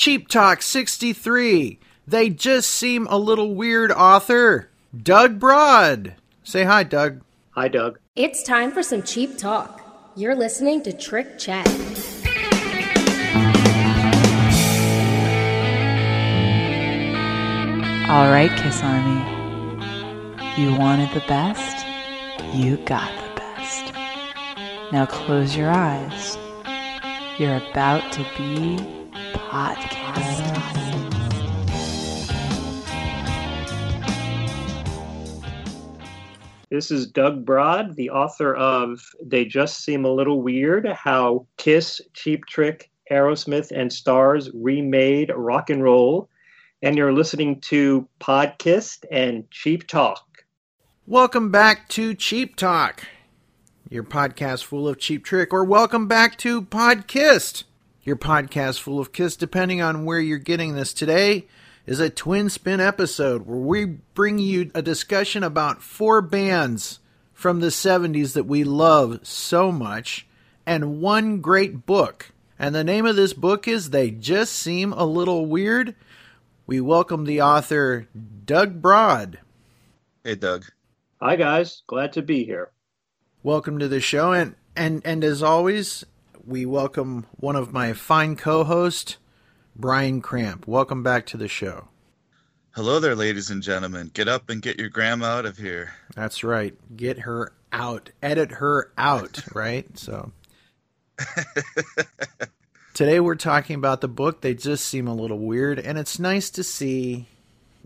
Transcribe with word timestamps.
Cheap 0.00 0.28
Talk 0.28 0.62
63. 0.62 1.78
They 2.06 2.30
just 2.30 2.70
seem 2.70 3.06
a 3.10 3.18
little 3.18 3.54
weird 3.54 3.92
author. 3.92 4.70
Doug 4.96 5.38
Brod. 5.38 6.14
Say 6.42 6.64
hi, 6.64 6.84
Doug. 6.84 7.20
Hi, 7.50 7.68
Doug. 7.68 7.98
It's 8.16 8.42
time 8.42 8.72
for 8.72 8.82
some 8.82 9.02
cheap 9.02 9.36
talk. 9.36 9.82
You're 10.16 10.34
listening 10.34 10.82
to 10.84 10.92
Trick 10.94 11.38
Chat. 11.38 11.68
All 18.08 18.30
right, 18.32 18.50
Kiss 18.56 18.82
Army. 18.82 19.20
You 20.56 20.78
wanted 20.78 21.12
the 21.12 21.22
best, 21.28 21.86
you 22.54 22.78
got 22.86 23.12
the 23.22 23.40
best. 23.42 23.92
Now 24.92 25.04
close 25.04 25.54
your 25.54 25.68
eyes. 25.68 26.38
You're 27.38 27.58
about 27.58 28.10
to 28.12 28.26
be 28.38 28.99
podcast. 29.12 30.70
This 36.70 36.90
is 36.92 37.08
Doug 37.08 37.44
Brod, 37.44 37.96
the 37.96 38.10
author 38.10 38.54
of 38.54 39.00
They 39.24 39.44
Just 39.44 39.84
Seem 39.84 40.04
a 40.04 40.12
Little 40.12 40.40
Weird 40.40 40.86
How 40.86 41.46
Kiss, 41.56 42.00
Cheap 42.14 42.46
Trick, 42.46 42.90
Aerosmith, 43.10 43.72
and 43.72 43.90
Starz 43.90 44.50
Remade 44.54 45.32
Rock 45.34 45.70
and 45.70 45.82
Roll. 45.82 46.28
And 46.82 46.96
you're 46.96 47.12
listening 47.12 47.60
to 47.62 48.08
Podkiss 48.20 49.04
and 49.10 49.50
Cheap 49.50 49.88
Talk. 49.88 50.44
Welcome 51.06 51.50
back 51.50 51.88
to 51.88 52.14
Cheap 52.14 52.54
Talk, 52.54 53.04
your 53.88 54.04
podcast 54.04 54.62
full 54.62 54.86
of 54.86 54.96
cheap 54.98 55.24
trick, 55.24 55.52
or 55.52 55.64
welcome 55.64 56.06
back 56.06 56.38
to 56.38 56.62
Podkiss, 56.62 57.64
your 58.02 58.16
podcast 58.16 58.80
full 58.80 58.98
of 58.98 59.12
kiss, 59.12 59.36
depending 59.36 59.80
on 59.80 60.04
where 60.04 60.20
you're 60.20 60.38
getting 60.38 60.74
this 60.74 60.92
today. 60.92 61.46
Is 61.86 61.98
a 61.98 62.10
twin 62.10 62.50
spin 62.50 62.78
episode 62.78 63.46
where 63.46 63.58
we 63.58 63.84
bring 64.14 64.38
you 64.38 64.70
a 64.74 64.82
discussion 64.82 65.42
about 65.42 65.82
four 65.82 66.20
bands 66.20 67.00
from 67.32 67.60
the 67.60 67.68
70s 67.68 68.34
that 68.34 68.44
we 68.44 68.62
love 68.64 69.20
so 69.22 69.72
much 69.72 70.26
and 70.66 71.00
one 71.00 71.40
great 71.40 71.86
book. 71.86 72.32
And 72.58 72.74
the 72.74 72.84
name 72.84 73.06
of 73.06 73.16
this 73.16 73.32
book 73.32 73.66
is 73.66 73.90
They 73.90 74.10
Just 74.10 74.52
Seem 74.52 74.92
a 74.92 75.04
Little 75.04 75.46
Weird. 75.46 75.96
We 76.66 76.80
welcome 76.80 77.24
the 77.24 77.40
author, 77.40 78.06
Doug 78.44 78.80
Brod. 78.80 79.38
Hey, 80.22 80.34
Doug. 80.34 80.66
Hi, 81.20 81.34
guys. 81.34 81.82
Glad 81.86 82.12
to 82.12 82.22
be 82.22 82.44
here. 82.44 82.70
Welcome 83.42 83.78
to 83.78 83.88
the 83.88 84.00
show. 84.00 84.32
And, 84.32 84.54
and, 84.76 85.00
and 85.04 85.24
as 85.24 85.42
always, 85.42 86.04
we 86.50 86.66
welcome 86.66 87.26
one 87.36 87.54
of 87.54 87.72
my 87.72 87.92
fine 87.92 88.34
co 88.34 88.64
hosts, 88.64 89.18
Brian 89.76 90.20
Cramp. 90.20 90.66
Welcome 90.66 91.04
back 91.04 91.24
to 91.26 91.36
the 91.36 91.46
show. 91.46 91.86
Hello 92.72 92.98
there, 92.98 93.14
ladies 93.14 93.50
and 93.50 93.62
gentlemen. 93.62 94.10
Get 94.12 94.26
up 94.26 94.50
and 94.50 94.60
get 94.60 94.76
your 94.76 94.88
grandma 94.88 95.26
out 95.26 95.46
of 95.46 95.58
here. 95.58 95.94
That's 96.16 96.42
right. 96.42 96.74
Get 96.96 97.20
her 97.20 97.52
out. 97.72 98.10
Edit 98.20 98.50
her 98.52 98.90
out, 98.98 99.44
right? 99.54 99.96
So 99.96 100.32
today 102.94 103.20
we're 103.20 103.36
talking 103.36 103.76
about 103.76 104.00
the 104.00 104.08
book. 104.08 104.40
They 104.40 104.54
just 104.54 104.84
seem 104.86 105.06
a 105.06 105.14
little 105.14 105.38
weird, 105.38 105.78
and 105.78 105.98
it's 105.98 106.18
nice 106.18 106.50
to 106.50 106.64
see. 106.64 107.26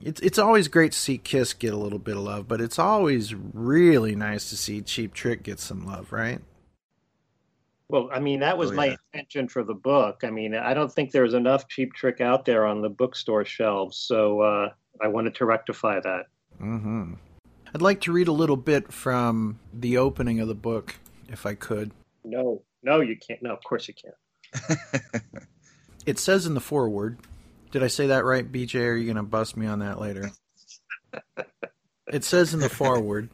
It's 0.02 0.22
it's 0.22 0.38
always 0.38 0.68
great 0.68 0.92
to 0.92 0.98
see 0.98 1.18
Kiss 1.18 1.52
get 1.52 1.74
a 1.74 1.78
little 1.78 1.98
bit 1.98 2.16
of 2.16 2.22
love, 2.22 2.48
but 2.48 2.62
it's 2.62 2.78
always 2.78 3.34
really 3.34 4.16
nice 4.16 4.48
to 4.48 4.56
see 4.56 4.80
Cheap 4.80 5.12
Trick 5.12 5.42
get 5.42 5.60
some 5.60 5.84
love, 5.84 6.12
right? 6.12 6.40
Well, 7.88 8.08
I 8.12 8.18
mean, 8.20 8.40
that 8.40 8.56
was 8.56 8.70
Oh, 8.70 8.74
my 8.74 8.86
yeah. 8.86 8.96
intention 9.12 9.48
for 9.48 9.62
the 9.62 9.74
book. 9.74 10.22
I 10.24 10.30
mean, 10.30 10.54
I 10.54 10.72
don't 10.74 10.92
think 10.92 11.10
there's 11.10 11.34
enough 11.34 11.68
Cheap 11.68 11.92
Trick 11.94 12.20
out 12.20 12.44
there 12.44 12.64
on 12.66 12.80
the 12.80 12.88
bookstore 12.88 13.44
shelves, 13.44 13.96
so 13.98 14.40
uh, 14.40 14.70
I 15.00 15.08
wanted 15.08 15.34
to 15.36 15.44
rectify 15.44 16.00
that. 16.00 16.26
Mm-hmm. 16.60 17.14
I'd 17.74 17.82
like 17.82 18.00
to 18.02 18.12
read 18.12 18.28
a 18.28 18.32
little 18.32 18.56
bit 18.56 18.92
from 18.92 19.58
the 19.72 19.98
opening 19.98 20.40
of 20.40 20.48
the 20.48 20.54
book, 20.54 20.96
if 21.28 21.44
I 21.44 21.54
could. 21.54 21.90
No, 22.24 22.62
no, 22.82 23.00
you 23.00 23.16
can't. 23.16 23.42
No, 23.42 23.52
of 23.52 23.62
course 23.64 23.88
you 23.88 23.94
can't. 23.94 24.80
It 26.06 26.18
says 26.18 26.46
in 26.46 26.54
the 26.54 26.60
foreword. 26.60 27.18
Did 27.70 27.82
I 27.82 27.86
say 27.86 28.08
that 28.08 28.24
right, 28.24 28.50
BJ? 28.50 28.74
Or 28.80 28.92
are 28.92 28.96
you 28.96 29.04
going 29.04 29.16
to 29.16 29.22
bust 29.22 29.56
me 29.56 29.66
on 29.66 29.78
that 29.78 29.98
later? 30.00 30.30
it 32.12 32.24
says 32.24 32.52
in 32.54 32.60
the 32.60 32.68
foreword. 32.68 33.30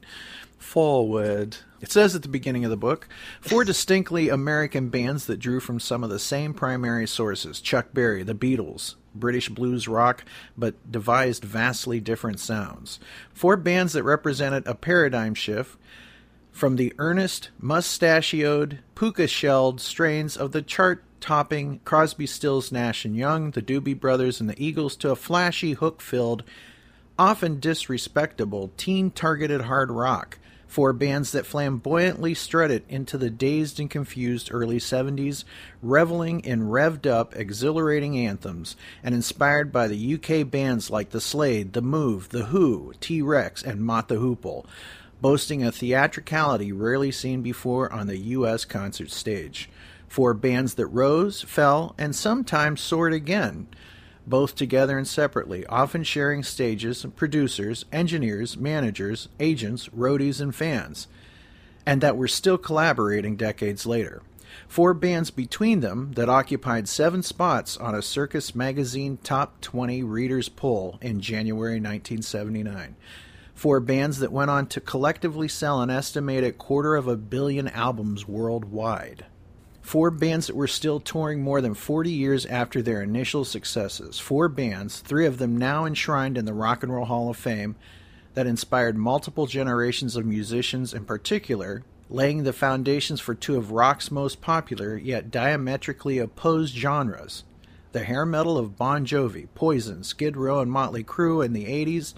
Forward. 0.58 1.56
It 1.80 1.90
says 1.90 2.14
at 2.14 2.22
the 2.22 2.28
beginning 2.28 2.64
of 2.64 2.70
the 2.70 2.76
book 2.76 3.08
four 3.40 3.64
distinctly 3.64 4.28
American 4.28 4.90
bands 4.90 5.26
that 5.26 5.38
drew 5.38 5.60
from 5.60 5.80
some 5.80 6.04
of 6.04 6.10
the 6.10 6.18
same 6.18 6.52
primary 6.52 7.06
sources 7.06 7.60
Chuck 7.60 7.88
Berry, 7.94 8.22
the 8.22 8.34
Beatles, 8.34 8.96
British 9.14 9.48
blues 9.48 9.88
rock, 9.88 10.24
but 10.58 10.90
devised 10.90 11.44
vastly 11.44 11.98
different 12.00 12.38
sounds. 12.38 13.00
Four 13.32 13.56
bands 13.56 13.94
that 13.94 14.02
represented 14.02 14.66
a 14.66 14.74
paradigm 14.74 15.34
shift 15.34 15.78
from 16.52 16.76
the 16.76 16.92
earnest, 16.98 17.50
mustachioed, 17.58 18.80
puka 18.94 19.26
shelled 19.26 19.80
strains 19.80 20.36
of 20.36 20.52
the 20.52 20.62
chart 20.62 21.02
topping 21.20 21.80
Crosby, 21.84 22.26
Stills, 22.26 22.72
Nash 22.72 23.04
and 23.04 23.16
Young, 23.16 23.50
the 23.50 23.62
Doobie 23.62 23.98
Brothers, 23.98 24.40
and 24.40 24.48
the 24.48 24.62
Eagles 24.62 24.96
to 24.96 25.10
a 25.10 25.16
flashy, 25.16 25.72
hook 25.72 26.00
filled, 26.00 26.42
often 27.18 27.60
disrespectable, 27.60 28.70
teen 28.76 29.10
targeted 29.10 29.62
hard 29.62 29.90
rock. 29.90 30.38
Four 30.70 30.92
bands 30.92 31.32
that 31.32 31.46
flamboyantly 31.46 32.32
strutted 32.32 32.84
into 32.88 33.18
the 33.18 33.28
dazed 33.28 33.80
and 33.80 33.90
confused 33.90 34.50
early 34.52 34.78
70s, 34.78 35.42
reveling 35.82 36.38
in 36.44 36.68
revved 36.68 37.08
up, 37.08 37.34
exhilarating 37.34 38.16
anthems, 38.16 38.76
and 39.02 39.12
inspired 39.12 39.72
by 39.72 39.88
the 39.88 40.14
UK 40.14 40.48
bands 40.48 40.88
like 40.88 41.10
The 41.10 41.20
Slade, 41.20 41.72
The 41.72 41.82
Move, 41.82 42.28
The 42.28 42.44
Who, 42.44 42.92
T 43.00 43.20
Rex, 43.20 43.64
and 43.64 43.84
Mott 43.84 44.06
the 44.06 44.14
Hoople 44.14 44.64
boasting 45.20 45.64
a 45.64 45.72
theatricality 45.72 46.70
rarely 46.70 47.10
seen 47.10 47.42
before 47.42 47.92
on 47.92 48.06
the 48.06 48.18
U.S. 48.18 48.64
concert 48.64 49.10
stage. 49.10 49.68
Four 50.06 50.34
bands 50.34 50.74
that 50.74 50.86
rose, 50.86 51.42
fell, 51.42 51.96
and 51.98 52.14
sometimes 52.14 52.80
soared 52.80 53.12
again, 53.12 53.66
both 54.30 54.54
together 54.54 54.96
and 54.96 55.06
separately, 55.06 55.66
often 55.66 56.04
sharing 56.04 56.42
stages, 56.42 57.04
producers, 57.16 57.84
engineers, 57.92 58.56
managers, 58.56 59.28
agents, 59.38 59.88
roadies, 59.88 60.40
and 60.40 60.54
fans, 60.54 61.08
and 61.84 62.00
that 62.00 62.16
were 62.16 62.28
still 62.28 62.56
collaborating 62.56 63.36
decades 63.36 63.84
later. 63.84 64.22
Four 64.66 64.94
bands 64.94 65.30
between 65.30 65.80
them 65.80 66.12
that 66.12 66.28
occupied 66.28 66.88
seven 66.88 67.22
spots 67.22 67.76
on 67.76 67.94
a 67.94 68.00
Circus 68.00 68.54
Magazine 68.54 69.18
Top 69.22 69.60
20 69.60 70.02
Readers 70.04 70.48
Poll 70.48 70.98
in 71.02 71.20
January 71.20 71.74
1979 71.74 72.96
four 73.60 73.78
bands 73.78 74.20
that 74.20 74.32
went 74.32 74.50
on 74.50 74.66
to 74.66 74.80
collectively 74.80 75.46
sell 75.46 75.82
an 75.82 75.90
estimated 75.90 76.56
quarter 76.56 76.96
of 76.96 77.06
a 77.06 77.14
billion 77.14 77.68
albums 77.68 78.26
worldwide. 78.26 79.26
Four 79.82 80.10
bands 80.10 80.46
that 80.46 80.56
were 80.56 80.68
still 80.68 81.00
touring 81.00 81.42
more 81.42 81.60
than 81.60 81.74
40 81.74 82.10
years 82.10 82.46
after 82.46 82.82
their 82.82 83.02
initial 83.02 83.44
successes. 83.44 84.18
Four 84.18 84.48
bands, 84.48 85.00
three 85.00 85.26
of 85.26 85.38
them 85.38 85.56
now 85.56 85.84
enshrined 85.84 86.38
in 86.38 86.44
the 86.44 86.52
Rock 86.52 86.82
and 86.82 86.92
Roll 86.92 87.06
Hall 87.06 87.30
of 87.30 87.36
Fame, 87.36 87.76
that 88.34 88.46
inspired 88.46 88.96
multiple 88.96 89.46
generations 89.46 90.16
of 90.16 90.24
musicians, 90.24 90.94
in 90.94 91.04
particular, 91.04 91.82
laying 92.08 92.42
the 92.42 92.52
foundations 92.52 93.20
for 93.20 93.34
two 93.34 93.56
of 93.56 93.70
rock's 93.70 94.10
most 94.10 94.40
popular 94.40 94.96
yet 94.96 95.30
diametrically 95.30 96.18
opposed 96.18 96.74
genres 96.74 97.44
the 97.92 98.04
hair 98.04 98.24
metal 98.24 98.56
of 98.56 98.76
Bon 98.76 99.04
Jovi, 99.04 99.48
Poison, 99.54 100.04
Skid 100.04 100.36
Row, 100.36 100.60
and 100.60 100.70
Motley 100.70 101.02
Crue 101.02 101.44
in 101.44 101.52
the 101.52 101.64
80s, 101.64 102.14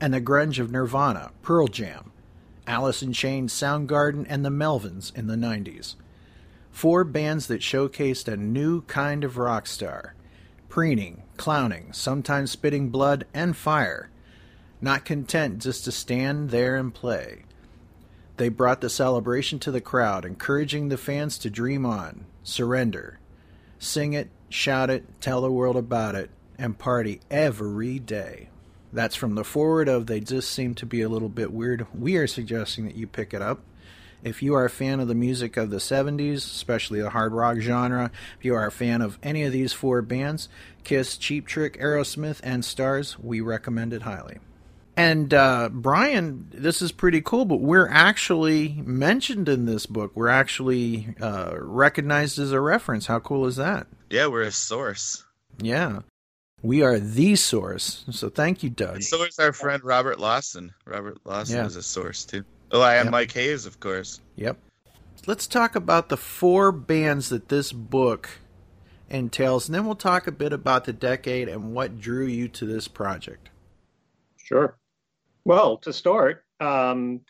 and 0.00 0.14
the 0.14 0.20
grunge 0.20 0.58
of 0.58 0.70
Nirvana, 0.70 1.30
Pearl 1.42 1.66
Jam, 1.66 2.10
Alice 2.66 3.02
in 3.02 3.12
Chains, 3.12 3.52
Soundgarden, 3.52 4.24
and 4.28 4.44
the 4.44 4.50
Melvins 4.50 5.14
in 5.14 5.26
the 5.26 5.36
90s. 5.36 5.94
Four 6.74 7.04
bands 7.04 7.46
that 7.46 7.60
showcased 7.60 8.26
a 8.26 8.36
new 8.36 8.82
kind 8.82 9.22
of 9.22 9.38
rock 9.38 9.68
star 9.68 10.16
preening, 10.68 11.22
clowning, 11.36 11.92
sometimes 11.92 12.50
spitting 12.50 12.90
blood 12.90 13.24
and 13.32 13.56
fire, 13.56 14.10
not 14.80 15.04
content 15.04 15.62
just 15.62 15.84
to 15.84 15.92
stand 15.92 16.50
there 16.50 16.74
and 16.74 16.92
play. 16.92 17.44
They 18.38 18.48
brought 18.48 18.80
the 18.80 18.90
celebration 18.90 19.60
to 19.60 19.70
the 19.70 19.80
crowd, 19.80 20.24
encouraging 20.24 20.88
the 20.88 20.98
fans 20.98 21.38
to 21.38 21.48
dream 21.48 21.86
on, 21.86 22.26
surrender, 22.42 23.20
sing 23.78 24.12
it, 24.12 24.28
shout 24.48 24.90
it, 24.90 25.04
tell 25.20 25.42
the 25.42 25.52
world 25.52 25.76
about 25.76 26.16
it, 26.16 26.28
and 26.58 26.76
party 26.76 27.20
every 27.30 28.00
day. 28.00 28.48
That's 28.92 29.14
from 29.14 29.36
the 29.36 29.44
forward 29.44 29.88
of 29.88 30.08
They 30.08 30.18
Just 30.18 30.50
Seem 30.50 30.74
to 30.74 30.86
Be 30.86 31.02
a 31.02 31.08
Little 31.08 31.28
Bit 31.28 31.52
Weird. 31.52 31.86
We 31.94 32.16
are 32.16 32.26
suggesting 32.26 32.84
that 32.86 32.96
you 32.96 33.06
pick 33.06 33.32
it 33.32 33.40
up. 33.40 33.60
If 34.24 34.42
you 34.42 34.54
are 34.54 34.64
a 34.64 34.70
fan 34.70 35.00
of 35.00 35.06
the 35.08 35.14
music 35.14 35.56
of 35.56 35.70
the 35.70 35.76
70s, 35.76 36.36
especially 36.38 37.00
the 37.00 37.10
hard 37.10 37.32
rock 37.32 37.58
genre, 37.58 38.10
if 38.38 38.44
you 38.44 38.54
are 38.54 38.66
a 38.66 38.72
fan 38.72 39.02
of 39.02 39.18
any 39.22 39.44
of 39.44 39.52
these 39.52 39.72
four 39.74 40.00
bands, 40.02 40.48
Kiss, 40.82 41.16
Cheap 41.16 41.46
Trick, 41.46 41.78
Aerosmith, 41.78 42.40
and 42.42 42.62
Starz, 42.62 43.18
we 43.22 43.40
recommend 43.40 43.92
it 43.92 44.02
highly. 44.02 44.38
And 44.96 45.34
uh, 45.34 45.68
Brian, 45.72 46.46
this 46.52 46.80
is 46.80 46.90
pretty 46.92 47.20
cool, 47.20 47.44
but 47.44 47.60
we're 47.60 47.88
actually 47.88 48.80
mentioned 48.86 49.48
in 49.48 49.66
this 49.66 49.86
book. 49.86 50.12
We're 50.14 50.28
actually 50.28 51.14
uh, 51.20 51.56
recognized 51.58 52.38
as 52.38 52.52
a 52.52 52.60
reference. 52.60 53.06
How 53.06 53.18
cool 53.18 53.44
is 53.46 53.56
that? 53.56 53.88
Yeah, 54.08 54.28
we're 54.28 54.42
a 54.42 54.52
source. 54.52 55.24
Yeah. 55.60 56.00
We 56.62 56.82
are 56.82 56.98
the 56.98 57.36
source. 57.36 58.04
So 58.10 58.30
thank 58.30 58.62
you, 58.62 58.70
Doug. 58.70 59.02
So 59.02 59.22
is 59.24 59.38
our 59.38 59.52
friend 59.52 59.82
Robert 59.84 60.18
Lawson. 60.18 60.72
Robert 60.86 61.18
Lawson 61.24 61.56
Yeah. 61.56 61.66
is 61.66 61.76
a 61.76 61.82
source 61.82 62.24
too. 62.24 62.44
Oh, 62.72 62.80
I 62.80 62.96
am 62.96 63.06
Yep. 63.06 63.12
Mike 63.12 63.32
Hayes, 63.32 63.66
of 63.66 63.78
course. 63.80 64.20
Yep. 64.36 64.58
Let's 65.26 65.46
talk 65.46 65.74
about 65.76 66.08
the 66.08 66.16
four 66.16 66.72
bands 66.72 67.28
that 67.30 67.48
this 67.48 67.72
book 67.72 68.28
entails, 69.08 69.68
and 69.68 69.74
then 69.74 69.86
we'll 69.86 69.94
talk 69.94 70.26
a 70.26 70.32
bit 70.32 70.52
about 70.52 70.84
the 70.84 70.92
decade 70.92 71.48
and 71.48 71.72
what 71.72 72.00
drew 72.00 72.26
you 72.26 72.48
to 72.48 72.66
this 72.66 72.88
project. 72.88 73.48
Sure. 74.36 74.76
Well, 75.44 75.78
to 75.78 75.92
start, 75.92 76.44
um, 76.60 77.20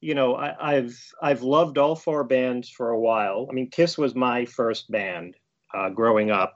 you 0.00 0.14
know, 0.14 0.36
I, 0.36 0.76
I've 0.76 0.98
I've 1.20 1.42
loved 1.42 1.76
all 1.76 1.96
four 1.96 2.24
bands 2.24 2.68
for 2.68 2.90
a 2.90 3.00
while. 3.00 3.46
I 3.50 3.52
mean, 3.52 3.68
Kiss 3.70 3.98
was 3.98 4.14
my 4.14 4.44
first 4.44 4.90
band 4.90 5.36
uh, 5.74 5.90
growing 5.90 6.30
up. 6.30 6.54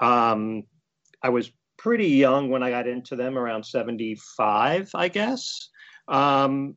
Um, 0.00 0.64
I 1.22 1.30
was 1.30 1.50
pretty 1.76 2.08
young 2.08 2.50
when 2.50 2.62
I 2.62 2.70
got 2.70 2.86
into 2.86 3.16
them, 3.16 3.36
around 3.36 3.64
seventy-five, 3.64 4.90
I 4.94 5.08
guess. 5.08 5.68
Um, 6.08 6.76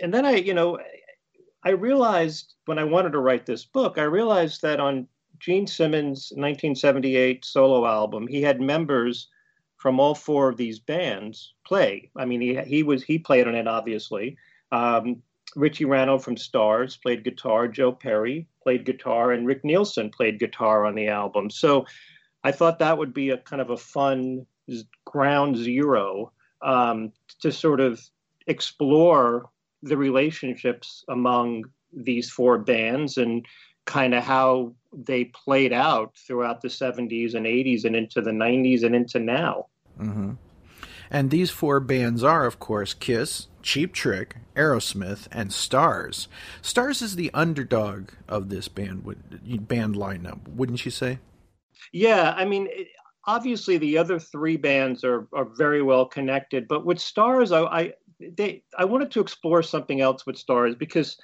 and 0.00 0.12
then 0.12 0.24
I, 0.24 0.36
you 0.36 0.54
know, 0.54 0.78
I 1.62 1.70
realized 1.70 2.54
when 2.64 2.78
I 2.78 2.84
wanted 2.84 3.12
to 3.12 3.18
write 3.18 3.46
this 3.46 3.64
book, 3.64 3.98
I 3.98 4.04
realized 4.04 4.62
that 4.62 4.80
on 4.80 5.06
Gene 5.38 5.66
Simmons' 5.66 6.32
1978 6.34 7.44
solo 7.44 7.86
album, 7.86 8.26
he 8.26 8.42
had 8.42 8.60
members 8.60 9.28
from 9.76 9.98
all 9.98 10.14
four 10.14 10.48
of 10.48 10.56
these 10.56 10.78
bands 10.78 11.54
play. 11.66 12.10
I 12.16 12.24
mean, 12.26 12.40
he 12.40 12.60
he 12.60 12.82
was 12.82 13.02
he 13.02 13.18
played 13.18 13.48
on 13.48 13.54
it 13.54 13.66
obviously. 13.66 14.36
Um, 14.72 15.22
Richie 15.56 15.84
Ranno 15.84 16.22
from 16.22 16.36
Starz 16.36 17.00
played 17.00 17.24
guitar. 17.24 17.66
Joe 17.66 17.92
Perry 17.92 18.46
played 18.62 18.84
guitar, 18.84 19.32
and 19.32 19.46
Rick 19.46 19.64
Nielsen 19.64 20.10
played 20.10 20.38
guitar 20.38 20.84
on 20.84 20.94
the 20.94 21.08
album. 21.08 21.50
So 21.50 21.86
I 22.44 22.52
thought 22.52 22.78
that 22.78 22.98
would 22.98 23.12
be 23.12 23.30
a 23.30 23.38
kind 23.38 23.60
of 23.60 23.70
a 23.70 23.76
fun 23.76 24.46
ground 25.04 25.56
zero 25.56 26.32
um, 26.62 27.12
to 27.40 27.50
sort 27.50 27.80
of 27.80 28.00
explore 28.46 29.50
the 29.82 29.96
relationships 29.96 31.04
among 31.08 31.64
these 31.92 32.30
four 32.30 32.58
bands 32.58 33.16
and 33.16 33.44
kind 33.86 34.14
of 34.14 34.22
how 34.22 34.74
they 34.92 35.24
played 35.24 35.72
out 35.72 36.16
throughout 36.26 36.60
the 36.60 36.68
70s 36.68 37.34
and 37.34 37.46
80s 37.46 37.84
and 37.84 37.96
into 37.96 38.20
the 38.20 38.30
90s 38.30 38.84
and 38.84 38.94
into 38.94 39.18
now. 39.18 39.66
Mm-hmm. 39.98 40.32
And 41.10 41.30
these 41.30 41.50
four 41.50 41.80
bands 41.80 42.22
are, 42.22 42.46
of 42.46 42.60
course, 42.60 42.94
Kiss, 42.94 43.48
Cheap 43.62 43.92
Trick, 43.92 44.36
Aerosmith, 44.54 45.26
and 45.32 45.50
Starz. 45.50 46.28
Starz 46.62 47.02
is 47.02 47.16
the 47.16 47.32
underdog 47.34 48.10
of 48.28 48.48
this 48.48 48.68
band 48.68 49.04
would- 49.04 49.66
band 49.66 49.96
lineup, 49.96 50.46
wouldn't 50.48 50.84
you 50.84 50.90
say? 50.92 51.18
Yeah, 51.92 52.34
I 52.36 52.44
mean, 52.44 52.68
obviously 53.26 53.76
the 53.76 53.98
other 53.98 54.18
three 54.18 54.56
bands 54.56 55.04
are 55.04 55.26
are 55.32 55.48
very 55.56 55.82
well 55.82 56.06
connected, 56.06 56.68
but 56.68 56.84
with 56.86 56.98
Starz, 56.98 57.52
I, 57.52 57.80
I 57.80 57.92
they 58.36 58.62
I 58.76 58.84
wanted 58.84 59.10
to 59.12 59.20
explore 59.20 59.62
something 59.62 60.00
else 60.00 60.26
with 60.26 60.36
Starz 60.36 60.78
because 60.78 61.18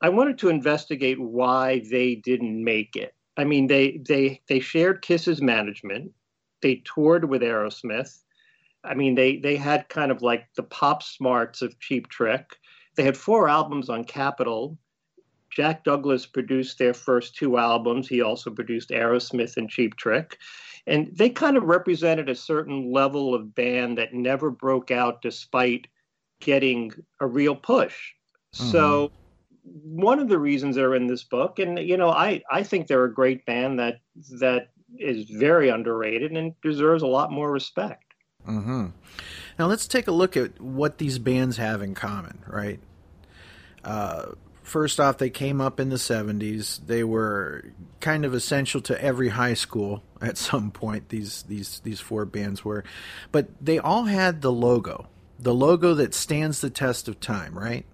I 0.00 0.08
wanted 0.08 0.38
to 0.38 0.48
investigate 0.48 1.20
why 1.20 1.82
they 1.90 2.14
didn't 2.16 2.62
make 2.62 2.96
it. 2.96 3.14
I 3.36 3.44
mean, 3.44 3.66
they 3.66 4.00
they 4.06 4.40
they 4.48 4.60
shared 4.60 5.02
Kiss's 5.02 5.42
management, 5.42 6.12
they 6.62 6.82
toured 6.84 7.28
with 7.28 7.42
Aerosmith. 7.42 8.18
I 8.84 8.94
mean, 8.94 9.14
they 9.14 9.36
they 9.36 9.56
had 9.56 9.88
kind 9.88 10.10
of 10.10 10.22
like 10.22 10.46
the 10.56 10.62
pop 10.62 11.02
smarts 11.02 11.62
of 11.62 11.78
Cheap 11.80 12.08
Trick. 12.08 12.56
They 12.96 13.02
had 13.02 13.16
four 13.16 13.48
albums 13.48 13.88
on 13.88 14.04
Capitol. 14.04 14.78
Jack 15.50 15.84
Douglas 15.84 16.26
produced 16.26 16.78
their 16.78 16.94
first 16.94 17.34
two 17.34 17.58
albums. 17.58 18.08
He 18.08 18.22
also 18.22 18.50
produced 18.50 18.90
Aerosmith 18.90 19.56
and 19.56 19.68
Cheap 19.68 19.96
Trick. 19.96 20.38
And 20.86 21.10
they 21.14 21.28
kind 21.28 21.56
of 21.56 21.64
represented 21.64 22.28
a 22.28 22.34
certain 22.34 22.92
level 22.92 23.34
of 23.34 23.54
band 23.54 23.98
that 23.98 24.14
never 24.14 24.50
broke 24.50 24.90
out 24.90 25.22
despite 25.22 25.88
getting 26.40 26.92
a 27.20 27.26
real 27.26 27.54
push. 27.54 28.12
So 28.52 29.12
one 29.62 30.18
of 30.18 30.28
the 30.28 30.38
reasons 30.38 30.76
they're 30.76 30.94
in 30.94 31.06
this 31.06 31.22
book, 31.22 31.58
and 31.58 31.78
you 31.78 31.96
know, 31.96 32.10
I, 32.10 32.42
I 32.50 32.62
think 32.62 32.86
they're 32.86 33.04
a 33.04 33.12
great 33.12 33.46
band 33.46 33.78
that 33.78 34.00
that 34.40 34.70
is 34.98 35.30
very 35.30 35.68
underrated 35.68 36.32
and 36.32 36.60
deserves 36.62 37.02
a 37.02 37.06
lot 37.06 37.30
more 37.30 37.50
respect. 37.50 38.04
Mm-hmm. 38.46 38.86
Now 39.58 39.66
let's 39.66 39.86
take 39.86 40.08
a 40.08 40.12
look 40.12 40.36
at 40.36 40.60
what 40.60 40.98
these 40.98 41.18
bands 41.18 41.58
have 41.58 41.82
in 41.82 41.94
common, 41.94 42.42
right? 42.46 42.80
Uh, 43.84 44.32
first 44.62 44.98
off, 44.98 45.18
they 45.18 45.30
came 45.30 45.60
up 45.60 45.78
in 45.78 45.90
the 45.90 45.96
70s. 45.96 46.86
They 46.86 47.04
were 47.04 47.72
kind 48.00 48.24
of 48.24 48.34
essential 48.34 48.80
to 48.82 49.02
every 49.02 49.28
high 49.28 49.54
school 49.54 50.02
at 50.20 50.38
some 50.38 50.70
point. 50.70 51.10
These 51.10 51.42
these 51.44 51.80
these 51.80 52.00
four 52.00 52.24
bands 52.24 52.64
were, 52.64 52.84
but 53.32 53.48
they 53.60 53.78
all 53.78 54.04
had 54.04 54.42
the 54.42 54.52
logo, 54.52 55.08
the 55.42 55.54
logo 55.54 55.94
that 55.94 56.14
stands 56.14 56.60
the 56.60 56.70
test 56.70 57.08
of 57.08 57.18
time, 57.18 57.58
right? 57.58 57.86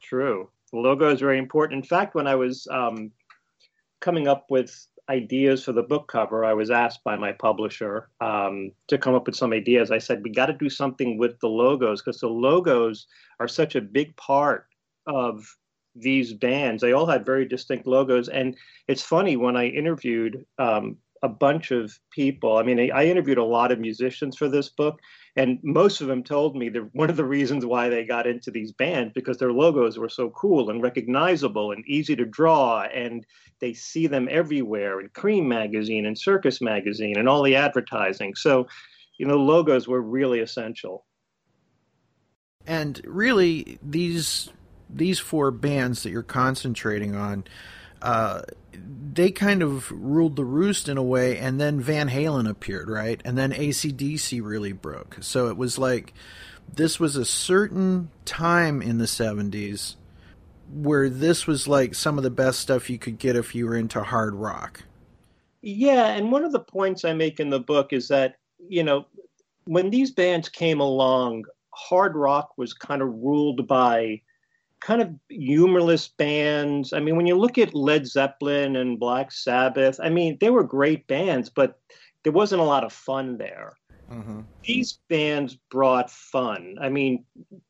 True. 0.00 0.48
The 0.72 0.78
logo 0.78 1.10
is 1.10 1.20
very 1.20 1.38
important. 1.38 1.82
In 1.82 1.88
fact, 1.88 2.14
when 2.14 2.26
I 2.26 2.34
was 2.34 2.66
um, 2.70 3.10
coming 4.00 4.26
up 4.26 4.46
with 4.48 4.86
ideas 5.10 5.64
for 5.64 5.72
the 5.72 5.82
book 5.82 6.08
cover, 6.08 6.44
I 6.44 6.54
was 6.54 6.70
asked 6.70 7.04
by 7.04 7.16
my 7.16 7.32
publisher 7.32 8.08
um, 8.20 8.72
to 8.88 8.98
come 8.98 9.14
up 9.14 9.26
with 9.26 9.36
some 9.36 9.52
ideas. 9.52 9.90
I 9.90 9.98
said, 9.98 10.22
we 10.22 10.30
got 10.30 10.46
to 10.46 10.52
do 10.54 10.70
something 10.70 11.18
with 11.18 11.38
the 11.40 11.48
logos 11.48 12.02
because 12.02 12.20
the 12.20 12.28
logos 12.28 13.06
are 13.38 13.48
such 13.48 13.74
a 13.74 13.80
big 13.80 14.16
part 14.16 14.66
of 15.06 15.46
these 15.94 16.32
bands. 16.32 16.80
They 16.80 16.92
all 16.92 17.06
had 17.06 17.26
very 17.26 17.46
distinct 17.46 17.86
logos. 17.86 18.28
And 18.28 18.56
it's 18.86 19.02
funny 19.02 19.36
when 19.36 19.56
I 19.56 19.66
interviewed 19.66 20.44
um, 20.58 20.96
a 21.22 21.28
bunch 21.28 21.70
of 21.70 21.98
people, 22.10 22.56
I 22.56 22.62
mean, 22.62 22.90
I, 22.92 23.06
interviewed 23.06 23.38
a 23.38 23.44
lot 23.44 23.72
of 23.72 23.78
musicians 23.78 24.36
for 24.36 24.48
this 24.48 24.68
book. 24.68 25.00
And 25.36 25.58
most 25.62 26.00
of 26.00 26.08
them 26.08 26.22
told 26.22 26.56
me 26.56 26.68
that 26.70 26.94
one 26.94 27.10
of 27.10 27.16
the 27.16 27.24
reasons 27.24 27.64
why 27.64 27.88
they 27.88 28.04
got 28.04 28.26
into 28.26 28.50
these 28.50 28.72
bands 28.72 29.12
because 29.14 29.38
their 29.38 29.52
logos 29.52 29.98
were 29.98 30.08
so 30.08 30.30
cool 30.30 30.70
and 30.70 30.82
recognizable 30.82 31.72
and 31.72 31.84
easy 31.86 32.16
to 32.16 32.24
draw, 32.24 32.82
and 32.82 33.24
they 33.60 33.72
see 33.72 34.06
them 34.06 34.28
everywhere 34.30 35.00
in 35.00 35.08
Cream 35.10 35.48
magazine 35.48 36.06
and 36.06 36.18
Circus 36.18 36.60
magazine 36.60 37.18
and 37.18 37.28
all 37.28 37.42
the 37.42 37.56
advertising. 37.56 38.34
So, 38.34 38.66
you 39.16 39.26
know, 39.26 39.36
logos 39.36 39.86
were 39.86 40.02
really 40.02 40.40
essential. 40.40 41.06
And 42.66 43.00
really, 43.04 43.78
these 43.82 44.50
these 44.90 45.18
four 45.18 45.50
bands 45.50 46.02
that 46.02 46.10
you're 46.10 46.22
concentrating 46.22 47.14
on, 47.14 47.44
uh, 48.02 48.42
they 49.12 49.30
kind 49.30 49.62
of 49.62 49.90
ruled 49.90 50.36
the 50.36 50.44
roost 50.44 50.88
in 50.88 50.96
a 50.96 51.02
way. 51.02 51.38
And 51.38 51.60
then 51.60 51.80
Van 51.80 52.08
Halen 52.08 52.48
appeared, 52.48 52.88
right? 52.88 53.20
And 53.24 53.36
then 53.36 53.52
ACDC 53.52 54.42
really 54.42 54.72
broke. 54.72 55.18
So 55.20 55.48
it 55.48 55.56
was 55.56 55.78
like 55.78 56.14
this 56.72 57.00
was 57.00 57.16
a 57.16 57.24
certain 57.24 58.10
time 58.24 58.82
in 58.82 58.98
the 58.98 59.06
70s 59.06 59.96
where 60.72 61.08
this 61.08 61.46
was 61.46 61.66
like 61.66 61.94
some 61.94 62.18
of 62.18 62.24
the 62.24 62.30
best 62.30 62.60
stuff 62.60 62.90
you 62.90 62.98
could 62.98 63.18
get 63.18 63.36
if 63.36 63.54
you 63.54 63.66
were 63.66 63.76
into 63.76 64.02
hard 64.02 64.34
rock. 64.34 64.84
Yeah, 65.62 66.08
and 66.08 66.30
one 66.30 66.44
of 66.44 66.52
the 66.52 66.60
points 66.60 67.04
I 67.04 67.14
make 67.14 67.40
in 67.40 67.50
the 67.50 67.58
book 67.58 67.92
is 67.92 68.08
that, 68.08 68.36
you 68.68 68.84
know, 68.84 69.06
when 69.64 69.90
these 69.90 70.10
bands 70.10 70.48
came 70.48 70.80
along, 70.80 71.44
hard 71.74 72.16
rock 72.16 72.56
was 72.56 72.74
kind 72.74 73.02
of 73.02 73.08
ruled 73.08 73.66
by 73.66 74.20
kind 74.80 75.02
of 75.02 75.10
humorless 75.28 76.08
bands. 76.08 76.92
I 76.92 77.00
mean, 77.00 77.16
when 77.16 77.26
you 77.26 77.36
look 77.36 77.58
at 77.58 77.74
Led 77.74 78.06
Zeppelin 78.06 78.76
and 78.76 78.98
Black 78.98 79.32
Sabbath, 79.32 79.98
I 80.02 80.08
mean, 80.08 80.38
they 80.40 80.50
were 80.50 80.64
great 80.64 81.06
bands, 81.06 81.50
but 81.50 81.80
there 82.24 82.32
wasn't 82.32 82.62
a 82.62 82.64
lot 82.64 82.84
of 82.84 82.92
fun 82.92 83.38
there. 83.38 83.76
Mm-hmm. 84.10 84.40
These 84.64 85.00
bands 85.08 85.58
brought 85.70 86.10
fun. 86.10 86.76
I 86.80 86.88
mean, 86.88 87.24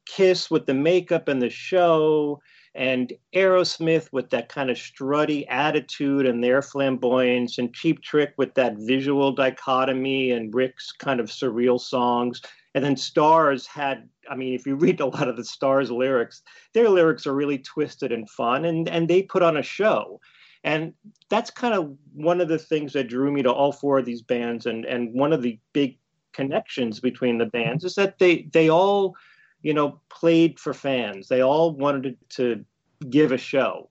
Kiss 0.07 0.51
with 0.51 0.67
the 0.67 0.75
makeup 0.75 1.29
and 1.29 1.43
the 1.43 1.51
show, 1.51 2.41
and 2.75 3.13
Aerosmith 3.35 4.13
with 4.13 4.31
that 4.31 4.49
kind 4.49 4.71
of 4.71 4.77
strutty 4.77 5.47
attitude 5.49 6.27
and 6.27 6.43
their 6.43 6.63
flamboyance, 6.63 7.59
and 7.59 7.75
Cheap 7.75 8.03
Trick 8.03 8.35
with 8.37 8.55
that 8.55 8.77
visual 8.79 9.33
dichotomy 9.33 10.31
and 10.31 10.55
Rick's 10.55 10.93
kind 10.93 11.19
of 11.19 11.27
surreal 11.27 11.81
songs. 11.81 12.41
And 12.75 12.85
then 12.85 12.97
Starz 12.97 13.67
had, 13.67 14.09
I 14.31 14.37
mean, 14.37 14.55
if 14.55 14.67
you 14.67 14.75
read 14.77 15.01
a 15.01 15.07
lot 15.07 15.29
of 15.29 15.37
the 15.37 15.43
Starz 15.43 15.91
lyrics, 15.91 16.43
their 16.75 16.89
lyrics 16.89 17.27
are 17.27 17.35
really 17.35 17.59
twisted 17.59 18.13
and 18.13 18.29
fun, 18.29 18.65
and, 18.65 18.89
and 18.89 19.09
they 19.09 19.23
put 19.23 19.43
on 19.43 19.57
a 19.57 19.63
show. 19.63 20.21
And 20.65 20.93
that's 21.31 21.51
kind 21.51 21.75
of 21.75 21.97
one 22.15 22.41
of 22.41 22.49
the 22.49 22.59
things 22.59 22.93
that 22.93 23.09
drew 23.09 23.33
me 23.33 23.43
to 23.43 23.53
all 23.53 23.73
four 23.73 23.99
of 23.99 24.05
these 24.05 24.23
bands. 24.23 24.67
And, 24.67 24.85
and 24.85 25.15
one 25.15 25.33
of 25.33 25.43
the 25.43 25.59
big 25.73 25.99
connections 26.33 27.01
between 27.01 27.39
the 27.39 27.47
bands 27.47 27.85
is 27.85 27.95
that 27.95 28.19
they, 28.19 28.49
they 28.53 28.69
all, 28.69 29.15
you 29.63 29.73
know, 29.73 30.01
played 30.11 30.59
for 30.59 30.75
fans. 30.75 31.29
They 31.29 31.43
all 31.43 31.73
wanted 31.73 32.17
to 32.31 32.65
give 33.09 33.33
a 33.33 33.39
show. 33.39 33.89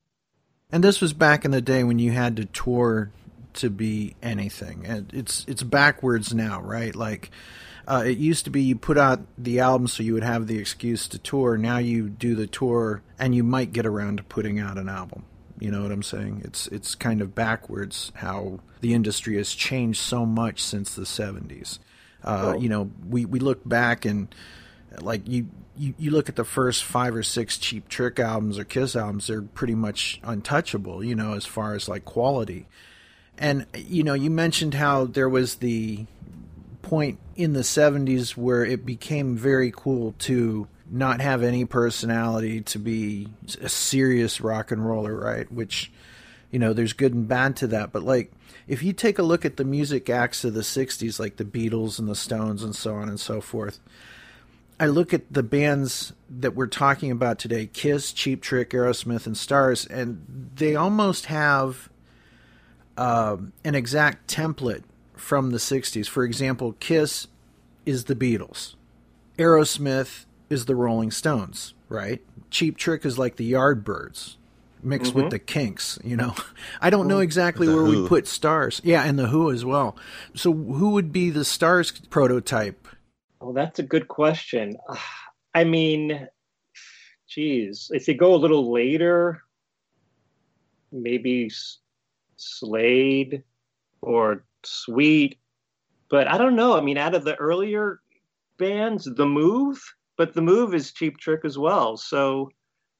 And 0.72 0.84
this 0.84 1.00
was 1.00 1.14
back 1.14 1.46
in 1.46 1.52
the 1.52 1.62
day 1.62 1.84
when 1.84 2.00
you 2.00 2.12
had 2.12 2.36
to 2.36 2.46
tour 2.46 3.12
to 3.54 3.70
be 3.70 4.16
anything. 4.22 4.86
And 4.86 5.12
it's 5.14 5.46
it's 5.48 5.64
backwards 5.64 6.34
now, 6.34 6.62
right? 6.62 6.96
Like 6.96 7.32
uh, 7.88 8.04
it 8.06 8.18
used 8.18 8.44
to 8.46 8.52
be 8.52 8.62
you 8.62 8.76
put 8.76 8.98
out 8.98 9.22
the 9.38 9.60
album 9.62 9.88
so 9.88 10.04
you 10.04 10.14
would 10.14 10.24
have 10.24 10.48
the 10.48 10.58
excuse 10.60 11.08
to 11.08 11.18
tour. 11.18 11.58
Now 11.58 11.78
you 11.78 12.10
do 12.10 12.36
the 12.36 12.48
tour 12.48 13.02
and 13.18 13.34
you 13.34 13.44
might 13.44 13.72
get 13.72 13.86
around 13.86 14.18
to 14.18 14.24
putting 14.24 14.60
out 14.60 14.78
an 14.78 14.90
album. 14.90 15.24
You 15.60 15.72
know 15.72 15.82
what 15.82 15.92
I'm 15.92 16.04
saying? 16.04 16.42
It's 16.44 16.68
it's 16.68 16.94
kind 16.96 17.22
of 17.22 17.34
backwards 17.34 18.12
how 18.16 18.60
the 18.82 18.94
industry 18.94 19.38
has 19.38 19.54
changed 19.54 20.00
so 20.00 20.26
much 20.26 20.62
since 20.62 20.94
the 20.94 21.04
70s. 21.04 21.80
Uh, 22.24 22.58
You 22.60 22.70
know, 22.70 22.92
we, 23.08 23.26
we 23.26 23.40
look 23.40 23.68
back 23.68 24.06
and 24.06 24.28
like 25.02 25.28
you, 25.28 25.48
you 25.78 25.94
you 25.98 26.12
look 26.12 26.28
at 26.30 26.36
the 26.36 26.44
first 26.44 26.84
five 26.84 27.16
or 27.16 27.24
six 27.24 27.58
Cheap 27.58 27.88
Trick 27.88 28.20
albums 28.20 28.60
or 28.60 28.66
Kiss 28.66 28.96
albums, 28.96 29.28
they're 29.28 29.42
pretty 29.42 29.76
much 29.76 30.20
untouchable. 30.24 31.04
You 31.04 31.16
know, 31.16 31.34
as 31.34 31.46
far 31.46 31.74
as 31.74 31.88
like 31.88 32.04
quality. 32.06 32.68
And 33.38 33.66
you 33.76 34.04
know, 34.04 34.14
you 34.14 34.30
mentioned 34.30 34.74
how 34.74 35.06
there 35.06 35.30
was 35.30 35.56
the 35.56 36.06
point 36.88 37.20
in 37.36 37.52
the 37.52 37.62
70s 37.62 38.38
where 38.38 38.64
it 38.64 38.86
became 38.86 39.36
very 39.36 39.74
cool 39.76 40.16
to 40.20 40.70
not 40.90 41.20
have 41.20 41.44
any 41.44 41.66
personality 41.66 42.62
to 42.62 42.80
be 42.80 43.28
a 43.62 43.68
serious 43.68 44.40
rock 44.40 44.72
and 44.72 44.88
roller, 44.88 45.14
right? 45.14 45.52
Which, 45.52 45.92
you 46.50 46.60
know, 46.60 46.72
there's 46.72 46.94
good 46.94 47.14
and 47.14 47.28
bad 47.28 47.58
to 47.58 47.68
that. 47.68 47.92
But 47.92 48.04
like, 48.04 48.32
if 48.70 48.84
you 48.84 48.94
take 48.94 49.20
a 49.20 49.24
look 49.24 49.44
at 49.44 49.58
the 49.58 49.66
music 49.66 50.10
acts 50.10 50.46
of 50.46 50.54
the 50.54 50.62
60s, 50.62 51.20
like 51.20 51.36
the 51.36 51.44
Beatles 51.44 52.00
and 52.00 52.08
the 52.08 52.16
Stones 52.16 52.64
and 52.64 52.74
so 52.74 52.96
on 52.96 53.10
and 53.10 53.20
so 53.20 53.42
forth, 53.42 53.82
I 54.80 54.86
look 54.86 55.14
at 55.14 55.34
the 55.34 55.44
bands 55.44 56.14
that 56.30 56.56
we're 56.56 56.68
talking 56.68 57.12
about 57.12 57.38
today 57.38 57.68
Kiss, 57.68 58.14
Cheap 58.14 58.42
Trick, 58.42 58.70
Aerosmith, 58.70 59.26
and 59.26 59.36
Starz, 59.36 59.90
and 59.90 60.52
they 60.56 60.78
almost 60.78 61.26
have 61.26 61.90
um, 62.98 63.52
an 63.66 63.76
exact 63.76 64.34
template 64.34 64.84
from 65.18 65.52
the 65.52 65.58
60s. 65.58 66.08
For 66.08 66.24
example, 66.24 66.76
Kiss 66.80 67.28
is 67.86 68.06
the 68.06 68.16
Beatles, 68.16 68.76
Aerosmith 69.38 70.26
is 70.50 70.66
the 70.66 70.76
Rolling 70.76 71.12
Stones, 71.12 71.74
right? 71.90 72.22
Cheap 72.50 72.78
Trick 72.78 73.06
is 73.06 73.18
like 73.18 73.36
the 73.36 73.52
Yardbirds 73.52 74.36
mixed 74.84 75.14
with 75.14 75.26
mm-hmm. 75.26 75.30
the 75.30 75.40
Kinks, 75.40 76.00
you 76.04 76.16
know. 76.16 76.36
I 76.82 76.90
don't 76.90 77.08
know 77.08 77.20
exactly 77.20 77.68
The 77.68 77.76
where 77.76 77.86
Who. 77.86 78.04
we 78.04 78.08
put 78.08 78.26
Starz. 78.26 78.82
Yeah, 78.84 79.04
and 79.04 79.18
the 79.18 79.28
Who 79.28 79.52
as 79.52 79.66
well. 79.66 79.98
So 80.36 80.54
who 80.54 80.92
would 80.92 81.12
be 81.12 81.30
the 81.30 81.42
Starz 81.42 82.10
prototype? 82.10 82.88
Well, 83.40 83.54
that's 83.54 83.80
a 83.80 83.84
good 83.84 84.08
question. 84.08 84.78
I 85.54 85.64
mean, 85.64 86.28
geez, 87.28 87.90
if 87.92 88.08
you 88.08 88.14
go 88.14 88.36
a 88.36 88.38
little 88.38 88.72
later, 88.72 89.42
maybe 90.92 91.48
S- 91.48 91.80
Slade 92.36 93.44
or 94.02 94.44
Sweet, 94.64 95.38
but 96.10 96.28
I 96.28 96.38
don't 96.38 96.56
know. 96.56 96.78
I 96.78 96.82
mean, 96.82 96.98
out 96.98 97.16
of 97.16 97.24
the 97.24 97.36
earlier 97.36 98.00
bands, 98.58 99.06
The 99.06 99.26
Move, 99.26 99.80
but 100.18 100.34
The 100.34 100.42
Move 100.42 100.74
is 100.74 100.92
Cheap 100.92 101.18
Trick 101.18 101.42
as 101.46 101.58
well. 101.58 101.98
So, 101.98 102.50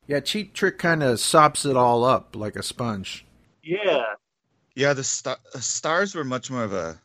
Yeah, 0.08 0.20
Cheap 0.20 0.54
Trick 0.54 0.78
kind 0.78 1.04
of 1.04 1.20
sops 1.20 1.66
it 1.66 1.76
all 1.76 2.04
up 2.04 2.36
like 2.36 2.56
a 2.56 2.64
sponge. 2.64 3.26
yeah, 3.64 4.04
Yeah, 4.76 4.94
the 4.94 5.04
star- 5.04 5.40
uh, 5.56 5.58
Starz 5.60 6.16
were 6.16 6.24
much 6.24 6.50
more 6.52 6.64
of 6.64 6.74
a 6.74 7.02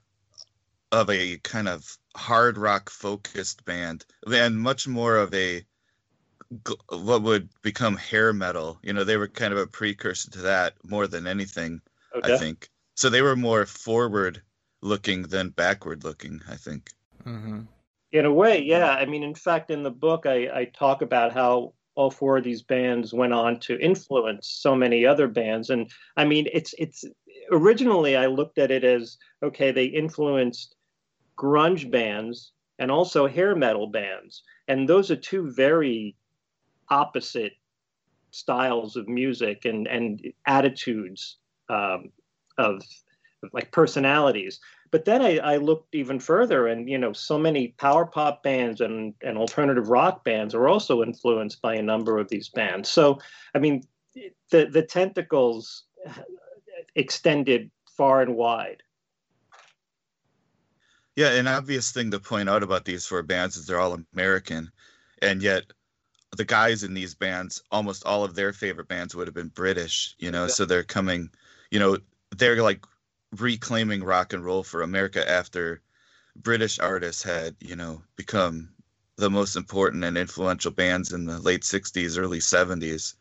of 0.93 1.09
a 1.09 1.39
kind 1.39 1.69
of 1.69 1.97
hard 2.15 2.59
rock 2.59 2.91
focused 2.91 3.65
band, 3.65 4.05
and 4.31 4.61
much 4.61 4.87
more 4.87 5.17
of 5.17 5.33
a 5.33 5.65
what 6.91 7.23
would 7.23 7.49
become 7.63 7.97
hair 7.97 8.35
metal. 8.35 8.79
You 8.83 8.93
know, 8.93 9.05
they 9.05 9.17
were 9.17 9.27
kind 9.29 9.55
of 9.55 9.59
a 9.59 9.67
precursor 9.67 10.31
to 10.33 10.39
that 10.43 10.75
more 10.85 11.07
than 11.07 11.27
anything. 11.27 11.81
okay. 12.15 12.35
I 12.35 12.39
think 12.39 12.69
so. 12.95 13.09
They 13.09 13.23
were 13.23 13.37
more 13.37 13.67
forward 13.67 14.43
looking 14.81 15.23
than 15.23 15.51
backward 15.51 16.05
looking. 16.05 16.41
I 16.49 16.57
think. 16.57 16.91
Mm-hmm. 17.25 17.61
In 18.13 18.27
a 18.27 18.33
way, 18.33 18.63
yeah. 18.63 18.91
I 18.91 19.07
mean, 19.07 19.23
in 19.23 19.35
fact, 19.35 19.71
in 19.71 19.83
the 19.83 19.91
book, 19.91 20.27
I, 20.27 20.49
I 20.53 20.65
talk 20.67 21.03
about 21.03 21.33
how 21.33 21.73
all 21.95 22.11
four 22.11 22.39
of 22.39 22.45
these 22.45 22.63
bands 22.63 23.13
went 23.13 23.33
on 23.33 23.61
to 23.61 23.79
influence 23.79 24.49
so 24.49 24.75
many 24.75 25.05
other 25.05 25.29
bands. 25.29 25.71
And 25.71 25.91
I 26.17 26.25
mean, 26.25 26.49
it's 26.53 26.75
it's 26.79 27.05
originally 27.51 28.17
I 28.17 28.27
looked 28.27 28.59
at 28.59 28.71
it 28.71 28.85
as 28.85 29.19
okay, 29.43 29.71
they 29.71 29.87
influenced 29.87 30.75
grunge 31.39 31.91
bands 31.91 32.53
and 32.79 32.91
also 32.91 33.27
hair 33.27 33.55
metal 33.55 33.87
bands, 33.87 34.43
and 34.69 34.89
those 34.89 35.11
are 35.11 35.17
two 35.17 35.51
very 35.53 36.17
opposite 36.89 37.53
styles 38.31 38.97
of 38.97 39.09
music 39.09 39.65
and 39.65 39.87
and 39.87 40.33
attitudes 40.47 41.39
um, 41.69 42.11
of, 42.59 42.83
of 43.43 43.51
like 43.53 43.71
personalities. 43.73 44.61
But 44.91 45.07
then 45.07 45.23
I, 45.23 45.39
I 45.39 45.57
looked 45.57 45.95
even 45.95 46.21
further 46.21 46.69
and 46.69 46.89
you 46.89 46.99
know 46.99 47.13
so 47.13 47.39
many 47.39 47.69
power 47.69 48.05
pop 48.07 48.43
bands 48.43 48.81
and, 48.81 49.15
and 49.23 49.39
alternative 49.39 49.89
rock 49.89 50.25
bands 50.25 50.55
are 50.55 50.69
also 50.69 51.03
influenced 51.03 51.63
by 51.63 51.75
a 51.75 51.83
number 51.83 52.19
of 52.19 52.29
these 52.29 52.49
bands. 52.49 52.89
So 52.89 53.19
i 53.55 53.59
mean 53.59 53.83
the 54.51 54.67
the 54.67 54.83
tentacles 54.83 55.85
extended 56.95 57.71
far 57.97 58.23
and 58.23 58.37
wide. 58.37 58.83
Yeah, 61.17 61.33
an 61.33 61.47
obvious 61.47 61.93
thing 61.93 62.11
to 62.11 62.21
point 62.21 62.49
out 62.49 62.63
about 62.63 62.85
these 62.85 63.07
four 63.07 63.23
bands 63.23 63.57
is 63.57 63.67
they're 63.67 63.81
all 63.81 63.99
American, 64.15 64.71
and 65.21 65.43
yet 65.43 65.65
the 66.37 66.45
guys 66.45 66.83
in 66.83 66.95
these 66.95 67.15
bands, 67.15 67.63
almost 67.71 68.07
all 68.07 68.25
of 68.25 68.35
their 68.35 68.53
favorite 68.53 68.89
bands 68.89 69.15
would 69.15 69.27
have 69.27 69.35
been 69.35 69.49
British, 69.49 70.15
you 70.19 70.31
know, 70.31 70.49
so 70.49 70.65
they're 70.65 70.83
coming, 70.83 71.29
you 71.71 71.79
know, 71.79 71.99
they're 72.37 72.63
like 72.63 72.85
reclaiming 73.39 74.03
rock 74.03 74.33
and 74.33 74.45
roll 74.45 74.63
for 74.63 74.83
America 74.83 75.29
after 75.29 75.81
British 76.37 76.79
artists 76.79 77.23
had, 77.23 77.57
you 77.61 77.77
know, 77.77 78.03
become 78.17 78.71
the 79.17 79.31
most 79.31 79.57
important 79.57 80.05
and 80.05 80.17
influential 80.17 80.71
bands 80.71 81.13
in 81.13 81.27
the 81.27 81.39
late 81.39 81.63
60s, 81.63 82.19
early 82.19 82.39
70s. 82.39 83.15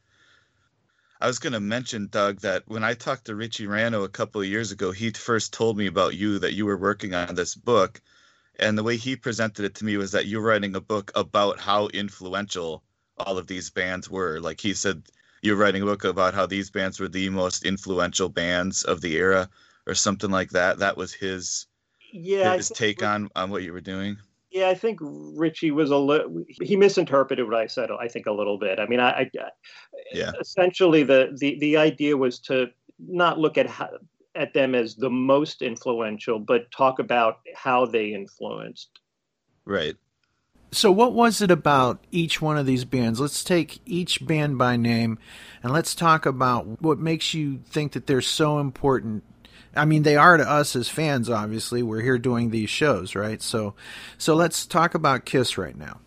I 1.19 1.27
was 1.27 1.39
going 1.39 1.53
to 1.53 1.59
mention, 1.59 2.07
Doug, 2.07 2.39
that 2.39 2.63
when 2.67 2.83
I 2.83 2.95
talked 2.95 3.25
to 3.25 3.35
Richie 3.35 3.67
Ranno 3.67 4.03
a 4.03 4.09
couple 4.09 4.41
of 4.41 4.47
years 4.47 4.71
ago, 4.71 4.91
he 4.91 5.11
first 5.11 5.53
told 5.53 5.77
me 5.77 5.85
about 5.85 6.15
you 6.15 6.39
that 6.39 6.53
you 6.53 6.65
were 6.65 6.77
working 6.77 7.13
on 7.13 7.35
this 7.35 7.53
book. 7.53 8.01
And 8.57 8.77
the 8.77 8.83
way 8.83 8.97
he 8.97 9.15
presented 9.15 9.65
it 9.65 9.75
to 9.75 9.85
me 9.85 9.97
was 9.97 10.13
that 10.13 10.25
you're 10.25 10.41
writing 10.41 10.75
a 10.75 10.81
book 10.81 11.11
about 11.13 11.59
how 11.59 11.87
influential 11.87 12.83
all 13.17 13.37
of 13.37 13.47
these 13.47 13.69
bands 13.69 14.09
were. 14.09 14.39
Like 14.39 14.59
he 14.59 14.73
said, 14.73 15.03
you're 15.41 15.55
writing 15.55 15.81
a 15.81 15.85
book 15.85 16.03
about 16.03 16.33
how 16.33 16.45
these 16.45 16.69
bands 16.69 16.99
were 16.99 17.09
the 17.09 17.29
most 17.29 17.65
influential 17.65 18.29
bands 18.29 18.83
of 18.83 19.01
the 19.01 19.15
era 19.17 19.49
or 19.87 19.95
something 19.95 20.31
like 20.31 20.51
that. 20.51 20.79
That 20.79 20.97
was 20.97 21.13
his 21.13 21.67
yeah 22.13 22.55
his 22.55 22.69
take 22.71 23.01
on 23.03 23.29
on 23.35 23.49
what 23.49 23.63
you 23.63 23.71
were 23.73 23.81
doing. 23.81 24.17
yeah 24.51 24.67
i 24.69 24.73
think 24.73 24.99
richie 25.01 25.71
was 25.71 25.91
a 25.91 25.97
little 25.97 26.43
he 26.61 26.75
misinterpreted 26.75 27.45
what 27.45 27.55
i 27.55 27.67
said 27.67 27.89
i 27.99 28.07
think 28.07 28.25
a 28.25 28.31
little 28.31 28.57
bit 28.57 28.79
i 28.79 28.85
mean 28.87 28.99
i, 28.99 29.11
I 29.11 29.31
Yeah. 30.13 30.31
essentially 30.41 31.03
the, 31.03 31.35
the 31.39 31.57
the 31.59 31.77
idea 31.77 32.17
was 32.17 32.39
to 32.41 32.67
not 32.99 33.39
look 33.39 33.57
at 33.57 33.67
how, 33.67 33.89
at 34.35 34.53
them 34.53 34.75
as 34.75 34.95
the 34.95 35.09
most 35.09 35.61
influential 35.61 36.39
but 36.39 36.69
talk 36.71 36.99
about 36.99 37.39
how 37.55 37.85
they 37.85 38.13
influenced 38.13 38.99
Right. 39.65 39.95
So, 40.73 40.89
what 40.89 41.13
was 41.13 41.41
it 41.41 41.51
about 41.51 42.01
each 42.11 42.41
one 42.41 42.57
of 42.57 42.65
these 42.65 42.85
bands? 42.85 43.19
Let's 43.19 43.43
take 43.43 43.81
each 43.85 44.25
band 44.25 44.57
by 44.57 44.77
name 44.77 45.19
and 45.61 45.73
let's 45.73 45.93
talk 45.93 46.25
about 46.25 46.81
what 46.81 46.97
makes 46.97 47.33
you 47.33 47.59
think 47.65 47.91
that 47.91 48.07
they're 48.07 48.21
so 48.21 48.59
important. 48.59 49.23
I 49.75 49.83
mean, 49.83 50.03
they 50.03 50.15
are 50.15 50.37
to 50.37 50.49
us 50.49 50.75
as 50.75 50.87
fans, 50.87 51.29
obviously. 51.29 51.83
We're 51.83 52.01
here 52.01 52.17
doing 52.17 52.49
these 52.51 52.69
shows, 52.69 53.15
right? 53.15 53.41
So, 53.41 53.75
so 54.17 54.33
let's 54.33 54.65
talk 54.65 54.95
about 54.95 55.25
Kiss 55.25 55.57
right 55.57 55.75
now. 55.75 55.99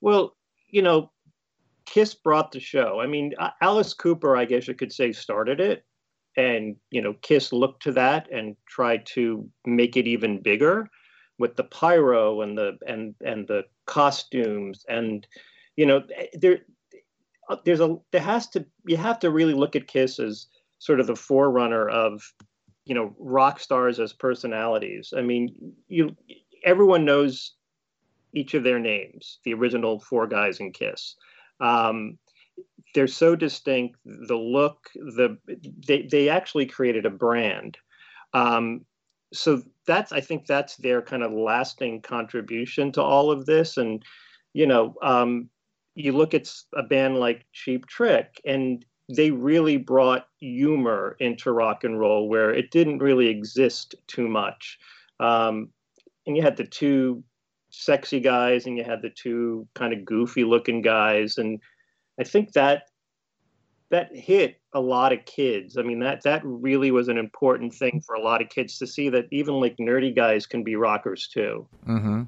Well, 0.00 0.36
you 0.68 0.82
know, 0.82 1.10
Kiss 1.84 2.14
brought 2.14 2.52
the 2.52 2.60
show. 2.60 3.00
I 3.00 3.06
mean, 3.08 3.34
Alice 3.60 3.94
Cooper, 3.94 4.36
I 4.36 4.44
guess 4.44 4.68
you 4.68 4.74
could 4.74 4.92
say, 4.92 5.10
started 5.12 5.60
it. 5.60 5.84
And, 6.36 6.76
you 6.90 7.02
know, 7.02 7.14
Kiss 7.22 7.52
looked 7.52 7.82
to 7.84 7.92
that 7.92 8.28
and 8.32 8.56
tried 8.68 9.06
to 9.14 9.48
make 9.64 9.96
it 9.96 10.06
even 10.06 10.42
bigger 10.42 10.88
with 11.38 11.56
the 11.56 11.64
pyro 11.64 12.42
and 12.42 12.56
the 12.56 12.78
and 12.86 13.14
and 13.24 13.46
the 13.48 13.64
costumes 13.86 14.84
and 14.88 15.26
you 15.76 15.84
know 15.86 16.02
there 16.34 16.60
there's 17.64 17.80
a 17.80 17.96
there 18.10 18.20
has 18.20 18.48
to 18.48 18.64
you 18.86 18.96
have 18.96 19.18
to 19.18 19.30
really 19.30 19.54
look 19.54 19.76
at 19.76 19.86
Kiss 19.86 20.18
as 20.18 20.46
sort 20.78 21.00
of 21.00 21.06
the 21.06 21.16
forerunner 21.16 21.88
of 21.88 22.22
you 22.84 22.94
know 22.94 23.14
rock 23.18 23.60
stars 23.60 24.00
as 24.00 24.12
personalities. 24.12 25.12
I 25.16 25.22
mean, 25.22 25.74
you 25.88 26.16
everyone 26.64 27.04
knows 27.04 27.52
each 28.32 28.54
of 28.54 28.64
their 28.64 28.78
names, 28.78 29.38
the 29.44 29.54
original 29.54 30.00
four 30.00 30.26
guys 30.26 30.60
in 30.60 30.72
Kiss. 30.72 31.16
Um, 31.60 32.18
they're 32.94 33.06
so 33.06 33.36
distinct. 33.36 33.96
The 34.04 34.36
look, 34.36 34.90
the 34.94 35.38
they 35.86 36.02
they 36.10 36.28
actually 36.28 36.66
created 36.66 37.06
a 37.06 37.10
brand. 37.10 37.78
Um, 38.32 38.84
so 39.34 39.62
that's 39.86 40.12
I 40.12 40.20
think 40.20 40.46
that's 40.46 40.76
their 40.76 41.02
kind 41.02 41.22
of 41.22 41.32
lasting 41.32 42.02
contribution 42.02 42.92
to 42.92 43.02
all 43.02 43.30
of 43.30 43.46
this. 43.46 43.76
And 43.76 44.02
you 44.52 44.66
know, 44.66 44.94
um, 45.02 45.50
you 45.94 46.12
look 46.12 46.34
at 46.34 46.50
a 46.74 46.82
band 46.82 47.18
like 47.18 47.46
Cheap 47.52 47.86
Trick, 47.86 48.40
and 48.44 48.84
they 49.14 49.30
really 49.30 49.76
brought 49.76 50.28
humor 50.40 51.16
into 51.20 51.52
rock 51.52 51.84
and 51.84 51.98
roll 51.98 52.28
where 52.28 52.52
it 52.52 52.70
didn't 52.70 52.98
really 52.98 53.28
exist 53.28 53.94
too 54.06 54.28
much. 54.28 54.78
Um, 55.20 55.68
and 56.26 56.36
you 56.36 56.42
had 56.42 56.56
the 56.56 56.64
two 56.64 57.22
sexy 57.70 58.20
guys 58.20 58.66
and 58.66 58.78
you 58.78 58.84
had 58.84 59.02
the 59.02 59.10
two 59.10 59.66
kind 59.74 59.92
of 59.92 60.04
goofy 60.04 60.44
looking 60.44 60.80
guys 60.80 61.38
and 61.38 61.60
i 62.20 62.24
think 62.24 62.52
that 62.52 62.84
that 63.94 64.14
hit 64.14 64.60
a 64.72 64.80
lot 64.80 65.12
of 65.12 65.24
kids. 65.24 65.78
I 65.78 65.82
mean, 65.82 66.00
that 66.00 66.22
that 66.24 66.42
really 66.44 66.90
was 66.90 67.06
an 67.06 67.16
important 67.16 67.72
thing 67.72 68.02
for 68.04 68.16
a 68.16 68.20
lot 68.20 68.42
of 68.42 68.48
kids 68.48 68.78
to 68.78 68.88
see 68.88 69.08
that 69.10 69.26
even 69.30 69.54
like 69.54 69.76
nerdy 69.76 70.14
guys 70.14 70.46
can 70.46 70.64
be 70.64 70.74
rockers 70.74 71.28
too. 71.28 71.66
Mm-hmm. 71.86 72.22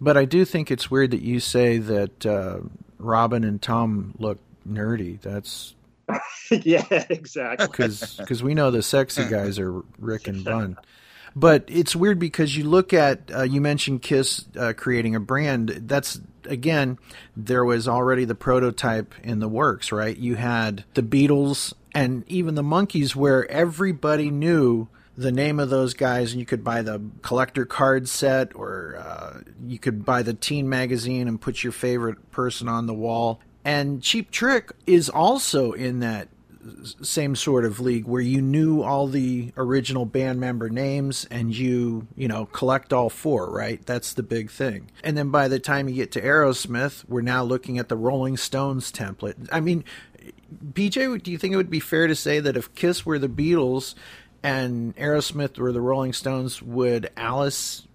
But 0.00 0.16
I 0.16 0.24
do 0.24 0.44
think 0.44 0.70
it's 0.70 0.90
weird 0.90 1.10
that 1.10 1.22
you 1.22 1.40
say 1.40 1.78
that 1.78 2.24
uh, 2.24 2.60
Robin 2.98 3.42
and 3.42 3.60
Tom 3.60 4.14
look 4.18 4.38
nerdy. 4.68 5.20
That's 5.20 5.74
yeah, 6.50 6.84
exactly. 7.10 7.88
Because 8.18 8.42
we 8.42 8.54
know 8.54 8.70
the 8.70 8.82
sexy 8.82 9.28
guys 9.28 9.58
are 9.58 9.82
Rick 9.98 10.28
and 10.28 10.44
Bun. 10.44 10.76
But 11.36 11.64
it's 11.66 11.96
weird 11.96 12.18
because 12.18 12.56
you 12.56 12.64
look 12.64 12.92
at 12.92 13.30
uh, 13.34 13.42
you 13.42 13.60
mentioned 13.60 14.02
Kiss 14.02 14.44
uh, 14.56 14.72
creating 14.76 15.14
a 15.14 15.20
brand. 15.20 15.68
That's 15.68 16.20
again, 16.44 16.98
there 17.36 17.64
was 17.64 17.88
already 17.88 18.24
the 18.24 18.34
prototype 18.34 19.14
in 19.22 19.40
the 19.40 19.48
works, 19.48 19.90
right? 19.90 20.16
You 20.16 20.36
had 20.36 20.84
the 20.94 21.02
Beatles 21.02 21.74
and 21.94 22.24
even 22.28 22.54
the 22.54 22.62
Monkees, 22.62 23.14
where 23.14 23.50
everybody 23.50 24.30
knew 24.30 24.88
the 25.16 25.32
name 25.32 25.60
of 25.60 25.70
those 25.70 25.94
guys, 25.94 26.32
and 26.32 26.40
you 26.40 26.46
could 26.46 26.64
buy 26.64 26.82
the 26.82 27.00
collector 27.22 27.64
card 27.64 28.08
set, 28.08 28.54
or 28.54 28.96
uh, 28.98 29.40
you 29.64 29.78
could 29.78 30.04
buy 30.04 30.22
the 30.22 30.34
teen 30.34 30.68
magazine 30.68 31.28
and 31.28 31.40
put 31.40 31.62
your 31.62 31.72
favorite 31.72 32.30
person 32.32 32.68
on 32.68 32.86
the 32.86 32.94
wall. 32.94 33.40
And 33.64 34.02
Cheap 34.02 34.30
Trick 34.30 34.72
is 34.86 35.08
also 35.08 35.72
in 35.72 36.00
that 36.00 36.28
same 37.02 37.36
sort 37.36 37.64
of 37.64 37.80
league 37.80 38.06
where 38.06 38.22
you 38.22 38.40
knew 38.40 38.82
all 38.82 39.06
the 39.06 39.52
original 39.56 40.04
band 40.04 40.40
member 40.40 40.68
names 40.68 41.26
and 41.30 41.54
you, 41.54 42.06
you 42.16 42.28
know, 42.28 42.46
collect 42.46 42.92
all 42.92 43.10
four, 43.10 43.50
right? 43.50 43.84
That's 43.86 44.14
the 44.14 44.22
big 44.22 44.50
thing. 44.50 44.90
And 45.02 45.16
then 45.16 45.30
by 45.30 45.48
the 45.48 45.58
time 45.58 45.88
you 45.88 45.94
get 45.94 46.12
to 46.12 46.20
Aerosmith, 46.20 47.04
we're 47.08 47.20
now 47.22 47.42
looking 47.42 47.78
at 47.78 47.88
the 47.88 47.96
Rolling 47.96 48.36
Stones 48.36 48.90
template. 48.90 49.48
I 49.52 49.60
mean, 49.60 49.84
BJ, 50.72 51.22
do 51.22 51.30
you 51.30 51.38
think 51.38 51.54
it 51.54 51.56
would 51.56 51.70
be 51.70 51.80
fair 51.80 52.06
to 52.06 52.14
say 52.14 52.40
that 52.40 52.56
if 52.56 52.74
Kiss 52.74 53.04
were 53.04 53.18
the 53.18 53.28
Beatles 53.28 53.94
and 54.42 54.94
Aerosmith 54.96 55.58
were 55.58 55.72
the 55.72 55.80
Rolling 55.80 56.12
Stones, 56.12 56.62
would 56.62 57.10
Alice 57.16 57.86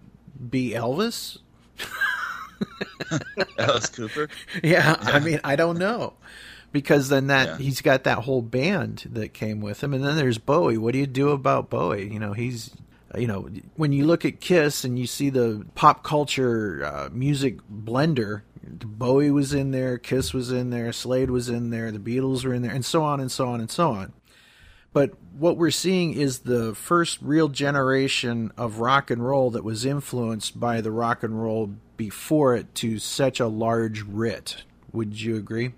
be 0.49 0.71
Elvis? 0.71 1.37
Alice 3.57 3.87
Cooper? 3.87 4.29
Yeah, 4.63 4.97
yeah, 5.03 5.11
I 5.11 5.19
mean, 5.19 5.39
I 5.43 5.55
don't 5.55 5.77
know. 5.77 6.13
Because 6.71 7.09
then 7.09 7.27
that 7.27 7.47
yeah. 7.47 7.57
he's 7.57 7.81
got 7.81 8.03
that 8.03 8.19
whole 8.19 8.43
band 8.43 9.09
that 9.11 9.33
came 9.33 9.59
with 9.59 9.83
him, 9.83 9.93
and 9.93 10.03
then 10.03 10.15
there's 10.15 10.37
Bowie. 10.37 10.77
What 10.77 10.93
do 10.93 10.99
you 10.99 11.07
do 11.07 11.29
about 11.29 11.69
Bowie? 11.69 12.11
You 12.11 12.19
know, 12.19 12.33
he's 12.33 12.75
you 13.17 13.25
know 13.25 13.49
when 13.75 13.91
you 13.91 14.05
look 14.05 14.23
at 14.23 14.39
Kiss 14.39 14.83
and 14.83 14.99
you 14.99 15.07
see 15.07 15.29
the 15.29 15.65
pop 15.73 16.03
culture 16.03 16.85
uh, 16.85 17.09
music 17.11 17.57
blender, 17.71 18.43
Bowie 18.63 19.31
was 19.31 19.53
in 19.53 19.71
there, 19.71 19.97
Kiss 19.97 20.33
was 20.33 20.51
in 20.51 20.69
there, 20.69 20.93
Slade 20.93 21.31
was 21.31 21.49
in 21.49 21.71
there, 21.71 21.91
the 21.91 21.99
Beatles 21.99 22.45
were 22.45 22.53
in 22.53 22.61
there, 22.61 22.71
and 22.71 22.85
so 22.85 23.03
on 23.03 23.19
and 23.19 23.31
so 23.31 23.47
on 23.47 23.59
and 23.59 23.71
so 23.71 23.91
on. 23.91 24.13
But 24.91 25.13
what 25.37 25.57
we're 25.57 25.71
seeing 25.71 26.13
is 26.13 26.39
the 26.39 26.73
first 26.73 27.19
real 27.21 27.47
generation 27.47 28.51
of 28.57 28.79
rock 28.79 29.11
and 29.11 29.25
roll 29.25 29.51
that 29.51 29.63
was 29.63 29.85
influenced 29.85 30.59
by 30.59 30.81
the 30.81 30.91
rock 30.91 31.23
and 31.23 31.41
roll 31.41 31.75
before 31.95 32.55
it 32.55 32.73
to 32.75 32.97
such 32.97 33.39
a 33.39 33.47
large 33.47 34.01
writ. 34.01 34.63
Would 34.91 35.21
you 35.21 35.35
agree? 35.35 35.73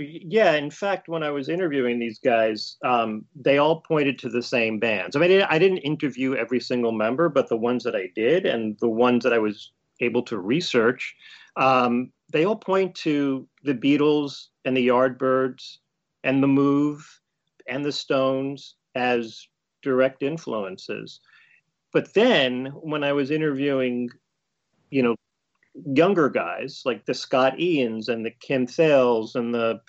Yeah, 0.00 0.54
in 0.54 0.70
fact, 0.70 1.08
when 1.08 1.22
I 1.22 1.30
was 1.30 1.48
interviewing 1.48 1.98
these 1.98 2.18
guys, 2.18 2.76
um, 2.84 3.24
they 3.34 3.58
all 3.58 3.80
pointed 3.80 4.18
to 4.20 4.28
the 4.28 4.42
same 4.42 4.78
bands. 4.78 5.16
I 5.16 5.20
mean, 5.20 5.42
I 5.42 5.58
didn't 5.58 5.78
interview 5.78 6.34
every 6.34 6.60
single 6.60 6.92
member, 6.92 7.28
but 7.28 7.48
the 7.48 7.56
ones 7.56 7.84
that 7.84 7.94
I 7.94 8.10
did 8.14 8.46
and 8.46 8.78
the 8.80 8.88
ones 8.88 9.24
that 9.24 9.32
I 9.32 9.38
was 9.38 9.72
able 10.00 10.22
to 10.24 10.38
research, 10.38 11.14
um, 11.56 12.10
they 12.32 12.44
all 12.44 12.56
point 12.56 12.94
to 12.96 13.46
the 13.64 13.74
Beatles 13.74 14.48
and 14.64 14.76
the 14.76 14.88
Yardbirds 14.88 15.78
and 16.24 16.42
the 16.42 16.48
Move 16.48 17.20
and 17.66 17.84
the 17.84 17.92
Stones 17.92 18.76
as 18.94 19.46
direct 19.82 20.22
influences. 20.22 21.20
But 21.92 22.14
then 22.14 22.66
when 22.66 23.02
I 23.04 23.12
was 23.12 23.30
interviewing, 23.30 24.10
you 24.90 25.02
know, 25.02 25.16
younger 25.74 26.28
guys 26.28 26.82
like 26.84 27.06
the 27.06 27.14
Scott 27.14 27.58
Ians 27.58 28.08
and 28.08 28.24
the 28.24 28.30
Kim 28.30 28.66
Thayils 28.66 29.34
and 29.34 29.54
the 29.54 29.80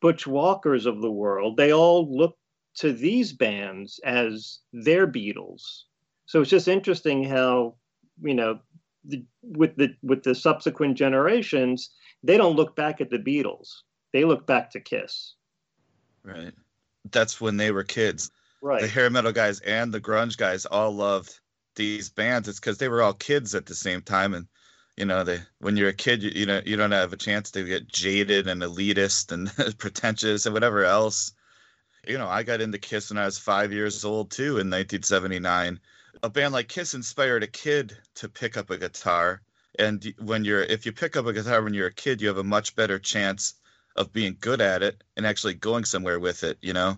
Butch 0.00 0.26
Walkers 0.26 0.86
of 0.86 1.00
the 1.00 1.10
world, 1.10 1.56
they 1.56 1.72
all 1.72 2.08
look 2.10 2.36
to 2.76 2.92
these 2.92 3.32
bands 3.32 4.00
as 4.04 4.60
their 4.72 5.06
Beatles. 5.06 5.82
So 6.26 6.40
it's 6.40 6.50
just 6.50 6.68
interesting 6.68 7.24
how, 7.24 7.74
you 8.22 8.34
know, 8.34 8.60
the, 9.04 9.24
with 9.42 9.76
the 9.76 9.94
with 10.02 10.22
the 10.22 10.34
subsequent 10.34 10.96
generations, 10.96 11.90
they 12.22 12.36
don't 12.36 12.56
look 12.56 12.76
back 12.76 13.00
at 13.00 13.10
the 13.10 13.18
Beatles. 13.18 13.68
They 14.12 14.24
look 14.24 14.46
back 14.46 14.70
to 14.72 14.80
Kiss. 14.80 15.34
Right. 16.22 16.52
That's 17.10 17.40
when 17.40 17.56
they 17.56 17.70
were 17.70 17.84
kids. 17.84 18.30
Right. 18.60 18.80
The 18.80 18.88
hair 18.88 19.08
metal 19.08 19.32
guys 19.32 19.60
and 19.60 19.92
the 19.92 20.00
grunge 20.00 20.36
guys 20.36 20.66
all 20.66 20.92
loved 20.92 21.40
these 21.76 22.10
bands. 22.10 22.48
It's 22.48 22.60
because 22.60 22.78
they 22.78 22.88
were 22.88 23.02
all 23.02 23.14
kids 23.14 23.54
at 23.54 23.66
the 23.66 23.74
same 23.74 24.02
time 24.02 24.34
and 24.34 24.46
you 24.98 25.04
know 25.04 25.22
they 25.22 25.40
when 25.60 25.76
you're 25.76 25.90
a 25.90 25.94
kid 25.94 26.22
you, 26.24 26.32
you 26.34 26.44
know 26.44 26.60
you 26.66 26.76
don't 26.76 26.90
have 26.90 27.12
a 27.12 27.16
chance 27.16 27.52
to 27.52 27.62
get 27.62 27.86
jaded 27.86 28.48
and 28.48 28.62
elitist 28.62 29.30
and 29.30 29.78
pretentious 29.78 30.44
and 30.44 30.52
whatever 30.52 30.84
else. 30.84 31.32
You 32.06 32.18
know 32.18 32.26
i 32.26 32.42
got 32.42 32.60
into 32.60 32.78
kiss 32.78 33.10
when 33.10 33.18
i 33.18 33.24
was 33.24 33.38
five 33.38 33.72
years 33.72 34.04
old 34.04 34.30
too 34.30 34.58
in 34.58 34.70
1979 34.70 35.78
a 36.22 36.30
band 36.30 36.52
like 36.52 36.68
kiss 36.68 36.94
inspired 36.94 37.44
a 37.44 37.46
kid 37.46 37.96
to 38.16 38.28
pick 38.28 38.56
up 38.56 38.70
a 38.70 38.78
guitar. 38.78 39.40
And 39.78 40.12
when 40.18 40.44
you're 40.44 40.62
if 40.62 40.84
you 40.84 40.90
pick 40.90 41.16
up 41.16 41.26
a 41.26 41.32
guitar 41.32 41.62
when 41.62 41.74
you're 41.74 41.86
a 41.86 41.92
kid 41.92 42.20
you 42.20 42.26
have 42.26 42.38
a 42.38 42.44
much 42.44 42.74
better 42.74 42.98
chance 42.98 43.54
of 43.94 44.12
being 44.12 44.36
good 44.40 44.60
at 44.60 44.82
it 44.82 45.04
and 45.16 45.24
actually 45.24 45.54
going 45.54 45.84
somewhere 45.84 46.18
with 46.18 46.42
it 46.42 46.58
you 46.60 46.72
know? 46.72 46.96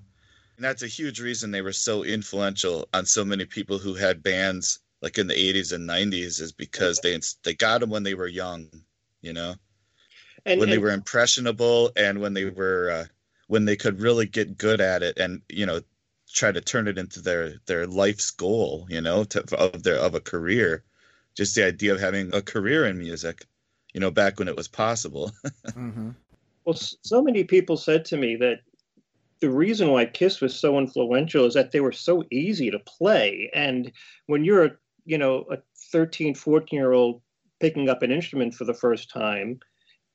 And 0.57 0.65
that's 0.65 0.83
a 0.83 0.87
huge 0.87 1.21
reason 1.21 1.51
they 1.51 1.63
were 1.63 1.73
so 1.73 2.03
influential 2.05 2.89
on 2.95 3.05
so 3.05 3.27
many 3.27 3.45
people 3.45 3.79
who 3.79 3.93
had 3.93 4.23
bands 4.23 4.79
like 5.03 5.19
in 5.19 5.27
the 5.27 5.35
80s 5.35 5.73
and 5.73 5.89
90s 5.89 6.41
is 6.41 6.53
because 6.53 7.01
they 7.01 7.19
they 7.45 7.55
got 7.55 7.81
them 7.81 7.91
when 7.91 8.03
they 8.03 8.15
were 8.15 8.27
young 8.27 8.69
you 9.23 9.33
know? 9.33 9.55
And, 10.47 10.59
when 10.59 10.69
and, 10.69 10.73
they 10.73 10.79
were 10.79 10.91
impressionable 10.91 11.93
and 11.97 12.21
when 12.21 12.33
they 12.33 12.47
were 12.47 12.91
uh, 12.91 13.05
when 13.49 13.67
they 13.67 13.77
could 13.77 14.01
really 14.01 14.27
get 14.27 14.57
good 14.57 14.81
at 14.81 15.03
it 15.03 15.19
and 15.19 15.43
you 15.51 15.67
know 15.67 15.81
try 16.33 16.51
to 16.51 16.61
turn 16.61 16.89
it 16.89 16.97
into 16.97 17.21
their 17.21 17.57
their 17.67 17.87
life's 17.87 18.31
goal 18.31 18.87
you 18.89 19.01
know 19.01 19.25
to, 19.25 19.57
of 19.57 19.83
their 19.83 19.97
of 19.97 20.15
a 20.15 20.21
career. 20.21 20.83
Just 21.37 21.55
the 21.55 21.65
idea 21.65 21.93
of 21.93 22.01
having 22.01 22.35
a 22.35 22.43
career 22.43 22.87
in 22.87 22.99
music 22.99 23.45
you 23.93 24.01
know 24.01 24.11
back 24.11 24.39
when 24.39 24.49
it 24.49 24.57
was 24.57 24.69
possible. 24.69 25.33
Mm-hmm. 25.71 26.11
well 26.65 26.75
so 26.75 27.23
many 27.23 27.45
people 27.45 27.77
said 27.77 28.05
to 28.07 28.17
me 28.17 28.37
that 28.37 28.61
the 29.41 29.51
reason 29.51 29.91
why 29.91 30.05
kiss 30.05 30.41
was 30.41 30.59
so 30.59 30.79
influential 30.79 31.47
is 31.47 31.55
that 31.55 31.71
they 31.71 31.81
were 31.81 31.93
so 31.93 32.25
easy 32.31 32.71
to 32.71 32.79
play. 32.81 33.51
And 33.55 33.93
when 34.27 34.45
you're 34.45 34.65
a 34.65 34.77
you 35.11 35.19
know 35.19 35.45
a 35.51 35.59
13 35.93 36.35
14 36.35 36.77
year 36.77 36.93
old 36.93 37.21
picking 37.61 37.89
up 37.89 38.03
an 38.03 38.11
instrument 38.11 38.55
for 38.55 38.65
the 38.65 38.75
first 38.75 39.11
time 39.11 39.61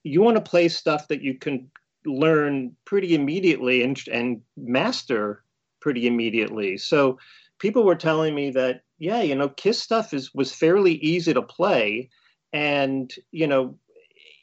you 0.04 0.22
want 0.22 0.38
to 0.38 0.50
play 0.50 0.68
stuff 0.68 1.08
that 1.08 1.22
you 1.22 1.34
can 1.34 1.70
learn 2.06 2.76
pretty 2.86 3.16
immediately 3.16 3.82
and, 3.82 4.00
and 4.12 4.42
master 4.56 5.44
pretty 5.82 6.08
immediately. 6.08 6.78
So 6.78 7.18
people 7.60 7.84
were 7.84 7.96
telling 7.96 8.36
me 8.36 8.52
that 8.52 8.82
yeah 9.00 9.22
you 9.22 9.36
know 9.36 9.50
kiss 9.50 9.82
stuff 9.82 10.14
is 10.14 10.34
was 10.34 10.54
fairly 10.54 10.94
easy 10.96 11.34
to 11.34 11.42
play 11.42 12.10
and 12.54 13.14
you 13.32 13.48
know 13.48 13.76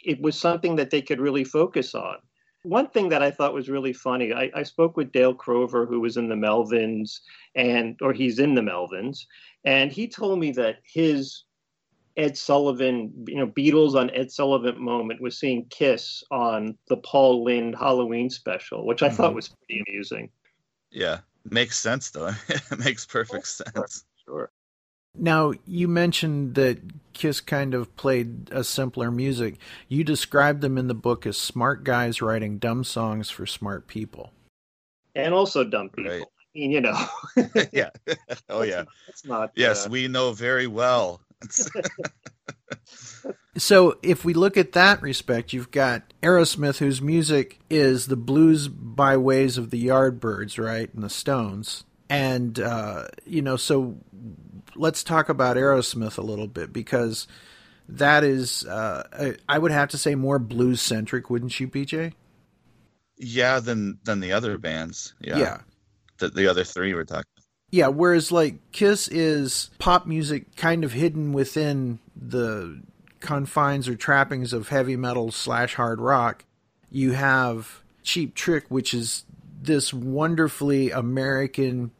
it 0.05 0.21
was 0.21 0.39
something 0.39 0.77
that 0.77 0.91
they 0.91 1.01
could 1.01 1.21
really 1.21 1.45
focus 1.45 1.95
on 1.95 2.17
one 2.63 2.89
thing 2.89 3.09
that 3.09 3.23
I 3.23 3.31
thought 3.31 3.55
was 3.55 3.69
really 3.69 3.93
funny, 3.93 4.33
I, 4.33 4.51
I, 4.55 4.63
spoke 4.63 4.97
with 4.97 5.13
Dale 5.13 5.35
Crover, 5.35 5.85
who 5.85 6.01
was 6.01 6.17
in 6.17 6.29
the 6.29 6.35
Melvins, 6.35 7.21
and 7.55 7.99
or 8.01 8.13
he's 8.13 8.39
in 8.39 8.55
the 8.55 8.61
Melvins, 8.61 9.27
and 9.65 9.91
he 9.91 10.09
told 10.09 10.39
me 10.39 10.53
that 10.53 10.77
his 10.85 11.45
Ed 12.17 12.37
Sullivan, 12.37 13.13
you 13.27 13.37
know, 13.37 13.47
Beatles 13.47 13.95
on 13.95 14.11
Ed 14.11 14.31
Sullivan 14.31 14.81
moment 14.81 15.21
was 15.21 15.39
seeing 15.39 15.67
Kiss 15.71 16.23
on 16.31 16.77
the 16.89 16.99
Paul 16.99 17.45
Lynde 17.45 17.75
Halloween 17.75 18.31
special, 18.31 18.87
which 18.87 19.03
I 19.03 19.09
mm-hmm. 19.09 19.17
thought 19.17 19.35
was 19.35 19.49
pretty 19.49 19.83
amusing. 19.89 20.31
Yeah, 20.91 21.21
makes 21.51 21.79
sense 21.79 22.11
though. 22.11 22.31
it 22.49 22.79
makes 22.79 23.07
perfect 23.07 23.49
sense. 23.49 24.05
Sure. 24.25 24.51
Now, 25.15 25.53
you 25.67 25.89
mentioned 25.89 26.55
that 26.55 26.79
Kiss 27.13 27.41
kind 27.41 27.75
of 27.75 27.95
played 27.97 28.49
a 28.51 28.65
simpler 28.65 29.11
music. 29.11 29.59
You 29.89 30.05
described 30.05 30.63
them 30.63 30.79
in 30.79 30.89
the 30.89 30.95
book 30.95 31.27
as 31.27 31.37
smart 31.37 31.85
guys 31.85 32.23
writing 32.23 32.59
dumb 32.59 32.85
songs 32.85 33.29
for 33.29 33.45
smart 33.45 33.87
people. 33.87 34.33
And 35.15 35.35
also 35.35 35.65
dumb 35.65 35.91
people. 35.91 36.13
Right. 36.13 36.23
I 36.23 36.59
mean, 36.59 36.71
you 36.71 36.81
know. 36.81 36.99
yeah. 37.73 37.91
Oh, 38.49 38.63
yeah. 38.63 38.85
That's 39.07 39.25
not. 39.27 39.53
Yes, 39.55 39.87
uh... 39.87 39.91
we 39.91 40.09
know 40.09 40.33
very 40.33 40.67
well. 40.67 41.21
so, 43.57 43.99
if 44.03 44.25
we 44.25 44.33
look 44.33 44.57
at 44.57 44.73
that 44.73 45.03
respect, 45.03 45.53
you've 45.53 45.71
got 45.71 46.03
Aerosmith, 46.23 46.79
whose 46.79 47.03
music 47.03 47.59
is 47.69 48.07
the 48.07 48.17
blues 48.17 48.69
by 48.69 49.17
ways 49.19 49.59
of 49.59 49.71
the 49.71 49.87
Yardbirds, 49.87 50.63
right? 50.63 50.93
And 50.95 51.03
the 51.03 51.11
Stones. 51.11 51.85
And, 52.09 52.61
uh, 52.61 53.09
you 53.25 53.43
know, 53.43 53.57
so 53.57 53.99
let's 54.75 55.03
talk 55.03 55.29
about 55.29 55.57
Aerosmith 55.57 56.19
a 56.19 56.23
little 56.23 56.47
bit 56.47 56.73
because 56.73 57.27
that 57.89 58.25
is, 58.25 58.67
uh, 58.67 59.35
I 59.49 59.59
would 59.59 59.73
have 59.73 59.91
to 59.91 59.99
say, 59.99 60.15
more 60.15 60.39
blues 60.39 60.81
centric, 60.81 61.31
wouldn't 61.31 61.59
you, 61.59 61.69
PJ? 61.69 62.13
Yeah, 63.19 63.61
than 63.61 63.99
than 64.05 64.21
the 64.21 64.33
other 64.33 64.59
bands. 64.59 65.15
Yeah. 65.21 65.39
yeah. 65.39 65.59
The, 66.19 66.29
the 66.29 66.49
other 66.49 66.65
three 66.65 66.95
we're 66.95 67.05
talking. 67.05 67.25
Yeah, 67.71 67.89
whereas 67.89 68.31
like 68.31 68.73
Kiss 68.73 69.09
is 69.09 69.71
pop 69.79 70.07
music 70.07 70.57
kind 70.57 70.85
of 70.85 70.93
hidden 70.93 71.33
within 71.33 72.01
the 72.15 72.83
confines 73.21 73.89
or 73.89 73.95
trappings 73.95 74.53
of 74.53 74.69
heavy 74.69 74.97
metal 74.97 75.31
slash 75.31 75.75
hard 75.75 76.01
rock. 76.01 76.45
You 76.91 77.13
have 77.13 77.83
Cheap 78.03 78.35
Trick, 78.35 78.65
which 78.69 78.93
is 78.93 79.25
this 79.63 79.95
wonderfully 79.95 80.91
American 80.91 81.93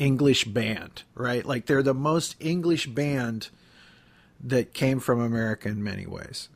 English 0.00 0.46
band, 0.46 1.02
right? 1.14 1.44
Like 1.44 1.66
they're 1.66 1.82
the 1.82 1.94
most 1.94 2.34
English 2.40 2.86
band 2.86 3.50
that 4.42 4.72
came 4.72 4.98
from 4.98 5.20
America 5.20 5.68
in 5.68 5.84
many 5.84 6.06
ways. 6.06 6.48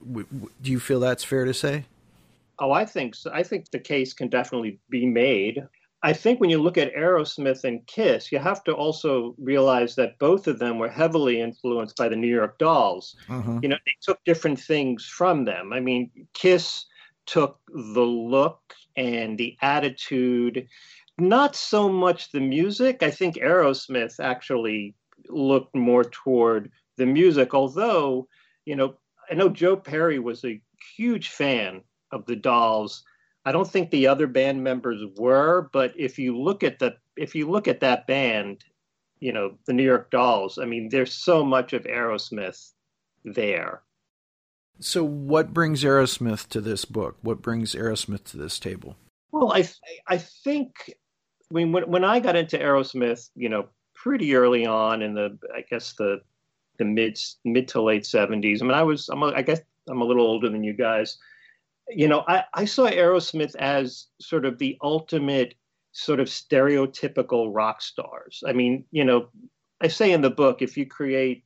W- 0.00 0.26
w- 0.26 0.50
Do 0.60 0.70
you 0.70 0.80
feel 0.80 0.98
that's 1.00 1.22
fair 1.22 1.44
to 1.44 1.54
say? 1.54 1.84
Oh, 2.58 2.72
I 2.72 2.84
think 2.84 3.14
so. 3.14 3.30
I 3.32 3.44
think 3.44 3.70
the 3.70 3.78
case 3.78 4.12
can 4.12 4.28
definitely 4.28 4.80
be 4.90 5.06
made. 5.06 5.64
I 6.02 6.12
think 6.12 6.40
when 6.40 6.50
you 6.50 6.60
look 6.60 6.76
at 6.76 6.92
Aerosmith 6.94 7.62
and 7.62 7.86
Kiss, 7.86 8.32
you 8.32 8.40
have 8.40 8.64
to 8.64 8.72
also 8.72 9.36
realize 9.38 9.94
that 9.94 10.18
both 10.18 10.48
of 10.48 10.58
them 10.58 10.78
were 10.78 10.88
heavily 10.88 11.40
influenced 11.40 11.96
by 11.96 12.08
the 12.08 12.16
New 12.16 12.34
York 12.34 12.58
Dolls. 12.58 13.14
Uh-huh. 13.28 13.60
You 13.62 13.68
know, 13.68 13.76
they 13.86 13.94
took 14.02 14.18
different 14.24 14.58
things 14.58 15.04
from 15.04 15.44
them. 15.44 15.72
I 15.72 15.78
mean, 15.78 16.10
Kiss 16.34 16.86
took 17.26 17.60
the 17.68 18.02
look 18.02 18.74
and 18.96 19.38
the 19.38 19.56
attitude, 19.62 20.66
not 21.18 21.54
so 21.56 21.88
much 21.88 22.30
the 22.30 22.40
music. 22.40 23.02
I 23.02 23.10
think 23.10 23.36
Aerosmith 23.36 24.20
actually 24.20 24.94
looked 25.28 25.74
more 25.74 26.04
toward 26.04 26.70
the 26.96 27.06
music, 27.06 27.54
although, 27.54 28.28
you 28.64 28.76
know, 28.76 28.94
I 29.30 29.34
know 29.34 29.48
Joe 29.48 29.76
Perry 29.76 30.18
was 30.18 30.44
a 30.44 30.60
huge 30.96 31.28
fan 31.28 31.82
of 32.10 32.26
the 32.26 32.36
Dolls. 32.36 33.04
I 33.44 33.52
don't 33.52 33.68
think 33.68 33.90
the 33.90 34.06
other 34.06 34.26
band 34.26 34.62
members 34.62 35.00
were, 35.16 35.70
but 35.72 35.92
if 35.96 36.18
you 36.18 36.38
look 36.38 36.62
at 36.62 36.78
the 36.78 36.96
if 37.16 37.34
you 37.34 37.50
look 37.50 37.68
at 37.68 37.80
that 37.80 38.06
band, 38.06 38.64
you 39.20 39.32
know, 39.32 39.58
the 39.66 39.72
New 39.72 39.82
York 39.82 40.10
Dolls, 40.10 40.58
I 40.58 40.64
mean, 40.64 40.88
there's 40.88 41.14
so 41.14 41.44
much 41.44 41.72
of 41.72 41.84
Aerosmith 41.84 42.72
there. 43.24 43.82
So, 44.80 45.04
what 45.04 45.52
brings 45.52 45.84
Aerosmith 45.84 46.48
to 46.48 46.60
this 46.60 46.84
book? 46.84 47.16
What 47.22 47.42
brings 47.42 47.74
Aerosmith 47.74 48.24
to 48.24 48.36
this 48.36 48.58
table? 48.58 48.96
Well, 49.30 49.52
I 49.52 49.68
I 50.08 50.18
think 50.18 50.94
I 51.52 51.54
mean 51.54 51.72
when 51.72 51.84
when 51.84 52.04
I 52.04 52.18
got 52.18 52.36
into 52.36 52.58
Aerosmith, 52.58 53.28
you 53.34 53.48
know, 53.48 53.68
pretty 53.94 54.34
early 54.34 54.64
on 54.64 55.02
in 55.02 55.14
the 55.14 55.38
I 55.54 55.62
guess 55.68 55.92
the 55.94 56.22
the 56.78 56.84
mid 56.84 57.18
mid 57.44 57.68
to 57.68 57.82
late 57.82 58.04
70s. 58.04 58.62
I 58.62 58.64
mean, 58.64 58.74
I 58.74 58.82
was 58.82 59.08
I'm 59.10 59.22
a, 59.22 59.26
I 59.28 59.42
guess 59.42 59.60
I'm 59.88 60.00
a 60.00 60.04
little 60.04 60.26
older 60.26 60.48
than 60.48 60.64
you 60.64 60.72
guys. 60.72 61.18
You 61.88 62.08
know, 62.08 62.24
I 62.26 62.44
I 62.54 62.64
saw 62.64 62.88
Aerosmith 62.88 63.54
as 63.56 64.06
sort 64.18 64.46
of 64.46 64.58
the 64.58 64.78
ultimate 64.82 65.54
sort 65.92 66.20
of 66.20 66.28
stereotypical 66.28 67.50
rock 67.54 67.82
stars. 67.82 68.42
I 68.46 68.52
mean, 68.54 68.84
you 68.90 69.04
know, 69.04 69.28
I 69.82 69.88
say 69.88 70.12
in 70.12 70.22
the 70.22 70.30
book 70.30 70.62
if 70.62 70.76
you 70.76 70.86
create 70.86 71.44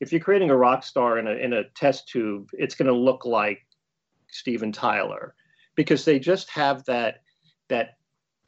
if 0.00 0.12
you're 0.12 0.20
creating 0.20 0.50
a 0.50 0.56
rock 0.56 0.84
star 0.84 1.18
in 1.18 1.26
a 1.26 1.32
in 1.32 1.54
a 1.54 1.64
test 1.70 2.08
tube, 2.08 2.50
it's 2.52 2.74
going 2.74 2.88
to 2.88 2.92
look 2.92 3.24
like 3.24 3.64
Steven 4.30 4.70
Tyler 4.70 5.34
because 5.76 6.04
they 6.04 6.18
just 6.18 6.50
have 6.50 6.84
that 6.84 7.22
that 7.68 7.96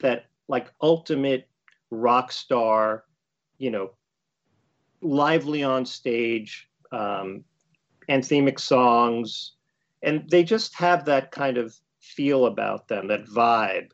that 0.00 0.26
like 0.48 0.72
ultimate 0.80 1.48
rock 1.90 2.32
star, 2.32 3.04
you 3.58 3.70
know, 3.70 3.90
lively 5.00 5.62
on 5.62 5.84
stage, 5.86 6.68
um, 6.92 7.44
anthemic 8.08 8.58
songs, 8.58 9.52
and 10.02 10.28
they 10.30 10.42
just 10.42 10.74
have 10.74 11.04
that 11.04 11.30
kind 11.30 11.58
of 11.58 11.74
feel 12.00 12.46
about 12.46 12.88
them, 12.88 13.08
that 13.08 13.26
vibe, 13.26 13.90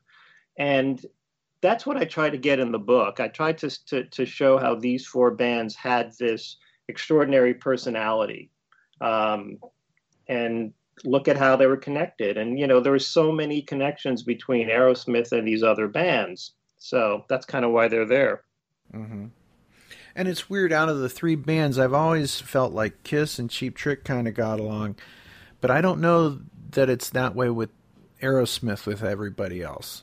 and 0.59 1.05
that's 1.61 1.87
what 1.87 1.97
I 1.97 2.05
try 2.05 2.29
to 2.29 2.37
get 2.37 2.61
in 2.61 2.73
the 2.73 2.79
book. 2.79 3.21
I 3.21 3.29
tried 3.29 3.59
to 3.59 3.85
to, 3.87 4.05
to 4.05 4.27
show 4.27 4.59
how 4.59 4.75
these 4.75 5.07
four 5.07 5.31
bands 5.31 5.75
had 5.75 6.13
this 6.19 6.59
extraordinary 6.89 7.55
personality, 7.55 8.51
um, 9.01 9.59
and 10.29 10.73
look 11.05 11.29
at 11.29 11.37
how 11.37 11.57
they 11.57 11.67
were 11.67 11.77
connected. 11.77 12.37
And 12.37 12.59
you 12.59 12.67
know, 12.67 12.81
there 12.81 12.93
were 12.93 12.99
so 12.99 13.33
many 13.33 13.63
connections 13.63 14.23
between 14.23 14.69
Aerosmith 14.69 15.33
and 15.33 15.47
these 15.47 15.63
other 15.63 15.89
bands. 15.89 16.53
So 16.77 17.25
that's 17.29 17.47
kind 17.47 17.65
of 17.65 17.73
why 17.73 17.89
they're 17.89 18.07
there. 18.07 18.43
Mm-hmm. 18.93 19.27
And 20.17 20.29
it's 20.29 20.49
weird. 20.49 20.73
Out 20.73 20.89
of 20.89 20.99
the 20.99 21.09
three 21.09 21.35
bands, 21.35 21.79
I've 21.79 21.95
always 21.95 22.41
felt 22.41 22.73
like 22.73 23.03
Kiss 23.03 23.39
and 23.39 23.51
Cheap 23.51 23.77
Trick 23.77 24.05
kind 24.05 24.29
of 24.29 24.35
got 24.35 24.61
along, 24.61 24.97
but 25.61 25.71
I 25.71 25.81
don't 25.81 26.01
know 26.01 26.41
that 26.71 26.89
it's 26.89 27.11
that 27.11 27.35
way 27.35 27.51
with 27.51 27.71
Aerosmith 28.23 28.87
with 28.87 29.03
everybody 29.03 29.63
else. 29.63 30.03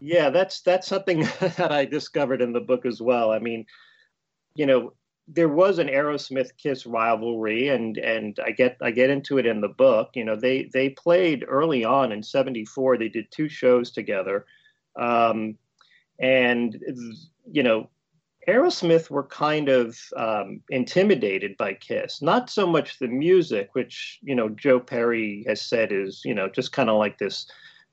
Yeah, 0.00 0.30
that's 0.30 0.62
that's 0.62 0.86
something 0.86 1.20
that 1.40 1.70
I 1.70 1.84
discovered 1.84 2.40
in 2.40 2.52
the 2.52 2.60
book 2.60 2.86
as 2.86 3.02
well. 3.02 3.30
I 3.30 3.38
mean, 3.38 3.66
you 4.54 4.66
know, 4.66 4.94
there 5.32 5.48
was 5.48 5.78
an 5.78 5.88
Aerosmith 5.88 6.56
Kiss 6.56 6.86
rivalry, 6.86 7.68
and 7.68 7.96
and 7.98 8.38
I 8.44 8.50
get 8.50 8.76
I 8.82 8.90
get 8.90 9.10
into 9.10 9.38
it 9.38 9.46
in 9.46 9.60
the 9.60 9.68
book. 9.68 10.10
You 10.14 10.24
know, 10.24 10.36
they 10.36 10.64
they 10.72 10.90
played 10.90 11.44
early 11.46 11.84
on 11.84 12.12
in 12.12 12.22
'74. 12.22 12.98
They 12.98 13.08
did 13.08 13.30
two 13.30 13.48
shows 13.48 13.90
together, 13.90 14.46
um, 14.98 15.56
and 16.18 16.76
you 17.50 17.62
know, 17.62 17.88
Aerosmith 18.48 19.10
were 19.10 19.26
kind 19.26 19.68
of 19.68 19.98
um, 20.16 20.62
intimidated 20.70 21.56
by 21.56 21.74
Kiss. 21.74 22.22
Not 22.22 22.50
so 22.50 22.66
much 22.66 22.98
the 22.98 23.08
music, 23.08 23.70
which 23.74 24.18
you 24.22 24.34
know 24.34 24.48
Joe 24.48 24.80
Perry 24.80 25.44
has 25.46 25.62
said 25.62 25.92
is 25.92 26.22
you 26.24 26.34
know 26.34 26.48
just 26.48 26.72
kind 26.72 26.90
of 26.90 26.96
like 26.96 27.18
this 27.18 27.46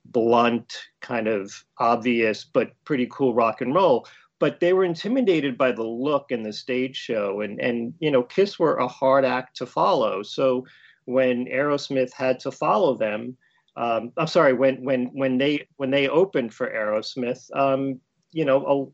blunt, 0.06 0.74
kind 1.02 1.28
of 1.28 1.54
obvious 1.80 2.46
but 2.46 2.72
pretty 2.86 3.08
cool 3.12 3.34
rock 3.34 3.62
and 3.62 3.76
roll. 3.76 4.08
But 4.40 4.60
they 4.60 4.74
were 4.74 4.86
intimidated 4.86 5.58
by 5.58 5.72
the 5.72 5.84
look 5.84 6.32
and 6.32 6.46
the 6.46 6.54
stage 6.54 6.96
show, 6.96 7.42
and 7.42 7.60
and 7.60 7.94
you 8.00 8.12
know 8.12 8.24
Kiss 8.24 8.60
were 8.60 8.78
a 8.78 8.88
hard 8.88 9.26
act 9.26 9.58
to 9.58 9.66
follow. 9.66 10.24
So 10.24 10.66
when 11.06 11.46
Aerosmith 11.46 12.14
had 12.14 12.40
to 12.42 12.52
follow 12.52 12.96
them, 12.96 13.38
um, 13.78 14.12
I'm 14.18 14.28
sorry, 14.28 14.54
when 14.54 14.84
when 14.84 15.06
when 15.14 15.38
they 15.38 15.68
when 15.78 15.92
they 15.92 16.10
opened 16.10 16.54
for 16.54 16.68
Aerosmith, 16.68 17.50
um, 17.56 18.00
you 18.32 18.44
know, 18.44 18.94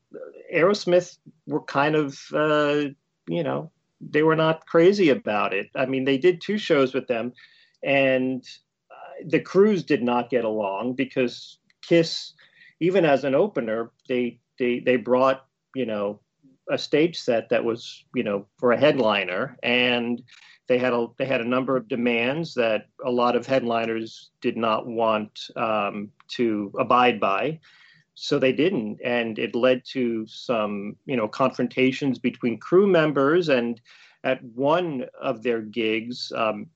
Aerosmith 0.54 1.18
were 1.48 1.64
kind 1.64 1.96
of 1.96 2.20
uh, 2.34 2.86
you 3.28 3.44
know 3.44 3.72
they 4.02 4.24
were 4.24 4.36
not 4.36 4.66
crazy 4.66 5.10
about 5.10 5.54
it. 5.54 5.68
I 5.76 5.86
mean, 5.86 6.04
they 6.04 6.18
did 6.18 6.42
two 6.42 6.58
shows 6.58 6.94
with 6.94 7.08
them, 7.08 7.32
and 7.82 8.44
uh, 8.92 9.24
the 9.26 9.40
crews 9.40 9.84
did 9.84 10.04
not 10.04 10.30
get 10.30 10.44
along 10.44 10.94
because 10.94 11.60
Kiss, 11.82 12.34
even 12.82 13.06
as 13.06 13.24
an 13.24 13.36
opener, 13.36 13.92
they 14.10 14.40
they 14.64 14.80
they 14.80 14.96
brought 14.96 15.46
you 15.76 15.86
know 15.86 16.20
a 16.72 16.78
stage 16.78 17.20
set 17.20 17.50
that 17.50 17.64
was 17.64 18.06
you 18.16 18.24
know 18.24 18.46
for 18.58 18.72
a 18.72 18.78
headliner 18.78 19.58
and 19.64 20.24
they 20.68 20.78
had 20.78 20.94
a 20.94 21.08
they 21.18 21.26
had 21.26 21.42
a 21.42 21.48
number 21.56 21.76
of 21.76 21.90
demands 21.90 22.54
that 22.54 22.88
a 23.06 23.12
lot 23.12 23.36
of 23.36 23.46
headliners 23.46 24.30
did 24.40 24.56
not 24.56 24.88
want 24.88 25.50
um, 25.58 26.10
to 26.30 26.72
abide 26.80 27.20
by. 27.20 27.60
So 28.16 28.40
they 28.40 28.54
didn't 28.54 29.00
and 29.04 29.40
it 29.40 29.56
led 29.56 29.84
to 29.94 30.26
some 30.28 30.96
you 31.06 31.18
know 31.18 31.28
confrontations 31.28 32.20
between 32.20 32.60
crew 32.60 32.88
members 32.88 33.50
and 33.50 33.82
at 34.24 34.42
one 34.44 35.06
of 35.20 35.44
their 35.44 35.62
gigs 35.62 36.32
um, 36.36 36.68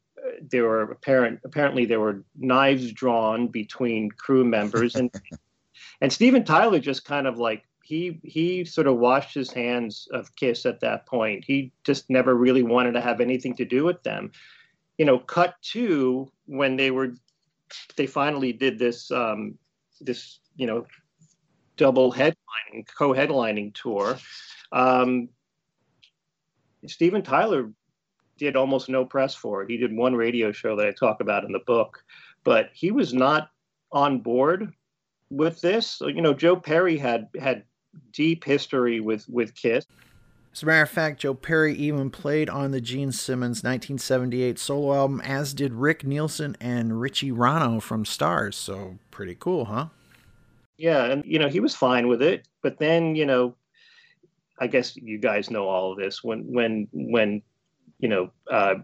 there 0.51 0.63
were 0.63 0.81
apparent 0.81 1.39
apparently 1.45 1.85
there 1.85 1.99
were 1.99 2.23
knives 2.35 2.91
drawn 2.91 3.47
between 3.47 4.09
crew 4.09 4.43
members 4.43 4.95
and 4.95 5.13
and 6.01 6.11
Steven 6.11 6.43
Tyler 6.43 6.79
just 6.79 7.05
kind 7.05 7.27
of 7.27 7.37
like 7.37 7.63
he 7.87 8.19
he 8.21 8.65
sort 8.65 8.85
of 8.85 8.97
washed 8.97 9.33
his 9.33 9.49
hands 9.49 10.09
of 10.11 10.35
Kiss 10.35 10.65
at 10.65 10.81
that 10.81 11.05
point. 11.05 11.45
He 11.47 11.71
just 11.85 12.09
never 12.09 12.35
really 12.35 12.61
wanted 12.61 12.91
to 12.93 13.01
have 13.01 13.21
anything 13.21 13.55
to 13.55 13.63
do 13.63 13.85
with 13.85 14.03
them. 14.03 14.33
You 14.97 15.05
know, 15.05 15.19
cut 15.19 15.55
to 15.71 16.29
when 16.47 16.75
they 16.75 16.91
were 16.91 17.13
they 17.95 18.05
finally 18.05 18.51
did 18.51 18.77
this 18.77 19.09
um, 19.09 19.57
this 20.01 20.39
you 20.57 20.67
know 20.67 20.85
double 21.77 22.11
headlining 22.11 22.85
co-headlining 22.97 23.73
tour. 23.73 24.17
Um, 24.73 25.29
Steven 26.87 27.21
Tyler 27.21 27.71
did 28.37 28.57
almost 28.57 28.89
no 28.89 29.05
press 29.05 29.33
for 29.33 29.63
it. 29.63 29.69
He 29.69 29.77
did 29.77 29.95
one 29.95 30.13
radio 30.13 30.51
show 30.51 30.75
that 30.75 30.87
I 30.87 30.91
talk 30.91 31.21
about 31.21 31.45
in 31.45 31.53
the 31.53 31.63
book, 31.65 32.03
but 32.43 32.69
he 32.73 32.91
was 32.91 33.13
not 33.13 33.49
on 33.93 34.19
board 34.19 34.73
with 35.29 35.61
this. 35.61 36.01
You 36.01 36.21
know, 36.21 36.33
Joe 36.33 36.57
Perry 36.57 36.97
had 36.97 37.29
had 37.39 37.63
deep 38.13 38.43
history 38.43 38.99
with 38.99 39.27
with 39.29 39.55
Kiss. 39.55 39.85
As 40.53 40.63
a 40.63 40.65
matter 40.65 40.81
of 40.81 40.89
fact, 40.89 41.19
Joe 41.19 41.35
Perry 41.35 41.75
even 41.75 42.09
played 42.09 42.49
on 42.49 42.71
the 42.71 42.81
Gene 42.81 43.11
Simmons 43.11 43.57
1978 43.57 44.57
solo 44.57 44.95
album, 44.95 45.21
as 45.21 45.53
did 45.53 45.73
Rick 45.73 46.03
Nielsen 46.03 46.57
and 46.59 46.99
Richie 46.99 47.31
Ranno 47.31 47.79
from 47.79 48.03
Starz. 48.03 48.55
So 48.55 48.97
pretty 49.11 49.35
cool, 49.39 49.65
huh? 49.65 49.89
Yeah, 50.77 51.05
and 51.05 51.23
you 51.25 51.37
know 51.37 51.47
he 51.47 51.59
was 51.59 51.75
fine 51.75 52.07
with 52.07 52.21
it, 52.21 52.47
but 52.63 52.79
then 52.79 53.15
you 53.15 53.25
know, 53.25 53.55
I 54.59 54.67
guess 54.67 54.95
you 54.95 55.19
guys 55.19 55.51
know 55.51 55.67
all 55.67 55.91
of 55.91 55.99
this 55.99 56.23
when 56.23 56.41
when 56.51 56.87
when 56.91 57.41
you 57.99 58.09
know 58.09 58.31
uh, 58.49 58.75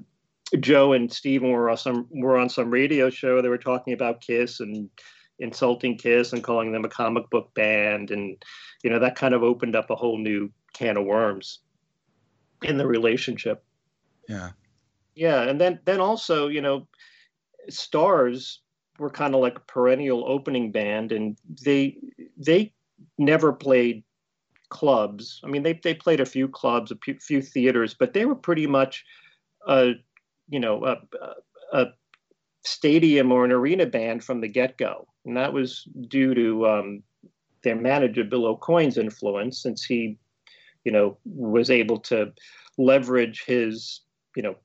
Joe 0.60 0.94
and 0.94 1.12
Steven 1.12 1.50
were 1.50 1.70
on 1.70 1.78
some 1.78 2.08
were 2.12 2.38
on 2.38 2.50
some 2.50 2.70
radio 2.70 3.10
show. 3.10 3.42
They 3.42 3.50
were 3.50 3.58
talking 3.58 3.94
about 3.94 4.22
Kiss 4.22 4.60
and 4.60 4.90
insulting 5.44 5.98
Kiss 5.98 6.34
and 6.34 6.44
calling 6.44 6.72
them 6.72 6.86
a 6.86 6.90
comic 6.90 7.30
book 7.30 7.54
band, 7.54 8.10
and 8.10 8.42
you 8.84 8.90
know 8.90 9.00
that 9.00 9.16
kind 9.16 9.34
of 9.34 9.44
opened 9.44 9.76
up 9.76 9.90
a 9.90 9.96
whole 9.96 10.18
new 10.18 10.50
can 10.74 10.98
of 10.98 11.06
worms 11.06 11.60
in 12.64 12.78
the 12.78 12.88
relationship. 12.88 13.64
Yeah. 14.28 14.52
Yeah, 15.16 15.44
and 15.44 15.62
then 15.62 15.80
then 15.86 16.00
also, 16.00 16.48
you 16.48 16.62
know, 16.62 16.88
Starz 17.70 18.58
were 18.98 19.12
kind 19.12 19.36
of 19.36 19.42
like 19.42 19.58
a 19.58 19.72
perennial 19.72 20.26
opening 20.28 20.72
band, 20.72 21.12
and 21.12 21.38
they 21.64 21.98
they 22.38 22.74
never 23.20 23.54
played 23.54 24.04
clubs. 24.70 25.40
I 25.44 25.48
mean, 25.48 25.62
they 25.62 25.80
they 25.84 25.94
played 25.94 26.20
a 26.20 26.26
few 26.26 26.48
clubs, 26.48 26.90
a 26.92 26.96
few, 26.96 27.20
few 27.20 27.42
theaters, 27.42 27.94
but 27.94 28.14
they 28.14 28.26
were 28.26 28.36
pretty 28.36 28.66
much 28.66 29.06
a 29.68 29.92
you 30.50 30.60
know 30.60 30.84
a, 30.84 30.98
a 31.74 31.88
stadium 32.66 33.32
or 33.32 33.46
an 33.46 33.52
arena 33.52 33.86
band 33.86 34.24
from 34.24 34.42
the 34.42 34.48
get 34.48 34.78
go, 34.78 35.08
and 35.26 35.38
that 35.38 35.54
was 35.54 35.88
due 36.08 36.34
to 36.34 36.68
um, 36.68 37.04
their 37.64 37.76
manager 37.76 38.24
Bill 38.24 38.56
Aucoin's 38.58 38.98
influence, 38.98 39.62
since 39.62 39.84
he 39.84 40.18
you 40.84 40.92
know 40.92 41.18
was 41.26 41.70
able 41.70 42.00
to 42.00 42.34
leverage 42.78 43.44
his 43.46 44.02
you 44.36 44.44
know 44.44 44.56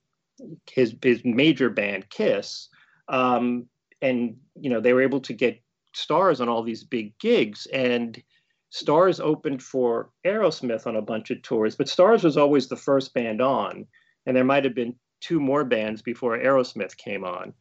his 0.71 0.95
his 1.03 1.21
major 1.25 1.71
band 1.71 2.09
Kiss, 2.11 2.69
um, 3.09 3.67
and 4.03 4.37
you 4.61 4.71
know 4.71 4.81
they 4.81 4.93
were 4.93 5.03
able 5.03 5.21
to 5.21 5.33
get 5.33 5.61
Starz 5.95 6.41
on 6.41 6.49
all 6.49 6.63
these 6.63 6.85
big 6.85 7.19
gigs 7.19 7.67
and 7.73 8.23
Starz 8.71 9.19
opened 9.21 9.63
for 9.63 10.11
Aerosmith 10.27 10.87
on 10.87 10.97
a 10.97 11.03
bunch 11.03 11.31
of 11.31 11.41
tours, 11.43 11.75
but 11.75 11.87
Starz 11.87 12.23
was 12.23 12.37
always 12.37 12.69
the 12.69 12.77
first 12.77 13.15
band 13.15 13.41
on, 13.41 13.87
and 14.27 14.37
there 14.37 14.45
might 14.45 14.65
have 14.65 14.75
been 14.75 14.95
two 15.21 15.41
more 15.41 15.65
bands 15.65 16.03
before 16.03 16.37
Aerosmith 16.37 16.97
came 16.97 17.25
on. 17.25 17.55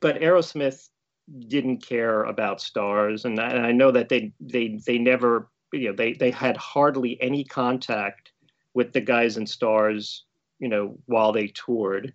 But 0.00 0.20
Aerosmith 0.20 0.88
didn't 1.48 1.78
care 1.78 2.24
about 2.24 2.58
Starz, 2.58 3.24
and 3.24 3.38
I, 3.40 3.48
and 3.50 3.66
I 3.66 3.72
know 3.72 3.90
that 3.90 4.08
they 4.08 4.32
they 4.40 4.78
they 4.86 4.98
never 4.98 5.48
you 5.72 5.88
know 5.88 5.96
they 5.96 6.12
they 6.12 6.30
had 6.30 6.56
hardly 6.56 7.20
any 7.20 7.44
contact 7.44 8.32
with 8.74 8.92
the 8.92 9.00
guys 9.00 9.36
in 9.36 9.44
Starz, 9.44 10.22
you 10.58 10.68
know, 10.68 10.98
while 11.06 11.32
they 11.32 11.48
toured. 11.48 12.12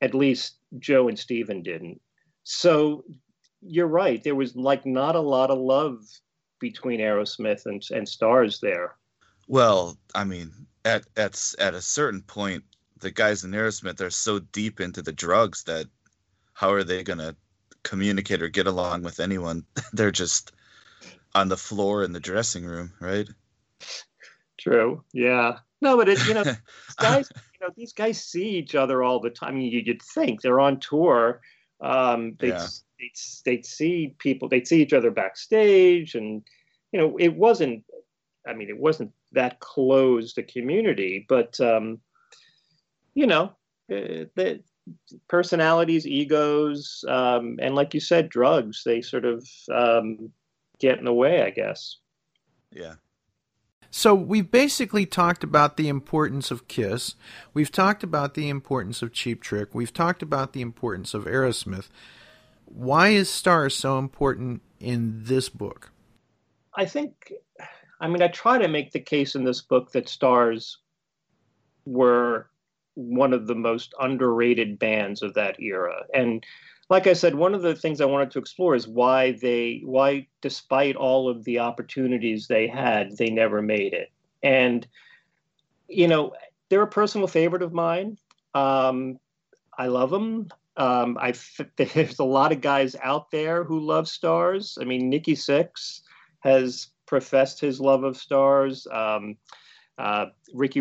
At 0.00 0.14
least 0.14 0.56
Joe 0.80 1.08
and 1.08 1.18
Steven 1.18 1.62
didn't. 1.62 2.00
So 2.42 3.04
you're 3.60 3.86
right. 3.86 4.22
There 4.22 4.34
was 4.34 4.56
like 4.56 4.84
not 4.84 5.14
a 5.14 5.20
lot 5.20 5.50
of 5.50 5.58
love 5.58 6.00
between 6.58 7.00
Aerosmith 7.00 7.66
and, 7.66 7.82
and 7.92 8.06
Starz 8.06 8.60
there. 8.60 8.96
Well, 9.46 9.96
I 10.14 10.24
mean, 10.24 10.50
at 10.84 11.06
at 11.16 11.54
at 11.58 11.74
a 11.74 11.82
certain 11.82 12.22
point, 12.22 12.64
the 13.00 13.10
guys 13.10 13.44
in 13.44 13.52
Aerosmith 13.52 14.00
are 14.00 14.10
so 14.10 14.38
deep 14.38 14.80
into 14.80 15.02
the 15.02 15.12
drugs 15.12 15.64
that 15.64 15.86
how 16.52 16.72
are 16.72 16.84
they 16.84 17.02
gonna 17.02 17.36
communicate 17.82 18.42
or 18.42 18.48
get 18.48 18.66
along 18.66 19.02
with 19.02 19.20
anyone? 19.20 19.64
They're 19.92 20.10
just 20.10 20.52
on 21.34 21.48
the 21.48 21.56
floor 21.56 22.04
in 22.04 22.12
the 22.12 22.20
dressing 22.20 22.64
room, 22.64 22.92
right? 23.00 23.28
True. 24.58 25.02
Yeah. 25.12 25.58
No, 25.80 25.96
but 25.96 26.08
it, 26.08 26.26
you 26.26 26.34
know, 26.34 26.44
guys, 26.98 27.28
you 27.34 27.66
know, 27.66 27.72
these 27.76 27.92
guys 27.92 28.22
see 28.22 28.50
each 28.50 28.74
other 28.74 29.02
all 29.02 29.20
the 29.20 29.30
time. 29.30 29.54
I 29.54 29.58
mean, 29.58 29.72
you'd 29.72 30.02
think 30.02 30.40
they're 30.40 30.60
on 30.60 30.78
tour. 30.78 31.40
Um, 31.80 32.36
they 32.38 32.48
yeah 32.48 32.66
they'd, 33.02 33.18
they'd 33.44 33.66
see 33.66 34.14
people, 34.18 34.48
they'd 34.48 34.66
see 34.66 34.80
each 34.80 34.92
other 34.92 35.10
backstage, 35.10 36.14
and 36.14 36.42
you 36.92 37.00
know, 37.00 37.16
it 37.18 37.34
wasn't. 37.34 37.84
I 38.46 38.54
mean, 38.54 38.68
it 38.68 38.78
wasn't 38.78 39.12
that 39.32 39.60
closed 39.60 40.38
a 40.38 40.42
community, 40.42 41.24
but 41.28 41.60
um, 41.60 42.00
you 43.14 43.26
know, 43.26 43.52
eh, 43.90 44.24
the 44.34 44.62
personalities, 45.28 46.06
egos, 46.06 47.04
um, 47.08 47.58
and 47.60 47.74
like 47.74 47.94
you 47.94 48.00
said, 48.00 48.28
drugs. 48.28 48.82
They 48.84 49.00
sort 49.00 49.24
of 49.24 49.48
um, 49.72 50.32
get 50.78 50.98
in 50.98 51.04
the 51.04 51.12
way, 51.12 51.42
I 51.42 51.50
guess. 51.50 51.98
Yeah. 52.70 52.94
So 53.94 54.14
we've 54.14 54.50
basically 54.50 55.04
talked 55.04 55.44
about 55.44 55.76
the 55.76 55.88
importance 55.88 56.50
of 56.50 56.66
Kiss. 56.66 57.14
We've 57.52 57.70
talked 57.70 58.02
about 58.02 58.32
the 58.32 58.48
importance 58.48 59.02
of 59.02 59.12
Cheap 59.12 59.42
Trick. 59.42 59.74
We've 59.74 59.92
talked 59.92 60.22
about 60.22 60.54
the 60.54 60.62
importance 60.62 61.12
of 61.12 61.24
Aerosmith. 61.24 61.88
Why 62.64 63.08
is 63.08 63.28
Starz 63.28 63.72
so 63.72 63.98
important 63.98 64.62
in 64.80 65.24
this 65.24 65.50
book? 65.50 65.92
I 66.74 66.86
think, 66.86 67.34
I 68.00 68.08
mean, 68.08 68.22
I 68.22 68.28
try 68.28 68.56
to 68.56 68.66
make 68.66 68.92
the 68.92 69.00
case 69.00 69.34
in 69.34 69.44
this 69.44 69.60
book 69.60 69.92
that 69.92 70.06
Starz 70.06 70.76
were 71.84 72.48
one 72.94 73.32
of 73.32 73.46
the 73.46 73.54
most 73.54 73.94
underrated 74.00 74.78
bands 74.78 75.22
of 75.22 75.34
that 75.34 75.60
era. 75.60 76.04
And 76.14 76.44
like 76.90 77.06
I 77.06 77.14
said, 77.14 77.34
one 77.34 77.54
of 77.54 77.62
the 77.62 77.74
things 77.74 78.00
I 78.00 78.06
wanted 78.06 78.30
to 78.32 78.38
explore 78.38 78.74
is 78.74 78.86
why 78.86 79.32
they, 79.32 79.80
why, 79.84 80.26
despite 80.40 80.96
all 80.96 81.28
of 81.28 81.44
the 81.44 81.58
opportunities 81.58 82.46
they 82.46 82.66
had, 82.66 83.16
they 83.16 83.30
never 83.30 83.62
made 83.62 83.94
it. 83.94 84.10
And, 84.42 84.86
you 85.88 86.08
know, 86.08 86.34
they're 86.68 86.82
a 86.82 86.86
personal 86.86 87.26
favorite 87.26 87.62
of 87.62 87.72
mine. 87.72 88.18
Um, 88.54 89.18
I 89.78 89.86
love 89.86 90.10
them. 90.10 90.48
Um, 90.76 91.16
I 91.20 91.34
there's 91.76 92.18
a 92.18 92.24
lot 92.24 92.52
of 92.52 92.60
guys 92.60 92.96
out 93.02 93.30
there 93.30 93.64
who 93.64 93.80
love 93.80 94.06
Starz. 94.06 94.80
I 94.80 94.84
mean, 94.84 95.08
Nikki 95.08 95.34
Sixx 95.34 96.02
has 96.40 96.88
professed 97.06 97.60
his 97.60 97.80
love 97.80 98.04
of 98.04 98.16
Starz. 98.16 98.92
Um, 98.92 99.36
uh, 99.98 100.26
Rikki 100.52 100.80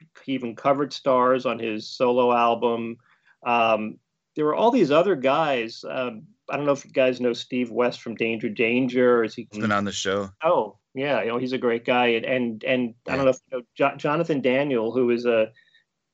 Rockett 0.00 0.28
even 0.28 0.56
covered 0.56 0.90
Starz 0.90 1.46
on 1.46 1.58
his 1.58 1.88
solo 1.88 2.32
album. 2.32 2.98
Um, 3.44 3.98
there 4.36 4.44
were 4.44 4.54
all 4.54 4.70
these 4.70 4.90
other 4.90 5.16
guys. 5.16 5.84
Um, 5.88 6.22
I 6.48 6.56
don't 6.56 6.66
know 6.66 6.72
if 6.72 6.84
you 6.84 6.92
guys 6.92 7.20
know 7.20 7.32
Steve 7.32 7.70
West 7.70 8.00
from 8.00 8.14
Danger 8.14 8.48
Danger. 8.48 9.24
Is 9.24 9.34
he 9.34 9.48
has 9.52 9.60
been 9.60 9.72
on 9.72 9.84
the 9.84 9.92
show? 9.92 10.30
Oh, 10.42 10.78
yeah. 10.94 11.22
You 11.22 11.28
know, 11.28 11.38
he's 11.38 11.52
a 11.52 11.58
great 11.58 11.84
guy. 11.84 12.08
And 12.08 12.24
and, 12.24 12.64
and 12.64 12.94
yeah. 13.06 13.12
I 13.12 13.16
don't 13.16 13.24
know 13.24 13.30
if 13.30 13.40
you 13.50 13.58
know 13.58 13.64
jo- 13.74 13.96
Jonathan 13.96 14.40
Daniel, 14.40 14.92
who 14.92 15.10
is 15.10 15.26
a, 15.26 15.52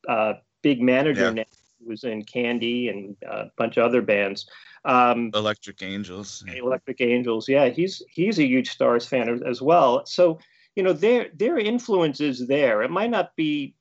a 0.09 0.35
big 0.63 0.81
manager 0.81 1.25
yeah. 1.25 1.31
now 1.31 1.45
was 1.87 2.05
in 2.05 2.23
Candy 2.25 2.89
and 2.89 3.17
a 3.27 3.51
bunch 3.57 3.77
of 3.77 3.85
other 3.85 4.03
bands. 4.03 4.47
Um, 4.85 5.31
Electric 5.35 5.83
Angels. 5.83 6.45
Electric 6.55 7.01
Angels. 7.01 7.49
Yeah, 7.49 7.69
he's 7.69 8.03
he's 8.11 8.39
a 8.39 8.47
huge 8.47 8.77
Starz 8.77 9.09
fan 9.09 9.43
as 9.47 9.63
well. 9.63 10.05
So 10.07 10.39
you 10.77 10.83
know 10.83 10.93
their 10.93 11.29
their 11.35 11.59
influence 11.59 12.21
is 12.21 12.47
there. 12.47 12.83
It 12.83 12.91
might 12.91 13.11
not 13.11 13.37
be 13.37 13.75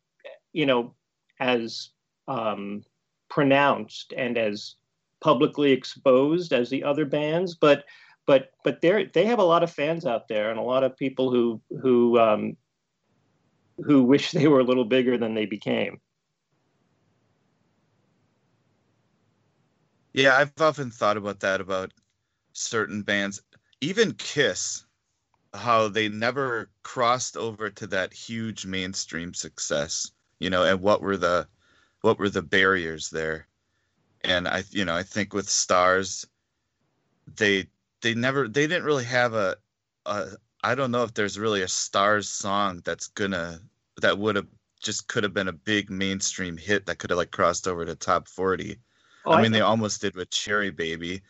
you 0.51 0.65
know 0.65 0.93
as 1.39 1.89
um, 2.27 2.83
pronounced 3.29 4.13
and 4.15 4.37
as 4.37 4.75
publicly 5.19 5.71
exposed 5.71 6.53
as 6.53 6.69
the 6.69 6.83
other 6.83 7.05
bands, 7.05 7.55
but 7.55 7.85
but 8.25 8.51
but 8.63 8.81
they 8.81 9.05
they 9.13 9.25
have 9.25 9.39
a 9.39 9.43
lot 9.43 9.63
of 9.63 9.71
fans 9.71 10.05
out 10.05 10.27
there 10.27 10.49
and 10.49 10.59
a 10.59 10.63
lot 10.63 10.83
of 10.83 10.97
people 10.97 11.31
who 11.31 11.61
who 11.81 12.19
um, 12.19 12.55
who 13.83 14.03
wish 14.03 14.31
they 14.31 14.47
were 14.47 14.59
a 14.59 14.65
little 14.65 14.85
bigger 14.85 15.17
than 15.17 15.33
they 15.33 15.45
became. 15.45 15.99
Yeah, 20.13 20.37
I've 20.37 20.53
often 20.59 20.91
thought 20.91 21.17
about 21.17 21.39
that 21.39 21.59
about 21.59 21.91
certain 22.53 23.01
bands, 23.01 23.41
even 23.81 24.13
Kiss, 24.13 24.85
how 25.53 25.87
they 25.87 26.09
never 26.09 26.69
crossed 26.83 27.37
over 27.37 27.69
to 27.69 27.87
that 27.87 28.13
huge 28.13 28.65
mainstream 28.65 29.33
success, 29.33 30.11
you 30.39 30.49
know, 30.49 30.63
and 30.63 30.81
what 30.81 31.01
were 31.01 31.17
the 31.17 31.47
what 32.01 32.19
were 32.19 32.29
the 32.29 32.41
barriers 32.41 33.09
there? 33.09 33.47
And 34.21 34.47
I 34.47 34.63
you 34.71 34.85
know, 34.85 34.95
I 34.95 35.03
think 35.03 35.33
with 35.33 35.47
Starz 35.47 36.25
they 37.35 37.67
they 38.01 38.13
never 38.13 38.47
they 38.47 38.67
didn't 38.67 38.85
really 38.85 39.05
have 39.05 39.33
a, 39.33 39.57
a 40.05 40.29
I 40.63 40.75
don't 40.75 40.91
know 40.91 41.03
if 41.03 41.13
there's 41.13 41.39
really 41.39 41.61
a 41.61 41.67
Starz 41.67 42.25
song 42.25 42.81
that's 42.83 43.07
gonna 43.07 43.59
that 44.01 44.17
would 44.17 44.35
have 44.35 44.47
just 44.81 45.07
could 45.07 45.23
have 45.23 45.33
been 45.33 45.47
a 45.47 45.53
big 45.53 45.89
mainstream 45.89 46.57
hit 46.57 46.85
that 46.85 46.97
could 46.97 47.09
have 47.09 47.17
like 47.17 47.31
crossed 47.31 47.67
over 47.67 47.85
to 47.85 47.95
top 47.95 48.27
40 48.27 48.77
Oh, 49.25 49.31
I 49.31 49.41
mean, 49.41 49.53
I 49.53 49.57
they 49.57 49.61
almost 49.61 50.01
did 50.01 50.15
with 50.15 50.29
Cherry 50.29 50.71
Baby. 50.71 51.21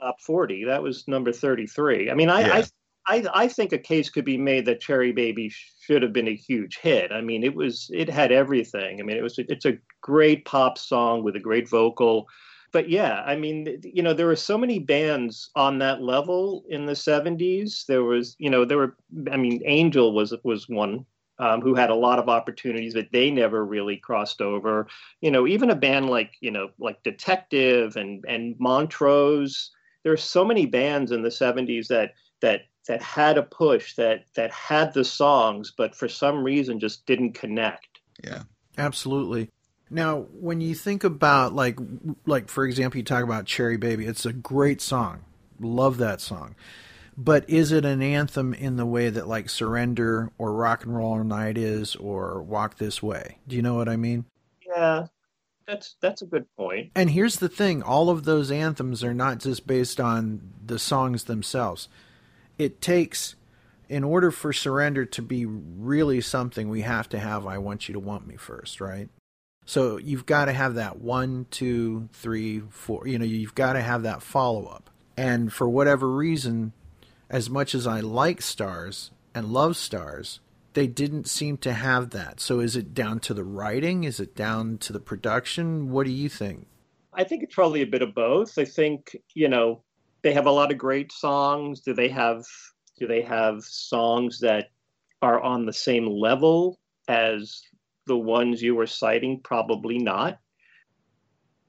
Top 0.00 0.20
40. 0.20 0.64
That 0.64 0.82
was 0.82 1.06
number 1.06 1.32
33. 1.32 2.10
I 2.10 2.14
mean, 2.14 2.28
I, 2.28 2.40
yeah. 2.40 2.54
I, 2.54 2.64
I, 3.08 3.24
I 3.32 3.48
think 3.48 3.72
a 3.72 3.78
case 3.78 4.10
could 4.10 4.24
be 4.24 4.36
made 4.36 4.66
that 4.66 4.80
Cherry 4.80 5.12
Baby 5.12 5.52
should 5.80 6.02
have 6.02 6.12
been 6.12 6.28
a 6.28 6.34
huge 6.34 6.78
hit. 6.78 7.12
I 7.12 7.20
mean, 7.20 7.44
it 7.44 7.54
was, 7.54 7.90
it 7.92 8.08
had 8.08 8.32
everything. 8.32 9.00
I 9.00 9.02
mean, 9.04 9.16
it 9.16 9.22
was, 9.22 9.38
it's 9.38 9.64
a 9.64 9.78
great 10.00 10.44
pop 10.44 10.78
song 10.78 11.22
with 11.22 11.36
a 11.36 11.40
great 11.40 11.68
vocal. 11.68 12.26
But 12.72 12.88
yeah, 12.90 13.22
I 13.24 13.36
mean, 13.36 13.80
you 13.82 14.02
know, 14.02 14.12
there 14.12 14.26
were 14.26 14.36
so 14.36 14.58
many 14.58 14.78
bands 14.78 15.50
on 15.54 15.78
that 15.78 16.02
level 16.02 16.64
in 16.68 16.84
the 16.84 16.92
70s. 16.92 17.86
There 17.86 18.02
was, 18.02 18.34
you 18.38 18.50
know, 18.50 18.64
there 18.64 18.78
were, 18.78 18.96
I 19.30 19.36
mean, 19.36 19.62
Angel 19.64 20.12
was 20.12 20.34
was 20.42 20.68
one 20.68 21.06
um, 21.38 21.60
who 21.60 21.74
had 21.74 21.90
a 21.90 21.94
lot 21.94 22.18
of 22.18 22.28
opportunities, 22.28 22.94
but 22.94 23.08
they 23.12 23.30
never 23.30 23.64
really 23.64 23.96
crossed 23.96 24.40
over. 24.40 24.86
You 25.20 25.30
know, 25.30 25.46
even 25.46 25.70
a 25.70 25.76
band 25.76 26.10
like 26.10 26.34
you 26.40 26.50
know 26.50 26.70
like 26.78 27.02
Detective 27.02 27.96
and 27.96 28.24
and 28.26 28.56
Montrose. 28.58 29.70
There 30.02 30.12
are 30.12 30.16
so 30.16 30.44
many 30.44 30.66
bands 30.66 31.12
in 31.12 31.22
the 31.22 31.28
'70s 31.28 31.88
that 31.88 32.12
that 32.40 32.62
that 32.86 33.02
had 33.02 33.38
a 33.38 33.42
push 33.42 33.94
that 33.94 34.24
that 34.34 34.50
had 34.50 34.94
the 34.94 35.04
songs, 35.04 35.72
but 35.76 35.94
for 35.94 36.08
some 36.08 36.42
reason 36.42 36.80
just 36.80 37.06
didn't 37.06 37.32
connect. 37.32 38.00
Yeah, 38.22 38.42
absolutely. 38.78 39.50
Now, 39.90 40.26
when 40.32 40.60
you 40.60 40.74
think 40.74 41.04
about 41.04 41.52
like 41.54 41.78
like 42.26 42.48
for 42.48 42.64
example, 42.64 42.98
you 42.98 43.04
talk 43.04 43.22
about 43.24 43.46
Cherry 43.46 43.76
Baby, 43.76 44.06
it's 44.06 44.26
a 44.26 44.32
great 44.32 44.80
song. 44.80 45.24
love 45.60 45.98
that 45.98 46.20
song. 46.20 46.54
But 47.18 47.48
is 47.48 47.72
it 47.72 47.86
an 47.86 48.02
anthem 48.02 48.52
in 48.52 48.76
the 48.76 48.84
way 48.84 49.08
that 49.08 49.26
like 49.26 49.48
Surrender 49.48 50.30
or 50.36 50.52
Rock 50.52 50.84
and 50.84 50.94
Roll 50.94 51.24
Night 51.24 51.56
is 51.56 51.96
or 51.96 52.42
Walk 52.42 52.76
This 52.76 53.02
Way? 53.02 53.38
Do 53.48 53.56
you 53.56 53.62
know 53.62 53.74
what 53.74 53.88
I 53.88 53.96
mean? 53.96 54.26
Yeah, 54.66 55.06
that's 55.66 55.96
that's 56.00 56.20
a 56.20 56.26
good 56.26 56.46
point. 56.56 56.90
And 56.94 57.10
here's 57.10 57.36
the 57.36 57.48
thing, 57.48 57.82
all 57.82 58.10
of 58.10 58.24
those 58.24 58.50
anthems 58.50 59.02
are 59.02 59.14
not 59.14 59.38
just 59.38 59.66
based 59.66 59.98
on 59.98 60.52
the 60.64 60.78
songs 60.78 61.24
themselves. 61.24 61.88
It 62.58 62.80
takes 62.80 63.36
in 63.88 64.04
order 64.04 64.30
for 64.30 64.52
surrender 64.52 65.04
to 65.04 65.22
be 65.22 65.46
really 65.46 66.20
something, 66.20 66.68
we 66.68 66.82
have 66.82 67.08
to 67.10 67.18
have 67.18 67.46
I 67.46 67.58
want 67.58 67.88
you 67.88 67.92
to 67.92 68.00
want 68.00 68.26
me 68.26 68.36
first, 68.36 68.80
right? 68.80 69.08
So 69.64 69.96
you've 69.96 70.26
got 70.26 70.46
to 70.46 70.52
have 70.52 70.74
that 70.74 71.00
one, 71.00 71.46
two, 71.50 72.08
three, 72.12 72.62
four. 72.70 73.06
You 73.06 73.18
know, 73.18 73.24
you've 73.24 73.54
got 73.54 73.74
to 73.74 73.80
have 73.80 74.04
that 74.04 74.22
follow 74.22 74.66
up. 74.66 74.90
And 75.16 75.52
for 75.52 75.68
whatever 75.68 76.08
reason, 76.08 76.72
as 77.28 77.50
much 77.50 77.74
as 77.74 77.86
I 77.86 78.00
like 78.00 78.40
Starz 78.40 79.10
and 79.34 79.48
love 79.48 79.72
Starz, 79.72 80.38
they 80.74 80.86
didn't 80.86 81.28
seem 81.28 81.56
to 81.58 81.72
have 81.72 82.10
that. 82.10 82.38
So 82.38 82.60
is 82.60 82.76
it 82.76 82.94
down 82.94 83.18
to 83.20 83.34
the 83.34 83.44
writing? 83.44 84.04
Is 84.04 84.20
it 84.20 84.36
down 84.36 84.78
to 84.78 84.92
the 84.92 85.00
production? 85.00 85.90
What 85.90 86.06
do 86.06 86.12
you 86.12 86.28
think? 86.28 86.66
I 87.12 87.24
think 87.24 87.42
it's 87.42 87.54
probably 87.54 87.82
a 87.82 87.86
bit 87.86 88.02
of 88.02 88.14
both. 88.14 88.58
I 88.58 88.66
think, 88.66 89.16
you 89.34 89.48
know, 89.48 89.82
they 90.26 90.32
have 90.32 90.46
a 90.46 90.50
lot 90.50 90.72
of 90.72 90.76
great 90.76 91.12
songs. 91.12 91.82
Do 91.82 91.94
they 91.94 92.08
have 92.08 92.44
do 92.98 93.06
they 93.06 93.22
have 93.22 93.62
songs 93.62 94.40
that 94.40 94.70
are 95.22 95.40
on 95.40 95.64
the 95.64 95.72
same 95.72 96.04
level 96.04 96.80
as 97.06 97.62
the 98.08 98.18
ones 98.18 98.60
you 98.60 98.74
were 98.74 98.88
citing? 98.88 99.40
Probably 99.44 99.98
not. 99.98 100.40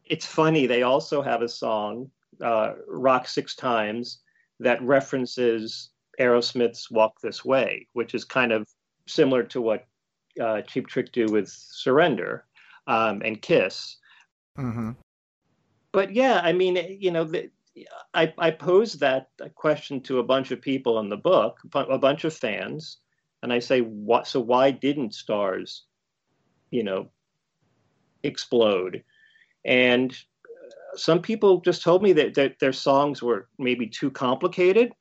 It's 0.05 0.25
funny, 0.25 0.65
they 0.65 0.81
also 0.81 1.21
have 1.21 1.43
a 1.43 1.47
song, 1.47 2.09
uh, 2.41 2.73
Rock 2.87 3.27
Six 3.27 3.55
Times, 3.55 4.21
that 4.59 4.81
references 4.81 5.91
Aerosmith's 6.19 6.89
Walk 6.89 7.21
This 7.21 7.45
Way, 7.45 7.87
which 7.93 8.15
is 8.15 8.23
kind 8.23 8.51
of 8.51 8.67
similar 9.05 9.43
to 9.43 9.61
what 9.61 9.85
uh, 10.41 10.61
Cheap 10.61 10.87
Trick 10.87 11.11
do 11.11 11.27
with 11.27 11.47
Surrender 11.47 12.45
um, 12.87 13.21
and 13.23 13.39
Kiss. 13.39 13.97
Mm-hmm. 14.57 14.91
But 15.91 16.11
yeah, 16.11 16.41
I 16.43 16.53
mean, 16.53 16.97
you 16.99 17.11
know, 17.11 17.23
the, 17.23 17.51
I, 18.13 18.33
I 18.37 18.51
posed 18.51 18.99
that 18.99 19.27
question 19.55 20.01
to 20.01 20.19
a 20.19 20.23
bunch 20.23 20.51
of 20.51 20.61
people 20.61 20.99
in 20.99 21.09
the 21.09 21.17
book, 21.17 21.59
a 21.73 21.97
bunch 21.97 22.23
of 22.23 22.33
fans, 22.33 22.97
and 23.43 23.53
I 23.53 23.59
say, 23.59 23.81
what? 23.81 24.27
So 24.27 24.39
why 24.39 24.71
didn't 24.71 25.11
Starz, 25.11 25.81
you 26.71 26.83
know, 26.83 27.09
explode? 28.23 29.03
And 29.65 30.17
some 30.95 31.21
people 31.21 31.61
just 31.61 31.83
told 31.83 32.01
me 32.01 32.13
that, 32.13 32.33
that 32.35 32.59
their 32.59 32.73
songs 32.73 33.21
were 33.21 33.47
maybe 33.59 33.87
too 33.87 34.09
complicated. 34.09 34.91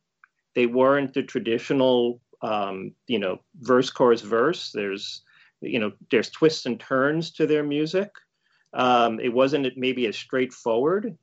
They 0.54 0.66
weren't 0.66 1.14
the 1.14 1.22
traditional, 1.22 2.20
um, 2.42 2.92
you 3.06 3.18
know, 3.18 3.40
verse, 3.60 3.90
chorus, 3.90 4.20
verse. 4.20 4.72
There's, 4.72 5.22
you 5.60 5.78
know, 5.78 5.92
there's 6.10 6.30
twists 6.30 6.66
and 6.66 6.78
turns 6.78 7.30
to 7.32 7.46
their 7.46 7.62
music. 7.62 8.10
Um, 8.74 9.20
it 9.20 9.32
wasn't 9.32 9.66
maybe 9.76 10.06
as 10.06 10.16
straightforward 10.16 11.16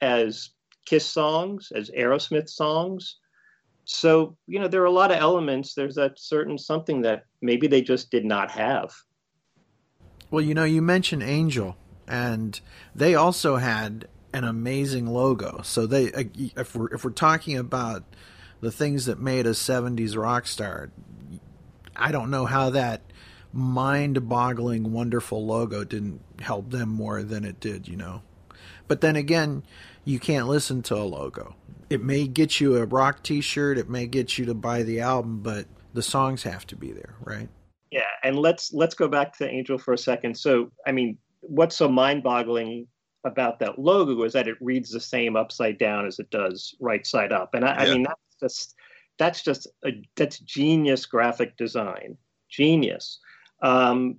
as 0.00 0.50
Kiss 0.84 1.06
songs, 1.06 1.72
as 1.74 1.90
Aerosmith 1.90 2.48
songs. 2.48 3.16
So, 3.84 4.36
you 4.46 4.60
know, 4.60 4.68
there 4.68 4.82
are 4.82 4.86
a 4.86 4.92
lot 4.92 5.10
of 5.10 5.18
elements. 5.18 5.74
There's 5.74 5.96
that 5.96 6.18
certain 6.18 6.56
something 6.58 7.02
that 7.02 7.24
maybe 7.40 7.66
they 7.66 7.82
just 7.82 8.10
did 8.10 8.24
not 8.24 8.50
have. 8.50 8.92
Well, 10.30 10.44
you 10.44 10.54
know, 10.54 10.64
you 10.64 10.80
mentioned 10.82 11.22
Angel 11.22 11.76
and 12.06 12.60
they 12.94 13.14
also 13.14 13.56
had 13.56 14.08
an 14.32 14.44
amazing 14.44 15.06
logo. 15.06 15.60
So 15.62 15.86
they, 15.86 16.12
uh, 16.12 16.24
if 16.56 16.74
we're 16.74 16.92
if 16.92 17.04
we're 17.04 17.10
talking 17.10 17.56
about 17.56 18.04
the 18.60 18.72
things 18.72 19.06
that 19.06 19.20
made 19.20 19.46
a 19.46 19.50
'70s 19.50 20.16
rock 20.16 20.46
star, 20.46 20.90
I 21.96 22.12
don't 22.12 22.30
know 22.30 22.46
how 22.46 22.70
that 22.70 23.02
mind-boggling, 23.52 24.92
wonderful 24.92 25.44
logo 25.44 25.84
didn't 25.84 26.20
help 26.40 26.70
them 26.70 26.88
more 26.88 27.22
than 27.22 27.44
it 27.44 27.60
did. 27.60 27.88
You 27.88 27.96
know, 27.96 28.22
but 28.88 29.00
then 29.00 29.16
again, 29.16 29.62
you 30.04 30.18
can't 30.18 30.48
listen 30.48 30.82
to 30.82 30.96
a 30.96 31.04
logo. 31.04 31.54
It 31.90 32.02
may 32.02 32.26
get 32.26 32.60
you 32.60 32.76
a 32.76 32.84
rock 32.86 33.22
T-shirt. 33.22 33.78
It 33.78 33.88
may 33.88 34.06
get 34.06 34.38
you 34.38 34.46
to 34.46 34.54
buy 34.54 34.82
the 34.82 35.00
album, 35.00 35.40
but 35.42 35.66
the 35.94 36.02
songs 36.02 36.42
have 36.42 36.66
to 36.68 36.76
be 36.76 36.92
there, 36.92 37.14
right? 37.20 37.48
Yeah, 37.90 38.08
and 38.22 38.38
let's 38.38 38.72
let's 38.72 38.94
go 38.94 39.08
back 39.08 39.36
to 39.38 39.48
Angel 39.48 39.76
for 39.76 39.92
a 39.92 39.98
second. 39.98 40.36
So, 40.36 40.72
I 40.86 40.92
mean, 40.92 41.18
what's 41.40 41.76
so 41.76 41.88
mind-boggling 41.88 42.86
about 43.24 43.58
that 43.60 43.78
logo 43.78 44.22
is 44.24 44.32
that 44.32 44.48
it 44.48 44.56
reads 44.60 44.90
the 44.90 45.00
same 45.00 45.36
upside 45.36 45.78
down 45.78 46.06
as 46.06 46.18
it 46.18 46.30
does 46.30 46.74
right 46.80 47.06
side 47.06 47.32
up, 47.32 47.54
and 47.54 47.64
I, 47.64 47.84
yeah. 47.84 47.90
I 47.90 47.94
mean 47.94 48.02
that's 48.04 48.36
just 48.40 48.74
that's 49.18 49.42
just 49.42 49.66
a, 49.84 49.90
that's 50.16 50.38
genius 50.38 51.04
graphic 51.04 51.56
design, 51.56 52.16
genius. 52.48 53.20
Um, 53.62 54.18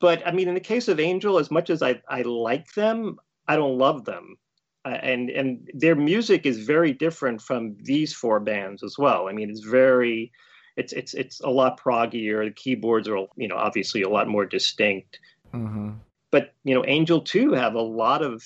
but 0.00 0.26
I 0.26 0.30
mean, 0.30 0.48
in 0.48 0.54
the 0.54 0.60
case 0.60 0.86
of 0.88 1.00
Angel, 1.00 1.38
as 1.38 1.50
much 1.50 1.70
as 1.70 1.82
I, 1.82 2.00
I 2.08 2.22
like 2.22 2.72
them, 2.74 3.18
I 3.48 3.56
don't 3.56 3.78
love 3.78 4.04
them, 4.04 4.36
uh, 4.84 4.98
and 5.02 5.30
and 5.30 5.70
their 5.74 5.96
music 5.96 6.46
is 6.46 6.66
very 6.66 6.92
different 6.92 7.40
from 7.40 7.76
these 7.82 8.12
four 8.14 8.40
bands 8.40 8.82
as 8.82 8.96
well. 8.98 9.28
I 9.28 9.32
mean, 9.32 9.50
it's 9.50 9.64
very 9.64 10.30
it's 10.76 10.92
it's 10.92 11.14
it's 11.14 11.40
a 11.40 11.50
lot 11.50 11.80
proggier. 11.80 12.44
The 12.44 12.52
keyboards 12.52 13.08
are 13.08 13.26
you 13.36 13.48
know 13.48 13.56
obviously 13.56 14.02
a 14.02 14.08
lot 14.08 14.28
more 14.28 14.46
distinct. 14.46 15.18
Mm-hmm. 15.52 15.90
But 16.30 16.54
you 16.64 16.74
know, 16.74 16.84
Angel 16.86 17.20
too 17.20 17.52
have 17.52 17.74
a 17.74 17.80
lot 17.80 18.22
of 18.22 18.44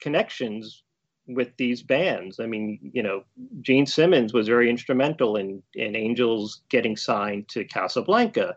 connections 0.00 0.84
with 1.26 1.56
these 1.56 1.82
bands. 1.82 2.40
I 2.40 2.46
mean, 2.46 2.78
you 2.92 3.02
know, 3.02 3.24
Gene 3.60 3.86
Simmons 3.86 4.32
was 4.32 4.48
very 4.48 4.70
instrumental 4.70 5.36
in 5.36 5.62
in 5.74 5.96
Angels 5.96 6.62
getting 6.68 6.96
signed 6.96 7.48
to 7.48 7.64
Casablanca. 7.64 8.56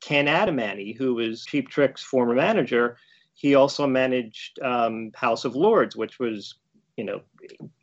Ken 0.00 0.26
Adamany, 0.26 0.96
who 0.96 1.14
was 1.14 1.44
Cheap 1.44 1.68
Trick's 1.68 2.02
former 2.02 2.34
manager, 2.34 2.96
he 3.42 3.56
also 3.56 3.88
managed 3.88 4.60
um, 4.62 5.10
House 5.16 5.44
of 5.44 5.56
Lords, 5.56 5.96
which 5.96 6.20
was, 6.20 6.54
you 6.96 7.02
know, 7.02 7.22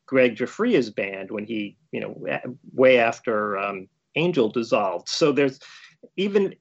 Gregg 0.06 0.38
Giuffria's 0.38 0.90
band 0.90 1.30
when 1.30 1.46
he, 1.46 1.76
you 1.92 2.00
know, 2.00 2.16
way 2.74 2.98
after 2.98 3.58
um, 3.58 3.90
Angel 4.16 4.48
dissolved. 4.48 5.10
So 5.10 5.34
there's 5.34 5.60
even, 6.16 6.56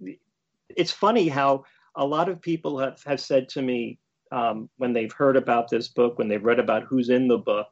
it's 0.68 0.90
funny 0.90 1.28
how 1.28 1.64
a 1.94 2.04
lot 2.04 2.28
of 2.28 2.42
people 2.42 2.76
have, 2.80 3.00
have 3.06 3.20
said 3.20 3.48
to 3.50 3.62
me 3.62 4.00
um, 4.32 4.68
when 4.78 4.92
they've 4.92 5.12
heard 5.12 5.36
about 5.36 5.70
this 5.70 5.86
book, 5.86 6.18
when 6.18 6.26
they've 6.26 6.44
read 6.44 6.58
about 6.58 6.82
who's 6.82 7.08
in 7.08 7.28
the 7.28 7.38
book, 7.38 7.68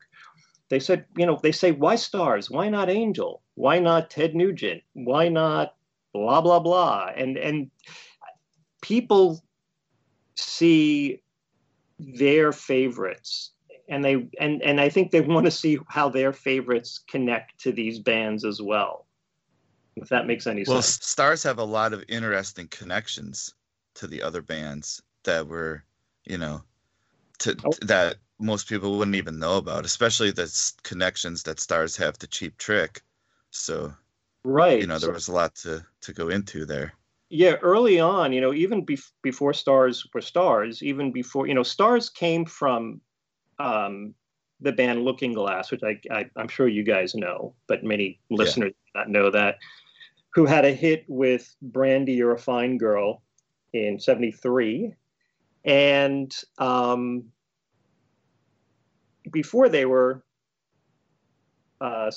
they 0.69 0.79
said, 0.79 1.07
you 1.17 1.27
know, 1.27 1.41
they 1.43 1.51
say, 1.51 1.73
why 1.73 1.97
Starz? 1.97 2.49
Why 2.49 2.69
not 2.69 2.89
Angel? 2.89 3.43
Why 3.57 3.81
not 3.81 4.11
Ted 4.11 4.37
Nugent? 4.37 4.81
Why 4.93 5.29
not 5.29 5.75
blah 6.15 6.41
blah 6.41 6.61
blah? 6.61 7.11
And 7.17 7.37
and 7.37 7.71
people 8.81 9.43
see 10.37 11.23
their 11.99 12.53
favorites 12.53 13.53
and 13.89 14.05
they 14.05 14.29
and 14.39 14.63
and 14.63 14.81
I 14.81 14.89
think 14.89 15.11
they 15.11 15.21
want 15.23 15.47
to 15.47 15.51
see 15.51 15.79
how 15.89 16.09
their 16.09 16.33
favorites 16.33 17.01
connect 17.09 17.61
to 17.61 17.73
these 17.73 17.99
bands 17.99 18.45
as 18.45 18.61
well. 18.61 19.07
If 19.97 20.09
that 20.11 20.27
makes 20.27 20.47
any 20.47 20.65
well, 20.67 20.83
sense. 20.83 21.17
Well, 21.19 21.31
Starz 21.31 21.45
have 21.45 21.59
a 21.59 21.65
lot 21.65 21.93
of 21.93 22.05
interesting 22.09 22.69
connections 22.69 23.55
to 23.95 24.07
the 24.07 24.23
other 24.23 24.43
bands 24.43 25.01
that 25.25 25.47
were, 25.47 25.85
you 26.25 26.37
know, 26.37 26.63
to 27.39 27.57
oh. 27.65 27.73
that 27.83 28.17
most 28.39 28.69
people 28.69 28.99
wouldn't 28.99 29.17
even 29.17 29.39
know 29.39 29.57
about, 29.57 29.87
especially 29.87 30.31
the 30.31 30.73
connections 30.83 31.43
that 31.45 31.57
Starz 31.57 31.97
have 31.97 32.19
to 32.19 32.27
Cheap 32.27 32.59
Trick. 32.59 33.03
So, 33.51 33.95
right, 34.45 34.81
you 34.81 34.87
know, 34.87 34.99
there 34.99 35.09
so, 35.09 35.15
was 35.15 35.29
a 35.29 35.33
lot 35.33 35.55
to 35.57 35.85
to 36.03 36.13
go 36.13 36.29
into 36.29 36.67
there. 36.67 36.93
Yeah, 37.29 37.55
early 37.63 37.99
on, 37.99 38.33
you 38.33 38.41
know, 38.41 38.55
even 38.55 38.87
bef- 38.87 39.11
before 39.23 39.53
Starz 39.53 40.07
were 40.15 40.21
Starz, 40.21 40.83
even 40.83 41.11
before 41.11 41.49
you 41.49 41.55
know, 41.55 41.63
Starz 41.63 42.13
came 42.13 42.45
from 42.45 43.01
um, 43.59 44.15
the 44.61 44.73
band 44.73 45.03
Looking 45.03 45.33
Glass, 45.33 45.71
which 45.71 45.83
I, 45.83 45.99
I 46.11 46.27
am 46.39 46.49
sure 46.49 46.69
you 46.69 46.85
guys 46.85 47.15
know, 47.15 47.55
but 47.67 47.83
many 47.83 48.21
listeners 48.31 48.73
yeah. 48.95 49.01
not 49.01 49.11
know 49.11 49.31
that, 49.31 49.57
who 50.35 50.47
had 50.47 50.65
a 50.65 50.73
hit 50.73 51.05
with 51.09 51.55
Brandy, 51.63 52.13
You're 52.13 52.35
a 52.35 52.39
Fine 52.39 52.79
Girl, 52.79 53.23
in 53.73 53.99
73. 53.99 54.95
And 55.65 56.33
um, 56.59 57.25
before 59.33 59.69
they 59.69 59.85
were 59.85 60.23
uh, 61.81 62.11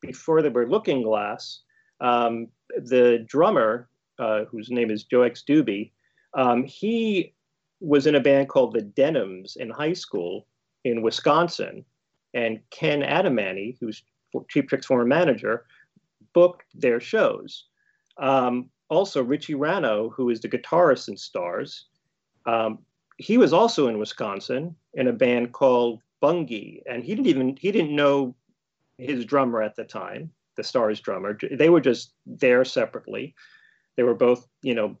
before 0.00 0.42
they 0.42 0.50
were 0.50 0.68
Looking 0.68 1.02
Glass, 1.02 1.60
um, 2.00 2.48
the 2.76 3.24
drummer, 3.26 3.88
uh, 4.18 4.44
whose 4.44 4.70
name 4.70 4.90
is 4.90 5.04
Joe 5.04 5.22
X 5.22 5.42
Dube, 5.48 5.90
um, 6.34 6.64
he 6.64 7.34
was 7.80 8.06
in 8.06 8.14
a 8.14 8.20
band 8.20 8.48
called 8.48 8.72
the 8.72 8.82
Denims 8.82 9.56
in 9.56 9.70
high 9.70 9.92
school 9.92 10.46
in 10.84 11.02
Wisconsin. 11.02 11.84
And 12.32 12.60
Ken 12.70 13.02
Adamany, 13.02 13.76
who's 13.80 14.02
Cheap 14.48 14.68
Trick's 14.68 14.86
former 14.86 15.04
manager, 15.04 15.66
booked 16.32 16.64
their 16.74 17.00
shows. 17.00 17.66
Um, 18.18 18.70
also 18.88 19.22
Richie 19.22 19.54
Ranno, 19.54 20.12
who 20.12 20.30
is 20.30 20.40
the 20.40 20.48
guitarist 20.48 21.08
in 21.08 21.14
Starz. 21.14 21.82
Um, 22.46 22.80
he 23.18 23.38
was 23.38 23.52
also 23.52 23.88
in 23.88 23.98
Wisconsin 23.98 24.74
in 24.94 25.08
a 25.08 25.12
band 25.12 25.52
called 25.52 26.00
Bungie, 26.22 26.82
and 26.90 27.04
he 27.04 27.14
didn't 27.14 27.28
even 27.28 27.56
he 27.60 27.70
didn't 27.70 27.94
know 27.94 28.34
his 28.98 29.24
drummer 29.24 29.62
at 29.62 29.76
the 29.76 29.84
time, 29.84 30.30
the 30.56 30.62
Starz 30.62 31.00
drummer. 31.00 31.38
They 31.52 31.68
were 31.68 31.80
just 31.80 32.12
there 32.26 32.64
separately. 32.64 33.34
They 33.96 34.02
were 34.02 34.14
both, 34.14 34.46
you 34.62 34.74
know, 34.74 34.96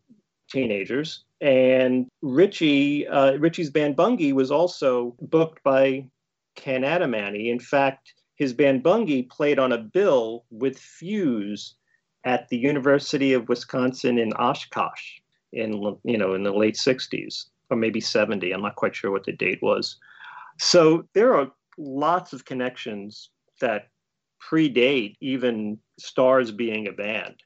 teenagers. 0.50 1.24
And 1.40 2.06
Richie, 2.22 3.06
uh, 3.08 3.32
Richie's 3.38 3.70
band 3.70 3.96
Bungie 3.96 4.32
was 4.32 4.50
also 4.50 5.16
booked 5.20 5.62
by 5.62 6.08
Ken 6.54 6.82
Adamany. 6.82 7.50
In 7.50 7.58
fact, 7.58 8.14
his 8.36 8.52
band 8.52 8.82
Bungie 8.82 9.28
played 9.28 9.58
on 9.58 9.72
a 9.72 9.78
bill 9.78 10.44
with 10.50 10.78
Fuse 10.78 11.74
at 12.24 12.48
the 12.48 12.56
University 12.56 13.32
of 13.32 13.48
Wisconsin 13.48 14.18
in 14.18 14.32
Oshkosh 14.34 15.20
in 15.54 15.96
you 16.02 16.18
know 16.18 16.34
in 16.34 16.42
the 16.42 16.52
late 16.52 16.74
60s 16.74 17.44
or 17.70 17.76
maybe 17.76 18.00
70 18.00 18.52
i'm 18.52 18.62
not 18.62 18.76
quite 18.76 18.94
sure 18.94 19.10
what 19.10 19.24
the 19.24 19.32
date 19.32 19.62
was 19.62 19.96
so 20.58 21.04
there 21.14 21.34
are 21.34 21.50
lots 21.78 22.32
of 22.32 22.44
connections 22.44 23.30
that 23.60 23.88
predate 24.42 25.14
even 25.20 25.78
Starz 26.00 26.54
being 26.54 26.88
a 26.88 26.92
band 26.92 27.36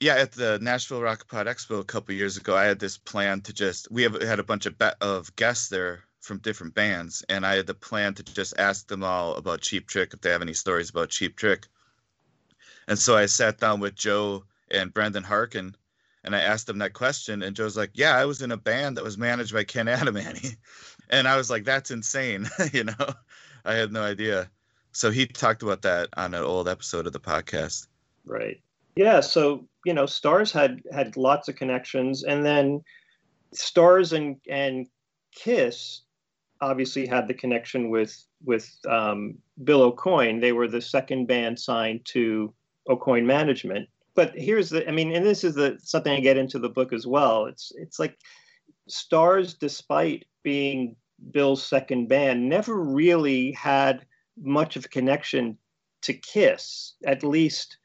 yeah 0.00 0.14
at 0.14 0.32
the 0.32 0.58
nashville 0.60 1.00
rock 1.00 1.28
pod 1.28 1.46
expo 1.46 1.80
a 1.80 1.84
couple 1.84 2.14
years 2.14 2.36
ago 2.36 2.56
i 2.56 2.64
had 2.64 2.78
this 2.78 2.98
plan 2.98 3.40
to 3.40 3.52
just 3.52 3.90
we 3.90 4.02
have 4.02 4.20
had 4.22 4.38
a 4.38 4.44
bunch 4.44 4.66
of 4.66 4.76
be- 4.78 4.86
of 5.00 5.34
guests 5.36 5.68
there 5.68 6.00
from 6.20 6.38
different 6.38 6.74
bands 6.74 7.24
and 7.28 7.46
i 7.46 7.54
had 7.54 7.66
the 7.66 7.74
plan 7.74 8.14
to 8.14 8.22
just 8.22 8.58
ask 8.58 8.88
them 8.88 9.04
all 9.04 9.34
about 9.34 9.60
cheap 9.60 9.86
trick 9.86 10.12
if 10.12 10.20
they 10.20 10.30
have 10.30 10.42
any 10.42 10.54
stories 10.54 10.90
about 10.90 11.10
cheap 11.10 11.36
trick 11.36 11.66
and 12.88 12.98
so 12.98 13.16
i 13.16 13.26
sat 13.26 13.58
down 13.58 13.80
with 13.80 13.94
joe 13.94 14.44
and 14.70 14.94
Brendan 14.94 15.24
Harkin 15.24 15.74
and 16.22 16.36
I 16.36 16.40
asked 16.40 16.66
them 16.66 16.78
that 16.78 16.92
question, 16.92 17.42
and 17.42 17.56
Joe's 17.56 17.76
like, 17.76 17.92
"Yeah, 17.94 18.16
I 18.16 18.24
was 18.26 18.42
in 18.42 18.52
a 18.52 18.56
band 18.56 18.96
that 18.96 19.04
was 19.04 19.16
managed 19.16 19.52
by 19.52 19.64
Ken 19.64 19.86
Adamany," 19.86 20.56
and 21.08 21.26
I 21.26 21.36
was 21.36 21.50
like, 21.50 21.64
"That's 21.64 21.90
insane," 21.90 22.48
you 22.72 22.84
know. 22.84 23.14
I 23.64 23.74
had 23.74 23.92
no 23.92 24.02
idea. 24.02 24.50
So 24.92 25.10
he 25.10 25.26
talked 25.26 25.62
about 25.62 25.82
that 25.82 26.08
on 26.16 26.34
an 26.34 26.42
old 26.42 26.68
episode 26.68 27.06
of 27.06 27.12
the 27.12 27.20
podcast. 27.20 27.86
Right. 28.24 28.60
Yeah. 29.00 29.20
So 29.20 29.66
you 29.86 29.94
know, 29.94 30.04
Starz 30.04 30.52
had 30.52 30.82
had 30.92 31.16
lots 31.16 31.48
of 31.48 31.56
connections, 31.56 32.22
and 32.24 32.44
then 32.44 32.82
Starz 33.54 34.12
and 34.12 34.36
and 34.50 34.86
Kiss 35.34 36.02
obviously 36.60 37.06
had 37.06 37.26
the 37.26 37.32
connection 37.32 37.88
with 37.88 38.14
with 38.44 38.68
um, 38.86 39.38
Bill 39.64 39.90
Aucoin. 39.90 40.38
They 40.38 40.52
were 40.52 40.68
the 40.68 40.82
second 40.82 41.28
band 41.28 41.58
signed 41.58 42.04
to 42.12 42.52
Aucoin 42.90 43.24
Management, 43.24 43.88
but 44.14 44.34
here's 44.34 44.68
the 44.68 44.86
i 44.86 44.92
mean 44.92 45.14
and 45.14 45.24
this 45.24 45.44
is 45.44 45.54
the 45.54 45.78
something 45.82 46.12
i 46.12 46.20
get 46.20 46.36
into 46.36 46.58
the 46.58 46.68
book 46.68 46.92
as 46.92 47.06
well 47.06 47.46
it's 47.46 47.72
it's 47.76 47.98
like 47.98 48.18
Starz 48.90 49.58
despite 49.58 50.26
being 50.42 50.94
bill's 51.30 51.62
second 51.62 52.08
band 52.08 52.46
never 52.46 52.82
really 52.82 53.52
had 53.52 54.04
much 54.36 54.76
of 54.76 54.84
a 54.84 54.88
connection 54.88 55.56
to 56.02 56.12
kiss 56.12 56.96
at 57.06 57.22
least 57.22 57.78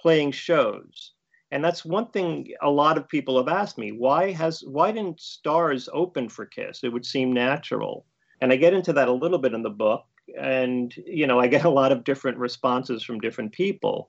playing 0.00 0.32
shows 0.32 1.12
and 1.52 1.64
that's 1.64 1.84
one 1.84 2.06
thing 2.10 2.46
a 2.62 2.70
lot 2.70 2.96
of 2.96 3.08
people 3.08 3.36
have 3.36 3.48
asked 3.48 3.78
me 3.78 3.92
why 3.92 4.30
has 4.30 4.62
why 4.66 4.90
didn't 4.92 5.18
Starz 5.18 5.88
open 5.92 6.28
for 6.28 6.46
kiss 6.46 6.84
it 6.84 6.92
would 6.92 7.04
seem 7.04 7.32
natural 7.32 8.06
and 8.40 8.52
i 8.52 8.56
get 8.56 8.74
into 8.74 8.92
that 8.92 9.08
a 9.08 9.12
little 9.12 9.38
bit 9.38 9.54
in 9.54 9.62
the 9.62 9.70
book 9.70 10.04
and 10.38 10.94
you 11.06 11.26
know 11.26 11.40
i 11.40 11.46
get 11.46 11.64
a 11.64 11.70
lot 11.70 11.92
of 11.92 12.04
different 12.04 12.38
responses 12.38 13.02
from 13.02 13.20
different 13.20 13.52
people 13.52 14.08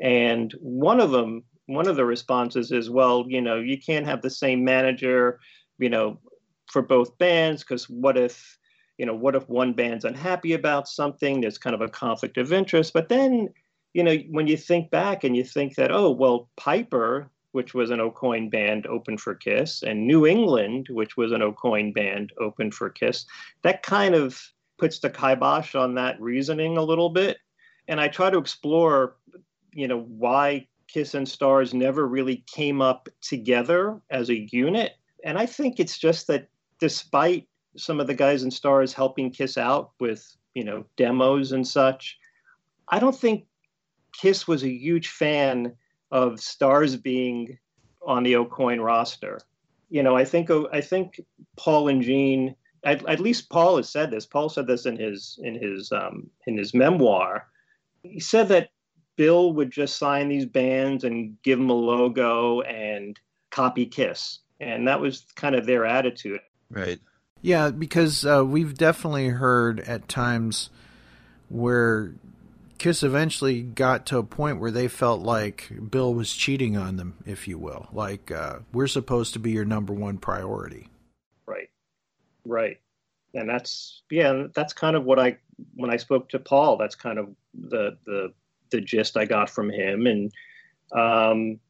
and 0.00 0.52
one 0.60 1.00
of 1.00 1.10
them, 1.10 1.44
one 1.66 1.88
of 1.88 1.96
the 1.96 2.04
responses 2.04 2.72
is, 2.72 2.90
well, 2.90 3.24
you 3.28 3.40
know, 3.40 3.58
you 3.58 3.78
can't 3.78 4.06
have 4.06 4.22
the 4.22 4.30
same 4.30 4.64
manager, 4.64 5.40
you 5.78 5.88
know, 5.88 6.18
for 6.70 6.82
both 6.82 7.16
bands 7.18 7.62
because 7.62 7.88
what 7.88 8.16
if, 8.16 8.58
you 8.98 9.06
know, 9.06 9.14
what 9.14 9.34
if 9.34 9.48
one 9.48 9.72
band's 9.72 10.04
unhappy 10.04 10.52
about 10.52 10.88
something? 10.88 11.40
There's 11.40 11.58
kind 11.58 11.74
of 11.74 11.80
a 11.80 11.88
conflict 11.88 12.38
of 12.38 12.52
interest. 12.52 12.92
But 12.92 13.08
then, 13.08 13.48
you 13.96 14.04
know, 14.04 14.14
when 14.28 14.46
you 14.46 14.58
think 14.58 14.90
back 14.90 15.24
and 15.24 15.34
you 15.34 15.42
think 15.42 15.74
that, 15.76 15.90
oh, 15.90 16.10
well, 16.10 16.50
Piper, 16.58 17.30
which 17.52 17.72
was 17.72 17.88
an 17.88 17.98
Aucoin 17.98 18.50
band, 18.50 18.86
opened 18.86 19.22
for 19.22 19.34
Kiss, 19.34 19.82
and 19.82 20.06
New 20.06 20.26
England, 20.26 20.88
which 20.90 21.16
was 21.16 21.32
an 21.32 21.40
Aucoin 21.40 21.94
band, 21.94 22.30
opened 22.38 22.74
for 22.74 22.90
Kiss, 22.90 23.24
that 23.62 23.82
kind 23.82 24.14
of 24.14 24.38
puts 24.76 24.98
the 24.98 25.08
kibosh 25.08 25.74
on 25.74 25.94
that 25.94 26.20
reasoning 26.20 26.76
a 26.76 26.82
little 26.82 27.08
bit. 27.08 27.38
And 27.88 27.98
I 27.98 28.08
try 28.08 28.28
to 28.28 28.36
explore 28.36 29.16
you 29.72 29.88
know 29.88 30.00
why 30.00 30.68
Kiss 30.88 31.14
and 31.14 31.26
Starz 31.26 31.72
never 31.72 32.06
really 32.06 32.44
came 32.46 32.82
up 32.82 33.08
together 33.22 33.98
as 34.10 34.28
a 34.28 34.46
unit. 34.52 34.92
And 35.24 35.38
I 35.38 35.46
think 35.46 35.80
it's 35.80 35.96
just 35.96 36.26
that 36.26 36.50
despite 36.80 37.48
some 37.78 38.00
of 38.00 38.08
the 38.08 38.14
guys 38.14 38.42
in 38.42 38.50
Starz 38.50 38.92
helping 38.92 39.30
Kiss 39.30 39.56
out 39.56 39.92
with, 40.00 40.36
you 40.52 40.64
know, 40.64 40.84
demos 40.98 41.52
and 41.52 41.66
such, 41.66 42.18
I 42.88 42.98
don't 42.98 43.16
think 43.16 43.46
Kiss 44.16 44.48
was 44.48 44.62
a 44.62 44.70
huge 44.70 45.08
fan 45.08 45.74
of 46.10 46.34
Starz 46.34 47.00
being 47.00 47.58
on 48.06 48.22
the 48.22 48.34
Aucoin 48.34 48.82
roster. 48.82 49.40
You 49.90 50.02
know, 50.02 50.16
I 50.16 50.24
think 50.24 50.50
I 50.72 50.80
think 50.80 51.20
Paul 51.56 51.88
and 51.88 52.02
Gene, 52.02 52.54
at, 52.84 53.06
at 53.08 53.20
least 53.20 53.50
Paul 53.50 53.76
has 53.76 53.88
said 53.88 54.10
this. 54.10 54.26
Paul 54.26 54.48
said 54.48 54.66
this 54.66 54.86
in 54.86 54.96
his 54.96 55.38
in 55.42 55.54
his 55.54 55.92
um, 55.92 56.28
in 56.46 56.56
his 56.56 56.74
memoir. 56.74 57.46
He 58.02 58.20
said 58.20 58.48
that 58.48 58.70
Bill 59.16 59.52
would 59.52 59.70
just 59.70 59.96
sign 59.96 60.28
these 60.28 60.46
bands 60.46 61.04
and 61.04 61.36
give 61.42 61.58
them 61.58 61.70
a 61.70 61.74
logo 61.74 62.60
and 62.62 63.18
copy 63.50 63.86
Kiss. 63.86 64.40
And 64.60 64.88
that 64.88 65.00
was 65.00 65.26
kind 65.34 65.54
of 65.54 65.66
their 65.66 65.84
attitude. 65.84 66.40
Right. 66.70 67.00
Yeah, 67.42 67.70
because 67.70 68.24
uh, 68.24 68.44
we've 68.44 68.74
definitely 68.74 69.28
heard 69.28 69.80
at 69.80 70.08
times 70.08 70.70
where 71.48 72.14
Kiss 72.78 73.02
eventually 73.02 73.62
got 73.62 74.06
to 74.06 74.18
a 74.18 74.22
point 74.22 74.60
where 74.60 74.70
they 74.70 74.88
felt 74.88 75.20
like 75.20 75.70
Bill 75.90 76.12
was 76.12 76.32
cheating 76.34 76.76
on 76.76 76.96
them, 76.96 77.18
if 77.26 77.48
you 77.48 77.58
will. 77.58 77.88
Like, 77.92 78.30
uh, 78.30 78.60
we're 78.72 78.86
supposed 78.86 79.32
to 79.32 79.38
be 79.38 79.52
your 79.52 79.64
number 79.64 79.92
one 79.92 80.18
priority. 80.18 80.88
Right. 81.46 81.68
Right. 82.44 82.80
And 83.34 83.48
that's, 83.48 84.02
yeah, 84.10 84.44
that's 84.54 84.72
kind 84.72 84.96
of 84.96 85.04
what 85.04 85.18
I, 85.18 85.38
when 85.74 85.90
I 85.90 85.96
spoke 85.96 86.28
to 86.30 86.38
Paul, 86.38 86.76
that's 86.76 86.94
kind 86.94 87.18
of 87.18 87.34
the, 87.54 87.96
the, 88.06 88.32
the 88.70 88.80
gist 88.80 89.16
I 89.16 89.24
got 89.24 89.50
from 89.50 89.70
him, 89.70 90.06
and 90.06 90.32
um, 90.92 91.60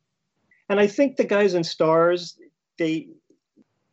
and 0.68 0.80
I 0.80 0.86
think 0.86 1.16
the 1.16 1.24
guys 1.24 1.54
in 1.54 1.62
Starz 1.62 2.38
they 2.78 3.08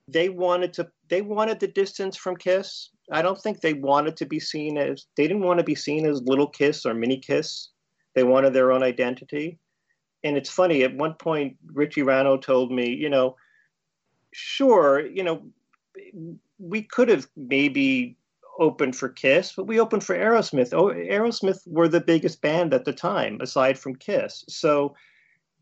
they 0.07 0.29
wanted 0.29 0.73
to 0.73 0.89
they 1.09 1.21
wanted 1.21 1.59
the 1.59 1.67
distance 1.67 2.17
from 2.17 2.35
Kiss. 2.35 2.89
I 3.11 3.21
don't 3.21 3.39
think 3.39 3.59
they 3.59 3.73
wanted 3.73 4.17
to 4.17 4.25
be 4.25 4.39
seen 4.39 4.77
as 4.77 5.05
they 5.17 5.27
didn't 5.27 5.43
want 5.43 5.59
to 5.59 5.63
be 5.63 5.75
seen 5.75 6.05
as 6.05 6.21
Little 6.21 6.47
Kiss 6.47 6.85
or 6.85 6.93
Mini 6.93 7.17
Kiss. 7.17 7.69
They 8.15 8.23
wanted 8.23 8.53
their 8.53 8.71
own 8.71 8.83
identity. 8.83 9.59
And 10.23 10.37
it's 10.37 10.49
funny. 10.49 10.83
At 10.83 10.95
one 10.95 11.15
point, 11.15 11.57
Richie 11.73 12.01
Ranno 12.01 12.41
told 12.41 12.71
me, 12.71 12.89
you 12.89 13.09
know, 13.09 13.35
sure, 14.31 15.05
you 15.05 15.23
know, 15.23 15.43
we 16.57 16.81
could 16.81 17.09
have 17.09 17.27
maybe 17.35 18.17
opened 18.59 18.95
for 18.95 19.09
Kiss, 19.09 19.53
but 19.55 19.67
we 19.67 19.79
opened 19.79 20.03
for 20.03 20.15
Aerosmith. 20.15 20.73
Oh, 20.73 20.87
Aerosmith 20.87 21.59
were 21.67 21.87
the 21.87 21.99
biggest 21.99 22.41
band 22.41 22.73
at 22.73 22.85
the 22.85 22.93
time, 22.93 23.39
aside 23.41 23.77
from 23.77 23.95
Kiss. 23.95 24.45
So 24.47 24.95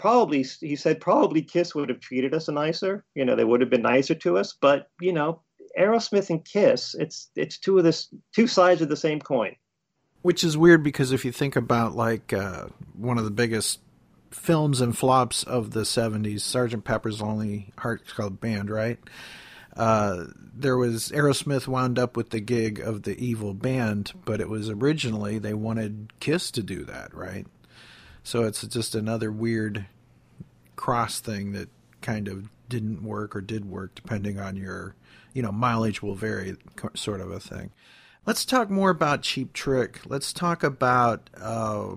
probably, 0.02 0.44
he 0.60 0.76
said, 0.76 1.00
probably 1.00 1.44
Kiss 1.44 1.76
would 1.76 1.90
have 1.90 2.00
treated 2.00 2.34
us 2.34 2.50
nicer. 2.50 3.06
You 3.14 3.24
know, 3.24 3.36
they 3.36 3.44
would 3.44 3.62
have 3.62 3.70
been 3.70 3.84
nicer 3.84 4.16
to 4.16 4.40
us. 4.40 4.58
But 4.60 4.88
you 5.00 5.14
know, 5.14 5.44
Aerosmith 5.78 6.32
and 6.32 6.44
Kiss, 6.44 6.96
it's 6.96 7.30
it's 7.36 7.60
two 7.60 7.78
of 7.78 7.84
this 7.84 8.10
two 8.36 8.48
sides 8.48 8.82
of 8.82 8.90
the 8.90 8.98
same 8.98 9.20
coin. 9.20 9.56
Which 10.24 10.44
is 10.44 10.58
weird 10.58 10.84
because 10.84 11.12
if 11.12 11.24
you 11.24 11.32
think 11.32 11.56
about 11.56 11.96
like 11.96 12.34
uh, 12.34 12.68
one 12.94 13.20
of 13.20 13.26
the 13.26 13.32
biggest 13.32 13.80
films 14.32 14.82
and 14.82 14.98
flops 14.98 15.44
of 15.44 15.72
the 15.72 15.82
70s, 15.82 16.42
Sergeant 16.42 16.84
Pepper's 16.84 17.22
Lonely 17.22 17.72
Hearts 17.78 18.14
Club 18.14 18.40
Band, 18.40 18.70
right? 18.70 18.98
Uh, 19.76 20.26
there 20.38 20.78
was 20.78 21.10
Aerosmith 21.10 21.68
wound 21.68 21.98
up 22.00 22.16
with 22.16 22.30
the 22.30 22.40
gig 22.40 22.80
of 22.80 23.04
the 23.04 23.18
evil 23.24 23.54
band, 23.54 24.14
but 24.26 24.42
it 24.42 24.50
was 24.50 24.70
originally 24.70 25.38
they 25.38 25.54
wanted 25.54 26.14
Kiss 26.20 26.52
to 26.52 26.64
do 26.64 26.84
that, 26.86 27.14
right? 27.14 27.46
So 28.24 28.44
it's 28.44 28.62
just 28.68 28.96
another 28.96 29.32
weird 29.32 29.86
cross 30.76 31.20
thing 31.20 31.52
that 31.54 31.70
kind 32.02 32.28
of 32.28 32.50
didn't 32.70 33.04
work 33.04 33.36
or 33.36 33.42
did 33.42 33.66
work 33.66 33.96
depending 33.96 34.40
on 34.40 34.56
your, 34.56 34.96
you 35.34 35.42
know, 35.42 35.52
mileage 35.52 36.02
will 36.02 36.16
vary, 36.16 36.56
sort 36.94 37.22
of 37.22 37.32
a 37.32 37.40
thing. 37.40 37.72
Let's 38.26 38.46
talk 38.46 38.70
more 38.70 38.92
about 38.92 39.24
Cheap 39.24 39.54
Trick. 39.54 40.02
Let's 40.06 40.32
talk 40.32 40.64
about 40.64 41.30
uh, 41.40 41.96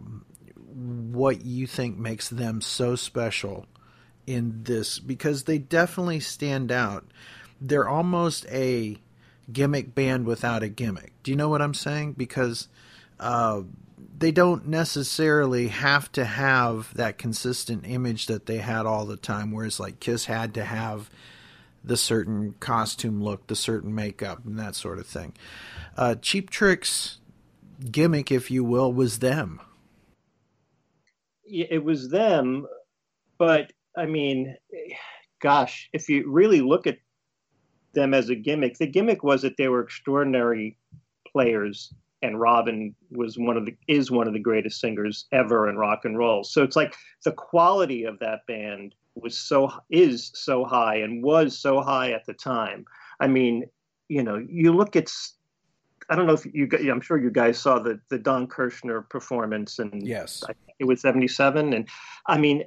what 0.56 1.44
you 1.44 1.66
think 1.66 1.98
makes 1.98 2.28
them 2.28 2.60
so 2.60 2.96
special 2.96 3.66
in 4.26 4.62
this 4.64 4.98
because 4.98 5.44
they 5.44 5.58
definitely 5.58 6.20
stand 6.20 6.72
out 6.72 7.04
they're 7.60 7.88
almost 7.88 8.46
a 8.50 8.98
gimmick 9.50 9.94
band 9.94 10.26
without 10.26 10.62
a 10.62 10.68
gimmick. 10.68 11.12
Do 11.22 11.30
you 11.30 11.36
know 11.36 11.48
what 11.48 11.62
I'm 11.62 11.74
saying? 11.74 12.12
Because 12.12 12.68
uh, 13.18 13.62
they 14.24 14.32
don't 14.32 14.66
necessarily 14.66 15.68
have 15.68 16.10
to 16.10 16.24
have 16.24 16.94
that 16.94 17.18
consistent 17.18 17.84
image 17.86 18.24
that 18.24 18.46
they 18.46 18.56
had 18.56 18.86
all 18.86 19.04
the 19.04 19.18
time. 19.18 19.52
Whereas 19.52 19.78
like 19.78 20.00
Kiss 20.00 20.24
had 20.24 20.54
to 20.54 20.64
have 20.64 21.10
the 21.84 21.98
certain 21.98 22.54
costume 22.58 23.22
look, 23.22 23.46
the 23.48 23.54
certain 23.54 23.94
makeup, 23.94 24.46
and 24.46 24.58
that 24.58 24.76
sort 24.76 24.98
of 24.98 25.06
thing. 25.06 25.34
Uh, 25.98 26.14
Cheap 26.14 26.48
Trick's 26.48 27.18
gimmick, 27.90 28.32
if 28.32 28.50
you 28.50 28.64
will, 28.64 28.90
was 28.90 29.18
them. 29.18 29.60
It 31.44 31.84
was 31.84 32.08
them, 32.08 32.66
but 33.36 33.74
I 33.94 34.06
mean, 34.06 34.56
gosh, 35.42 35.90
if 35.92 36.08
you 36.08 36.30
really 36.30 36.62
look 36.62 36.86
at 36.86 36.96
them 37.92 38.14
as 38.14 38.30
a 38.30 38.34
gimmick, 38.34 38.78
the 38.78 38.86
gimmick 38.86 39.22
was 39.22 39.42
that 39.42 39.58
they 39.58 39.68
were 39.68 39.82
extraordinary 39.82 40.78
players 41.30 41.92
and 42.24 42.40
Robin 42.40 42.94
was 43.10 43.38
one 43.38 43.58
of 43.58 43.66
the 43.66 43.76
is 43.86 44.10
one 44.10 44.26
of 44.26 44.32
the 44.32 44.40
greatest 44.40 44.80
singers 44.80 45.26
ever 45.30 45.68
in 45.68 45.76
rock 45.76 46.06
and 46.06 46.16
roll. 46.16 46.42
So 46.42 46.62
it's 46.62 46.74
like 46.74 46.96
the 47.22 47.32
quality 47.32 48.04
of 48.04 48.18
that 48.20 48.46
band 48.48 48.94
was 49.14 49.38
so 49.38 49.70
is 49.90 50.32
so 50.34 50.64
high 50.64 50.96
and 50.96 51.22
was 51.22 51.56
so 51.58 51.82
high 51.82 52.12
at 52.12 52.24
the 52.24 52.32
time. 52.32 52.86
I 53.20 53.28
mean, 53.28 53.64
you 54.08 54.22
know, 54.22 54.38
you 54.48 54.72
look 54.72 54.96
at 54.96 55.12
I 56.08 56.16
don't 56.16 56.26
know 56.26 56.32
if 56.32 56.46
you 56.46 56.66
I'm 56.90 57.02
sure 57.02 57.18
you 57.18 57.30
guys 57.30 57.58
saw 57.58 57.78
the 57.78 58.00
the 58.08 58.18
Don 58.18 58.48
Kirshner 58.48 59.06
performance 59.08 59.78
and 59.78 60.06
yes. 60.06 60.42
it 60.78 60.84
was 60.86 61.02
77 61.02 61.74
and 61.74 61.86
I 62.26 62.38
mean 62.38 62.64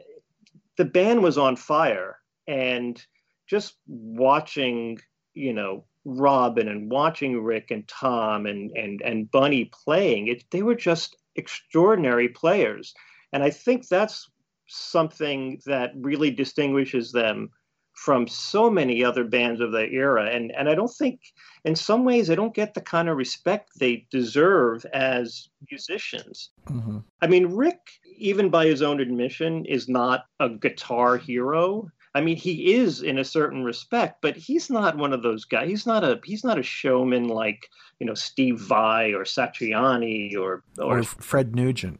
the 0.77 0.85
band 0.85 1.23
was 1.23 1.39
on 1.39 1.55
fire 1.55 2.19
and 2.47 3.03
just 3.47 3.73
watching, 3.87 4.99
you 5.33 5.53
know, 5.53 5.85
Robin 6.07 6.69
and 6.69 6.89
watching 6.89 7.43
Rick 7.43 7.69
and 7.69 7.85
Tom 7.87 8.45
and 8.45 8.71
and 8.71 9.01
and 9.01 9.29
Bunny 9.29 9.65
playing 9.65 10.27
it, 10.27 10.45
they 10.51 10.63
were 10.63 10.75
just 10.75 11.17
extraordinary 11.35 12.29
players, 12.29 12.93
and 13.33 13.43
I 13.43 13.49
think 13.49 13.87
that's 13.87 14.29
something 14.67 15.61
that 15.65 15.91
really 15.95 16.31
distinguishes 16.31 17.11
them 17.11 17.49
from 17.93 18.27
so 18.27 18.69
many 18.69 19.03
other 19.03 19.23
bands 19.23 19.59
of 19.59 19.71
the 19.73 19.89
era. 19.89 20.29
And 20.31 20.53
and 20.53 20.69
I 20.69 20.75
don't 20.75 20.93
think, 20.93 21.19
in 21.65 21.75
some 21.75 22.05
ways, 22.05 22.27
they 22.27 22.35
don't 22.35 22.53
get 22.53 22.73
the 22.73 22.81
kind 22.81 23.09
of 23.09 23.17
respect 23.17 23.71
they 23.77 24.07
deserve 24.09 24.85
as 24.93 25.49
musicians. 25.69 26.51
Mm-hmm. 26.67 26.99
I 27.21 27.27
mean, 27.27 27.47
Rick, 27.47 27.81
even 28.17 28.49
by 28.49 28.65
his 28.65 28.81
own 28.81 29.01
admission, 29.01 29.65
is 29.65 29.89
not 29.89 30.25
a 30.39 30.47
guitar 30.47 31.17
hero. 31.17 31.89
I 32.17 32.21
mean, 32.21 32.35
he 32.35 32.73
is 32.73 33.03
in 33.03 33.19
a 33.19 33.23
certain 33.23 33.63
respect, 33.63 34.23
but 34.23 34.35
he's 34.35 34.71
not 34.71 34.97
one 34.97 35.13
of 35.13 35.21
those 35.21 35.45
guys. 35.45 35.69
He's 35.69 35.85
not 35.85 36.03
a 36.03 36.19
he's 36.23 36.43
not 36.43 36.57
a 36.57 36.63
showman 36.63 37.27
like 37.27 37.69
you 37.99 38.07
know 38.07 38.15
Steve 38.15 38.59
Vai 38.59 39.13
or 39.13 39.23
Satriani 39.23 40.35
or 40.35 40.63
or, 40.79 40.97
or 40.97 41.03
Fred 41.03 41.55
Nugent 41.55 41.99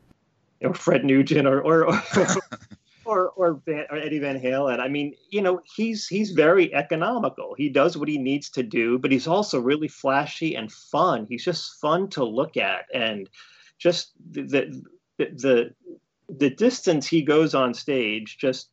or 0.64 0.74
Fred 0.74 1.06
Nugent 1.06 1.48
or 1.48 1.62
or 1.62 1.88
or, 1.88 2.02
or, 3.06 3.30
or, 3.30 3.62
Van, 3.68 3.86
or 3.92 3.98
Eddie 3.98 4.18
Van 4.18 4.42
Halen. 4.42 4.80
I 4.80 4.88
mean, 4.88 5.14
you 5.30 5.44
know, 5.44 5.62
he's 5.76 6.08
he's 6.08 6.32
very 6.32 6.74
economical. 6.74 7.54
He 7.56 7.70
does 7.70 7.96
what 7.96 8.10
he 8.10 8.18
needs 8.18 8.50
to 8.50 8.64
do, 8.64 8.98
but 8.98 9.12
he's 9.12 9.28
also 9.28 9.60
really 9.60 9.88
flashy 9.88 10.56
and 10.56 10.72
fun. 10.72 11.28
He's 11.30 11.46
just 11.46 11.80
fun 11.80 12.10
to 12.10 12.24
look 12.24 12.58
at, 12.58 12.86
and 12.92 13.30
just 13.78 14.14
the 14.32 14.42
the 14.42 14.84
the, 15.20 15.74
the 16.28 16.50
distance 16.50 17.06
he 17.06 17.22
goes 17.22 17.54
on 17.54 17.76
stage 17.76 18.40
just 18.40 18.72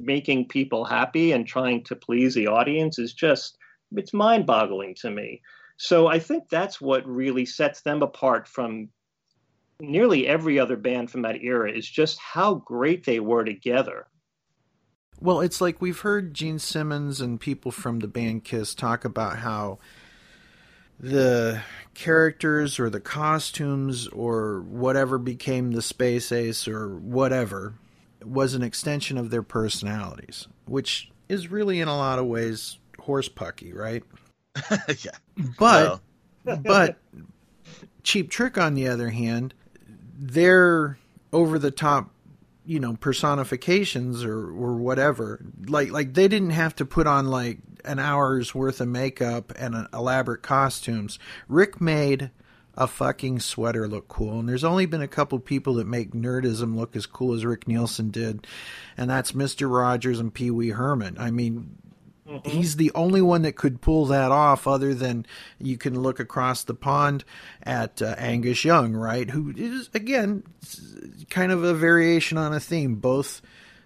making 0.00 0.48
people 0.48 0.84
happy 0.84 1.32
and 1.32 1.46
trying 1.46 1.82
to 1.84 1.96
please 1.96 2.34
the 2.34 2.46
audience 2.46 2.98
is 2.98 3.12
just 3.12 3.56
it's 3.92 4.12
mind-boggling 4.12 4.94
to 4.94 5.10
me. 5.10 5.40
So 5.76 6.08
I 6.08 6.18
think 6.18 6.48
that's 6.48 6.80
what 6.80 7.06
really 7.06 7.46
sets 7.46 7.80
them 7.80 8.02
apart 8.02 8.48
from 8.48 8.88
nearly 9.80 10.26
every 10.26 10.58
other 10.58 10.76
band 10.76 11.10
from 11.10 11.22
that 11.22 11.42
era 11.42 11.70
is 11.70 11.88
just 11.88 12.18
how 12.18 12.54
great 12.54 13.04
they 13.04 13.20
were 13.20 13.44
together. 13.44 14.06
Well, 15.20 15.40
it's 15.40 15.60
like 15.60 15.80
we've 15.80 16.00
heard 16.00 16.34
Gene 16.34 16.58
Simmons 16.58 17.20
and 17.20 17.40
people 17.40 17.72
from 17.72 18.00
the 18.00 18.08
band 18.08 18.44
Kiss 18.44 18.74
talk 18.74 19.04
about 19.04 19.38
how 19.38 19.78
the 21.00 21.62
characters 21.94 22.78
or 22.78 22.90
the 22.90 23.00
costumes 23.00 24.08
or 24.08 24.60
whatever 24.62 25.18
became 25.18 25.72
the 25.72 25.82
Space 25.82 26.30
Ace 26.32 26.68
or 26.68 26.88
whatever 26.88 27.74
was 28.28 28.54
an 28.54 28.62
extension 28.62 29.18
of 29.18 29.30
their 29.30 29.42
personalities, 29.42 30.48
which 30.66 31.10
is 31.28 31.48
really 31.48 31.80
in 31.80 31.88
a 31.88 31.96
lot 31.96 32.18
of 32.18 32.26
ways 32.26 32.78
horse 33.00 33.28
pucky, 33.28 33.72
right? 33.72 34.02
yeah. 34.88 35.12
But 35.58 36.00
but 36.62 36.98
Cheap 38.02 38.30
Trick 38.30 38.58
on 38.58 38.74
the 38.74 38.88
other 38.88 39.10
hand, 39.10 39.54
they're 40.18 40.98
over 41.32 41.58
the 41.58 41.70
top, 41.70 42.10
you 42.64 42.80
know, 42.80 42.96
personifications 43.00 44.24
or 44.24 44.46
or 44.50 44.74
whatever. 44.74 45.40
Like 45.66 45.90
like 45.90 46.14
they 46.14 46.28
didn't 46.28 46.50
have 46.50 46.74
to 46.76 46.84
put 46.84 47.06
on 47.06 47.26
like 47.26 47.58
an 47.84 47.98
hour's 47.98 48.54
worth 48.54 48.80
of 48.80 48.88
makeup 48.88 49.52
and 49.56 49.74
uh, 49.74 49.86
elaborate 49.92 50.42
costumes. 50.42 51.18
Rick 51.48 51.80
made 51.80 52.30
a 52.78 52.86
fucking 52.86 53.40
sweater 53.40 53.88
look 53.88 54.06
cool. 54.06 54.38
And 54.38 54.48
there's 54.48 54.62
only 54.62 54.86
been 54.86 55.02
a 55.02 55.08
couple 55.08 55.40
people 55.40 55.74
that 55.74 55.86
make 55.86 56.12
nerdism 56.12 56.76
look 56.76 56.94
as 56.94 57.06
cool 57.06 57.34
as 57.34 57.44
Rick 57.44 57.66
Nielsen 57.66 58.10
did, 58.10 58.46
and 58.96 59.10
that's 59.10 59.32
Mr. 59.32 59.70
Rogers 59.70 60.20
and 60.20 60.32
Pee 60.32 60.52
Wee 60.52 60.70
Herman. 60.70 61.16
I 61.18 61.32
mean, 61.32 61.76
mm-hmm. 62.26 62.48
he's 62.48 62.76
the 62.76 62.92
only 62.94 63.20
one 63.20 63.42
that 63.42 63.56
could 63.56 63.80
pull 63.80 64.06
that 64.06 64.30
off, 64.30 64.68
other 64.68 64.94
than 64.94 65.26
you 65.58 65.76
can 65.76 66.00
look 66.00 66.20
across 66.20 66.62
the 66.62 66.74
pond 66.74 67.24
at 67.64 68.00
uh, 68.00 68.14
Angus 68.16 68.64
Young, 68.64 68.94
right? 68.94 69.28
Who 69.28 69.52
is, 69.56 69.90
again, 69.92 70.44
kind 71.30 71.50
of 71.50 71.64
a 71.64 71.74
variation 71.74 72.38
on 72.38 72.54
a 72.54 72.60
theme, 72.60 72.94
both 72.94 73.42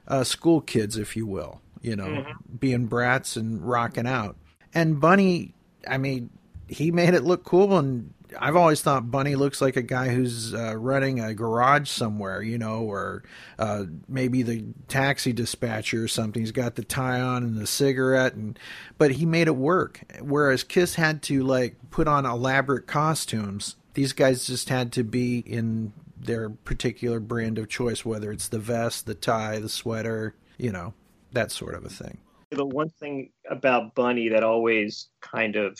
uh, 0.07 0.22
school 0.22 0.61
kids, 0.61 0.99
if 0.99 1.16
you 1.16 1.26
will, 1.26 1.62
you 1.80 1.97
know, 1.97 2.09
mm-hmm. 2.09 2.57
being 2.59 2.88
brats 2.88 3.36
and 3.36 3.66
rocking 3.66 4.07
out. 4.07 4.36
And 4.74 5.01
Bunny, 5.01 5.55
I 5.88 5.97
mean, 5.97 6.28
he 6.68 6.90
made 6.90 7.14
it 7.14 7.24
look 7.24 7.45
cool 7.45 7.78
and 7.78 8.12
I've 8.38 8.56
always 8.56 8.82
thought 8.82 9.10
Bunny 9.10 9.34
looks 9.34 9.60
like 9.60 9.76
a 9.76 9.82
guy 9.82 10.08
who's 10.08 10.54
uh, 10.54 10.76
running 10.76 11.20
a 11.20 11.34
garage 11.34 11.88
somewhere, 11.88 12.42
you 12.42 12.58
know, 12.58 12.80
or 12.82 13.22
uh, 13.58 13.84
maybe 14.08 14.42
the 14.42 14.64
taxi 14.88 15.32
dispatcher 15.32 16.04
or 16.04 16.08
something. 16.08 16.40
He's 16.42 16.52
got 16.52 16.74
the 16.74 16.84
tie 16.84 17.20
on 17.20 17.42
and 17.42 17.56
the 17.56 17.66
cigarette, 17.66 18.34
and 18.34 18.58
but 18.98 19.12
he 19.12 19.26
made 19.26 19.48
it 19.48 19.56
work. 19.56 20.00
Whereas 20.20 20.64
Kiss 20.64 20.94
had 20.94 21.22
to 21.24 21.42
like 21.42 21.76
put 21.90 22.08
on 22.08 22.26
elaborate 22.26 22.86
costumes. 22.86 23.76
These 23.94 24.12
guys 24.12 24.46
just 24.46 24.68
had 24.68 24.92
to 24.92 25.04
be 25.04 25.38
in 25.40 25.92
their 26.18 26.48
particular 26.50 27.20
brand 27.20 27.58
of 27.58 27.68
choice, 27.68 28.04
whether 28.04 28.32
it's 28.32 28.48
the 28.48 28.58
vest, 28.58 29.06
the 29.06 29.14
tie, 29.14 29.58
the 29.58 29.68
sweater, 29.68 30.34
you 30.56 30.70
know, 30.70 30.94
that 31.32 31.50
sort 31.50 31.74
of 31.74 31.84
a 31.84 31.88
thing. 31.88 32.18
The 32.50 32.64
one 32.64 32.90
thing 32.90 33.30
about 33.50 33.94
Bunny 33.94 34.28
that 34.28 34.44
always 34.44 35.08
kind 35.20 35.56
of 35.56 35.78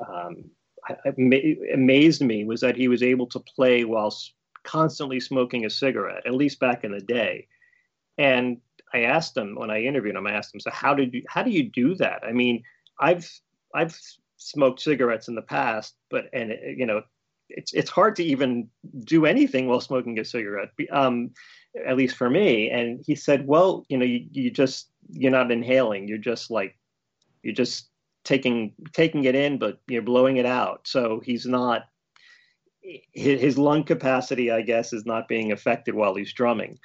um, 0.00 0.50
amazed 1.74 2.22
me 2.22 2.44
was 2.44 2.60
that 2.60 2.76
he 2.76 2.88
was 2.88 3.02
able 3.02 3.26
to 3.28 3.40
play 3.40 3.84
while 3.84 4.14
constantly 4.64 5.20
smoking 5.20 5.64
a 5.64 5.70
cigarette, 5.70 6.26
at 6.26 6.34
least 6.34 6.60
back 6.60 6.84
in 6.84 6.92
the 6.92 7.00
day. 7.00 7.46
And 8.16 8.58
I 8.92 9.02
asked 9.02 9.36
him 9.36 9.54
when 9.54 9.70
I 9.70 9.82
interviewed 9.82 10.16
him, 10.16 10.26
I 10.26 10.32
asked 10.32 10.54
him, 10.54 10.60
so 10.60 10.70
how 10.70 10.94
did 10.94 11.14
you, 11.14 11.22
how 11.28 11.42
do 11.42 11.50
you 11.50 11.70
do 11.70 11.94
that? 11.96 12.22
I 12.24 12.32
mean, 12.32 12.62
I've, 12.98 13.30
I've 13.74 13.98
smoked 14.36 14.80
cigarettes 14.80 15.28
in 15.28 15.34
the 15.34 15.42
past, 15.42 15.94
but, 16.10 16.24
and 16.32 16.52
you 16.76 16.86
know, 16.86 17.02
it's, 17.48 17.72
it's 17.72 17.90
hard 17.90 18.16
to 18.16 18.24
even 18.24 18.68
do 19.04 19.24
anything 19.26 19.68
while 19.68 19.80
smoking 19.80 20.18
a 20.18 20.24
cigarette. 20.24 20.70
Um, 20.90 21.30
at 21.86 21.96
least 21.96 22.16
for 22.16 22.30
me. 22.30 22.70
And 22.70 23.02
he 23.06 23.14
said, 23.14 23.46
well, 23.46 23.84
you 23.88 23.98
know, 23.98 24.04
you, 24.04 24.26
you 24.32 24.50
just, 24.50 24.88
you're 25.10 25.30
not 25.30 25.50
inhaling. 25.50 26.08
You're 26.08 26.18
just 26.18 26.50
like, 26.50 26.76
you're 27.42 27.54
just 27.54 27.88
taking 28.28 28.74
taking 28.92 29.24
it 29.24 29.34
in, 29.34 29.58
but 29.58 29.80
you're 29.88 30.02
blowing 30.02 30.36
it 30.36 30.44
out. 30.44 30.86
So 30.86 31.20
he's 31.24 31.46
not 31.46 31.88
his 33.12 33.56
lung 33.58 33.84
capacity, 33.84 34.50
I 34.50 34.60
guess, 34.60 34.92
is 34.92 35.06
not 35.06 35.28
being 35.28 35.50
affected 35.50 35.94
while 35.94 36.14
he's 36.14 36.32
drumming. 36.32 36.78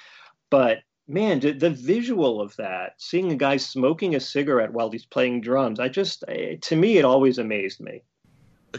But 0.50 0.80
man, 1.08 1.40
the 1.42 1.70
visual 1.70 2.42
of 2.42 2.56
that, 2.56 2.94
seeing 2.98 3.32
a 3.32 3.36
guy 3.36 3.58
smoking 3.58 4.16
a 4.16 4.20
cigarette 4.20 4.72
while 4.72 4.90
he's 4.90 5.06
playing 5.06 5.42
drums, 5.42 5.80
I 5.80 5.90
just, 5.90 6.24
eh, 6.28 6.56
to 6.62 6.76
me, 6.76 6.98
it 6.98 7.06
always 7.06 7.38
amazed 7.38 7.82
me. 7.82 8.04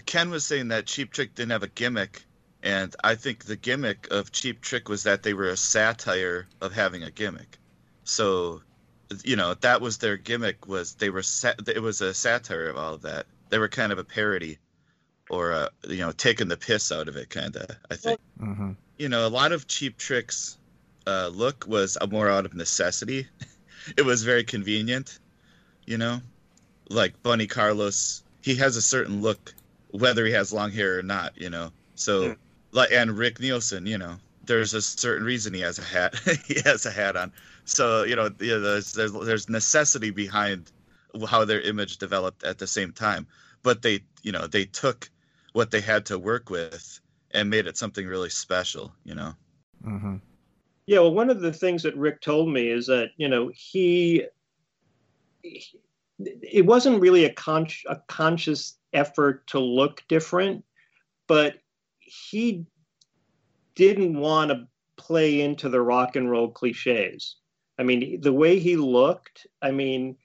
Ken 0.06 0.30
was 0.30 0.44
saying 0.44 0.68
that 0.68 0.86
Cheap 0.86 1.12
Trick 1.12 1.34
didn't 1.34 1.52
have 1.52 1.62
a 1.62 1.68
gimmick. 1.68 2.24
And 2.62 2.96
I 3.04 3.14
think 3.14 3.44
the 3.44 3.56
gimmick 3.56 4.08
of 4.10 4.32
Cheap 4.32 4.62
Trick 4.62 4.88
was 4.88 5.02
that 5.02 5.22
they 5.22 5.34
were 5.34 5.48
a 5.48 5.56
satire 5.56 6.48
of 6.62 6.72
having 6.72 7.02
a 7.02 7.10
gimmick. 7.10 7.58
So 8.04 8.62
you 9.24 9.36
know 9.36 9.54
that 9.54 9.80
was 9.80 9.98
their 9.98 10.16
gimmick 10.16 10.66
was 10.66 10.94
they 10.94 11.10
were 11.10 11.22
sat, 11.22 11.68
it 11.68 11.82
was 11.82 12.00
a 12.00 12.14
satire 12.14 12.68
of 12.68 12.76
all 12.76 12.94
of 12.94 13.02
that. 13.02 13.26
They 13.50 13.58
were 13.58 13.68
kind 13.68 13.92
of 13.92 13.98
a 13.98 14.04
parody 14.04 14.58
or 15.30 15.52
uh, 15.52 15.68
you 15.88 15.98
know 15.98 16.12
taking 16.12 16.48
the 16.48 16.56
piss 16.56 16.92
out 16.92 17.08
of 17.08 17.16
it 17.16 17.30
kind 17.30 17.56
of 17.56 17.70
i 17.90 17.96
think. 17.96 18.20
Mm-hmm. 18.40 18.72
you 18.98 19.08
know 19.08 19.26
a 19.26 19.28
lot 19.28 19.52
of 19.52 19.66
cheap 19.66 19.96
tricks 19.96 20.58
uh, 21.06 21.28
look 21.28 21.66
was 21.68 21.98
a 22.00 22.06
more 22.06 22.30
out 22.30 22.46
of 22.46 22.54
necessity. 22.54 23.26
It 23.98 24.06
was 24.06 24.22
very 24.22 24.44
convenient 24.44 25.18
you 25.84 25.98
know? 25.98 26.22
Like 26.88 27.22
bunny 27.22 27.46
carlos 27.46 28.22
he 28.40 28.54
has 28.56 28.76
a 28.76 28.82
certain 28.82 29.20
look 29.20 29.54
whether 29.90 30.24
he 30.24 30.32
has 30.32 30.54
long 30.54 30.70
hair 30.70 30.98
or 30.98 31.02
not 31.02 31.36
you 31.36 31.50
know? 31.50 31.70
So 31.94 32.22
yeah. 32.22 32.34
like 32.72 32.92
and 32.92 33.10
rick 33.18 33.40
nielsen 33.40 33.84
you 33.84 33.98
know 33.98 34.16
there's 34.46 34.74
a 34.74 34.82
certain 34.82 35.26
reason 35.26 35.54
he 35.54 35.60
has 35.60 35.78
a 35.78 35.82
hat 35.82 36.14
he 36.46 36.60
has 36.64 36.86
a 36.86 36.90
hat 36.90 37.16
on 37.16 37.32
so 37.64 38.04
you 38.04 38.16
know, 38.16 38.28
there's, 38.28 38.92
there's 38.92 39.12
there's 39.12 39.48
necessity 39.48 40.10
behind 40.10 40.70
how 41.28 41.44
their 41.44 41.60
image 41.60 41.98
developed 41.98 42.44
at 42.44 42.58
the 42.58 42.66
same 42.66 42.92
time. 42.92 43.26
But 43.62 43.82
they, 43.82 44.00
you 44.22 44.32
know, 44.32 44.46
they 44.46 44.66
took 44.66 45.10
what 45.52 45.70
they 45.70 45.80
had 45.80 46.06
to 46.06 46.18
work 46.18 46.50
with 46.50 47.00
and 47.30 47.48
made 47.48 47.66
it 47.66 47.76
something 47.76 48.06
really 48.06 48.30
special, 48.30 48.92
you 49.04 49.14
know. 49.14 49.34
Mm-hmm. 49.84 50.16
Yeah, 50.86 51.00
well, 51.00 51.14
one 51.14 51.30
of 51.30 51.40
the 51.40 51.52
things 51.52 51.82
that 51.84 51.96
Rick 51.96 52.20
told 52.20 52.52
me 52.52 52.68
is 52.68 52.86
that 52.86 53.10
you 53.16 53.28
know 53.28 53.50
he, 53.54 54.24
he 55.42 55.64
it 56.18 56.66
wasn't 56.66 57.00
really 57.00 57.24
a, 57.24 57.32
con- 57.32 57.66
a 57.88 57.96
conscious 58.06 58.76
effort 58.92 59.46
to 59.48 59.58
look 59.58 60.04
different, 60.08 60.64
but 61.26 61.56
he 61.98 62.66
didn't 63.74 64.18
want 64.18 64.50
to 64.50 64.66
play 64.96 65.40
into 65.40 65.68
the 65.68 65.80
rock 65.80 66.16
and 66.16 66.30
roll 66.30 66.50
cliches. 66.50 67.36
I 67.78 67.82
mean, 67.82 68.20
the 68.20 68.32
way 68.32 68.58
he 68.58 68.76
looked, 68.76 69.46
I 69.62 69.70
mean, 69.70 70.16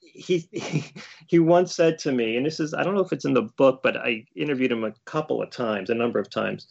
he, 0.00 0.46
he 0.52 0.84
he 1.26 1.38
once 1.38 1.74
said 1.74 1.98
to 2.00 2.12
me, 2.12 2.36
and 2.36 2.44
this 2.44 2.60
is 2.60 2.74
I 2.74 2.82
don't 2.82 2.94
know 2.94 3.04
if 3.04 3.12
it's 3.12 3.24
in 3.24 3.34
the 3.34 3.48
book, 3.56 3.80
but 3.82 3.96
I 3.96 4.24
interviewed 4.36 4.72
him 4.72 4.84
a 4.84 4.94
couple 5.04 5.42
of 5.42 5.50
times, 5.50 5.90
a 5.90 5.94
number 5.94 6.18
of 6.18 6.30
times, 6.30 6.66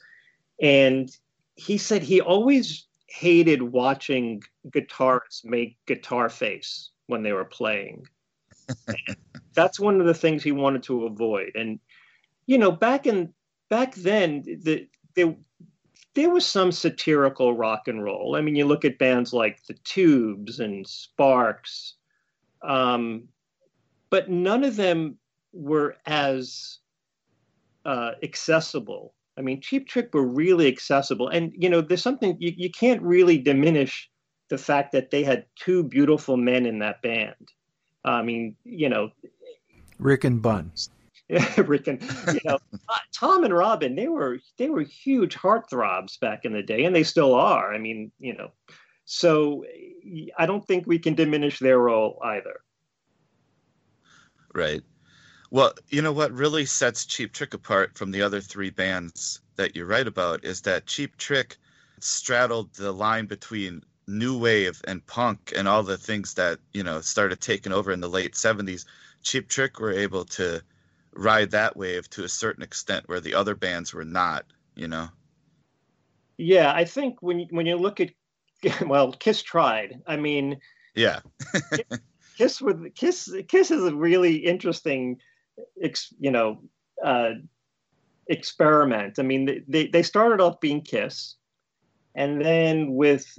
and 0.61 1.09
he 1.55 1.77
said 1.77 2.03
he 2.03 2.21
always 2.21 2.87
hated 3.07 3.61
watching 3.61 4.41
guitarists 4.69 5.43
make 5.43 5.77
guitar 5.85 6.29
face 6.29 6.91
when 7.07 7.23
they 7.23 7.33
were 7.33 7.45
playing. 7.45 8.07
that's 9.53 9.79
one 9.79 9.99
of 9.99 10.07
the 10.07 10.13
things 10.13 10.43
he 10.43 10.51
wanted 10.51 10.83
to 10.83 11.05
avoid. 11.05 11.51
And 11.55 11.79
you 12.45 12.57
know, 12.57 12.71
back 12.71 13.05
in 13.07 13.33
back 13.69 13.95
then, 13.95 14.43
the 14.43 14.87
there 15.15 15.35
there 16.13 16.29
was 16.29 16.45
some 16.45 16.71
satirical 16.71 17.55
rock 17.55 17.87
and 17.87 18.03
roll. 18.03 18.35
I 18.35 18.41
mean, 18.41 18.55
you 18.55 18.65
look 18.65 18.83
at 18.83 18.97
bands 18.97 19.33
like 19.33 19.63
the 19.65 19.75
Tubes 19.83 20.59
and 20.59 20.85
Sparks, 20.85 21.95
um, 22.61 23.27
but 24.09 24.29
none 24.29 24.63
of 24.63 24.75
them 24.75 25.17
were 25.53 25.95
as 26.05 26.79
uh, 27.85 28.11
accessible. 28.23 29.13
I 29.37 29.41
mean, 29.41 29.61
Cheap 29.61 29.87
Trick 29.87 30.13
were 30.13 30.27
really 30.27 30.67
accessible, 30.67 31.29
and 31.29 31.53
you 31.57 31.69
know, 31.69 31.81
there's 31.81 32.03
something 32.03 32.35
you, 32.39 32.53
you 32.55 32.69
can't 32.69 33.01
really 33.01 33.37
diminish 33.37 34.09
the 34.49 34.57
fact 34.57 34.91
that 34.91 35.11
they 35.11 35.23
had 35.23 35.45
two 35.55 35.83
beautiful 35.83 36.35
men 36.35 36.65
in 36.65 36.79
that 36.79 37.01
band. 37.01 37.53
I 38.03 38.21
mean, 38.21 38.55
you 38.65 38.89
know, 38.89 39.11
Rick 39.97 40.25
and 40.25 40.41
Bun. 40.41 40.71
Rick 41.57 41.87
and 41.87 42.01
you 42.33 42.39
know, 42.45 42.59
uh, 42.73 42.97
Tom 43.13 43.43
and 43.43 43.53
Robin, 43.53 43.95
they 43.95 44.07
were 44.07 44.39
they 44.57 44.69
were 44.69 44.81
huge 44.81 45.35
heartthrobs 45.35 46.19
back 46.19 46.45
in 46.45 46.53
the 46.53 46.63
day, 46.63 46.83
and 46.83 46.95
they 46.95 47.03
still 47.03 47.33
are. 47.33 47.73
I 47.73 47.77
mean, 47.77 48.11
you 48.19 48.33
know, 48.33 48.51
so 49.05 49.63
eh, 49.63 50.27
I 50.37 50.45
don't 50.45 50.65
think 50.67 50.85
we 50.85 50.99
can 50.99 51.15
diminish 51.15 51.59
their 51.59 51.79
role 51.79 52.19
either. 52.23 52.61
Right. 54.53 54.81
Well, 55.51 55.73
you 55.89 56.01
know 56.01 56.11
what 56.11 56.31
really 56.31 56.65
sets 56.65 57.05
Cheap 57.05 57.33
Trick 57.33 57.53
apart 57.53 57.97
from 57.97 58.11
the 58.11 58.21
other 58.21 58.41
three 58.41 58.69
bands 58.69 59.41
that 59.55 59.75
you 59.75 59.85
write 59.85 60.07
about 60.07 60.43
is 60.43 60.61
that 60.61 60.85
Cheap 60.85 61.17
Trick 61.17 61.57
straddled 61.99 62.73
the 62.73 62.91
line 62.91 63.25
between 63.25 63.83
new 64.07 64.37
wave 64.37 64.81
and 64.85 65.05
punk 65.07 65.53
and 65.55 65.67
all 65.67 65.83
the 65.83 65.97
things 65.97 66.33
that 66.33 66.59
you 66.73 66.83
know 66.83 66.99
started 66.99 67.39
taking 67.39 67.71
over 67.71 67.91
in 67.91 68.01
the 68.01 68.09
late 68.09 68.33
70s 68.33 68.85
cheap 69.21 69.47
trick 69.47 69.79
were 69.79 69.91
able 69.91 70.25
to 70.25 70.61
ride 71.13 71.51
that 71.51 71.75
wave 71.75 72.09
to 72.09 72.23
a 72.23 72.29
certain 72.29 72.63
extent 72.63 73.07
where 73.07 73.19
the 73.19 73.33
other 73.33 73.55
bands 73.55 73.93
were 73.93 74.05
not 74.05 74.45
you 74.75 74.87
know? 74.87 75.09
Yeah 76.37 76.73
i 76.73 76.85
think 76.85 77.21
when 77.21 77.47
when 77.51 77.65
you 77.65 77.75
look 77.75 77.99
at 77.99 78.11
well 78.87 79.11
kiss 79.11 79.41
tried. 79.41 80.01
I 80.07 80.17
mean 80.17 80.59
yeah. 80.95 81.21
Kiss 82.37 82.61
with 82.61 82.95
kiss 82.95 83.31
kiss 83.47 83.71
is 83.71 83.83
a 83.83 83.95
really 83.95 84.35
interesting 84.37 85.17
you 86.19 86.31
know 86.31 86.61
uh 87.03 87.31
experiment. 88.27 89.19
I 89.19 89.23
mean 89.23 89.63
they 89.67 89.87
they 89.87 90.03
started 90.03 90.41
off 90.41 90.59
being 90.59 90.81
kiss 90.81 91.35
and 92.15 92.43
then 92.43 92.93
with 92.95 93.37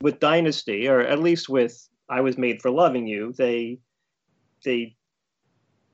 with 0.00 0.20
Dynasty, 0.20 0.88
or 0.88 1.00
at 1.00 1.20
least 1.20 1.48
with 1.48 1.88
I 2.08 2.20
Was 2.20 2.38
Made 2.38 2.62
for 2.62 2.70
Loving 2.70 3.06
You, 3.06 3.32
they 3.32 3.78
they 4.64 4.95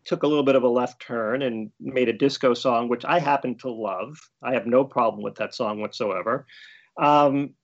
took 0.05 0.23
a 0.23 0.27
little 0.27 0.43
bit 0.43 0.57
of 0.57 0.63
a 0.63 0.69
left 0.69 1.01
turn 1.01 1.43
and 1.43 1.71
made 1.81 2.09
a 2.09 2.13
disco 2.13 2.55
song, 2.55 2.89
which 2.89 3.05
I 3.05 3.19
happen 3.19 3.55
to 3.59 3.71
love. 3.71 4.19
I 4.43 4.53
have 4.53 4.67
no 4.67 4.85
problem 4.85 5.23
with 5.23 5.37
that 5.37 5.55
song 5.55 5.81
whatsoever. 5.81 6.47
Um, 6.97 7.55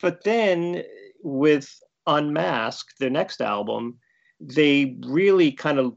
but 0.00 0.24
then 0.24 0.82
with 1.22 1.80
Unmasked, 2.06 2.98
their 2.98 3.10
next 3.10 3.40
album, 3.40 3.98
they 4.40 4.96
really 5.06 5.52
kind 5.52 5.78
of 5.78 5.94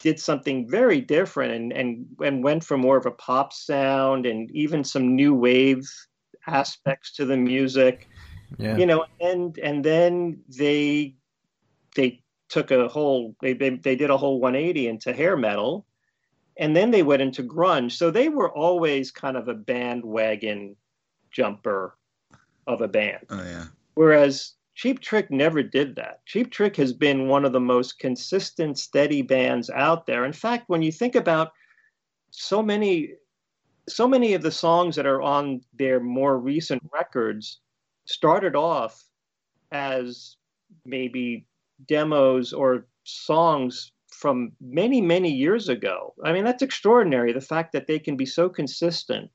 did 0.00 0.18
something 0.18 0.68
very 0.68 1.00
different 1.00 1.52
and, 1.52 1.72
and 1.72 2.06
and 2.24 2.42
went 2.42 2.64
for 2.64 2.76
more 2.76 2.96
of 2.96 3.06
a 3.06 3.10
pop 3.12 3.52
sound 3.52 4.26
and 4.26 4.50
even 4.50 4.82
some 4.82 5.14
new 5.14 5.34
wave 5.34 5.86
aspects 6.46 7.12
to 7.12 7.26
the 7.26 7.36
music 7.36 8.08
yeah. 8.58 8.76
you 8.76 8.86
know 8.86 9.04
and 9.20 9.58
and 9.58 9.84
then 9.84 10.40
they 10.48 11.14
they 11.94 12.22
took 12.50 12.70
a 12.70 12.88
whole 12.88 13.34
they, 13.40 13.54
they 13.54 13.70
they 13.70 13.96
did 13.96 14.10
a 14.10 14.16
whole 14.16 14.40
180 14.40 14.88
into 14.88 15.12
hair 15.12 15.36
metal 15.36 15.86
and 16.58 16.76
then 16.76 16.90
they 16.90 17.02
went 17.02 17.22
into 17.22 17.42
grunge. 17.42 17.92
So 17.92 18.10
they 18.10 18.28
were 18.28 18.50
always 18.50 19.10
kind 19.10 19.36
of 19.36 19.48
a 19.48 19.54
bandwagon 19.54 20.76
jumper 21.30 21.96
of 22.66 22.82
a 22.82 22.88
band. 22.88 23.24
Oh 23.30 23.42
yeah. 23.42 23.66
Whereas 23.94 24.54
cheap 24.74 25.00
trick 25.00 25.30
never 25.30 25.62
did 25.62 25.96
that. 25.96 26.24
Cheap 26.26 26.50
trick 26.50 26.76
has 26.76 26.92
been 26.92 27.28
one 27.28 27.44
of 27.44 27.52
the 27.52 27.60
most 27.60 27.98
consistent 27.98 28.78
steady 28.78 29.22
bands 29.22 29.70
out 29.70 30.06
there. 30.06 30.24
In 30.24 30.32
fact 30.32 30.64
when 30.68 30.82
you 30.82 30.92
think 30.92 31.14
about 31.14 31.52
so 32.30 32.62
many 32.62 33.14
so 33.88 34.06
many 34.06 34.34
of 34.34 34.42
the 34.42 34.52
songs 34.52 34.94
that 34.96 35.06
are 35.06 35.22
on 35.22 35.60
their 35.74 35.98
more 35.98 36.38
recent 36.38 36.82
records 36.92 37.60
started 38.04 38.54
off 38.54 39.04
as 39.72 40.36
maybe 40.84 41.46
demos 41.86 42.52
or 42.52 42.86
songs 43.04 43.92
from 44.10 44.52
many 44.60 45.00
many 45.00 45.30
years 45.30 45.68
ago 45.68 46.14
i 46.24 46.32
mean 46.32 46.44
that's 46.44 46.62
extraordinary 46.62 47.32
the 47.32 47.40
fact 47.40 47.72
that 47.72 47.86
they 47.86 47.98
can 47.98 48.16
be 48.16 48.26
so 48.26 48.48
consistent 48.48 49.30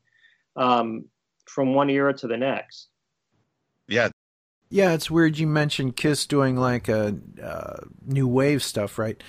um, 0.58 1.06
from 1.46 1.74
one 1.74 1.90
era 1.90 2.14
to 2.14 2.28
the 2.28 2.38
next 2.38 2.90
yeah 3.88 4.10
yeah 4.70 4.94
it's 4.94 5.10
weird 5.10 5.38
you 5.38 5.48
mentioned 5.48 5.96
kiss 5.96 6.26
doing 6.26 6.56
like 6.56 6.88
a 6.88 7.16
uh, 7.42 7.78
new 8.06 8.28
wave 8.28 8.62
stuff 8.62 8.98
right 9.00 9.22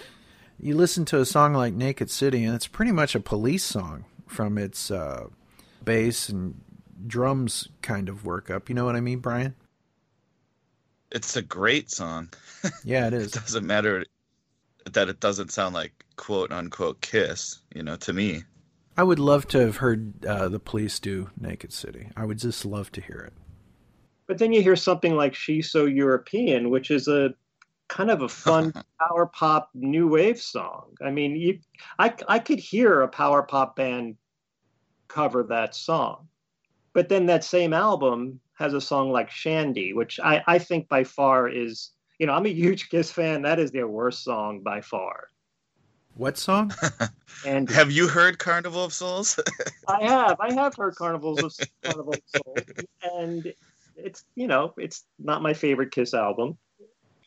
you 0.58 0.74
listen 0.74 1.04
to 1.04 1.20
a 1.20 1.26
song 1.26 1.54
like 1.54 1.74
naked 1.74 2.10
city 2.10 2.44
and 2.44 2.54
it's 2.54 2.66
pretty 2.66 2.92
much 2.92 3.14
a 3.14 3.20
police 3.20 3.64
song 3.64 4.04
from 4.26 4.58
its 4.58 4.90
uh, 4.90 5.26
bass 5.84 6.28
and 6.28 6.60
drums 7.06 7.68
kind 7.82 8.08
of 8.08 8.24
work 8.24 8.50
up. 8.50 8.68
You 8.68 8.74
know 8.74 8.84
what 8.84 8.96
I 8.96 9.00
mean, 9.00 9.18
Brian? 9.18 9.54
It's 11.10 11.36
a 11.36 11.42
great 11.42 11.90
song. 11.90 12.30
Yeah, 12.84 13.06
it 13.06 13.12
is. 13.12 13.28
it 13.28 13.34
doesn't 13.34 13.64
matter 13.64 14.04
that 14.92 15.08
it 15.08 15.20
doesn't 15.20 15.52
sound 15.52 15.72
like 15.74 16.04
quote 16.16 16.50
unquote 16.50 17.00
Kiss, 17.00 17.60
you 17.72 17.84
know, 17.84 17.94
to 17.96 18.12
me. 18.12 18.42
I 18.96 19.04
would 19.04 19.20
love 19.20 19.46
to 19.48 19.60
have 19.60 19.76
heard 19.76 20.24
uh, 20.24 20.48
the 20.48 20.58
police 20.58 20.98
do 20.98 21.30
Naked 21.38 21.72
City. 21.72 22.10
I 22.16 22.24
would 22.24 22.38
just 22.38 22.64
love 22.64 22.90
to 22.92 23.00
hear 23.00 23.18
it. 23.18 23.32
But 24.26 24.38
then 24.38 24.52
you 24.52 24.62
hear 24.62 24.74
something 24.74 25.14
like 25.14 25.34
She's 25.34 25.70
So 25.70 25.84
European, 25.84 26.70
which 26.70 26.90
is 26.90 27.06
a 27.06 27.34
kind 27.88 28.10
of 28.10 28.22
a 28.22 28.28
fun 28.28 28.72
power 29.00 29.26
pop 29.26 29.70
new 29.74 30.08
wave 30.08 30.40
song. 30.40 30.94
I 31.04 31.10
mean, 31.10 31.36
you, 31.36 31.60
I, 31.98 32.14
I 32.26 32.38
could 32.38 32.58
hear 32.58 33.02
a 33.02 33.08
power 33.08 33.42
pop 33.42 33.76
band 33.76 34.16
cover 35.08 35.44
that 35.44 35.74
song. 35.74 36.28
But 36.92 37.08
then 37.08 37.26
that 37.26 37.44
same 37.44 37.72
album 37.72 38.40
has 38.56 38.74
a 38.74 38.80
song 38.80 39.10
like 39.10 39.30
Shandi, 39.30 39.94
which 39.94 40.18
I, 40.20 40.42
I 40.46 40.58
think 40.58 40.88
by 40.88 41.04
far 41.04 41.48
is, 41.48 41.90
you 42.18 42.26
know, 42.26 42.32
I'm 42.32 42.46
a 42.46 42.52
huge 42.52 42.90
Kiss 42.90 43.10
fan. 43.10 43.42
That 43.42 43.58
is 43.58 43.70
their 43.70 43.88
worst 43.88 44.24
song 44.24 44.60
by 44.60 44.80
far. 44.80 45.28
What 46.16 46.38
song? 46.38 46.72
And 47.44 47.68
have 47.70 47.90
you 47.90 48.08
heard 48.08 48.38
Carnival 48.38 48.84
of 48.84 48.94
Souls? 48.94 49.38
I 49.88 50.04
have. 50.04 50.40
I 50.40 50.54
have 50.54 50.74
heard 50.74 50.94
Carnivals 50.94 51.42
of 51.42 51.68
Carnival 51.82 52.14
of 52.14 52.22
Souls, 52.24 52.66
and 53.02 53.52
it's 53.94 54.24
you 54.36 54.46
know 54.46 54.72
it's 54.78 55.04
not 55.18 55.42
my 55.42 55.52
favorite 55.52 55.90
Kiss 55.90 56.14
album. 56.14 56.56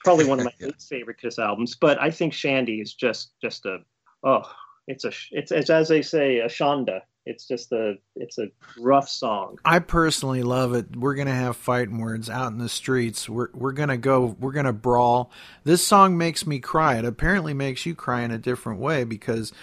Probably 0.03 0.25
one 0.25 0.39
of 0.39 0.45
my 0.45 0.53
yeah. 0.59 0.71
favorite 0.79 1.19
Kiss 1.19 1.37
albums, 1.37 1.75
but 1.75 2.01
I 2.01 2.09
think 2.09 2.33
Shandi 2.33 2.81
is 2.81 2.95
just 2.95 3.33
just 3.39 3.67
a 3.67 3.79
oh 4.23 4.51
it's 4.87 5.05
a 5.05 5.11
it's, 5.31 5.51
it's 5.51 5.69
as 5.69 5.89
they 5.89 6.01
say 6.01 6.39
a 6.39 6.47
shonda 6.47 7.01
it's 7.29 7.45
just 7.45 7.71
a 7.71 7.93
it's 8.15 8.39
a 8.39 8.47
rough 8.79 9.07
song. 9.07 9.59
I 9.63 9.79
personally 9.79 10.41
love 10.41 10.73
it. 10.73 10.95
We're 10.95 11.13
gonna 11.13 11.35
have 11.35 11.55
fighting 11.55 11.99
words 11.99 12.27
out 12.29 12.51
in 12.51 12.57
the 12.57 12.67
streets. 12.67 13.29
We're 13.29 13.49
we're 13.53 13.71
gonna 13.71 13.97
go. 13.97 14.35
We're 14.39 14.51
gonna 14.51 14.73
brawl. 14.73 15.31
This 15.63 15.85
song 15.85 16.17
makes 16.17 16.47
me 16.47 16.59
cry. 16.59 16.97
It 16.97 17.05
apparently 17.05 17.53
makes 17.53 17.85
you 17.85 17.93
cry 17.93 18.21
in 18.21 18.31
a 18.31 18.37
different 18.37 18.79
way 18.79 19.03
because. 19.03 19.53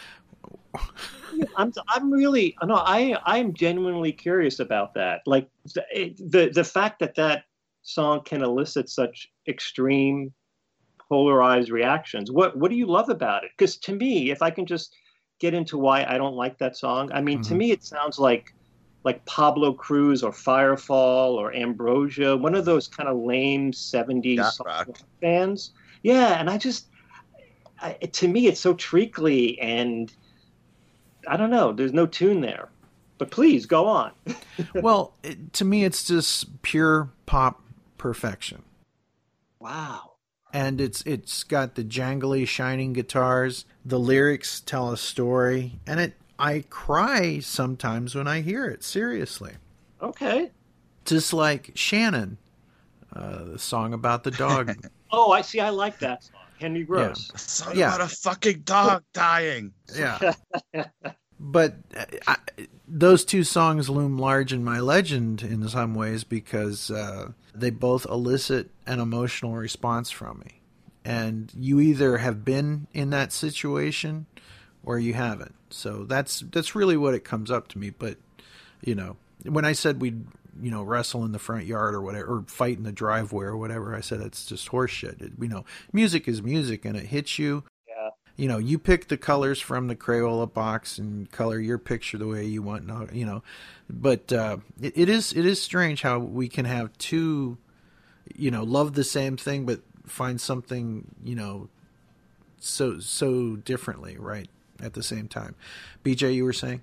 I'm 1.56 1.70
I'm 1.88 2.10
really 2.10 2.56
no 2.62 2.76
I 2.76 3.18
I'm 3.26 3.52
genuinely 3.52 4.12
curious 4.12 4.58
about 4.58 4.94
that. 4.94 5.20
Like 5.26 5.50
the 5.74 6.14
the 6.18 6.50
the 6.54 6.64
fact 6.64 7.00
that 7.00 7.16
that 7.16 7.44
song 7.82 8.22
can 8.24 8.42
elicit 8.42 8.88
such 8.88 9.30
extreme 9.46 10.32
polarized 11.10 11.70
reactions. 11.70 12.30
What 12.30 12.56
what 12.56 12.70
do 12.70 12.76
you 12.76 12.86
love 12.86 13.10
about 13.10 13.44
it? 13.44 13.50
Because 13.56 13.76
to 13.78 13.92
me, 13.92 14.30
if 14.30 14.40
I 14.40 14.50
can 14.50 14.64
just 14.64 14.94
get 15.38 15.54
into 15.54 15.78
why 15.78 16.04
I 16.04 16.18
don't 16.18 16.34
like 16.34 16.58
that 16.58 16.76
song, 16.76 17.10
I 17.12 17.20
mean, 17.20 17.42
to 17.42 17.54
Mhm. 17.54 17.58
me, 17.58 17.70
it 17.70 17.84
sounds 17.84 18.18
like 18.18 18.52
like 19.04 19.24
Pablo 19.24 19.72
Cruise 19.72 20.24
or 20.24 20.32
Firefall 20.32 21.34
or 21.34 21.54
Ambrosia, 21.54 22.36
one 22.36 22.56
of 22.56 22.64
those 22.64 22.88
kind 22.88 23.08
of 23.08 23.16
lame 23.16 23.70
'70s 23.72 24.36
Yacht 24.36 24.54
soft 24.54 24.66
rock. 24.66 24.88
rock 24.88 25.08
bands. 25.20 25.70
Yeah, 26.02 26.40
and 26.40 26.50
I 26.50 26.58
just, 26.58 26.88
I, 27.80 27.92
to 27.92 28.26
me, 28.26 28.48
it's 28.48 28.58
so 28.60 28.74
treacly 28.74 29.60
and 29.60 30.12
I 31.28 31.36
don't 31.36 31.50
know. 31.50 31.72
There's 31.72 31.92
no 31.92 32.06
tune 32.06 32.40
there. 32.40 32.68
But 33.18 33.30
please 33.30 33.64
go 33.64 33.86
on. 33.86 34.12
well, 34.74 35.14
it, 35.22 35.52
to 35.54 35.64
me, 35.64 35.84
it's 35.84 36.04
just 36.04 36.62
pure 36.62 37.10
pop 37.24 37.62
perfection. 37.98 38.62
Wow. 39.60 40.15
And 40.56 40.80
it's 40.80 41.02
it's 41.02 41.44
got 41.44 41.74
the 41.74 41.84
jangly 41.84 42.48
shining 42.48 42.94
guitars 42.94 43.66
the 43.84 43.98
lyrics 43.98 44.60
tell 44.60 44.90
a 44.90 44.96
story 44.96 45.78
and 45.86 46.00
it 46.00 46.14
i 46.38 46.64
cry 46.70 47.38
sometimes 47.40 48.14
when 48.14 48.26
i 48.26 48.40
hear 48.40 48.66
it 48.66 48.82
seriously 48.82 49.52
Okay. 50.00 50.50
just 51.04 51.32
like 51.34 51.72
shannon 51.74 52.38
uh, 53.14 53.44
the 53.44 53.58
song 53.58 53.92
about 53.92 54.24
the 54.24 54.30
dog 54.30 54.74
Oh, 55.12 55.30
I 55.30 55.40
see. 55.42 55.60
I 55.60 55.70
like 55.70 56.00
that 56.00 56.24
song. 56.24 56.40
Henry 56.58 56.82
Gross. 56.82 57.30
A 57.32 57.38
song 57.38 57.76
Yeah. 57.76 57.94
about 57.94 58.00
a 58.00 58.08
fucking 58.08 58.62
dog 58.62 59.04
dying. 59.14 59.72
yeah 59.94 60.32
but 61.38 61.74
uh, 61.96 62.04
I, 62.26 62.36
those 62.88 63.24
two 63.24 63.44
songs 63.44 63.90
loom 63.90 64.18
large 64.18 64.52
in 64.52 64.64
my 64.64 64.80
legend 64.80 65.42
in 65.42 65.68
some 65.68 65.94
ways 65.94 66.24
because 66.24 66.90
uh, 66.90 67.30
they 67.54 67.70
both 67.70 68.06
elicit 68.06 68.70
an 68.86 69.00
emotional 69.00 69.54
response 69.54 70.10
from 70.10 70.40
me. 70.40 70.60
And 71.04 71.52
you 71.56 71.78
either 71.80 72.18
have 72.18 72.44
been 72.44 72.88
in 72.92 73.10
that 73.10 73.32
situation 73.32 74.26
or 74.84 74.98
you 74.98 75.14
haven't. 75.14 75.54
So 75.70 76.04
that's 76.04 76.40
that's 76.40 76.74
really 76.74 76.96
what 76.96 77.14
it 77.14 77.24
comes 77.24 77.50
up 77.50 77.68
to 77.68 77.78
me. 77.78 77.90
But 77.90 78.16
you 78.82 78.94
know 78.94 79.16
when 79.44 79.64
i 79.64 79.72
said 79.72 80.00
we'd 80.00 80.24
you 80.60 80.70
know 80.70 80.82
wrestle 80.82 81.24
in 81.24 81.32
the 81.32 81.38
front 81.38 81.66
yard 81.66 81.94
or 81.94 82.00
whatever 82.00 82.36
or 82.36 82.44
fight 82.46 82.78
in 82.78 82.84
the 82.84 82.92
driveway 82.92 83.44
or 83.44 83.56
whatever 83.56 83.94
i 83.94 84.00
said 84.00 84.20
it's 84.20 84.46
just 84.46 84.70
horseshit. 84.70 85.20
It, 85.20 85.32
you 85.38 85.48
know 85.48 85.64
music 85.92 86.26
is 86.26 86.42
music 86.42 86.84
and 86.84 86.96
it 86.96 87.06
hits 87.06 87.38
you. 87.38 87.64
You 88.36 88.48
know, 88.48 88.58
you 88.58 88.78
pick 88.78 89.08
the 89.08 89.16
colors 89.16 89.60
from 89.60 89.88
the 89.88 89.96
Crayola 89.96 90.52
box 90.52 90.98
and 90.98 91.30
color 91.32 91.58
your 91.58 91.78
picture 91.78 92.18
the 92.18 92.26
way 92.26 92.44
you 92.44 92.60
want. 92.60 92.84
You 93.14 93.24
know, 93.24 93.42
but 93.88 94.32
uh, 94.32 94.58
it, 94.80 94.92
it 94.96 95.08
is 95.08 95.32
it 95.32 95.46
is 95.46 95.60
strange 95.60 96.02
how 96.02 96.18
we 96.18 96.48
can 96.48 96.66
have 96.66 96.96
two, 96.98 97.56
you 98.34 98.50
know, 98.50 98.62
love 98.62 98.92
the 98.92 99.04
same 99.04 99.36
thing 99.36 99.64
but 99.64 99.80
find 100.06 100.40
something 100.40 101.06
you 101.24 101.34
know, 101.34 101.68
so 102.58 102.98
so 103.00 103.56
differently, 103.56 104.16
right? 104.18 104.48
At 104.80 104.92
the 104.92 105.02
same 105.02 105.26
time, 105.28 105.54
BJ, 106.04 106.34
you 106.34 106.44
were 106.44 106.52
saying, 106.52 106.82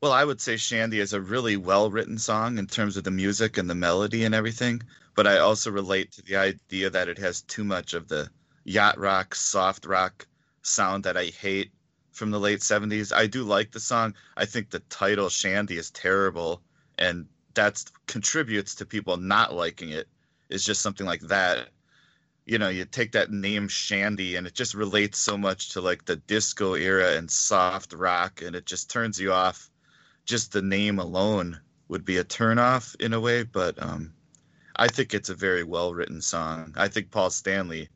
Well, 0.00 0.12
I 0.12 0.24
would 0.24 0.40
say 0.40 0.54
Shandi 0.54 0.94
is 0.94 1.12
a 1.12 1.20
really 1.20 1.58
well 1.58 1.90
written 1.90 2.16
song 2.16 2.56
in 2.56 2.66
terms 2.66 2.96
of 2.96 3.04
the 3.04 3.10
music 3.10 3.58
and 3.58 3.68
the 3.68 3.74
melody 3.74 4.24
and 4.24 4.34
everything, 4.34 4.82
but 5.14 5.26
I 5.26 5.38
also 5.38 5.70
relate 5.70 6.12
to 6.12 6.22
the 6.22 6.36
idea 6.36 6.88
that 6.88 7.08
it 7.08 7.18
has 7.18 7.42
too 7.42 7.64
much 7.64 7.92
of 7.92 8.08
the 8.08 8.30
yacht 8.64 8.98
rock, 8.98 9.34
soft 9.34 9.84
rock 9.84 10.26
sound 10.62 11.04
that 11.04 11.16
I 11.16 11.26
hate 11.26 11.72
from 12.12 12.30
the 12.30 12.40
late 12.40 12.60
70s. 12.60 13.12
I 13.14 13.26
do 13.26 13.44
like 13.44 13.70
the 13.70 13.80
song. 13.80 14.14
I 14.36 14.44
think 14.44 14.70
the 14.70 14.80
title 14.80 15.28
Shandi 15.28 15.78
is 15.78 15.90
terrible 15.90 16.62
and 16.98 17.26
that 17.54 17.82
contributes 18.06 18.74
to 18.76 18.86
people 18.86 19.16
not 19.16 19.54
liking 19.54 19.90
it. 19.90 20.08
it. 20.50 20.54
Is 20.54 20.64
just 20.64 20.82
something 20.82 21.06
like 21.06 21.20
that. 21.22 21.68
You 22.44 22.58
know, 22.58 22.68
you 22.68 22.84
take 22.84 23.12
that 23.12 23.30
name 23.30 23.68
Shandi 23.68 24.36
and 24.36 24.46
it 24.46 24.54
just 24.54 24.74
relates 24.74 25.18
so 25.18 25.38
much 25.38 25.70
to 25.70 25.80
like 25.80 26.04
the 26.04 26.16
disco 26.16 26.74
era 26.74 27.16
and 27.16 27.30
soft 27.30 27.92
rock 27.92 28.42
and 28.42 28.56
it 28.56 28.66
just 28.66 28.90
turns 28.90 29.20
you 29.20 29.32
off 29.32 29.70
just 30.24 30.52
the 30.52 30.62
name 30.62 30.98
alone 30.98 31.60
would 31.88 32.04
be 32.04 32.18
a 32.18 32.24
turnoff 32.24 32.94
in 33.00 33.12
a 33.12 33.20
way, 33.20 33.42
but 33.42 33.82
um, 33.82 34.12
I 34.76 34.86
think 34.88 35.12
it's 35.12 35.28
a 35.28 35.34
very 35.34 35.64
well 35.64 35.92
written 35.92 36.22
song. 36.22 36.72
I 36.76 36.88
think 36.88 37.10
Paul 37.10 37.30
Stanley, 37.30 37.88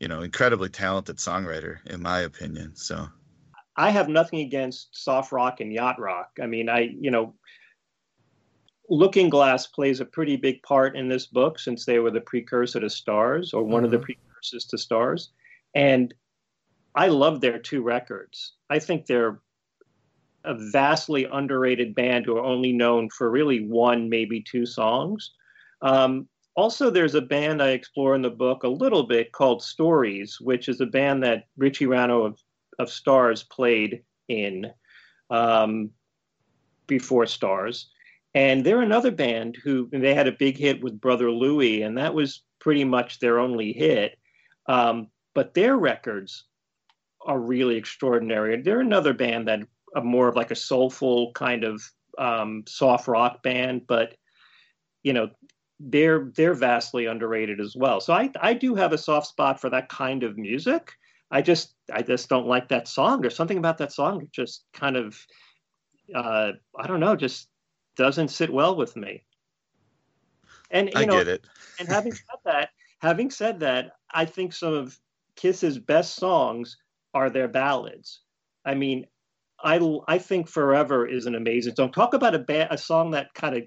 you 0.00 0.08
know, 0.08 0.22
incredibly 0.22 0.68
talented 0.68 1.16
songwriter, 1.16 1.84
in 1.86 2.02
my 2.02 2.20
opinion. 2.20 2.74
So 2.74 3.08
I 3.76 3.90
have 3.90 4.08
nothing 4.08 4.40
against 4.40 4.88
soft 4.92 5.32
rock 5.32 5.60
and 5.60 5.72
yacht 5.72 5.98
rock. 5.98 6.30
I 6.42 6.46
mean, 6.46 6.68
I, 6.68 6.90
you 7.00 7.10
know, 7.10 7.34
Looking 8.90 9.30
Glass 9.30 9.66
plays 9.66 10.00
a 10.00 10.04
pretty 10.04 10.36
big 10.36 10.62
part 10.62 10.94
in 10.96 11.08
this 11.08 11.26
book 11.26 11.58
since 11.58 11.84
they 11.84 11.98
were 11.98 12.10
the 12.10 12.20
precursor 12.20 12.80
to 12.80 12.86
Starz 12.86 13.54
or 13.54 13.62
one 13.62 13.84
of 13.84 13.90
the 13.90 13.98
Mhm. 13.98 14.02
precursors 14.02 14.66
to 14.66 14.76
Starz. 14.76 15.28
And 15.74 16.14
I 16.94 17.08
love 17.08 17.40
their 17.40 17.58
two 17.58 17.82
records. 17.82 18.54
I 18.70 18.78
think 18.78 19.06
they're 19.06 19.40
a 20.44 20.54
vastly 20.70 21.24
underrated 21.24 21.94
band 21.94 22.26
who 22.26 22.36
are 22.36 22.44
only 22.44 22.72
known 22.72 23.08
for 23.08 23.30
really 23.30 23.66
one, 23.66 24.10
maybe 24.10 24.42
two 24.42 24.66
songs. 24.66 25.32
Um, 25.80 26.28
also, 26.56 26.88
there's 26.90 27.14
a 27.14 27.20
band 27.20 27.62
I 27.62 27.70
explore 27.70 28.14
in 28.14 28.22
the 28.22 28.30
book 28.30 28.62
a 28.62 28.68
little 28.68 29.02
bit 29.02 29.32
called 29.32 29.62
Stories, 29.62 30.38
which 30.40 30.68
is 30.68 30.80
a 30.80 30.86
band 30.86 31.22
that 31.24 31.44
Richie 31.56 31.86
Ranno 31.86 32.26
of, 32.26 32.40
of 32.78 32.88
Starz 32.88 33.48
played 33.48 34.02
in 34.28 34.70
um, 35.30 35.90
before 36.86 37.24
Starz. 37.24 37.86
And 38.34 38.64
they're 38.64 38.82
another 38.82 39.10
band 39.10 39.56
who 39.62 39.88
they 39.92 40.14
had 40.14 40.28
a 40.28 40.32
big 40.32 40.56
hit 40.56 40.82
with 40.82 41.00
Brother 41.00 41.30
Louie, 41.30 41.82
and 41.82 41.98
that 41.98 42.14
was 42.14 42.42
pretty 42.60 42.84
much 42.84 43.18
their 43.18 43.38
only 43.38 43.72
hit. 43.72 44.18
Um, 44.66 45.08
but 45.34 45.54
their 45.54 45.76
records 45.76 46.44
are 47.26 47.38
really 47.38 47.76
extraordinary. 47.76 48.60
They're 48.62 48.80
another 48.80 49.12
band 49.12 49.48
that 49.48 49.60
are 49.94 50.02
more 50.02 50.28
of 50.28 50.36
like 50.36 50.50
a 50.50 50.56
soulful 50.56 51.32
kind 51.32 51.64
of 51.64 51.82
um, 52.18 52.64
soft 52.66 53.08
rock 53.08 53.42
band, 53.42 53.86
but 53.88 54.16
you 55.02 55.12
know 55.12 55.30
they're 55.90 56.30
they're 56.34 56.54
vastly 56.54 57.06
underrated 57.06 57.60
as 57.60 57.76
well. 57.76 58.00
So 58.00 58.12
I 58.12 58.30
I 58.40 58.54
do 58.54 58.74
have 58.74 58.92
a 58.92 58.98
soft 58.98 59.26
spot 59.26 59.60
for 59.60 59.70
that 59.70 59.88
kind 59.88 60.22
of 60.22 60.38
music. 60.38 60.92
I 61.30 61.42
just 61.42 61.74
I 61.92 62.02
just 62.02 62.28
don't 62.28 62.46
like 62.46 62.68
that 62.68 62.88
song. 62.88 63.20
There's 63.20 63.36
something 63.36 63.58
about 63.58 63.78
that 63.78 63.92
song 63.92 64.20
that 64.20 64.32
just 64.32 64.64
kind 64.72 64.96
of 64.96 65.18
uh, 66.14 66.52
I 66.78 66.86
don't 66.86 67.00
know, 67.00 67.16
just 67.16 67.48
doesn't 67.96 68.28
sit 68.28 68.52
well 68.52 68.76
with 68.76 68.96
me. 68.96 69.24
And 70.70 70.88
you 70.88 71.00
I 71.00 71.04
know, 71.04 71.18
get 71.18 71.28
it. 71.28 71.46
and 71.78 71.88
having 71.88 72.12
said 72.12 72.38
that, 72.44 72.70
having 73.00 73.30
said 73.30 73.60
that, 73.60 73.92
I 74.12 74.24
think 74.24 74.52
some 74.52 74.72
of 74.72 74.98
Kiss's 75.36 75.78
best 75.78 76.16
songs 76.16 76.76
are 77.12 77.30
their 77.30 77.48
ballads. 77.48 78.20
I 78.64 78.74
mean, 78.74 79.06
I 79.62 79.78
I 80.08 80.18
think 80.18 80.48
Forever 80.48 81.06
is 81.06 81.26
an 81.26 81.34
amazing 81.34 81.74
song. 81.76 81.92
Talk 81.92 82.14
about 82.14 82.34
a 82.34 82.38
ba- 82.38 82.72
a 82.72 82.78
song 82.78 83.10
that 83.12 83.34
kind 83.34 83.56
of 83.56 83.62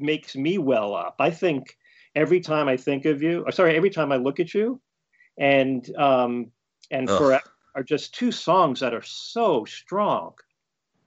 makes 0.00 0.34
me 0.36 0.58
well 0.58 0.94
up. 0.94 1.16
I 1.18 1.30
think 1.30 1.76
every 2.14 2.40
time 2.40 2.68
I 2.68 2.76
think 2.76 3.04
of 3.04 3.22
you, 3.22 3.44
or 3.46 3.52
sorry, 3.52 3.76
every 3.76 3.90
time 3.90 4.12
I 4.12 4.16
look 4.16 4.40
at 4.40 4.54
you, 4.54 4.80
and 5.38 5.84
um 5.96 6.50
and. 6.90 7.08
Forever 7.08 7.42
are 7.76 7.84
just 7.84 8.12
two 8.14 8.32
songs 8.32 8.80
that 8.80 8.92
are 8.92 9.02
so 9.02 9.64
strong. 9.64 10.34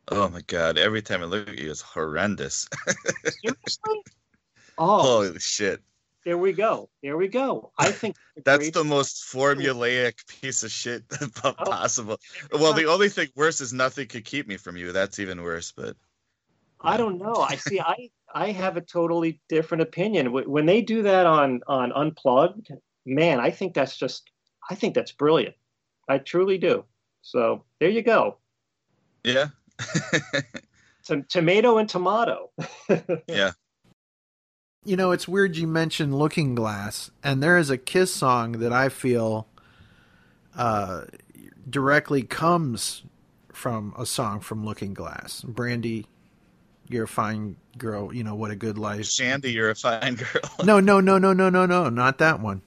Oh 0.07 0.29
my 0.29 0.39
god! 0.47 0.77
Every 0.77 1.01
time 1.01 1.21
I 1.21 1.25
look 1.25 1.49
at 1.49 1.59
you, 1.59 1.69
it's 1.69 1.81
horrendous. 1.81 2.69
Seriously? 3.41 4.01
Oh, 4.77 5.01
Holy 5.01 5.39
shit! 5.39 5.81
there 6.25 6.37
we 6.37 6.53
go. 6.53 6.89
There 7.01 7.17
we 7.17 7.27
go. 7.27 7.73
I 7.77 7.91
think 7.91 8.15
That's 8.45 8.71
the 8.71 8.83
most 8.85 9.25
formulaic 9.25 10.25
piece 10.41 10.63
of 10.63 10.71
shit 10.71 11.07
po- 11.35 11.55
Oh. 11.59 11.65
possible. 11.65 12.17
Well, 12.51 12.73
the 12.73 12.85
only 12.85 13.09
thing 13.09 13.27
worse 13.35 13.59
is 13.61 13.73
nothing 13.73 14.07
could 14.07 14.23
keep 14.25 14.47
me 14.47 14.57
from 14.57 14.77
you. 14.77 14.91
That's 14.93 15.19
even 15.19 15.43
worse. 15.43 15.71
But 15.71 15.97
I 16.83 16.97
don't 16.97 17.17
know. 17.17 17.35
I 17.35 17.55
see. 17.55 17.79
I 17.79 18.09
I 18.33 18.51
have 18.51 18.77
a 18.77 18.81
totally 18.81 19.39
different 19.47 19.83
opinion. 19.83 20.31
When 20.31 20.65
they 20.65 20.81
do 20.81 21.03
that 21.03 21.25
on 21.25 21.61
on 21.67 21.91
Unplugged, 21.91 22.71
man, 23.05 23.39
I 23.39 23.51
think 23.51 23.73
that's 23.73 23.97
just. 23.97 24.29
I 24.69 24.75
think 24.75 24.95
that's 24.95 25.11
brilliant. 25.11 25.55
I 26.07 26.17
truly 26.19 26.57
do. 26.57 26.85
So 27.21 27.63
there 27.79 27.89
you 27.89 28.01
go. 28.01 28.37
yeah, 29.23 29.47
Some 31.01 31.23
tomato 31.23 31.77
and 31.77 31.89
tomato. 31.89 32.51
yeah. 33.27 33.51
you 34.85 34.95
know, 34.95 35.11
it's 35.11 35.27
weird 35.27 35.55
you 35.55 35.67
mentioned 35.67 36.17
Looking 36.17 36.55
Glass, 36.55 37.11
and 37.23 37.41
there 37.41 37.57
is 37.57 37.69
a 37.69 37.77
Kiss 37.77 38.13
song 38.13 38.53
that 38.53 38.73
I 38.73 38.89
feel 38.89 39.47
uh, 40.55 41.05
directly 41.69 42.23
comes 42.23 43.03
from 43.51 43.93
a 43.97 44.05
song 44.05 44.39
from 44.39 44.65
Looking 44.65 44.93
Glass. 44.93 45.41
Brandy, 45.41 46.07
you're 46.89 47.05
a 47.05 47.07
fine 47.07 47.55
girl. 47.77 48.13
You 48.13 48.23
know 48.23 48.35
what 48.35 48.51
a 48.51 48.55
good 48.55 48.77
life. 48.77 49.01
Shandi, 49.01 49.53
you're 49.53 49.69
a 49.71 49.75
fine 49.75 50.15
girl. 50.15 50.41
No, 50.65 50.79
no, 50.79 50.99
no, 50.99 51.17
no, 51.17 51.33
no, 51.33 51.49
no, 51.49 51.65
no, 51.65 51.89
not 51.89 52.17
that 52.19 52.39
one. 52.39 52.61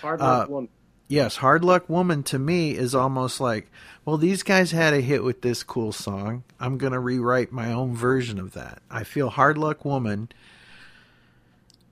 Hard 0.00 0.20
Uh, 0.20 0.24
luck 0.24 0.48
woman. 0.48 0.68
Yes, 1.08 1.36
Hard 1.36 1.62
Luck 1.62 1.90
Woman 1.90 2.22
to 2.24 2.38
me 2.38 2.70
is 2.70 2.94
almost 2.94 3.38
like, 3.38 3.70
well, 4.06 4.16
these 4.16 4.42
guys 4.42 4.70
had 4.70 4.94
a 4.94 5.00
hit 5.02 5.22
with 5.22 5.42
this 5.42 5.62
cool 5.62 5.92
song. 5.92 6.42
I'm 6.58 6.78
going 6.78 6.94
to 6.94 6.98
rewrite 6.98 7.52
my 7.52 7.70
own 7.70 7.94
version 7.94 8.38
of 8.38 8.54
that. 8.54 8.80
I 8.90 9.04
feel 9.04 9.28
Hard 9.28 9.58
Luck 9.58 9.84
Woman 9.84 10.30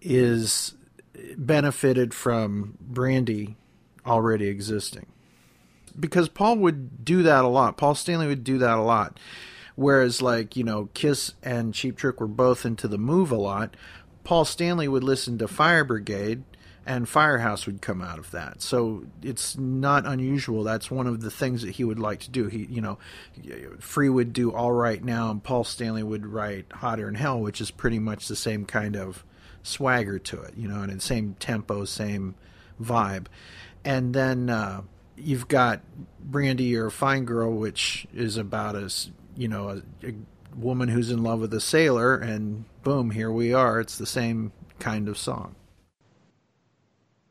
is 0.00 0.74
benefited 1.36 2.14
from 2.14 2.78
Brandy 2.80 3.56
already 4.06 4.46
existing. 4.48 5.06
Because 5.98 6.28
Paul 6.30 6.56
would 6.56 7.04
do 7.04 7.22
that 7.22 7.44
a 7.44 7.48
lot. 7.48 7.76
Paul 7.76 7.94
Stanley 7.94 8.26
would 8.26 8.44
do 8.44 8.56
that 8.58 8.78
a 8.78 8.82
lot. 8.82 9.18
Whereas, 9.80 10.20
like, 10.20 10.58
you 10.58 10.62
know, 10.62 10.90
Kiss 10.92 11.32
and 11.42 11.72
Cheap 11.72 11.96
Trick 11.96 12.20
were 12.20 12.26
both 12.26 12.66
into 12.66 12.86
the 12.86 12.98
move 12.98 13.30
a 13.30 13.36
lot. 13.36 13.74
Paul 14.24 14.44
Stanley 14.44 14.86
would 14.86 15.02
listen 15.02 15.38
to 15.38 15.48
Fire 15.48 15.84
Brigade 15.84 16.42
and 16.84 17.08
Firehouse 17.08 17.64
would 17.64 17.80
come 17.80 18.02
out 18.02 18.18
of 18.18 18.30
that. 18.32 18.60
So 18.60 19.06
it's 19.22 19.56
not 19.56 20.04
unusual. 20.04 20.64
That's 20.64 20.90
one 20.90 21.06
of 21.06 21.22
the 21.22 21.30
things 21.30 21.62
that 21.62 21.70
he 21.70 21.84
would 21.84 21.98
like 21.98 22.20
to 22.20 22.30
do. 22.30 22.48
He, 22.48 22.66
you 22.66 22.82
know, 22.82 22.98
Free 23.78 24.10
would 24.10 24.34
do 24.34 24.52
All 24.52 24.72
Right 24.72 25.02
Now, 25.02 25.30
and 25.30 25.42
Paul 25.42 25.64
Stanley 25.64 26.02
would 26.02 26.26
write 26.26 26.66
Hotter 26.72 27.08
in 27.08 27.14
Hell, 27.14 27.40
which 27.40 27.62
is 27.62 27.70
pretty 27.70 27.98
much 27.98 28.28
the 28.28 28.36
same 28.36 28.66
kind 28.66 28.96
of 28.96 29.24
swagger 29.62 30.18
to 30.18 30.42
it, 30.42 30.58
you 30.58 30.68
know, 30.68 30.82
and 30.82 30.92
the 30.92 31.00
same 31.00 31.36
tempo, 31.40 31.86
same 31.86 32.34
vibe. 32.78 33.28
And 33.82 34.12
then 34.12 34.50
uh, 34.50 34.82
you've 35.16 35.48
got 35.48 35.80
Brandy 36.22 36.76
or 36.76 36.90
Fine 36.90 37.24
Girl, 37.24 37.50
which 37.50 38.06
is 38.12 38.36
about 38.36 38.76
as 38.76 39.10
you 39.36 39.48
know 39.48 39.68
a, 39.68 40.06
a 40.06 40.14
woman 40.56 40.88
who's 40.88 41.10
in 41.10 41.22
love 41.22 41.40
with 41.40 41.54
a 41.54 41.60
sailor, 41.60 42.16
and 42.16 42.64
boom, 42.82 43.10
here 43.10 43.30
we 43.30 43.52
are. 43.52 43.80
It's 43.80 43.98
the 43.98 44.06
same 44.06 44.52
kind 44.78 45.08
of 45.08 45.18
song. 45.18 45.54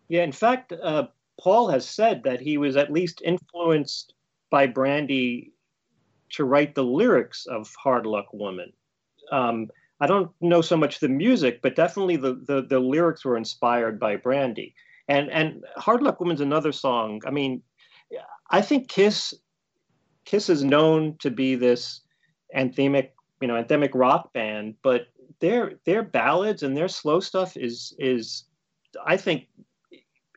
Yeah, 0.07 0.23
in 0.23 0.31
fact, 0.31 0.73
uh, 0.73 1.07
Paul 1.39 1.69
has 1.69 1.87
said 1.87 2.23
that 2.23 2.41
he 2.41 2.57
was 2.57 2.75
at 2.75 2.91
least 2.91 3.21
influenced 3.23 4.13
by 4.49 4.67
Brandy 4.67 5.51
to 6.31 6.45
write 6.45 6.75
the 6.75 6.83
lyrics 6.83 7.45
of 7.45 7.73
Hard 7.75 8.05
Luck 8.05 8.33
Woman. 8.33 8.73
Um, 9.31 9.69
I 9.99 10.07
don't 10.07 10.31
know 10.41 10.61
so 10.61 10.77
much 10.77 10.99
the 10.99 11.09
music, 11.09 11.61
but 11.61 11.75
definitely 11.75 12.15
the, 12.15 12.35
the, 12.47 12.61
the 12.61 12.79
lyrics 12.79 13.25
were 13.25 13.37
inspired 13.37 13.99
by 13.99 14.15
Brandy. 14.15 14.73
And 15.07 15.29
and 15.31 15.63
Hard 15.75 16.03
Luck 16.03 16.19
Woman's 16.19 16.41
another 16.41 16.71
song. 16.71 17.21
I 17.25 17.31
mean, 17.31 17.63
I 18.51 18.61
think 18.61 18.87
Kiss 18.87 19.33
Kiss 20.29 20.47
is 20.47 20.63
known 20.63 21.15
to 21.17 21.31
be 21.31 21.55
this 21.55 22.01
anthemic, 22.55 23.09
you 23.41 23.47
know, 23.47 23.55
anthemic 23.55 23.89
rock 23.95 24.31
band, 24.31 24.75
but 24.83 25.07
their 25.39 25.79
their 25.85 26.03
ballads 26.03 26.61
and 26.61 26.77
their 26.77 26.87
slow 26.87 27.19
stuff 27.19 27.57
is 27.57 27.95
is 27.97 28.43
I 29.03 29.17
think 29.17 29.47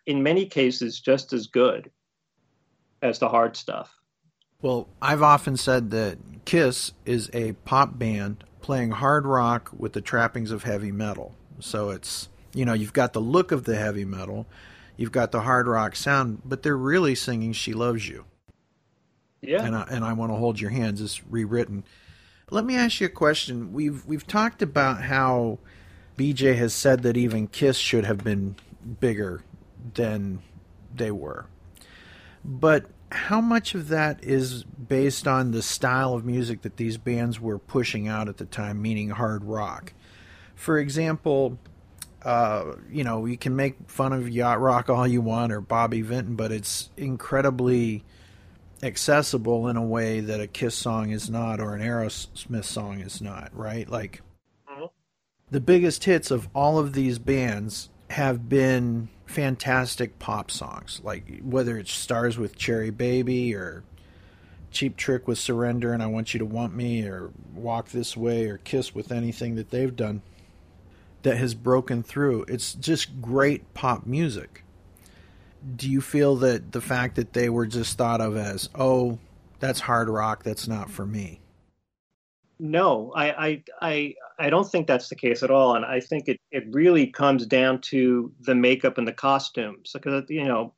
in 0.06 0.22
many 0.22 0.46
cases 0.46 0.98
just 0.98 1.34
as 1.34 1.46
good 1.46 1.90
as 3.02 3.18
the 3.18 3.28
hard 3.28 3.54
stuff. 3.54 3.94
Well, 4.62 4.88
I've 5.02 5.22
often 5.22 5.58
said 5.58 5.90
that 5.90 6.16
Kiss 6.46 6.92
is 7.04 7.28
a 7.34 7.52
pop 7.52 7.98
band 7.98 8.44
playing 8.62 8.92
hard 8.92 9.26
rock 9.26 9.72
with 9.76 9.92
the 9.92 10.00
trappings 10.00 10.52
of 10.52 10.62
heavy 10.62 10.90
metal. 10.90 11.34
So 11.60 11.90
it's, 11.90 12.30
you 12.54 12.64
know, 12.64 12.72
you've 12.72 12.94
got 12.94 13.12
the 13.12 13.20
look 13.20 13.52
of 13.52 13.64
the 13.64 13.76
heavy 13.76 14.06
metal, 14.06 14.46
you've 14.96 15.12
got 15.12 15.32
the 15.32 15.42
hard 15.42 15.66
rock 15.66 15.96
sound, 15.96 16.40
but 16.46 16.62
they're 16.62 16.78
really 16.78 17.14
singing 17.14 17.52
She 17.52 17.74
Loves 17.74 18.08
You. 18.08 18.24
Yeah. 19.42 19.64
And 19.64 19.74
I, 19.74 19.86
and 19.90 20.04
I 20.04 20.12
want 20.12 20.30
to 20.32 20.36
hold 20.36 20.60
your 20.60 20.70
hands 20.70 21.00
is 21.00 21.20
rewritten. 21.28 21.84
Let 22.50 22.64
me 22.64 22.76
ask 22.76 23.00
you 23.00 23.06
a 23.06 23.10
question. 23.10 23.72
We've 23.72 24.06
we've 24.06 24.26
talked 24.26 24.62
about 24.62 25.02
how 25.02 25.58
BJ 26.16 26.56
has 26.56 26.72
said 26.72 27.02
that 27.02 27.16
even 27.16 27.48
Kiss 27.48 27.76
should 27.76 28.04
have 28.04 28.18
been 28.18 28.56
bigger 29.00 29.42
than 29.94 30.42
they 30.94 31.10
were. 31.10 31.46
But 32.44 32.86
how 33.10 33.40
much 33.40 33.74
of 33.74 33.88
that 33.88 34.22
is 34.22 34.64
based 34.64 35.26
on 35.26 35.50
the 35.50 35.62
style 35.62 36.14
of 36.14 36.24
music 36.24 36.62
that 36.62 36.76
these 36.76 36.96
bands 36.96 37.40
were 37.40 37.58
pushing 37.58 38.08
out 38.08 38.28
at 38.28 38.36
the 38.36 38.44
time, 38.44 38.80
meaning 38.80 39.10
hard 39.10 39.44
rock? 39.44 39.92
For 40.54 40.78
example, 40.78 41.58
uh, 42.22 42.74
you 42.90 43.02
know, 43.02 43.24
you 43.26 43.36
can 43.36 43.56
make 43.56 43.76
fun 43.88 44.12
of 44.12 44.28
yacht 44.28 44.60
rock 44.60 44.88
all 44.88 45.06
you 45.06 45.20
want 45.20 45.52
or 45.52 45.60
Bobby 45.60 46.02
Vinton, 46.02 46.36
but 46.36 46.52
it's 46.52 46.90
incredibly 46.96 48.04
accessible 48.82 49.68
in 49.68 49.76
a 49.76 49.84
way 49.84 50.20
that 50.20 50.40
a 50.40 50.46
Kiss 50.46 50.74
song 50.74 51.10
is 51.10 51.30
not 51.30 51.60
or 51.60 51.74
an 51.74 51.82
Aerosmith 51.82 52.64
song 52.64 53.00
is 53.00 53.20
not, 53.20 53.50
right? 53.54 53.88
Like 53.88 54.22
mm-hmm. 54.68 54.86
the 55.50 55.60
biggest 55.60 56.04
hits 56.04 56.30
of 56.30 56.48
all 56.54 56.78
of 56.78 56.92
these 56.92 57.18
bands 57.18 57.90
have 58.10 58.48
been 58.48 59.08
fantastic 59.26 60.18
pop 60.18 60.50
songs, 60.50 61.00
like 61.02 61.40
whether 61.42 61.78
it's 61.78 61.92
Starz 61.92 62.36
with 62.36 62.56
Cherry 62.56 62.90
Baby 62.90 63.54
or 63.54 63.84
Cheap 64.70 64.96
Trick 64.96 65.28
with 65.28 65.38
Surrender 65.38 65.92
and 65.92 66.02
I 66.02 66.06
Want 66.06 66.34
You 66.34 66.38
to 66.38 66.44
Want 66.44 66.74
Me 66.74 67.06
or 67.06 67.30
Walk 67.54 67.90
This 67.90 68.16
Way 68.16 68.46
or 68.46 68.58
Kiss 68.58 68.94
with 68.94 69.12
anything 69.12 69.54
that 69.54 69.70
they've 69.70 69.94
done 69.94 70.22
that 71.22 71.36
has 71.36 71.54
broken 71.54 72.02
through. 72.02 72.44
It's 72.48 72.74
just 72.74 73.22
great 73.22 73.74
pop 73.74 74.06
music. 74.06 74.64
Do 75.76 75.90
you 75.90 76.00
feel 76.00 76.36
that 76.36 76.72
the 76.72 76.80
fact 76.80 77.16
that 77.16 77.32
they 77.32 77.48
were 77.48 77.66
just 77.66 77.96
thought 77.98 78.20
of 78.20 78.36
as, 78.36 78.68
oh, 78.74 79.18
that's 79.60 79.80
hard 79.80 80.08
rock, 80.08 80.42
that's 80.42 80.66
not 80.66 80.90
for 80.90 81.06
me? 81.06 81.40
No, 82.58 83.12
I, 83.14 83.46
I, 83.46 83.64
I, 83.80 84.14
I 84.38 84.50
don't 84.50 84.68
think 84.70 84.86
that's 84.86 85.08
the 85.08 85.16
case 85.16 85.42
at 85.42 85.50
all. 85.50 85.74
And 85.74 85.84
I 85.84 86.00
think 86.00 86.28
it, 86.28 86.40
it 86.50 86.64
really 86.70 87.06
comes 87.08 87.46
down 87.46 87.80
to 87.82 88.32
the 88.40 88.54
makeup 88.54 88.98
and 88.98 89.06
the 89.06 89.12
costumes. 89.12 89.90
Because, 89.92 90.24
you 90.28 90.44
know, 90.44 90.72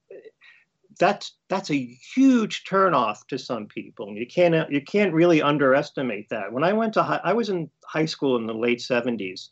that's 0.98 1.34
that's 1.48 1.70
a 1.70 1.96
huge 2.14 2.64
turnoff 2.64 3.26
to 3.28 3.38
some 3.38 3.66
people. 3.66 4.14
You 4.14 4.26
can't 4.26 4.70
you 4.70 4.80
can't 4.80 5.12
really 5.12 5.42
underestimate 5.42 6.28
that. 6.30 6.52
When 6.52 6.64
I 6.64 6.72
went 6.72 6.94
to 6.94 7.02
high, 7.02 7.20
I 7.24 7.32
was 7.32 7.48
in 7.48 7.70
high 7.86 8.04
school 8.04 8.36
in 8.36 8.46
the 8.46 8.54
late 8.54 8.78
'70s, 8.78 9.48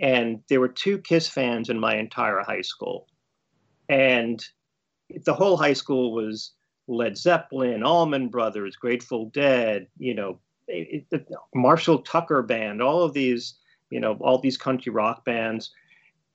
and 0.00 0.40
there 0.48 0.60
were 0.60 0.68
two 0.68 0.98
Kiss 0.98 1.28
fans 1.28 1.68
in 1.68 1.78
my 1.78 1.96
entire 1.96 2.40
high 2.40 2.62
school, 2.62 3.06
and 3.88 4.44
the 5.24 5.34
whole 5.34 5.56
high 5.56 5.72
school 5.72 6.12
was 6.12 6.52
Led 6.86 7.16
Zeppelin, 7.16 7.82
Allman 7.82 8.28
Brothers, 8.28 8.76
Grateful 8.76 9.26
Dead, 9.30 9.86
you 9.98 10.14
know, 10.14 10.38
it, 10.66 11.04
it, 11.10 11.28
Marshall 11.54 12.00
Tucker 12.00 12.42
Band, 12.42 12.82
all 12.82 13.02
of 13.02 13.12
these, 13.12 13.54
you 13.90 14.00
know, 14.00 14.14
all 14.20 14.38
these 14.38 14.56
country 14.56 14.92
rock 14.92 15.24
bands, 15.24 15.70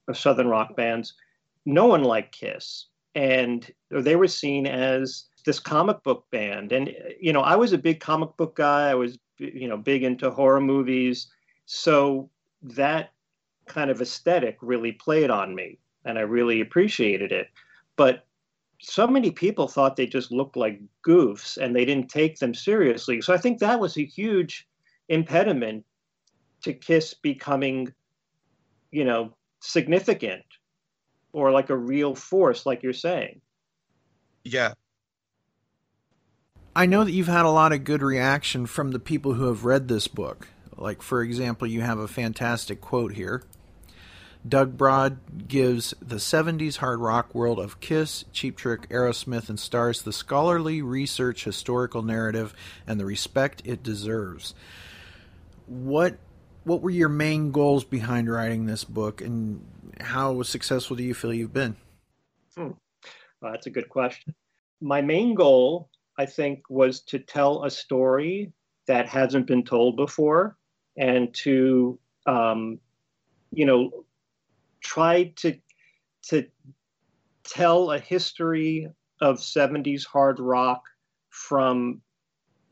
or 0.08 0.14
southern 0.14 0.48
rock 0.48 0.76
bands. 0.76 1.14
No 1.66 1.86
one 1.86 2.04
liked 2.04 2.38
Kiss, 2.38 2.88
and 3.16 3.72
they 3.90 4.16
were 4.16 4.28
seen 4.28 4.66
as 4.68 5.26
this 5.46 5.60
comic 5.60 6.04
book 6.04 6.26
band. 6.32 6.72
And 6.72 6.94
you 7.20 7.32
know, 7.34 7.42
I 7.42 7.56
was 7.56 7.74
a 7.74 7.78
big 7.78 8.00
comic 8.00 8.36
book 8.38 8.56
guy. 8.56 8.90
I 8.90 8.96
was, 8.96 9.18
you 9.38 9.68
know, 9.68 9.78
big 9.78 10.04
into 10.04 10.32
horror 10.32 10.62
movies, 10.62 11.28
so 11.66 12.30
that 12.62 13.12
kind 13.66 13.90
of 13.90 14.02
aesthetic 14.02 14.58
really 14.62 14.92
played 14.92 15.30
on 15.30 15.56
me, 15.56 15.80
and 16.06 16.18
I 16.18 16.22
really 16.22 16.60
appreciated 16.60 17.32
it. 17.32 17.50
But 17.96 18.26
so 18.84 19.08
many 19.08 19.32
people 19.32 19.68
thought 19.68 19.96
they 19.96 20.06
just 20.06 20.32
looked 20.32 20.58
like 20.58 20.82
goofs 21.08 21.58
and 21.58 21.76
they 21.76 21.86
didn't 21.86 22.10
take 22.10 22.38
them 22.40 22.54
seriously. 22.54 23.22
So 23.22 23.34
I 23.34 23.38
think 23.38 23.60
that 23.60 23.80
was 23.80 23.98
a 23.98 24.06
huge 24.06 24.68
impediment 25.08 25.86
to 26.64 26.74
Kiss 26.74 27.14
becoming, 27.14 27.94
you 28.92 29.06
know, 29.06 29.34
significant 29.62 30.44
or 31.32 31.52
like 31.52 31.70
a 31.70 31.78
real 31.78 32.14
force, 32.14 32.66
like 32.66 32.84
you're 32.84 32.94
saying. 32.94 33.40
Yeah. 34.44 34.74
I 36.76 36.86
know 36.86 37.04
that 37.04 37.12
you've 37.12 37.28
had 37.28 37.46
a 37.46 37.50
lot 37.50 37.72
of 37.72 37.86
good 37.86 38.02
reaction 38.02 38.66
from 38.66 38.92
the 38.92 39.00
people 39.00 39.34
who 39.34 39.46
have 39.46 39.64
read 39.64 39.88
this 39.88 40.08
book. 40.08 40.50
Like, 40.76 41.02
for 41.02 41.22
example, 41.22 41.68
you 41.68 41.82
have 41.82 42.00
a 42.00 42.08
fantastic 42.08 42.82
quote 42.82 43.14
here 43.14 43.44
Doug 44.48 44.78
Brod 44.78 45.48
gives 45.48 45.94
the 46.02 46.18
70s 46.18 46.78
hard 46.78 47.00
rock 47.00 47.34
world 47.34 47.60
of 47.60 47.80
Kiss, 47.80 48.26
Cheap 48.34 48.58
Trick, 48.58 48.90
Aerosmith, 48.90 49.48
and 49.48 49.58
Starz 49.58 50.04
the 50.04 50.12
scholarly 50.12 50.82
research, 50.82 51.46
historical 51.46 52.02
narrative, 52.02 52.54
and 52.86 53.00
the 53.00 53.06
respect 53.06 53.62
it 53.66 53.84
deserves. 53.84 54.54
What 55.68 56.18
what 56.66 56.82
were 56.82 56.90
your 56.90 57.10
main 57.10 57.52
goals 57.52 57.84
behind 57.84 58.32
writing 58.32 58.66
this 58.66 58.84
book, 58.84 59.22
and 59.22 59.66
how 60.00 60.42
successful 60.44 60.96
do 60.96 61.04
you 61.04 61.14
feel 61.14 61.34
you've 61.34 61.54
been? 61.54 61.76
Hmm. 62.56 62.72
Well, 63.42 63.52
that's 63.52 63.68
a 63.68 63.70
good 63.70 63.90
question. 63.90 64.34
My 64.82 65.02
main 65.02 65.36
goal, 65.36 65.90
I 66.18 66.26
think, 66.26 66.64
was 66.70 67.02
to 67.02 67.20
tell 67.20 67.64
a 67.64 67.72
story 67.72 68.54
that 68.88 69.08
hasn't 69.08 69.48
been 69.48 69.64
told 69.64 69.96
before, 69.96 70.58
and 70.98 71.34
to 71.36 71.98
um, 72.26 72.80
you 73.52 73.66
know 73.66 74.03
tried 74.84 75.36
to 75.38 75.58
to 76.24 76.46
tell 77.44 77.92
a 77.92 78.00
history 78.00 78.88
of 79.20 79.38
70s 79.38 80.06
hard 80.06 80.40
rock 80.40 80.84
from 81.30 82.02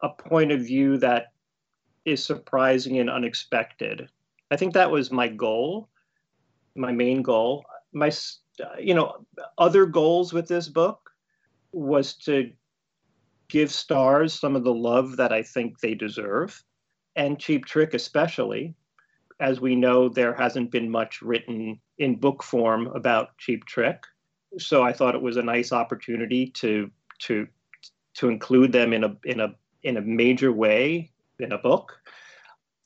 a 0.01 0.09
point 0.09 0.51
of 0.51 0.62
view 0.62 0.97
that 0.97 1.34
is 2.05 2.24
surprising 2.24 2.99
and 2.99 3.09
unexpected. 3.09 4.09
I 4.49 4.55
think 4.55 4.74
that 4.74 4.89
was 4.89 5.12
my 5.12 5.28
goal, 5.28 5.89
my 6.76 6.91
main 6.91 7.22
goal. 7.22 7.66
My 7.93 8.12
you 8.80 8.93
know, 8.93 9.26
other 9.57 9.86
goals 9.86 10.34
with 10.34 10.47
this 10.47 10.68
book 10.68 11.09
was 11.74 12.14
to 12.14 12.51
give 13.49 13.70
Starz 13.70 14.32
some 14.32 14.55
of 14.55 14.64
the 14.64 14.74
love 14.74 15.18
that 15.18 15.34
I 15.34 15.43
think 15.43 15.80
they 15.80 15.93
deserve 15.93 16.64
and 17.16 17.39
Cheap 17.39 17.66
Trick 17.66 17.93
especially 17.93 18.76
as 19.41 19.59
we 19.59 19.76
know, 19.76 20.07
there 20.07 20.36
hasn't 20.36 20.72
been 20.72 20.89
much 20.89 21.22
written 21.22 21.82
in 22.02 22.16
book 22.16 22.41
form 22.41 22.88
about 22.88 23.38
Cheap 23.38 23.64
Trick. 23.66 24.04
so 24.58 24.82
I 24.82 24.91
thought 24.91 25.14
it 25.14 25.22
was 25.22 25.38
a 25.38 25.43
nice 25.43 25.72
opportunity 25.72 26.47
to 26.62 26.89
to 27.20 27.47
to 28.16 28.28
include 28.28 28.72
them 28.72 28.91
in 28.91 29.04
a 29.04 29.16
in 29.24 29.39
a 29.39 29.54
in 29.84 29.97
a 29.97 30.02
major 30.02 30.52
way 30.52 31.12
in 31.39 31.52
a 31.52 31.60
book. 31.60 32.02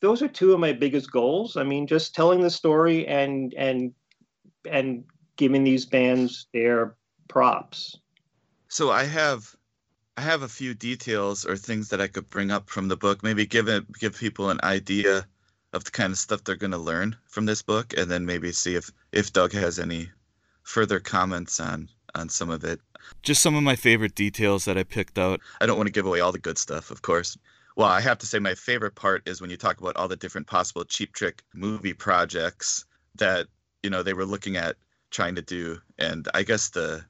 Those 0.01 0.21
are 0.21 0.27
two 0.27 0.53
of 0.53 0.59
my 0.59 0.73
biggest 0.73 1.11
goals. 1.11 1.55
I 1.55 1.63
mean, 1.63 1.87
just 1.87 2.13
telling 2.13 2.41
the 2.41 2.49
story 2.49 3.07
and 3.07 3.53
and 3.53 3.93
and 4.69 5.05
giving 5.37 5.63
these 5.63 5.85
bands 5.85 6.47
their 6.53 6.95
props. 7.29 7.97
So 8.67 8.91
I 8.91 9.05
have 9.05 9.55
I 10.17 10.21
have 10.21 10.41
a 10.41 10.49
few 10.49 10.73
details 10.73 11.45
or 11.45 11.55
things 11.55 11.87
that 11.89 12.01
I 12.01 12.07
could 12.07 12.29
bring 12.29 12.51
up 12.51 12.69
from 12.69 12.89
the 12.89 12.97
book. 12.97 13.23
Maybe 13.23 13.45
give 13.45 13.69
it 13.69 13.85
give 13.97 14.19
people 14.19 14.49
an 14.49 14.59
idea 14.61 15.25
of 15.75 15.83
the 15.83 15.91
kind 15.91 16.11
of 16.11 16.17
stuff 16.17 16.43
they're 16.43 16.55
going 16.55 16.71
to 16.71 16.77
learn 16.77 17.17
from 17.27 17.45
this 17.45 17.61
book, 17.61 17.93
and 17.97 18.09
then 18.09 18.25
maybe 18.25 18.51
see 18.53 18.75
if 18.75 18.89
if 19.11 19.33
Doug 19.33 19.51
has 19.51 19.77
any 19.77 20.09
further 20.63 20.99
comments 20.99 21.59
on 21.59 21.89
on 22.15 22.29
some 22.29 22.49
of 22.49 22.63
it. 22.63 22.79
Just 23.21 23.41
some 23.41 23.55
of 23.55 23.61
my 23.61 23.75
favorite 23.75 24.15
details 24.15 24.65
that 24.65 24.77
I 24.77 24.83
picked 24.83 25.19
out. 25.19 25.41
I 25.59 25.65
don't 25.65 25.77
want 25.77 25.87
to 25.87 25.93
give 25.93 26.05
away 26.07 26.21
all 26.21 26.31
the 26.31 26.39
good 26.39 26.57
stuff, 26.57 26.89
of 26.89 27.01
course. 27.01 27.37
Well, 27.75 27.89
I 27.89 27.99
have 27.99 28.17
to 28.19 28.25
say 28.25 28.39
my 28.39 28.55
favorite 28.55 28.95
part 28.95 29.27
is 29.27 29.41
when 29.41 29.49
you 29.49 29.57
talk 29.57 29.81
about 29.81 29.97
all 29.97 30.07
the 30.07 30.15
different 30.15 30.47
possible 30.47 30.85
cheap 30.85 31.13
trick 31.13 31.43
movie 31.53 31.93
projects 31.93 32.85
that 33.15 33.47
you 33.83 33.89
know 33.89 34.01
they 34.01 34.13
were 34.13 34.25
looking 34.25 34.55
at 34.55 34.77
trying 35.11 35.35
to 35.35 35.41
do, 35.41 35.81
and 35.99 36.27
I 36.33 36.43
guess 36.43 36.69
the 36.69 37.03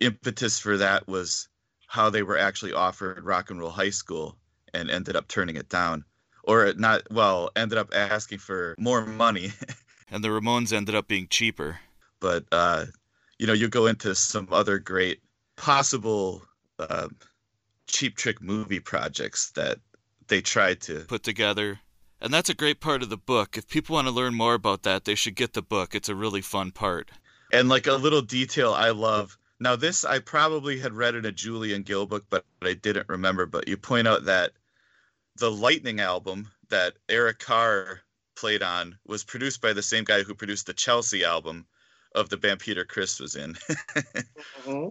impetus 0.00 0.58
for 0.58 0.78
that 0.78 1.06
was 1.06 1.48
how 1.86 2.08
they 2.08 2.22
were 2.22 2.38
actually 2.38 2.72
offered 2.72 3.24
rock 3.24 3.50
and 3.50 3.60
roll 3.60 3.70
high 3.70 3.90
school 3.90 4.36
and 4.72 4.90
ended 4.90 5.16
up 5.16 5.28
turning 5.28 5.56
it 5.56 5.68
down 5.68 6.04
or 6.46 6.72
not 6.76 7.02
well 7.10 7.50
ended 7.56 7.78
up 7.78 7.94
asking 7.94 8.38
for 8.38 8.74
more 8.78 9.04
money. 9.04 9.52
And 10.10 10.22
the 10.22 10.28
ramones 10.28 10.72
ended 10.72 10.94
up 10.94 11.08
being 11.08 11.26
cheaper. 11.28 11.80
But 12.20 12.44
uh 12.52 12.86
you 13.38 13.46
know 13.46 13.52
you 13.52 13.68
go 13.68 13.86
into 13.86 14.14
some 14.14 14.48
other 14.52 14.78
great 14.78 15.20
possible 15.56 16.42
uh, 16.78 17.08
cheap 17.88 18.16
trick 18.16 18.40
movie 18.40 18.80
projects 18.80 19.50
that 19.52 19.78
they 20.28 20.40
tried 20.40 20.80
to 20.82 21.00
put 21.00 21.22
together. 21.22 21.80
And 22.20 22.32
that's 22.32 22.50
a 22.50 22.54
great 22.54 22.80
part 22.80 23.02
of 23.02 23.10
the 23.10 23.16
book. 23.16 23.56
If 23.56 23.66
people 23.66 23.94
want 23.94 24.06
to 24.06 24.12
learn 24.12 24.34
more 24.34 24.54
about 24.54 24.82
that 24.84 25.04
they 25.04 25.14
should 25.14 25.34
get 25.34 25.54
the 25.54 25.62
book. 25.62 25.94
It's 25.94 26.08
a 26.08 26.14
really 26.14 26.42
fun 26.42 26.70
part. 26.70 27.10
And 27.52 27.68
like 27.68 27.86
a 27.86 27.94
little 27.94 28.22
detail 28.22 28.72
i 28.72 28.90
love. 28.90 29.36
Now, 29.60 29.76
this 29.76 30.04
I 30.04 30.18
probably 30.18 30.78
had 30.78 30.92
read 30.92 31.14
in 31.14 31.24
a 31.24 31.32
Julian 31.32 31.82
Gill 31.82 32.06
book, 32.06 32.26
but 32.28 32.44
I 32.62 32.74
didn't 32.74 33.08
remember. 33.08 33.46
But 33.46 33.68
you 33.68 33.76
point 33.76 34.08
out 34.08 34.24
that 34.24 34.52
the 35.36 35.50
Lightning 35.50 36.00
album 36.00 36.50
that 36.68 36.94
Eric 37.08 37.40
Carr 37.40 38.00
played 38.36 38.62
on 38.62 38.98
was 39.06 39.24
produced 39.24 39.60
by 39.60 39.72
the 39.72 39.82
same 39.82 40.04
guy 40.04 40.22
who 40.22 40.34
produced 40.34 40.66
the 40.66 40.74
Chelsea 40.74 41.24
album 41.24 41.66
of 42.14 42.28
the 42.28 42.36
band 42.36 42.60
Peter 42.60 42.84
Criss 42.84 43.20
was 43.20 43.36
in. 43.36 43.54
mm-hmm. 44.64 44.88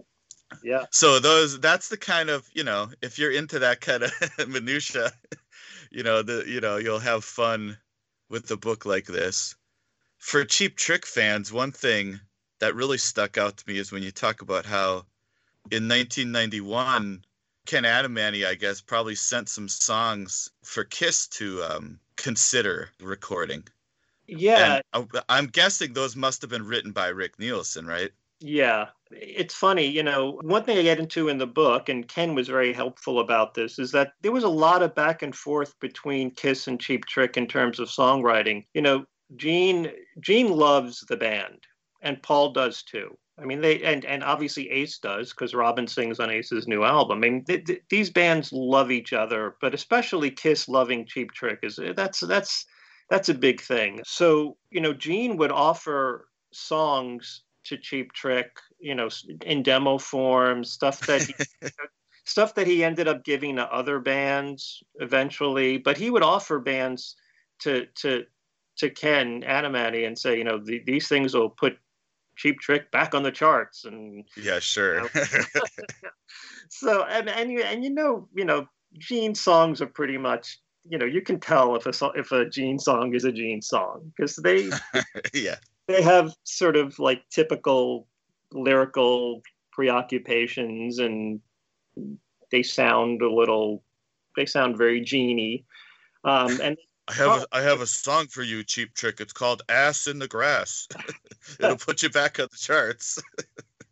Yeah. 0.62 0.84
So 0.90 1.18
those 1.18 1.58
that's 1.58 1.88
the 1.88 1.96
kind 1.96 2.30
of 2.30 2.48
you 2.52 2.64
know 2.64 2.90
if 3.02 3.18
you're 3.18 3.32
into 3.32 3.60
that 3.60 3.80
kind 3.80 4.04
of 4.04 4.12
minutia, 4.48 5.12
you 5.90 6.02
know 6.02 6.22
the 6.22 6.44
you 6.46 6.60
know 6.60 6.76
you'll 6.76 6.98
have 6.98 7.24
fun 7.24 7.78
with 8.28 8.46
the 8.46 8.56
book 8.56 8.84
like 8.84 9.06
this. 9.06 9.54
For 10.18 10.44
Cheap 10.44 10.76
Trick 10.76 11.06
fans, 11.06 11.52
one 11.52 11.72
thing 11.72 12.20
that 12.60 12.74
really 12.74 12.98
stuck 12.98 13.36
out 13.36 13.56
to 13.58 13.64
me 13.66 13.78
is 13.78 13.92
when 13.92 14.02
you 14.02 14.10
talk 14.10 14.42
about 14.42 14.64
how 14.64 15.04
in 15.70 15.88
1991 15.88 17.24
Ken 17.66 17.84
Adamany, 17.84 18.46
I 18.46 18.54
guess, 18.54 18.80
probably 18.80 19.14
sent 19.14 19.48
some 19.48 19.68
songs 19.68 20.50
for 20.62 20.84
Kiss 20.84 21.26
to 21.28 21.62
um, 21.62 21.98
consider 22.16 22.90
recording. 23.00 23.64
Yeah, 24.26 24.80
and 24.94 25.06
I'm 25.28 25.46
guessing 25.46 25.92
those 25.92 26.16
must 26.16 26.40
have 26.42 26.50
been 26.50 26.66
written 26.66 26.92
by 26.92 27.08
Rick 27.08 27.38
Nielsen, 27.38 27.86
right? 27.86 28.10
Yeah, 28.40 28.88
it's 29.10 29.54
funny, 29.54 29.86
you 29.86 30.02
know. 30.02 30.38
One 30.42 30.64
thing 30.64 30.78
I 30.78 30.82
get 30.82 30.98
into 30.98 31.28
in 31.28 31.38
the 31.38 31.46
book, 31.46 31.88
and 31.88 32.08
Ken 32.08 32.34
was 32.34 32.48
very 32.48 32.72
helpful 32.72 33.20
about 33.20 33.54
this, 33.54 33.78
is 33.78 33.92
that 33.92 34.12
there 34.22 34.32
was 34.32 34.44
a 34.44 34.48
lot 34.48 34.82
of 34.82 34.94
back 34.94 35.22
and 35.22 35.34
forth 35.34 35.78
between 35.80 36.30
Kiss 36.30 36.66
and 36.66 36.80
Cheap 36.80 37.06
Trick 37.06 37.36
in 37.36 37.46
terms 37.46 37.78
of 37.78 37.88
songwriting. 37.88 38.64
You 38.74 38.82
know, 38.82 39.04
Gene 39.36 39.90
Gene 40.20 40.50
loves 40.50 41.00
the 41.00 41.16
band 41.16 41.60
and 42.04 42.22
Paul 42.22 42.52
does 42.52 42.82
too. 42.82 43.16
I 43.38 43.44
mean, 43.44 43.60
they 43.60 43.82
and 43.82 44.04
and 44.04 44.22
obviously 44.22 44.70
Ace 44.70 44.98
does 44.98 45.30
because 45.30 45.54
Robin 45.54 45.86
sings 45.86 46.20
on 46.20 46.30
Ace's 46.30 46.68
new 46.68 46.84
album. 46.84 47.18
I 47.18 47.20
mean, 47.20 47.44
th- 47.44 47.64
th- 47.64 47.82
these 47.90 48.10
bands 48.10 48.52
love 48.52 48.92
each 48.92 49.12
other, 49.12 49.56
but 49.60 49.74
especially 49.74 50.30
Kiss 50.30 50.68
loving 50.68 51.04
Cheap 51.04 51.32
Trick 51.32 51.58
is 51.62 51.78
eh, 51.78 51.92
that's 51.96 52.20
that's 52.20 52.64
that's 53.10 53.28
a 53.28 53.34
big 53.34 53.60
thing. 53.60 54.00
So 54.04 54.56
you 54.70 54.80
know, 54.80 54.92
Gene 54.92 55.36
would 55.36 55.50
offer 55.50 56.28
songs 56.52 57.42
to 57.64 57.76
Cheap 57.76 58.12
Trick, 58.12 58.50
you 58.78 58.94
know, 58.94 59.08
in 59.44 59.62
demo 59.62 59.98
form, 59.98 60.62
stuff 60.62 61.00
that. 61.06 61.22
He, 61.22 61.68
stuff 62.26 62.54
that 62.54 62.66
he 62.66 62.82
ended 62.82 63.06
up 63.06 63.22
giving 63.22 63.56
to 63.56 63.70
other 63.70 64.00
bands 64.00 64.82
eventually, 64.94 65.76
but 65.76 65.98
he 65.98 66.10
would 66.10 66.22
offer 66.22 66.58
bands 66.58 67.16
to 67.60 67.86
to 67.96 68.24
to 68.76 68.90
Ken 68.90 69.42
Adamany 69.42 70.06
and 70.06 70.18
say, 70.18 70.36
you 70.36 70.44
know, 70.44 70.58
the, 70.58 70.82
these 70.84 71.06
things 71.06 71.34
will 71.34 71.50
put 71.50 71.78
cheap 72.36 72.60
trick 72.60 72.90
back 72.90 73.14
on 73.14 73.22
the 73.22 73.30
charts 73.30 73.84
and 73.84 74.24
yeah 74.36 74.58
sure 74.58 75.02
you 75.02 75.08
know. 75.54 75.62
so 76.68 77.04
and 77.04 77.28
and 77.28 77.50
you 77.50 77.62
and 77.62 77.84
you 77.84 77.90
know 77.90 78.28
you 78.34 78.44
know 78.44 78.66
gene 78.98 79.34
songs 79.34 79.80
are 79.80 79.86
pretty 79.86 80.18
much 80.18 80.58
you 80.88 80.98
know 80.98 81.06
you 81.06 81.20
can 81.20 81.40
tell 81.40 81.76
if 81.76 81.86
a 81.86 82.10
if 82.14 82.32
a 82.32 82.48
gene 82.48 82.78
song 82.78 83.14
is 83.14 83.24
a 83.24 83.32
gene 83.32 83.62
song 83.62 84.12
because 84.16 84.36
they 84.36 84.70
yeah 85.34 85.56
they 85.86 86.02
have 86.02 86.34
sort 86.44 86.76
of 86.76 86.98
like 86.98 87.22
typical 87.30 88.06
lyrical 88.52 89.42
preoccupations 89.72 90.98
and 90.98 91.40
they 92.50 92.62
sound 92.62 93.22
a 93.22 93.32
little 93.32 93.82
they 94.36 94.46
sound 94.46 94.76
very 94.76 95.00
genie 95.00 95.64
um, 96.24 96.58
and 96.62 96.78
I 97.08 97.12
have 97.14 97.28
oh. 97.28 97.44
a, 97.52 97.56
I 97.56 97.62
have 97.62 97.80
a 97.80 97.86
song 97.86 98.26
for 98.28 98.42
you, 98.42 98.64
Cheap 98.64 98.94
Trick. 98.94 99.20
It's 99.20 99.32
called 99.32 99.62
"Ass 99.68 100.06
in 100.06 100.18
the 100.18 100.28
Grass." 100.28 100.88
It'll 101.60 101.76
put 101.76 102.02
you 102.02 102.10
back 102.10 102.38
on 102.38 102.48
the 102.50 102.56
charts. 102.56 103.22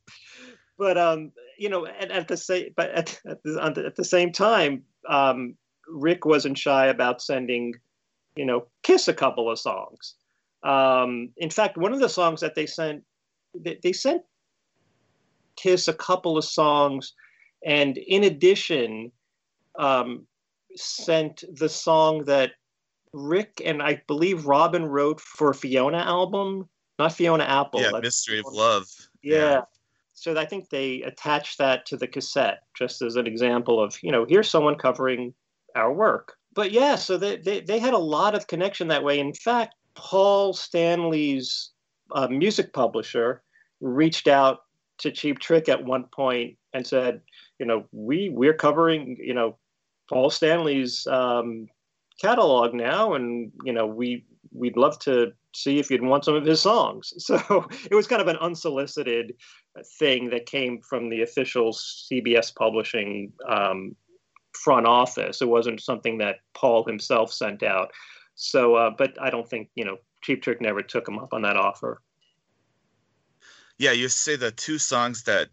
but 0.78 0.96
um, 0.96 1.32
you 1.58 1.68
know, 1.68 1.86
at, 1.86 2.10
at 2.10 2.28
the 2.28 2.36
same 2.36 2.72
but 2.74 2.90
at, 2.90 3.20
at, 3.26 3.42
the, 3.42 3.82
at 3.86 3.96
the 3.96 4.04
same 4.04 4.32
time, 4.32 4.82
um, 5.08 5.54
Rick 5.88 6.24
wasn't 6.24 6.56
shy 6.56 6.86
about 6.86 7.20
sending, 7.20 7.74
you 8.34 8.46
know, 8.46 8.66
Kiss 8.82 9.08
a 9.08 9.14
couple 9.14 9.50
of 9.50 9.58
songs. 9.58 10.14
Um, 10.62 11.30
in 11.36 11.50
fact, 11.50 11.76
one 11.76 11.92
of 11.92 12.00
the 12.00 12.08
songs 12.08 12.40
that 12.40 12.54
they 12.54 12.66
sent, 12.66 13.02
they, 13.54 13.78
they 13.82 13.92
sent 13.92 14.22
Kiss 15.56 15.88
a 15.88 15.94
couple 15.94 16.38
of 16.38 16.44
songs, 16.44 17.12
and 17.64 17.98
in 17.98 18.24
addition, 18.24 19.12
um, 19.78 20.26
sent 20.74 21.44
the 21.58 21.68
song 21.68 22.24
that 22.24 22.52
Rick 23.12 23.62
and 23.64 23.82
I 23.82 24.02
believe 24.06 24.46
Robin 24.46 24.84
wrote 24.84 25.20
for 25.20 25.52
Fiona 25.52 25.98
album, 25.98 26.68
not 26.98 27.12
Fiona 27.12 27.44
Apple. 27.44 27.80
Yeah, 27.80 28.00
Mystery 28.00 28.38
of 28.38 28.46
Love. 28.52 28.86
Yeah. 29.22 29.36
yeah. 29.36 29.60
So 30.14 30.38
I 30.38 30.44
think 30.44 30.68
they 30.68 31.02
attached 31.02 31.58
that 31.58 31.86
to 31.86 31.96
the 31.96 32.06
cassette 32.06 32.62
just 32.74 33.02
as 33.02 33.16
an 33.16 33.26
example 33.26 33.82
of, 33.82 33.98
you 34.02 34.12
know, 34.12 34.24
here's 34.28 34.48
someone 34.48 34.76
covering 34.76 35.34
our 35.74 35.92
work. 35.92 36.36
But 36.54 36.70
yeah, 36.70 36.96
so 36.96 37.16
they, 37.16 37.38
they, 37.38 37.60
they 37.60 37.78
had 37.78 37.94
a 37.94 37.98
lot 37.98 38.34
of 38.34 38.46
connection 38.46 38.88
that 38.88 39.02
way. 39.02 39.18
In 39.18 39.32
fact, 39.32 39.74
Paul 39.94 40.52
Stanley's 40.52 41.70
uh, 42.12 42.28
music 42.28 42.72
publisher 42.72 43.42
reached 43.80 44.28
out 44.28 44.64
to 44.98 45.10
Cheap 45.10 45.38
Trick 45.38 45.68
at 45.68 45.84
one 45.84 46.04
point 46.04 46.56
and 46.72 46.86
said, 46.86 47.20
you 47.58 47.66
know, 47.66 47.86
we 47.92 48.28
we're 48.28 48.54
covering, 48.54 49.16
you 49.18 49.34
know, 49.34 49.56
Paul 50.08 50.30
Stanley's 50.30 51.06
um, 51.06 51.68
catalog 52.22 52.72
now, 52.72 53.14
and 53.14 53.52
you 53.64 53.72
know 53.72 53.86
we 53.86 54.24
we'd 54.52 54.76
love 54.76 54.98
to 55.00 55.32
see 55.54 55.78
if 55.78 55.90
you'd 55.90 56.02
want 56.02 56.24
some 56.24 56.34
of 56.34 56.44
his 56.44 56.62
songs. 56.62 57.12
So 57.18 57.66
it 57.90 57.94
was 57.94 58.06
kind 58.06 58.22
of 58.22 58.28
an 58.28 58.36
unsolicited 58.36 59.34
thing 59.98 60.30
that 60.30 60.46
came 60.46 60.80
from 60.80 61.08
the 61.08 61.22
official 61.22 61.72
CBS 61.72 62.54
publishing 62.54 63.32
um, 63.48 63.96
front 64.52 64.86
office. 64.86 65.42
It 65.42 65.48
wasn't 65.48 65.80
something 65.80 66.18
that 66.18 66.36
Paul 66.54 66.84
himself 66.84 67.32
sent 67.32 67.62
out. 67.62 67.90
So, 68.34 68.74
uh, 68.76 68.90
but 68.96 69.20
I 69.20 69.30
don't 69.30 69.48
think 69.48 69.68
you 69.74 69.84
know 69.84 69.96
Cheap 70.22 70.42
Trick 70.42 70.60
never 70.60 70.82
took 70.82 71.08
him 71.08 71.18
up 71.18 71.32
on 71.32 71.42
that 71.42 71.56
offer. 71.56 72.00
Yeah, 73.78 73.92
you 73.92 74.08
say 74.08 74.36
the 74.36 74.52
two 74.52 74.78
songs 74.78 75.24
that 75.24 75.48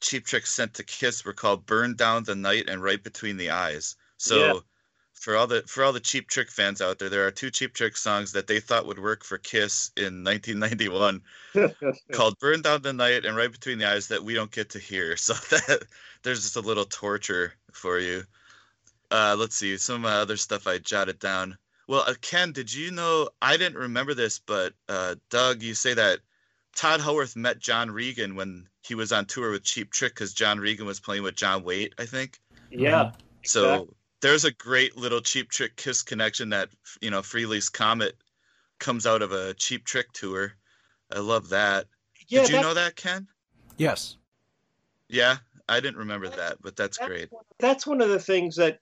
Cheap 0.00 0.26
Trick 0.26 0.46
sent 0.46 0.74
to 0.74 0.82
Kiss 0.82 1.24
were 1.24 1.32
called 1.32 1.64
"Burn 1.66 1.94
Down 1.94 2.24
the 2.24 2.34
Night" 2.34 2.68
and 2.68 2.82
"Right 2.82 3.02
Between 3.02 3.36
the 3.36 3.50
Eyes." 3.50 3.94
So. 4.16 4.36
Yeah 4.38 4.60
for 5.22 5.36
all 5.36 5.46
the 5.46 5.62
for 5.68 5.84
all 5.84 5.92
the 5.92 6.00
cheap 6.00 6.28
trick 6.28 6.50
fans 6.50 6.82
out 6.82 6.98
there 6.98 7.08
there 7.08 7.24
are 7.24 7.30
two 7.30 7.48
cheap 7.48 7.72
trick 7.72 7.96
songs 7.96 8.32
that 8.32 8.48
they 8.48 8.58
thought 8.58 8.86
would 8.86 8.98
work 8.98 9.22
for 9.22 9.38
kiss 9.38 9.92
in 9.96 10.24
1991 10.24 11.22
called 12.12 12.36
burn 12.40 12.60
down 12.60 12.82
the 12.82 12.92
night 12.92 13.24
and 13.24 13.36
right 13.36 13.52
between 13.52 13.78
the 13.78 13.88
eyes 13.88 14.08
that 14.08 14.24
we 14.24 14.34
don't 14.34 14.50
get 14.50 14.70
to 14.70 14.80
hear 14.80 15.16
so 15.16 15.32
that 15.32 15.84
there's 16.24 16.42
just 16.42 16.56
a 16.56 16.60
little 16.60 16.84
torture 16.84 17.54
for 17.72 18.00
you 18.00 18.24
uh, 19.12 19.36
let's 19.38 19.54
see 19.54 19.76
some 19.76 19.96
of 19.96 20.00
my 20.00 20.14
other 20.14 20.36
stuff 20.36 20.66
i 20.66 20.76
jotted 20.78 21.20
down 21.20 21.56
well 21.86 22.02
uh, 22.08 22.14
ken 22.20 22.50
did 22.50 22.72
you 22.72 22.90
know 22.90 23.28
i 23.40 23.56
didn't 23.56 23.78
remember 23.78 24.14
this 24.14 24.40
but 24.40 24.72
uh, 24.88 25.14
doug 25.30 25.62
you 25.62 25.72
say 25.74 25.94
that 25.94 26.18
Todd 26.74 27.00
Howarth 27.00 27.36
met 27.36 27.58
John 27.58 27.90
Regan 27.90 28.34
when 28.34 28.66
he 28.82 28.94
was 28.94 29.12
on 29.12 29.26
tour 29.26 29.50
with 29.50 29.62
Cheap 29.62 29.92
Trick 29.92 30.14
because 30.14 30.32
John 30.32 30.58
Regan 30.58 30.86
was 30.86 31.00
playing 31.00 31.22
with 31.22 31.36
John 31.36 31.64
Waite, 31.64 31.92
I 31.98 32.06
think. 32.06 32.40
Yeah. 32.70 33.12
So 33.44 33.74
Exactly. 33.74 33.94
There's 34.22 34.44
a 34.44 34.52
great 34.52 34.96
little 34.96 35.20
Cheap 35.20 35.50
Trick 35.50 35.76
Kiss 35.76 36.02
connection 36.02 36.48
that 36.50 36.70
you 37.00 37.10
know 37.10 37.20
Frehley's 37.20 37.68
Comet 37.68 38.14
comes 38.78 39.04
out 39.06 39.20
of 39.20 39.32
a 39.32 39.52
Cheap 39.54 39.84
Trick 39.84 40.10
tour. 40.12 40.52
I 41.12 41.18
love 41.18 41.50
that. 41.50 41.86
Yeah. 42.28 42.42
Did 42.42 42.50
you 42.52 42.60
know 42.62 42.74
that, 42.74 42.96
Ken? 42.96 43.26
Yes. 43.76 44.16
Yeah, 45.08 45.36
I 45.68 45.80
didn't 45.80 45.98
remember 45.98 46.28
that, 46.28 46.56
but 46.62 46.74
that's 46.76 46.96
that's 46.96 47.08
great. 47.08 47.30
one- 47.32 47.44
That's 47.58 47.86
one 47.86 48.00
of 48.00 48.08
the 48.08 48.18
things 48.18 48.56
that 48.56 48.78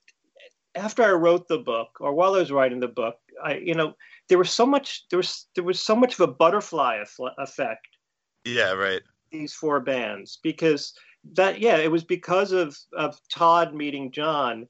after 0.76 1.02
I 1.02 1.10
wrote 1.10 1.48
the 1.48 1.58
book, 1.58 1.96
or 2.00 2.12
while 2.12 2.34
I 2.34 2.38
was 2.38 2.52
writing 2.52 2.78
the 2.78 2.86
book, 2.88 3.16
I 3.42 3.54
you 3.56 3.74
know 3.74 3.94
there 4.28 4.38
was 4.38 4.50
so 4.52 4.64
much 4.66 5.06
there 5.10 5.16
was 5.16 5.46
there 5.54 5.64
was 5.64 5.80
so 5.80 5.96
much 5.96 6.14
of 6.14 6.20
a 6.20 6.26
butterfly 6.32 7.02
effect 7.38 7.88
Yeah, 8.44 8.72
right. 8.72 9.02
these 9.32 9.52
four 9.54 9.80
bands 9.80 10.38
because 10.42 10.92
that 11.32 11.58
yeah 11.60 11.76
it 11.78 11.90
was 11.90 12.04
because 12.04 12.52
of 12.52 12.76
of 12.92 13.18
Todd 13.28 13.74
meeting 13.74 14.12
John 14.12 14.68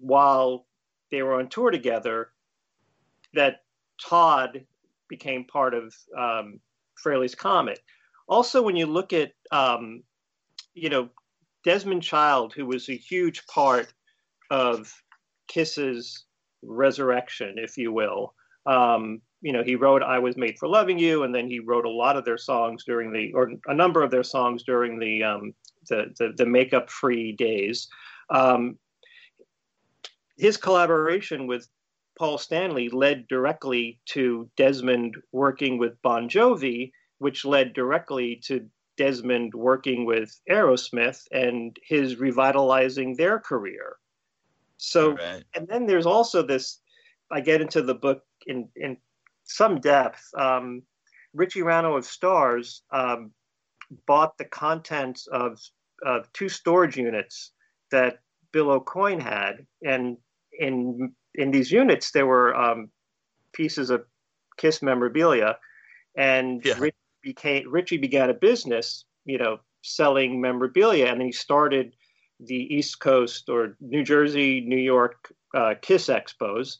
while 0.00 0.66
they 1.10 1.22
were 1.22 1.38
on 1.38 1.48
tour 1.48 1.70
together 1.70 2.30
that 3.34 3.62
Todd 4.02 4.64
became 5.08 5.44
part 5.44 5.74
of 5.74 5.94
um, 6.16 6.60
Frehley's 7.02 7.34
Comet. 7.34 7.80
Also, 8.28 8.62
when 8.62 8.76
you 8.76 8.86
look 8.86 9.12
at 9.12 9.32
um, 9.50 10.02
you 10.74 10.90
know 10.90 11.08
Desmond 11.64 12.02
Child, 12.02 12.52
who 12.54 12.66
was 12.66 12.88
a 12.88 12.96
huge 12.96 13.46
part 13.46 13.92
of 14.50 14.92
Kiss's 15.48 16.24
resurrection, 16.62 17.54
if 17.56 17.76
you 17.76 17.92
will. 17.92 18.34
Um, 18.66 19.20
you 19.40 19.52
know, 19.52 19.62
he 19.62 19.76
wrote 19.76 20.02
"I 20.02 20.18
Was 20.18 20.36
Made 20.36 20.58
for 20.58 20.68
Loving 20.68 20.98
You," 20.98 21.22
and 21.22 21.34
then 21.34 21.48
he 21.48 21.60
wrote 21.60 21.84
a 21.84 21.90
lot 21.90 22.16
of 22.16 22.24
their 22.24 22.38
songs 22.38 22.84
during 22.84 23.12
the, 23.12 23.32
or 23.32 23.52
a 23.66 23.74
number 23.74 24.02
of 24.02 24.10
their 24.10 24.24
songs 24.24 24.62
during 24.62 24.98
the 24.98 25.22
um, 25.22 25.54
the, 25.88 26.12
the 26.18 26.32
the 26.36 26.46
makeup-free 26.46 27.32
days. 27.32 27.88
Um, 28.30 28.78
his 30.38 30.56
collaboration 30.56 31.46
with 31.46 31.68
Paul 32.18 32.38
Stanley 32.38 32.88
led 32.88 33.28
directly 33.28 34.00
to 34.06 34.50
Desmond 34.56 35.16
working 35.32 35.78
with 35.78 36.00
Bon 36.02 36.28
Jovi, 36.28 36.90
which 37.18 37.44
led 37.44 37.74
directly 37.74 38.40
to 38.46 38.68
Desmond 38.96 39.54
working 39.54 40.04
with 40.04 40.40
Aerosmith 40.50 41.22
and 41.30 41.76
his 41.84 42.18
revitalizing 42.18 43.14
their 43.16 43.38
career. 43.38 43.96
So, 44.76 45.12
right. 45.12 45.44
and 45.54 45.66
then 45.68 45.86
there's 45.86 46.06
also 46.06 46.42
this. 46.42 46.80
I 47.30 47.40
get 47.40 47.60
into 47.60 47.82
the 47.82 47.94
book 47.94 48.22
in 48.46 48.68
in 48.76 48.96
some 49.44 49.80
depth. 49.80 50.22
Um, 50.36 50.82
Richie 51.34 51.60
Ranno 51.60 51.96
of 51.96 52.04
Starz 52.04 52.80
um, 52.90 53.32
bought 54.06 54.38
the 54.38 54.44
contents 54.44 55.26
of 55.28 55.60
of 56.04 56.32
two 56.32 56.48
storage 56.48 56.96
units 56.96 57.52
that 57.90 58.20
Bill 58.52 58.80
Aucoin 58.80 59.20
had, 59.20 59.66
and 59.84 60.16
in 60.58 61.12
in 61.34 61.50
these 61.50 61.70
units 61.70 62.10
there 62.10 62.26
were 62.26 62.54
um, 62.56 62.90
pieces 63.52 63.90
of 63.90 64.04
Kiss 64.56 64.82
memorabilia, 64.82 65.56
and 66.16 66.64
Yeah. 66.64 66.78
Rich 66.78 66.96
became 67.22 67.70
Richie 67.70 67.98
began 67.98 68.30
a 68.30 68.34
business, 68.34 69.04
you 69.24 69.38
know, 69.38 69.58
selling 69.82 70.40
memorabilia, 70.40 71.06
and 71.06 71.22
he 71.22 71.32
started 71.32 71.94
the 72.40 72.74
East 72.74 73.00
Coast 73.00 73.48
or 73.48 73.76
New 73.80 74.04
Jersey, 74.04 74.60
New 74.60 74.78
York 74.78 75.32
uh, 75.54 75.74
Kiss 75.80 76.08
Expos, 76.08 76.78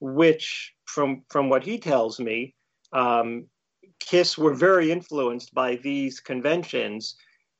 which, 0.00 0.74
from 0.86 1.24
from 1.30 1.48
what 1.48 1.64
he 1.64 1.78
tells 1.78 2.20
me, 2.20 2.54
um, 2.92 3.46
Kiss 4.00 4.38
were 4.38 4.54
very 4.54 4.90
influenced 4.90 5.54
by 5.54 5.76
these 5.76 6.20
conventions 6.20 7.16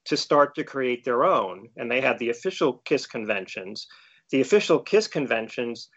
to 0.07 0.17
start 0.17 0.55
to 0.55 0.65
create 0.65 1.05
their 1.05 1.25
own, 1.25 1.69
and 1.77 1.91
they 1.91 2.01
had 2.01 2.19
the 2.19 2.31
official 2.31 2.83
Kiss 2.85 3.07
conventions. 3.07 3.87
The 4.35 4.41
official 4.41 4.81
Kiss 4.81 5.07
conventions 5.07 5.91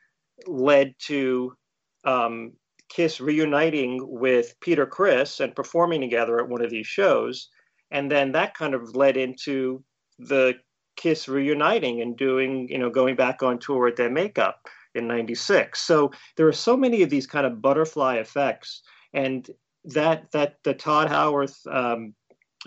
led 0.45 0.93
to 1.07 1.55
um, 2.03 2.53
Kiss 2.87 3.19
reuniting 3.19 3.97
with 3.99 4.53
Peter 4.59 4.85
Criss 4.85 5.39
and 5.39 5.55
performing 5.55 6.01
together 6.01 6.37
at 6.39 6.47
one 6.47 6.63
of 6.63 6.69
these 6.69 6.85
shows, 6.85 7.49
and 7.89 8.11
then 8.11 8.33
that 8.33 8.53
kind 8.53 8.75
of 8.75 8.95
led 8.95 9.17
into 9.17 9.83
the 10.19 10.53
Kiss 10.97 11.27
reuniting 11.27 11.99
and 12.03 12.15
doing, 12.15 12.67
you 12.69 12.77
know, 12.77 12.91
going 12.91 13.15
back 13.15 13.41
on 13.41 13.57
tour 13.57 13.85
with 13.85 13.95
their 13.95 14.11
makeup 14.11 14.67
in 14.93 15.07
96. 15.07 15.81
So 15.81 16.11
there 16.35 16.47
are 16.47 16.53
so 16.53 16.77
many 16.77 17.01
of 17.01 17.09
these 17.09 17.25
kind 17.25 17.47
of 17.47 17.59
butterfly 17.59 18.17
effects. 18.17 18.83
And 19.15 19.49
that, 19.85 20.29
that 20.33 20.57
the 20.63 20.75
Todd 20.75 21.09
Howarth, 21.09 21.65
um, 21.65 22.13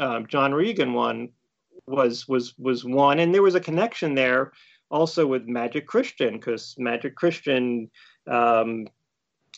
um, 0.01 0.27
John 0.27 0.53
Regan 0.53 0.95
one 0.95 1.29
was, 1.87 2.27
was, 2.27 2.59
was 2.59 2.85
one. 2.85 3.21
And 3.21 3.33
there 3.33 3.41
was 3.41 3.55
a 3.55 3.61
connection 3.61 4.17
there 4.17 4.51
also 4.91 5.27
with 5.27 5.47
Magic 5.47 5.87
Christian 5.87 6.35
because 6.35 6.75
Magic 6.79 7.15
Christian, 7.15 7.91
um, 8.27 8.87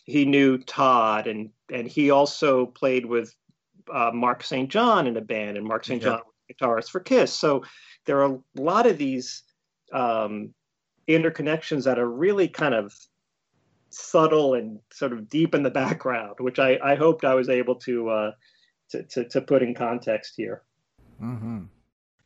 he 0.04 0.24
knew 0.24 0.58
Todd 0.58 1.26
and, 1.26 1.50
and 1.72 1.86
he 1.86 2.10
also 2.10 2.66
played 2.66 3.06
with 3.06 3.34
uh, 3.92 4.10
Mark 4.12 4.42
St. 4.42 4.68
John 4.68 5.06
in 5.06 5.16
a 5.16 5.20
band 5.20 5.56
and 5.56 5.66
Mark 5.66 5.84
St. 5.84 6.02
John 6.02 6.20
was 6.24 6.56
guitarist 6.56 6.90
for 6.90 7.00
Kiss. 7.00 7.32
So 7.32 7.64
there 8.04 8.22
are 8.22 8.34
a 8.34 8.38
lot 8.60 8.86
of 8.86 8.98
these 8.98 9.42
um, 9.92 10.52
interconnections 11.08 11.84
that 11.84 11.98
are 11.98 12.10
really 12.10 12.48
kind 12.48 12.74
of 12.74 12.94
subtle 13.90 14.54
and 14.54 14.78
sort 14.92 15.12
of 15.12 15.28
deep 15.28 15.54
in 15.54 15.62
the 15.62 15.70
background, 15.70 16.36
which 16.38 16.58
I, 16.58 16.78
I 16.82 16.94
hoped 16.94 17.24
I 17.24 17.34
was 17.34 17.48
able 17.48 17.76
to, 17.76 18.08
uh, 18.08 18.32
to, 18.90 19.02
to 19.02 19.28
to 19.28 19.40
put 19.40 19.62
in 19.62 19.74
context 19.74 20.34
here. 20.36 20.62
Mm-hmm. 21.20 21.64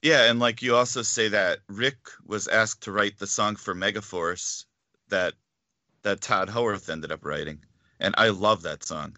Yeah, 0.02 0.30
and 0.30 0.38
like 0.38 0.62
you 0.62 0.76
also 0.76 1.02
say 1.02 1.28
that 1.28 1.60
Rick 1.68 1.96
was 2.24 2.48
asked 2.48 2.82
to 2.84 2.92
write 2.92 3.18
the 3.18 3.26
song 3.26 3.56
for 3.56 3.74
Megaforce 3.74 4.64
that 5.08 5.34
that 6.02 6.20
Todd 6.20 6.48
Howarth 6.48 6.88
ended 6.88 7.10
up 7.12 7.24
writing, 7.24 7.64
and 7.98 8.14
I 8.18 8.28
love 8.28 8.62
that 8.62 8.84
song. 8.84 9.16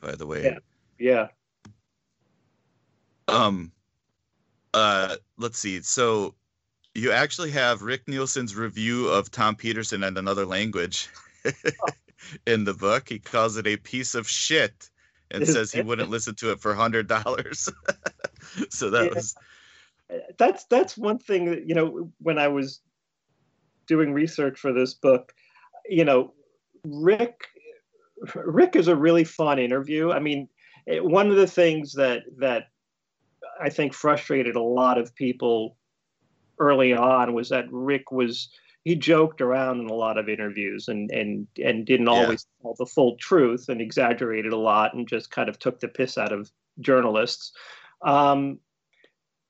By 0.00 0.14
the 0.14 0.26
way, 0.26 0.44
Yeah. 0.44 0.58
Yeah, 0.98 1.28
um, 3.28 3.72
uh, 4.74 5.16
let's 5.36 5.58
see. 5.58 5.80
So 5.82 6.34
you 6.94 7.12
actually 7.12 7.50
have 7.52 7.82
Rick 7.82 8.08
Nielsen's 8.08 8.56
review 8.56 9.08
of 9.08 9.30
Tom 9.30 9.54
Petersson 9.54 10.02
and 10.02 10.18
another 10.18 10.44
language 10.46 11.08
in 12.46 12.64
the 12.64 12.74
book. 12.74 13.08
He 13.08 13.18
calls 13.18 13.56
it 13.56 13.66
a 13.66 13.76
piece 13.76 14.14
of 14.14 14.28
shit 14.28 14.90
and 15.30 15.46
says 15.46 15.70
he 15.72 15.82
wouldn't 15.82 16.10
listen 16.10 16.34
to 16.36 16.50
it 16.52 16.60
for 16.60 16.72
a 16.72 16.76
hundred 16.76 17.06
dollars. 17.06 17.68
so 18.70 18.90
that 18.90 19.04
Yeah. 19.06 19.14
was 19.14 19.36
that's 20.38 20.64
that's 20.64 20.96
one 20.96 21.18
thing 21.18 21.46
that 21.46 21.68
you 21.68 21.74
know 21.74 22.10
when 22.18 22.38
I 22.38 22.48
was 22.48 22.80
doing 23.86 24.12
research 24.12 24.58
for 24.58 24.72
this 24.72 24.94
book, 24.94 25.32
you 25.88 26.04
know, 26.04 26.32
Rick 26.84 27.40
Rick 28.34 28.76
is 28.76 28.88
a 28.88 28.96
really 28.96 29.24
fun 29.24 29.58
interview. 29.58 30.10
I 30.10 30.18
mean, 30.18 30.48
it, 30.86 31.04
one 31.04 31.30
of 31.30 31.36
the 31.36 31.46
things 31.46 31.92
that 31.94 32.22
that 32.38 32.64
I 33.60 33.68
think 33.70 33.94
frustrated 33.94 34.56
a 34.56 34.62
lot 34.62 34.98
of 34.98 35.14
people 35.14 35.76
early 36.58 36.92
on 36.92 37.34
was 37.34 37.48
that 37.50 37.66
Rick 37.70 38.10
was 38.10 38.48
he 38.84 38.94
joked 38.94 39.40
around 39.40 39.80
in 39.80 39.90
a 39.90 39.94
lot 39.94 40.18
of 40.18 40.28
interviews 40.28 40.88
and 40.88 41.10
and 41.10 41.46
and 41.62 41.84
didn't 41.84 42.06
Yeah. 42.06 42.12
always 42.12 42.46
tell 42.62 42.74
the 42.78 42.86
full 42.86 43.16
truth 43.16 43.68
and 43.68 43.80
exaggerated 43.80 44.52
a 44.52 44.56
lot 44.56 44.94
and 44.94 45.06
just 45.08 45.30
kind 45.30 45.48
of 45.48 45.58
took 45.58 45.80
the 45.80 45.88
piss 45.88 46.16
out 46.16 46.32
of 46.32 46.50
journalists. 46.80 47.52
Um, 48.02 48.60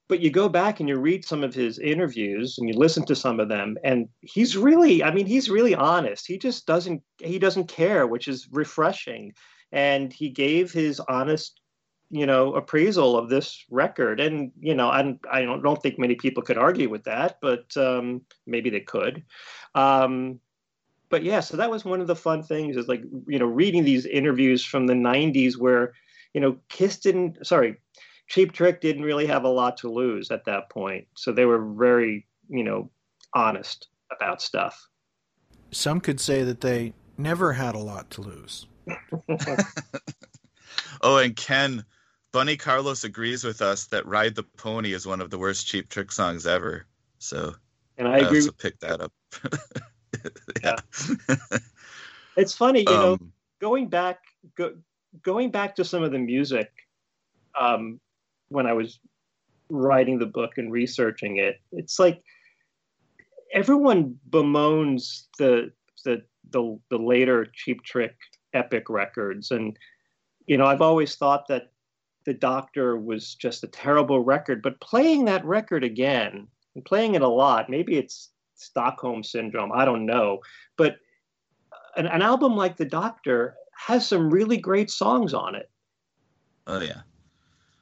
but 0.08 0.20
you 0.20 0.30
go 0.30 0.48
back 0.48 0.80
and 0.80 0.88
you 0.88 0.98
read 0.98 1.24
some 1.24 1.44
of 1.44 1.54
his 1.54 1.78
interviews 1.78 2.56
and 2.58 2.68
you 2.68 2.74
listen 2.74 3.04
to 3.04 3.14
some 3.14 3.38
of 3.38 3.48
them 3.48 3.76
and 3.84 4.08
he's 4.22 4.56
really 4.56 5.02
i 5.04 5.12
mean 5.12 5.26
he's 5.26 5.50
really 5.50 5.74
honest. 5.74 6.26
He 6.26 6.38
just 6.38 6.66
doesn't 6.66 7.02
he 7.18 7.38
doesn't 7.38 7.68
care 7.68 8.06
which 8.06 8.26
is 8.26 8.48
refreshing. 8.50 9.34
And 9.70 10.12
he 10.12 10.30
gave 10.30 10.72
his 10.72 10.98
honest 11.00 11.60
you 12.10 12.24
know 12.24 12.54
appraisal 12.54 13.18
of 13.18 13.28
this 13.28 13.64
record. 13.70 14.18
And 14.18 14.50
you 14.58 14.74
know 14.74 14.88
i, 14.88 15.00
I 15.30 15.42
don't, 15.42 15.62
don't 15.62 15.80
think 15.82 15.98
many 15.98 16.14
people 16.14 16.42
could 16.42 16.58
argue 16.58 16.88
with 16.88 17.04
that 17.04 17.38
but 17.42 17.76
um, 17.76 18.22
maybe 18.46 18.70
they 18.70 18.80
could. 18.80 19.22
Um, 19.74 20.40
but 21.10 21.22
yeah 21.22 21.40
so 21.40 21.56
that 21.58 21.70
was 21.70 21.84
one 21.84 22.00
of 22.00 22.06
the 22.06 22.16
fun 22.16 22.42
things 22.42 22.76
is 22.76 22.88
like 22.88 23.02
you 23.26 23.38
know 23.38 23.46
reading 23.46 23.84
these 23.84 24.06
interviews 24.06 24.64
from 24.64 24.86
the 24.86 24.94
90s 24.94 25.58
where 25.58 25.92
you 26.32 26.40
know 26.40 26.56
didn't 27.02 27.46
sorry 27.46 27.76
cheap 28.28 28.52
trick 28.52 28.80
didn't 28.80 29.02
really 29.02 29.26
have 29.26 29.44
a 29.44 29.48
lot 29.48 29.76
to 29.76 29.90
lose 29.90 30.30
at 30.30 30.44
that 30.44 30.70
point 30.70 31.06
so 31.16 31.32
they 31.32 31.44
were 31.44 31.72
very 31.74 32.26
you 32.48 32.62
know 32.62 32.90
honest 33.34 33.88
about 34.10 34.40
stuff 34.40 34.88
Some 35.70 36.00
could 36.00 36.20
say 36.20 36.44
that 36.44 36.60
they 36.60 36.94
never 37.18 37.52
had 37.52 37.74
a 37.74 37.78
lot 37.78 38.08
to 38.12 38.22
lose. 38.22 38.66
Oh, 41.00 41.18
and 41.18 41.36
Ken, 41.36 41.84
Bunny 42.32 42.56
Carlos 42.56 43.04
agrees 43.04 43.44
with 43.44 43.62
us 43.62 43.86
that 43.86 44.06
"Ride 44.06 44.34
the 44.34 44.42
Pony" 44.42 44.92
is 44.92 45.06
one 45.06 45.20
of 45.20 45.30
the 45.30 45.38
worst 45.38 45.66
Cheap 45.66 45.88
Trick 45.88 46.12
songs 46.12 46.46
ever. 46.46 46.86
So 47.18 47.54
and 47.96 48.06
i 48.06 48.18
agree 48.18 48.38
also 48.38 48.52
pick 48.52 48.78
that 48.80 49.00
up. 49.00 49.12
yeah. 50.62 50.76
it's 52.36 52.54
funny 52.54 52.80
you 52.80 52.86
know 52.86 53.12
Um, 53.14 53.32
going 53.60 53.88
back 53.88 54.20
go, 54.56 54.76
going 55.22 55.50
back 55.50 55.74
to 55.76 55.84
some 55.84 56.02
of 56.02 56.12
the 56.12 56.18
music 56.18 56.70
um, 57.60 58.00
when 58.48 58.66
I 58.66 58.72
was 58.72 58.98
writing 59.70 60.18
the 60.18 60.26
book 60.26 60.52
and 60.56 60.72
researching 60.72 61.38
it. 61.38 61.60
It's 61.72 61.98
like 61.98 62.22
everyone 63.52 64.18
bemoans 64.30 65.28
the 65.38 65.72
the 66.04 66.22
the, 66.50 66.78
the 66.90 66.96
later 66.98 67.46
Cheap 67.52 67.82
Trick 67.82 68.14
epic 68.54 68.88
records, 68.88 69.50
and 69.50 69.76
you 70.46 70.56
know 70.56 70.66
I've 70.66 70.82
always 70.82 71.16
thought 71.16 71.48
that 71.48 71.72
the 72.24 72.34
Doctor 72.34 72.96
was 72.96 73.34
just 73.34 73.64
a 73.64 73.68
terrible 73.68 74.20
record. 74.20 74.62
But 74.62 74.80
playing 74.80 75.24
that 75.26 75.44
record 75.44 75.84
again 75.84 76.46
and 76.74 76.84
playing 76.84 77.14
it 77.14 77.22
a 77.22 77.28
lot, 77.28 77.70
maybe 77.70 77.96
it's 77.96 78.30
Stockholm 78.54 79.22
syndrome. 79.22 79.72
I 79.72 79.84
don't 79.84 80.06
know, 80.06 80.40
but 80.76 80.96
an, 81.96 82.06
an 82.06 82.22
album 82.22 82.56
like 82.56 82.76
the 82.76 82.84
Doctor 82.84 83.54
has 83.86 84.06
some 84.06 84.30
really 84.30 84.56
great 84.56 84.90
songs 84.90 85.34
on 85.34 85.54
it. 85.54 85.70
Oh 86.66 86.80
yeah. 86.80 87.02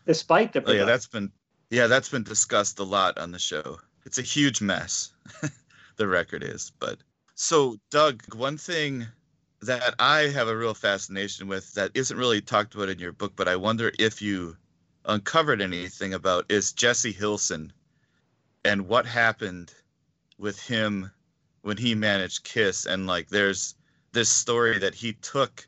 Despite 0.06 0.52
the 0.52 0.62
oh 0.64 0.72
yeah, 0.72 0.84
that's 0.84 1.06
been 1.06 1.32
yeah 1.70 1.88
that's 1.88 2.08
been 2.08 2.22
discussed 2.22 2.78
a 2.78 2.84
lot 2.84 3.18
on 3.18 3.32
the 3.32 3.38
show. 3.38 3.78
It's 4.04 4.18
a 4.18 4.22
huge 4.22 4.60
mess. 4.60 5.12
the 5.96 6.06
record 6.06 6.44
is, 6.44 6.72
but 6.78 6.98
so 7.34 7.76
Doug, 7.90 8.22
one 8.34 8.56
thing 8.56 9.06
that 9.62 9.94
I 9.98 10.28
have 10.28 10.48
a 10.48 10.56
real 10.56 10.74
fascination 10.74 11.48
with 11.48 11.74
that 11.74 11.90
isn't 11.94 12.16
really 12.16 12.40
talked 12.40 12.74
about 12.74 12.88
in 12.88 12.98
your 12.98 13.12
book, 13.12 13.32
but 13.34 13.48
I 13.48 13.56
wonder 13.56 13.92
if 13.98 14.22
you 14.22 14.56
uncovered 15.04 15.60
anything 15.60 16.14
about 16.14 16.46
is 16.50 16.72
Jesse 16.72 17.12
Hilsen 17.12 17.72
and 18.64 18.88
what 18.88 19.06
happened 19.06 19.72
with 20.38 20.60
him 20.60 21.10
when 21.62 21.76
he 21.76 21.94
managed 21.94 22.44
Kiss 22.44 22.86
and 22.86 23.06
like 23.06 23.28
there's 23.28 23.74
this 24.12 24.28
story 24.28 24.78
that 24.78 24.94
he 24.94 25.14
took 25.14 25.66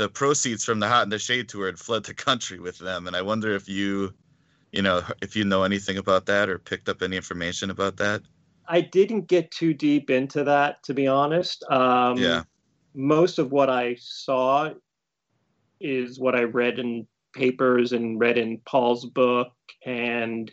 the 0.00 0.08
proceeds 0.08 0.64
from 0.64 0.80
the 0.80 0.88
Hot 0.88 1.04
in 1.04 1.10
the 1.10 1.18
Shade 1.18 1.48
tour 1.48 1.68
and 1.68 1.78
fled 1.78 2.04
the 2.04 2.14
country 2.14 2.58
with 2.58 2.78
them 2.78 3.06
and 3.06 3.14
I 3.14 3.20
wonder 3.20 3.54
if 3.54 3.68
you 3.68 4.14
you 4.72 4.80
know 4.80 5.02
if 5.20 5.36
you 5.36 5.44
know 5.44 5.62
anything 5.62 5.98
about 5.98 6.24
that 6.26 6.48
or 6.48 6.58
picked 6.58 6.88
up 6.88 7.02
any 7.02 7.16
information 7.16 7.70
about 7.70 7.98
that. 7.98 8.22
I 8.66 8.80
didn't 8.80 9.26
get 9.26 9.50
too 9.50 9.74
deep 9.74 10.08
into 10.08 10.42
that 10.44 10.82
to 10.84 10.94
be 10.94 11.06
honest. 11.06 11.64
Um, 11.70 12.16
yeah 12.16 12.44
most 12.94 13.38
of 13.38 13.52
what 13.52 13.70
I 13.70 13.96
saw 13.98 14.70
is 15.80 16.18
what 16.18 16.34
I 16.34 16.42
read 16.42 16.78
in 16.78 17.06
papers 17.34 17.92
and 17.92 18.18
read 18.18 18.38
in 18.38 18.58
Paul's 18.64 19.04
book. 19.04 19.52
And, 19.86 20.50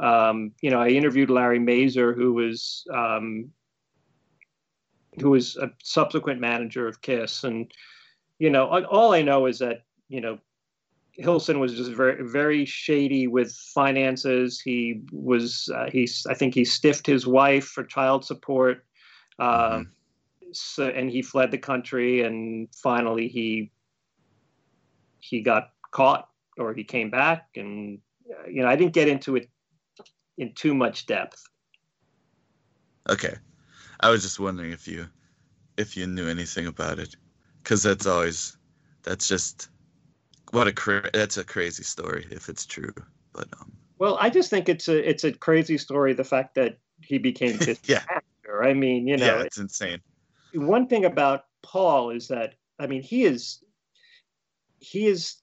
um, 0.00 0.52
you 0.60 0.70
know, 0.70 0.80
I 0.80 0.88
interviewed 0.88 1.30
Larry 1.30 1.58
Mazer, 1.58 2.12
who 2.12 2.32
was, 2.32 2.84
um, 2.92 3.50
who 5.20 5.30
was 5.30 5.56
a 5.56 5.70
subsequent 5.82 6.40
manager 6.40 6.88
of 6.88 7.00
KISS. 7.00 7.44
And, 7.44 7.70
you 8.38 8.50
know, 8.50 8.66
all 8.66 9.12
I 9.14 9.22
know 9.22 9.46
is 9.46 9.58
that, 9.60 9.82
you 10.08 10.20
know, 10.20 10.38
Hilsen 11.18 11.58
was 11.58 11.74
just 11.74 11.92
very, 11.92 12.22
very 12.28 12.64
shady 12.66 13.26
with 13.26 13.52
finances. 13.74 14.60
He 14.60 15.00
was, 15.10 15.70
uh, 15.74 15.88
he's, 15.90 16.26
I 16.28 16.34
think 16.34 16.54
he 16.54 16.64
stiffed 16.64 17.06
his 17.06 17.26
wife 17.26 17.64
for 17.64 17.84
child 17.84 18.24
support. 18.24 18.84
Uh, 19.38 19.70
mm-hmm 19.70 19.90
so, 20.52 20.88
and 20.88 21.10
he 21.10 21.22
fled 21.22 21.50
the 21.50 21.58
country, 21.58 22.22
and 22.22 22.68
finally 22.74 23.28
he 23.28 23.70
he 25.18 25.40
got 25.40 25.70
caught, 25.90 26.28
or 26.58 26.72
he 26.74 26.84
came 26.84 27.10
back, 27.10 27.48
and 27.56 27.98
uh, 28.30 28.48
you 28.48 28.62
know 28.62 28.68
I 28.68 28.76
didn't 28.76 28.92
get 28.92 29.08
into 29.08 29.36
it 29.36 29.48
in 30.38 30.52
too 30.54 30.74
much 30.74 31.06
depth. 31.06 31.42
Okay, 33.08 33.36
I 34.00 34.10
was 34.10 34.22
just 34.22 34.40
wondering 34.40 34.72
if 34.72 34.88
you 34.88 35.06
if 35.76 35.96
you 35.96 36.06
knew 36.06 36.28
anything 36.28 36.66
about 36.66 36.98
it, 36.98 37.16
because 37.66 37.82
that's 37.82 38.06
always 38.06 38.56
that's 39.02 39.26
just 39.26 39.70
what 40.52 40.68
a 40.68 40.72
cra- 40.72 41.10
that's 41.12 41.36
a 41.36 41.44
crazy 41.44 41.82
story 41.82 42.24
if 42.30 42.48
it's 42.48 42.64
true, 42.64 42.94
but 43.32 43.48
um. 43.60 43.72
Well, 43.98 44.16
I 44.20 44.30
just 44.30 44.50
think 44.50 44.68
it's 44.68 44.86
a 44.86 45.08
it's 45.08 45.24
a 45.24 45.32
crazy 45.32 45.76
story. 45.76 46.12
The 46.12 46.22
fact 46.22 46.54
that 46.54 46.78
he 47.02 47.18
became 47.18 47.58
his 47.58 47.80
yeah. 47.84 48.04
actor. 48.08 48.62
I 48.62 48.72
mean, 48.72 49.08
you 49.08 49.16
know, 49.16 49.26
yeah, 49.26 49.42
it's 49.42 49.58
insane 49.58 50.00
one 50.56 50.86
thing 50.86 51.04
about 51.04 51.44
Paul 51.62 52.10
is 52.10 52.28
that 52.28 52.54
I 52.78 52.86
mean 52.86 53.02
he 53.02 53.24
is 53.24 53.62
he 54.78 55.06
is 55.06 55.36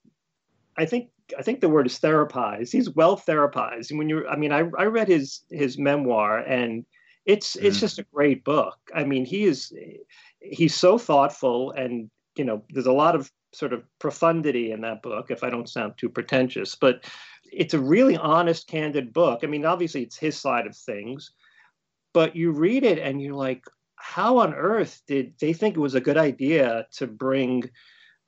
I 0.76 0.86
think 0.86 1.10
I 1.38 1.42
think 1.42 1.60
the 1.60 1.68
word 1.68 1.86
is 1.86 1.98
therapized. 1.98 2.72
He's 2.72 2.90
well 2.90 3.16
therapized. 3.16 3.90
And 3.90 3.98
when 3.98 4.08
you 4.08 4.26
I 4.28 4.36
mean 4.36 4.52
I 4.52 4.68
I 4.78 4.84
read 4.84 5.08
his 5.08 5.42
his 5.50 5.78
memoir 5.78 6.38
and 6.38 6.84
it's 7.26 7.56
it's 7.56 7.78
mm. 7.78 7.80
just 7.80 7.98
a 7.98 8.06
great 8.12 8.44
book. 8.44 8.78
I 8.94 9.04
mean 9.04 9.24
he 9.24 9.44
is 9.44 9.72
he's 10.40 10.74
so 10.74 10.98
thoughtful 10.98 11.72
and 11.72 12.10
you 12.36 12.44
know 12.44 12.62
there's 12.70 12.86
a 12.86 12.92
lot 12.92 13.14
of 13.14 13.30
sort 13.52 13.72
of 13.72 13.82
profundity 13.98 14.72
in 14.72 14.80
that 14.82 15.02
book 15.02 15.30
if 15.30 15.44
I 15.44 15.50
don't 15.50 15.68
sound 15.68 15.94
too 15.96 16.08
pretentious, 16.08 16.74
but 16.74 17.04
it's 17.44 17.74
a 17.74 17.78
really 17.78 18.16
honest 18.16 18.66
candid 18.66 19.12
book. 19.12 19.40
I 19.42 19.46
mean 19.46 19.64
obviously 19.64 20.02
it's 20.02 20.16
his 20.16 20.36
side 20.36 20.66
of 20.66 20.76
things, 20.76 21.32
but 22.12 22.36
you 22.36 22.52
read 22.52 22.84
it 22.84 22.98
and 22.98 23.20
you're 23.22 23.34
like 23.34 23.64
how 23.96 24.38
on 24.38 24.52
earth 24.54 25.00
did 25.06 25.34
they 25.40 25.54
think 25.54 25.76
it 25.76 25.80
was 25.80 25.94
a 25.94 26.00
good 26.00 26.18
idea 26.18 26.86
to 26.92 27.06
bring 27.06 27.70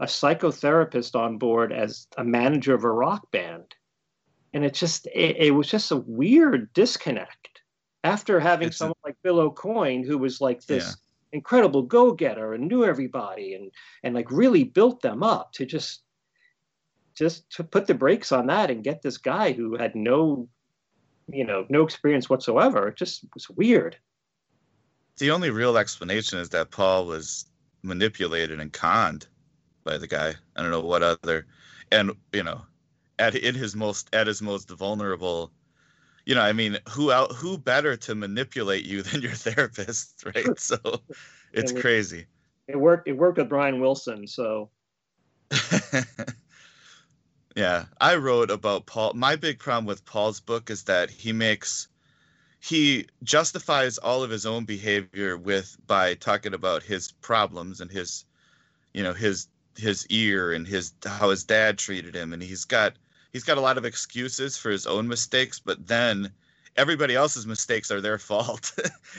a 0.00 0.06
psychotherapist 0.06 1.14
on 1.14 1.38
board 1.38 1.72
as 1.72 2.06
a 2.16 2.24
manager 2.24 2.74
of 2.74 2.84
a 2.84 2.90
rock 2.90 3.30
band? 3.30 3.74
And 4.54 4.64
it 4.64 4.72
just 4.72 5.06
it, 5.08 5.36
it 5.36 5.50
was 5.50 5.68
just 5.68 5.90
a 5.90 5.96
weird 5.96 6.72
disconnect 6.72 7.55
after 8.06 8.40
having 8.40 8.68
it's 8.68 8.76
someone 8.76 8.96
a, 9.04 9.08
like 9.08 9.16
Bill 9.22 9.50
Aucoin, 9.50 10.04
who 10.04 10.18
was 10.18 10.40
like 10.40 10.64
this 10.66 10.84
yeah. 10.84 11.38
incredible 11.38 11.82
go-getter 11.82 12.54
and 12.54 12.68
knew 12.68 12.84
everybody 12.84 13.54
and 13.54 13.70
and 14.02 14.14
like 14.14 14.30
really 14.30 14.64
built 14.64 15.02
them 15.02 15.22
up 15.22 15.52
to 15.52 15.66
just 15.66 16.02
just 17.14 17.48
to 17.50 17.64
put 17.64 17.86
the 17.86 17.94
brakes 17.94 18.32
on 18.32 18.46
that 18.46 18.70
and 18.70 18.84
get 18.84 19.02
this 19.02 19.18
guy 19.18 19.52
who 19.52 19.76
had 19.76 19.94
no 19.94 20.48
you 21.28 21.44
know 21.44 21.66
no 21.68 21.82
experience 21.82 22.28
whatsoever 22.30 22.88
it 22.88 22.96
just 22.96 23.24
was 23.34 23.48
weird 23.50 23.96
the 25.18 25.30
only 25.30 25.50
real 25.50 25.78
explanation 25.78 26.38
is 26.38 26.50
that 26.50 26.70
Paul 26.70 27.06
was 27.06 27.46
manipulated 27.82 28.60
and 28.60 28.72
conned 28.72 29.26
by 29.84 29.96
the 29.96 30.06
guy. 30.06 30.34
I 30.56 30.62
don't 30.62 30.70
know 30.70 30.80
what 30.80 31.02
other, 31.02 31.46
and 31.90 32.12
you 32.32 32.42
know, 32.42 32.62
at 33.18 33.34
in 33.34 33.54
his 33.54 33.74
most 33.74 34.14
at 34.14 34.26
his 34.26 34.42
most 34.42 34.68
vulnerable, 34.70 35.52
you 36.26 36.34
know, 36.34 36.42
I 36.42 36.52
mean, 36.52 36.78
who 36.88 37.10
out 37.12 37.32
who 37.32 37.56
better 37.56 37.96
to 37.96 38.14
manipulate 38.14 38.84
you 38.84 39.02
than 39.04 39.22
your 39.22 39.32
therapist, 39.32 40.24
right? 40.26 40.58
So, 40.58 40.78
it's 41.52 41.72
it, 41.72 41.80
crazy. 41.80 42.26
It 42.68 42.78
worked. 42.78 43.08
It 43.08 43.12
worked 43.12 43.38
with 43.38 43.48
Brian 43.48 43.80
Wilson, 43.80 44.26
so. 44.26 44.68
yeah, 47.56 47.84
I 48.00 48.16
wrote 48.16 48.50
about 48.50 48.86
Paul. 48.86 49.14
My 49.14 49.36
big 49.36 49.60
problem 49.60 49.86
with 49.86 50.04
Paul's 50.04 50.40
book 50.40 50.70
is 50.70 50.82
that 50.84 51.08
he 51.08 51.32
makes 51.32 51.86
he 52.58 53.06
justifies 53.22 53.98
all 53.98 54.24
of 54.24 54.30
his 54.30 54.44
own 54.44 54.64
behavior 54.64 55.36
with 55.36 55.76
by 55.86 56.14
talking 56.14 56.52
about 56.52 56.82
his 56.82 57.12
problems 57.12 57.80
and 57.80 57.92
his 57.92 58.24
you 58.92 59.04
know 59.04 59.12
his 59.12 59.46
his 59.76 60.06
ear 60.08 60.52
and 60.52 60.66
his 60.66 60.92
how 61.04 61.30
his 61.30 61.44
dad 61.44 61.78
treated 61.78 62.16
him 62.16 62.32
and 62.32 62.42
he's 62.42 62.64
got 62.64 62.94
he's 63.36 63.44
got 63.44 63.58
a 63.58 63.60
lot 63.60 63.78
of 63.78 63.84
excuses 63.84 64.56
for 64.56 64.70
his 64.70 64.86
own 64.86 65.06
mistakes 65.06 65.60
but 65.60 65.86
then 65.86 66.32
everybody 66.76 67.14
else's 67.14 67.46
mistakes 67.46 67.90
are 67.90 68.00
their 68.00 68.18
fault 68.30 68.72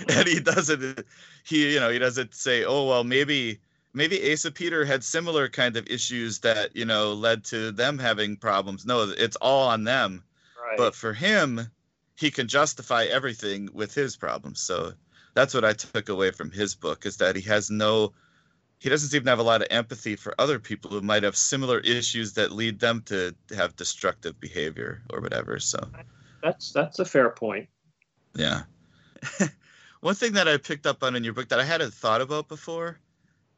and 0.10 0.28
he 0.28 0.40
doesn't 0.40 1.06
he 1.44 1.74
you 1.74 1.80
know 1.80 1.90
he 1.90 2.00
doesn't 2.00 2.34
say 2.34 2.66
oh 2.66 2.88
well 2.88 3.04
maybe 3.04 3.60
maybe 3.94 4.32
asa 4.32 4.52
peter 4.52 4.86
had 4.86 5.04
similar 5.04 5.48
kind 5.48 5.78
of 5.78 5.88
issues 5.88 6.40
that 6.40 6.76
you 6.76 6.86
know 6.86 7.14
led 7.14 7.44
to 7.44 7.72
them 7.72 7.98
having 7.98 8.36
problems 8.36 8.86
no 8.86 9.04
it's 9.18 9.38
all 9.38 9.68
on 9.68 9.84
them 9.84 10.24
right. 10.64 10.78
but 10.78 10.96
for 10.96 11.14
him 11.14 11.70
he 12.18 12.32
can 12.32 12.48
justify 12.48 13.06
everything 13.06 13.70
with 13.74 13.94
his 13.94 14.18
problems. 14.18 14.60
So 14.60 14.94
that's 15.36 15.54
what 15.54 15.64
I 15.64 15.74
took 15.74 16.10
away 16.10 16.32
from 16.32 16.52
his 16.52 16.74
book 16.74 17.06
is 17.06 17.18
that 17.18 17.36
he 17.36 17.44
has 17.44 17.70
no 17.70 18.14
he 18.80 18.90
doesn't 18.90 19.10
seem 19.10 19.24
to 19.24 19.30
have 19.30 19.40
a 19.40 19.44
lot 19.44 19.62
of 19.62 19.68
empathy 19.72 20.16
for 20.16 20.36
other 20.38 20.60
people 20.60 20.92
who 20.92 21.02
might 21.02 21.24
have 21.24 21.36
similar 21.36 21.80
issues 21.80 22.34
that 22.34 22.52
lead 22.52 22.80
them 22.80 23.02
to 23.08 23.34
have 23.56 23.76
destructive 23.76 24.40
behavior 24.40 25.02
or 25.10 25.20
whatever. 25.20 25.60
So 25.60 25.80
that's 26.44 26.72
that's 26.72 27.00
a 27.00 27.06
fair 27.06 27.30
point. 27.30 27.68
Yeah. 28.36 28.64
One 30.02 30.16
thing 30.16 30.34
that 30.34 30.48
I 30.48 30.58
picked 30.58 30.86
up 30.86 31.04
on 31.04 31.16
in 31.16 31.24
your 31.24 31.34
book 31.34 31.50
that 31.50 31.60
I 31.60 31.64
hadn't 31.64 31.94
thought 31.94 32.22
about 32.22 32.48
before 32.48 33.00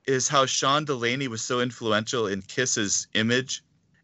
is 0.08 0.30
how 0.30 0.46
Sean 0.46 0.86
Delaney 0.86 1.28
was 1.28 1.41
so 1.41 1.60
influential 1.60 2.28
in 2.28 2.41
Kiss's 2.41 3.08
image, 3.14 3.62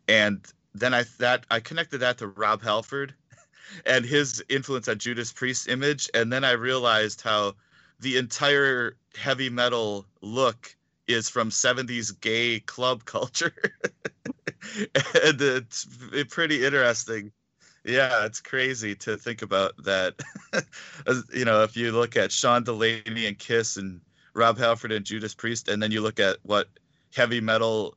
and 0.10 0.46
then 0.74 0.94
I 0.94 1.06
that 1.20 1.46
I 1.50 1.62
connected 1.62 2.00
that 2.00 2.18
to 2.18 2.28
Rob 2.28 2.62
Halford 2.62 3.14
and 3.86 4.04
his 4.04 4.44
influence 4.50 4.90
on 4.90 5.00
Judas 5.00 5.32
Priest's 5.32 5.70
image. 5.70 6.10
And 6.14 6.32
then 6.32 6.44
I 6.44 6.52
realized 6.52 7.22
how 7.22 7.56
the 8.02 8.18
entire 8.18 8.98
heavy 9.16 9.50
metal 9.50 10.06
look 10.22 10.76
is 11.08 11.30
from 11.30 11.50
70s 11.50 12.20
gay 12.22 12.60
club 12.60 13.06
culture. 13.06 13.54
and 14.76 15.42
it's 15.42 15.88
pretty 16.30 16.66
interesting. 16.66 17.32
Yeah, 17.84 18.26
it's 18.26 18.42
crazy 18.42 18.96
to 18.96 19.16
think 19.16 19.44
about 19.44 19.74
that. 19.84 20.16
you 21.34 21.46
know, 21.46 21.62
if 21.64 21.78
you 21.78 21.92
look 21.92 22.18
at 22.18 22.32
Sean 22.32 22.64
Delaney 22.64 23.28
and 23.28 23.38
Kiss 23.38 23.78
and 23.78 24.02
Rob 24.34 24.58
Halford 24.58 24.92
and 24.92 25.06
Judas 25.06 25.36
Priest, 25.36 25.70
and 25.70 25.82
then 25.82 25.92
you 25.92 26.02
look 26.02 26.20
at 26.20 26.38
what 26.44 26.68
heavy 27.16 27.40
metal, 27.40 27.96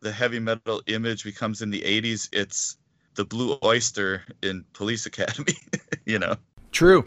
the 0.00 0.10
heavy 0.10 0.40
metal 0.40 0.82
image 0.86 1.22
becomes 1.22 1.62
in 1.62 1.70
the 1.70 1.82
80s, 1.82 2.28
it's 2.32 2.76
the 3.14 3.24
Blue 3.24 3.58
Oyster 3.64 4.24
in 4.42 4.64
Police 4.72 5.06
Academy, 5.06 5.54
you 6.04 6.18
know. 6.18 6.36
True. 6.72 7.06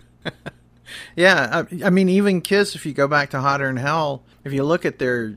Yeah, 1.16 1.64
I, 1.64 1.86
I, 1.86 1.90
mean, 1.90 2.10
even 2.10 2.42
Kiss, 2.42 2.76
if 2.76 2.86
you 2.86 2.94
go 2.94 3.08
back 3.08 3.30
to 3.32 3.42
Hotter 3.42 3.68
than 3.68 3.78
Hell, 3.78 4.24
if 4.44 4.54
you 4.54 4.64
look 4.64 4.86
at 4.86 5.00
their 5.00 5.36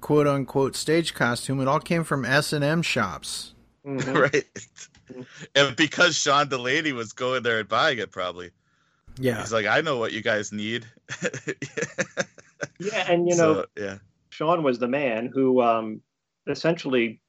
quote 0.00 0.26
unquote 0.26 0.76
stage 0.76 1.14
costume, 1.14 1.60
it 1.60 1.68
all 1.68 1.80
came 1.80 2.04
from 2.04 2.24
S 2.24 2.52
and 2.52 2.64
M 2.64 2.82
shops. 2.82 3.54
Mm-hmm. 3.86 4.12
right. 4.16 4.44
And 5.54 5.76
because 5.76 6.16
Sean 6.16 6.48
Delaney 6.48 6.92
was 6.92 7.12
going 7.12 7.42
there 7.42 7.60
and 7.60 7.68
buying 7.68 7.98
it, 7.98 8.10
probably. 8.10 8.50
Yeah. 9.18 9.40
He's 9.40 9.52
like, 9.52 9.66
I 9.66 9.80
know 9.80 9.98
what 9.98 10.12
you 10.12 10.22
guys 10.22 10.52
need. 10.52 10.86
yeah, 12.78 13.10
and 13.10 13.28
you 13.28 13.36
know, 13.36 13.54
so, 13.54 13.66
yeah. 13.76 13.98
Sean 14.30 14.62
was 14.62 14.78
the 14.78 14.88
man 14.88 15.30
who 15.32 15.62
um, 15.62 16.00
essentially, 16.48 17.20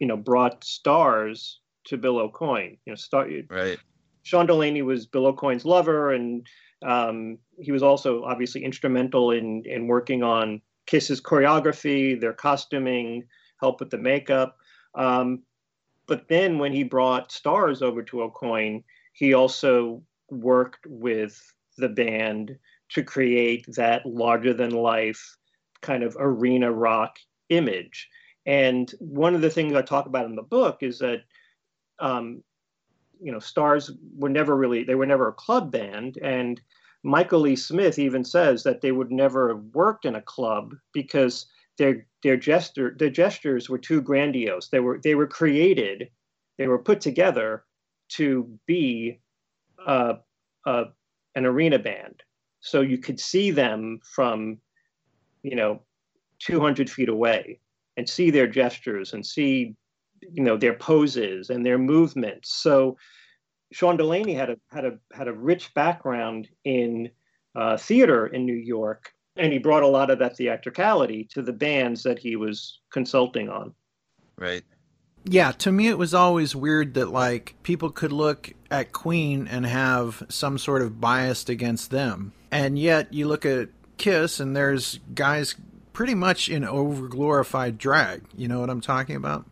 you 0.00 0.06
know, 0.06 0.16
brought 0.16 0.62
Starz 0.62 1.56
to 1.86 1.98
Bill 1.98 2.28
Aucoin. 2.28 2.78
You 2.86 2.92
know, 2.92 2.96
star. 2.96 3.28
Right. 3.48 3.78
Sean 4.22 4.46
Delaney 4.46 4.82
was 4.82 5.06
Bill 5.06 5.32
Aucoin's 5.32 5.64
lover, 5.64 6.12
and 6.12 6.46
um, 6.84 7.38
he 7.58 7.72
was 7.72 7.82
also 7.82 8.24
obviously 8.24 8.64
instrumental 8.64 9.30
in 9.30 9.62
in 9.64 9.86
working 9.86 10.22
on 10.22 10.60
Kiss's 10.86 11.20
choreography, 11.20 12.20
their 12.20 12.32
costuming, 12.34 13.24
help 13.60 13.80
with 13.80 13.90
the 13.90 13.98
makeup. 13.98 14.56
Um, 14.94 15.42
but 16.06 16.28
then 16.28 16.58
when 16.58 16.72
he 16.72 16.84
brought 16.84 17.30
Starz 17.30 17.82
over 17.82 18.02
to 18.02 18.16
Aucoin, 18.18 18.84
he 19.12 19.32
also 19.32 20.02
worked 20.30 20.86
with 20.86 21.40
the 21.78 21.88
band 21.88 22.58
to 22.90 23.02
create 23.02 23.64
that 23.76 24.04
larger 24.04 24.52
than 24.52 24.70
life 24.70 25.36
kind 25.80 26.02
of 26.02 26.16
arena 26.18 26.70
rock 26.70 27.16
image. 27.48 28.08
And 28.46 28.92
one 28.98 29.34
of 29.34 29.40
the 29.40 29.50
things 29.50 29.74
I 29.74 29.82
talk 29.82 30.06
about 30.06 30.26
in 30.26 30.36
the 30.36 30.42
book 30.42 30.78
is 30.82 30.98
that, 30.98 31.22
um, 31.98 32.42
you 33.24 33.32
know, 33.32 33.38
Starz 33.38 33.90
were 34.16 34.28
never 34.28 34.54
really, 34.54 34.84
they 34.84 34.94
were 34.94 35.06
never 35.06 35.28
a 35.28 35.32
club 35.32 35.72
band. 35.72 36.18
And 36.22 36.60
Michael 37.02 37.40
Lee 37.40 37.56
Smith 37.56 37.98
even 37.98 38.22
says 38.24 38.62
that 38.64 38.82
they 38.82 38.92
would 38.92 39.10
never 39.10 39.48
have 39.48 39.64
worked 39.72 40.04
in 40.04 40.14
a 40.14 40.22
club 40.22 40.74
because 40.92 41.46
their 41.78 42.06
their 42.22 42.36
gesture 42.36 42.94
their 42.98 43.10
gestures 43.10 43.68
were 43.68 43.78
too 43.78 44.00
grandiose. 44.00 44.68
They 44.68 44.80
were 44.80 45.00
they 45.02 45.14
were 45.14 45.26
created, 45.26 46.08
they 46.58 46.68
were 46.68 46.78
put 46.78 47.00
together 47.00 47.64
to 48.10 48.58
be 48.66 49.20
uh, 49.84 50.14
uh, 50.66 50.84
an 51.34 51.46
arena 51.46 51.78
band. 51.78 52.22
So 52.60 52.80
you 52.80 52.98
could 52.98 53.20
see 53.20 53.50
them 53.50 54.00
from, 54.04 54.58
you 55.42 55.56
know, 55.56 55.82
200 56.40 56.88
feet 56.88 57.08
away 57.08 57.58
and 57.96 58.08
see 58.08 58.30
their 58.30 58.46
gestures 58.46 59.12
and 59.12 59.24
see, 59.24 59.74
you 60.32 60.42
know, 60.42 60.56
their 60.56 60.74
poses 60.74 61.50
and 61.50 61.64
their 61.64 61.78
movements. 61.78 62.54
So 62.54 62.96
Sean 63.72 63.96
Delaney 63.96 64.34
had 64.34 64.50
a 64.50 64.56
had 64.70 64.84
a 64.84 64.98
had 65.12 65.28
a 65.28 65.32
rich 65.32 65.72
background 65.74 66.48
in 66.64 67.10
uh, 67.56 67.76
theater 67.76 68.26
in 68.26 68.46
New 68.46 68.54
York, 68.54 69.12
and 69.36 69.52
he 69.52 69.58
brought 69.58 69.82
a 69.82 69.88
lot 69.88 70.10
of 70.10 70.18
that 70.20 70.36
theatricality 70.36 71.28
to 71.32 71.42
the 71.42 71.52
bands 71.52 72.02
that 72.04 72.18
he 72.18 72.36
was 72.36 72.80
consulting 72.92 73.48
on. 73.48 73.74
Right. 74.36 74.62
Yeah, 75.26 75.52
to 75.52 75.72
me 75.72 75.88
it 75.88 75.98
was 75.98 76.12
always 76.12 76.54
weird 76.54 76.94
that 76.94 77.10
like 77.10 77.54
people 77.62 77.90
could 77.90 78.12
look 78.12 78.52
at 78.70 78.92
Queen 78.92 79.48
and 79.48 79.64
have 79.64 80.22
some 80.28 80.58
sort 80.58 80.82
of 80.82 81.00
bias 81.00 81.48
against 81.48 81.90
them. 81.90 82.32
And 82.50 82.78
yet 82.78 83.12
you 83.12 83.26
look 83.26 83.46
at 83.46 83.70
Kiss 83.96 84.38
and 84.38 84.54
there's 84.54 85.00
guys 85.14 85.54
pretty 85.94 86.14
much 86.14 86.50
in 86.50 86.62
overglorified 86.62 87.78
drag. 87.78 88.22
You 88.36 88.48
know 88.48 88.60
what 88.60 88.68
I'm 88.68 88.82
talking 88.82 89.16
about? 89.16 89.46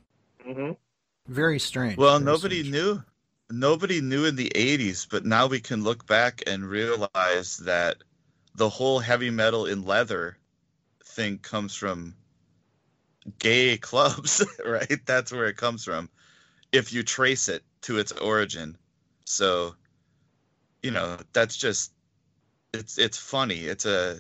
Mm-hmm. 0.53 1.33
Very 1.33 1.59
strange. 1.59 1.97
Well, 1.97 2.19
Very 2.19 2.25
nobody 2.25 2.59
strange. 2.61 2.73
knew. 2.73 3.03
Nobody 3.51 4.01
knew 4.01 4.25
in 4.25 4.37
the 4.37 4.51
80s, 4.55 5.07
but 5.11 5.27
now 5.27 5.47
we 5.47 5.61
can 5.61 5.85
look 5.85 6.07
back 6.07 6.43
and 6.47 6.65
realize 6.65 7.59
that 7.65 7.97
the 8.55 8.69
whole 8.69 8.99
heavy 8.99 9.31
metal 9.31 9.67
in 9.67 9.85
leather 9.85 10.37
thing 11.05 11.39
comes 11.39 11.75
from 11.75 12.15
gay 13.39 13.77
clubs, 13.79 14.45
right? 14.65 15.05
That's 15.07 15.33
where 15.33 15.47
it 15.47 15.57
comes 15.57 15.85
from. 15.85 16.09
If 16.73 16.93
you 16.93 17.03
trace 17.03 17.49
it 17.49 17.63
to 17.83 17.99
its 17.99 18.13
origin. 18.13 18.77
So, 19.25 19.75
you 20.83 20.91
know, 20.91 21.19
that's 21.33 21.57
just 21.57 21.93
it's 22.73 22.99
it's 22.99 23.19
funny. 23.19 23.61
It's 23.67 23.85
a 23.85 24.19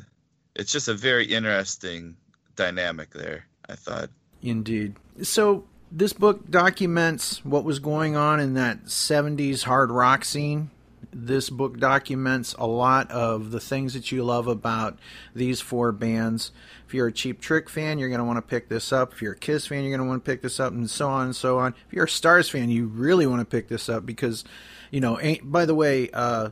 it's 0.54 0.70
just 0.70 0.88
a 0.88 0.94
very 0.94 1.24
interesting 1.24 2.16
dynamic 2.56 3.10
there, 3.10 3.46
I 3.68 3.74
thought. 3.74 4.10
Indeed. 4.42 4.96
So, 5.22 5.64
this 5.94 6.12
book 6.12 6.50
documents 6.50 7.44
what 7.44 7.64
was 7.64 7.78
going 7.78 8.16
on 8.16 8.40
in 8.40 8.54
that 8.54 8.84
70s 8.84 9.64
hard 9.64 9.90
rock 9.90 10.24
scene 10.24 10.70
this 11.12 11.50
book 11.50 11.78
documents 11.78 12.54
a 12.58 12.66
lot 12.66 13.10
of 13.10 13.50
the 13.50 13.60
things 13.60 13.94
that 13.94 14.10
you 14.10 14.24
love 14.24 14.46
about 14.46 14.98
these 15.34 15.60
four 15.60 15.92
bands. 15.92 16.52
If 16.86 16.94
you're 16.94 17.08
a 17.08 17.12
Cheap 17.12 17.40
Trick 17.40 17.68
fan, 17.68 17.98
you're 17.98 18.08
going 18.08 18.18
to 18.18 18.24
want 18.24 18.38
to 18.38 18.42
pick 18.42 18.68
this 18.68 18.92
up. 18.92 19.12
If 19.12 19.22
you're 19.22 19.32
a 19.32 19.38
Kiss 19.38 19.66
fan, 19.66 19.84
you're 19.84 19.96
going 19.96 20.06
to 20.06 20.08
want 20.08 20.24
to 20.24 20.30
pick 20.30 20.42
this 20.42 20.58
up, 20.58 20.72
and 20.72 20.88
so 20.88 21.08
on 21.08 21.26
and 21.26 21.36
so 21.36 21.58
on. 21.58 21.74
If 21.86 21.92
you're 21.92 22.04
a 22.04 22.08
Starz 22.08 22.50
fan, 22.50 22.70
you 22.70 22.86
really 22.86 23.26
want 23.26 23.40
to 23.40 23.44
pick 23.44 23.68
this 23.68 23.88
up 23.88 24.06
because, 24.06 24.44
you 24.90 25.00
know, 25.00 25.20
by 25.42 25.66
the 25.66 25.74
way, 25.74 26.08
uh, 26.12 26.50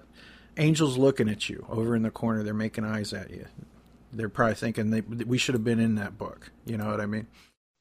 Angel's 0.57 0.99
looking 0.99 1.29
at 1.29 1.49
you 1.49 1.65
over 1.69 1.97
in 1.97 2.03
the 2.03 2.11
corner. 2.11 2.43
They're 2.43 2.55
making 2.55 2.85
eyes 2.85 3.13
at 3.13 3.31
you. 3.31 3.47
They're 4.13 4.29
probably 4.29 4.57
thinking 4.57 4.91
they, 4.91 5.01
we 5.01 5.39
should 5.39 5.55
have 5.55 5.65
been 5.65 5.81
in 5.81 5.95
that 5.95 6.19
book. 6.19 6.51
You 6.67 6.77
know 6.77 6.91
what 6.91 7.01
I 7.01 7.07
mean? 7.07 7.29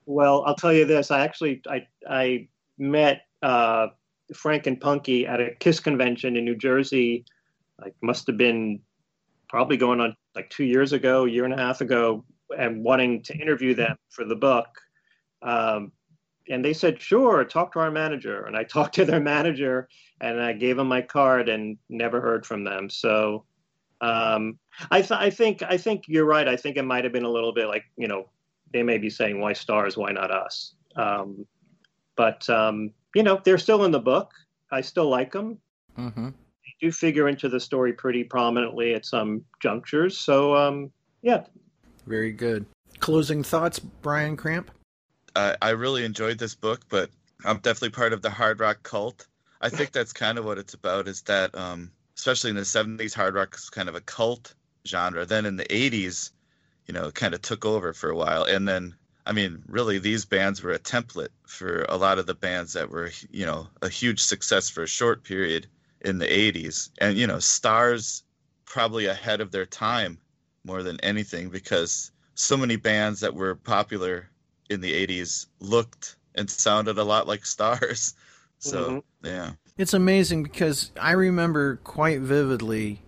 Well, 0.09 0.43
I'll 0.47 0.55
tell 0.55 0.73
you 0.73 0.85
this. 0.85 1.11
I 1.11 1.21
actually 1.21 1.61
I 1.69 1.85
I 2.09 2.47
met 2.79 3.27
uh, 3.43 3.89
Frank 4.33 4.65
and 4.65 4.81
Punky 4.81 5.27
at 5.27 5.39
a 5.39 5.51
Kiss 5.59 5.79
convention 5.79 6.35
in 6.35 6.45
New 6.45 6.55
Jersey. 6.55 7.25
Like 7.79 7.93
must 8.01 8.25
have 8.25 8.35
been 8.35 8.79
probably 9.49 9.77
going 9.77 9.99
on 9.99 10.15
like 10.33 10.49
two 10.49 10.63
years 10.63 10.93
ago, 10.93 11.25
a 11.25 11.29
year 11.29 11.45
and 11.45 11.53
a 11.53 11.57
half 11.57 11.81
ago, 11.81 12.25
and 12.57 12.83
wanting 12.83 13.21
to 13.21 13.37
interview 13.37 13.75
them 13.75 13.97
for 14.09 14.25
the 14.25 14.35
book. 14.35 14.67
Um, 15.43 15.91
and 16.49 16.65
they 16.65 16.73
said, 16.73 16.99
sure, 16.99 17.45
talk 17.45 17.71
to 17.73 17.79
our 17.79 17.91
manager. 17.91 18.45
And 18.45 18.57
I 18.57 18.63
talked 18.75 18.95
to 18.95 19.05
their 19.05 19.19
manager 19.19 19.89
and 20.21 20.41
I 20.41 20.53
gave 20.53 20.77
them 20.77 20.87
my 20.87 21.03
card 21.03 21.49
and 21.49 21.77
never 21.87 22.19
heard 22.19 22.47
from 22.47 22.63
them. 22.63 22.89
So 22.89 23.45
um, 24.01 24.57
I, 24.89 25.01
th- 25.01 25.19
I 25.19 25.29
think 25.29 25.61
I 25.61 25.77
think 25.77 26.05
you're 26.07 26.25
right. 26.25 26.47
I 26.47 26.55
think 26.55 26.77
it 26.77 26.83
might 26.83 27.03
have 27.03 27.13
been 27.13 27.25
a 27.25 27.29
little 27.29 27.53
bit 27.53 27.67
like 27.67 27.83
you 27.95 28.07
know 28.07 28.27
they 28.73 28.83
may 28.83 28.97
be 28.97 29.09
saying 29.09 29.39
why 29.39 29.53
Starz, 29.53 29.97
why 29.97 30.11
not 30.11 30.31
us? 30.31 30.73
Um, 30.95 31.45
but 32.15 32.49
um, 32.49 32.91
you 33.15 33.23
know, 33.23 33.41
they're 33.43 33.57
still 33.57 33.85
in 33.85 33.91
the 33.91 33.99
book. 33.99 34.31
I 34.71 34.81
still 34.81 35.09
like 35.09 35.31
them. 35.31 35.57
Mm-hmm. 35.97 36.27
They 36.27 36.75
do 36.87 36.91
figure 36.91 37.27
into 37.27 37.49
the 37.49 37.59
story 37.59 37.93
pretty 37.93 38.23
prominently 38.23 38.93
at 38.93 39.05
some 39.05 39.43
junctures. 39.61 40.17
So, 40.17 40.55
um, 40.55 40.91
yeah. 41.21 41.43
Very 42.05 42.31
good. 42.31 42.65
Closing 42.99 43.43
thoughts, 43.43 43.79
Brian 43.79 44.37
Cramp? 44.37 44.71
Uh, 45.35 45.55
I 45.61 45.71
really 45.71 46.05
enjoyed 46.05 46.37
this 46.37 46.55
book, 46.55 46.81
but 46.89 47.09
I'm 47.45 47.57
definitely 47.57 47.91
part 47.91 48.13
of 48.13 48.21
the 48.21 48.29
hard 48.29 48.59
rock 48.59 48.83
cult. 48.83 49.27
I 49.61 49.69
think 49.69 49.91
that's 49.91 50.13
kind 50.13 50.37
of 50.37 50.45
what 50.45 50.57
it's 50.57 50.73
about 50.73 51.07
is 51.07 51.21
that, 51.23 51.55
um, 51.55 51.91
especially 52.17 52.49
in 52.49 52.55
the 52.55 52.61
70s, 52.61 53.13
hard 53.13 53.35
rock 53.35 53.55
is 53.55 53.69
kind 53.69 53.89
of 53.89 53.95
a 53.95 54.01
cult 54.01 54.53
genre. 54.87 55.25
Then 55.25 55.45
in 55.45 55.57
the 55.57 55.65
80s, 55.65 56.31
you 56.89 56.93
know, 56.93 57.11
kind 57.11 57.35
of 57.35 57.41
took 57.43 57.65
over 57.65 57.93
for 57.93 58.09
a 58.09 58.15
while. 58.15 58.45
And 58.45 58.67
then 58.67 58.95
I 59.23 59.31
mean, 59.31 59.61
really, 59.67 59.99
these 59.99 60.25
bands 60.25 60.63
were 60.63 60.71
a 60.71 60.79
template 60.79 61.29
for 61.45 61.85
a 61.87 61.97
lot 61.97 62.17
of 62.17 62.25
the 62.25 62.33
bands 62.33 62.73
that 62.73 62.89
were, 62.89 63.11
you 63.29 63.45
know, 63.45 63.67
a 63.83 63.87
huge 63.87 64.19
success 64.19 64.71
for 64.71 64.81
a 64.81 64.87
short 64.87 65.23
period 65.23 65.67
in 66.01 66.17
the 66.17 66.25
80s. 66.25 66.89
And, 66.97 67.15
you 67.15 67.27
know, 67.27 67.35
Starz 67.35 68.23
probably 68.65 69.05
ahead 69.05 69.39
of 69.39 69.51
their 69.51 69.67
time 69.67 70.17
more 70.63 70.81
than 70.81 70.99
anything 71.01 71.49
because 71.49 72.11
so 72.33 72.57
many 72.57 72.75
bands 72.75 73.19
that 73.19 73.35
were 73.35 73.53
popular 73.53 74.27
in 74.67 74.81
the 74.81 75.05
80s 75.05 75.45
looked 75.59 76.15
and 76.33 76.49
sounded 76.49 76.97
a 76.97 77.03
lot 77.03 77.27
like 77.27 77.41
Starz. 77.41 78.15
So, 78.61 78.89
mm-hmm. 78.89 79.25
yeah. 79.25 79.51
It's 79.77 79.93
amazing 79.93 80.43
because 80.43 80.91
I 80.99 81.11
remember 81.11 81.77
quite 81.77 82.19
vividly 82.19 83.01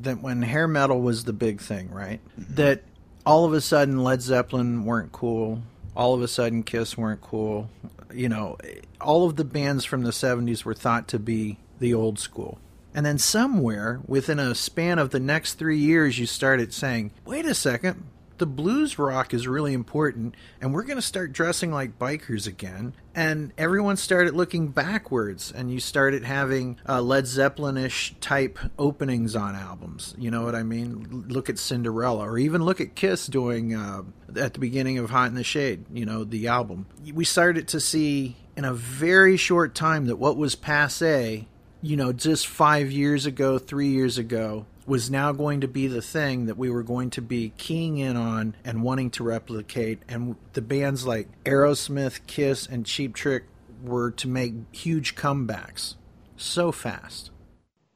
that 0.00 0.22
when 0.22 0.40
hair 0.40 0.66
metal 0.66 1.02
was 1.02 1.24
the 1.24 1.34
big 1.34 1.60
thing, 1.60 1.90
right? 1.90 2.20
Mm-hmm. 2.40 2.54
That 2.54 2.84
all 3.28 3.44
of 3.44 3.52
a 3.52 3.60
sudden 3.60 4.02
Led 4.02 4.22
Zeppelin 4.22 4.86
weren't 4.86 5.12
cool. 5.12 5.62
All 5.94 6.14
of 6.14 6.22
a 6.22 6.28
sudden 6.28 6.62
Kiss 6.62 6.96
weren't 6.96 7.20
cool. 7.20 7.68
You 8.10 8.30
know, 8.30 8.56
all 9.02 9.26
of 9.26 9.36
the 9.36 9.44
bands 9.44 9.84
from 9.84 10.02
the 10.02 10.12
70s 10.12 10.64
were 10.64 10.72
thought 10.72 11.06
to 11.08 11.18
be 11.18 11.58
the 11.78 11.92
old 11.92 12.18
school. 12.18 12.58
And 12.94 13.04
then 13.04 13.18
somewhere 13.18 14.00
within 14.06 14.38
a 14.38 14.54
span 14.54 14.98
of 14.98 15.10
the 15.10 15.20
next 15.20 15.54
three 15.54 15.76
years, 15.76 16.18
you 16.18 16.24
started 16.24 16.72
saying, 16.72 17.10
wait 17.26 17.44
a 17.44 17.54
second, 17.54 18.02
the 18.38 18.46
blues 18.46 18.98
rock 18.98 19.34
is 19.34 19.46
really 19.46 19.72
important 19.74 20.34
and 20.60 20.72
we're 20.72 20.82
going 20.82 20.96
to 20.96 21.02
start 21.02 21.32
dressing 21.32 21.72
like 21.72 21.98
bikers 21.98 22.46
again. 22.46 22.94
And 23.14 23.52
everyone 23.58 23.96
started 23.96 24.34
looking 24.34 24.68
backwards 24.68 25.50
and 25.50 25.72
you 25.72 25.80
started 25.80 26.24
having 26.24 26.78
uh, 26.88 27.02
led 27.02 27.26
zeppelin-ish 27.26 28.14
type 28.20 28.58
openings 28.78 29.34
on 29.34 29.54
albums. 29.54 30.14
You 30.18 30.30
know 30.30 30.44
what 30.44 30.54
i 30.54 30.62
mean? 30.62 31.24
Look 31.28 31.50
at 31.50 31.58
cinderella 31.58 32.28
or 32.28 32.38
even 32.38 32.64
look 32.64 32.80
at 32.80 32.94
kiss 32.94 33.26
doing 33.26 33.74
uh, 33.74 34.02
at 34.36 34.54
the 34.54 34.60
beginning 34.60 34.98
of 34.98 35.10
hot 35.10 35.28
in 35.28 35.34
the 35.34 35.44
shade 35.44 35.84
you 35.92 36.06
know 36.06 36.24
the 36.24 36.48
album. 36.48 36.86
We 37.12 37.24
started 37.24 37.68
to 37.68 37.80
see 37.80 38.36
in 38.56 38.64
a 38.64 38.74
very 38.74 39.36
short 39.36 39.74
time 39.74 40.06
that 40.06 40.16
what 40.16 40.36
was 40.36 40.54
passe, 40.54 41.46
you 41.80 41.96
know, 41.96 42.12
just 42.12 42.46
five 42.46 42.90
years 42.90 43.26
ago, 43.26 43.58
three 43.58 43.88
years 43.88 44.18
ago, 44.18 44.66
was 44.88 45.10
now 45.10 45.32
going 45.32 45.60
to 45.60 45.68
be 45.68 45.86
the 45.86 46.00
thing 46.00 46.46
that 46.46 46.56
we 46.56 46.70
were 46.70 46.82
going 46.82 47.10
to 47.10 47.22
be 47.22 47.52
keying 47.58 47.98
in 47.98 48.16
on 48.16 48.56
and 48.64 48.82
wanting 48.82 49.10
to 49.10 49.22
replicate. 49.22 50.00
And 50.08 50.34
the 50.54 50.62
bands 50.62 51.06
like 51.06 51.28
Aerosmith, 51.44 52.26
Kiss, 52.26 52.66
and 52.66 52.86
Cheap 52.86 53.14
Trick 53.14 53.44
were 53.82 54.10
to 54.12 54.26
make 54.26 54.54
huge 54.72 55.14
comebacks 55.14 55.94
so 56.36 56.72
fast. 56.72 57.30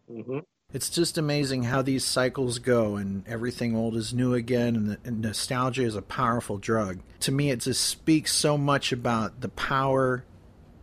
hmm 0.07 0.41
It's 0.73 0.91
just 0.91 1.17
amazing 1.17 1.65
how 1.65 1.81
these 1.81 2.05
cycles 2.05 2.59
go, 2.59 2.97
and 2.97 3.27
everything 3.27 3.75
old 3.75 3.97
is 3.97 4.13
new 4.13 4.35
again, 4.35 4.77
and, 4.77 4.89
the, 4.91 4.99
and 5.05 5.21
nostalgia 5.23 5.83
is 5.83 5.97
a 5.97 6.03
powerful 6.03 6.59
drug. 6.59 7.01
To 7.21 7.33
me, 7.33 7.51
it 7.51 7.61
just 7.61 7.83
speaks 7.85 8.35
so 8.35 8.59
much 8.59 8.93
about 8.93 9.41
the 9.41 9.49
power 9.49 10.25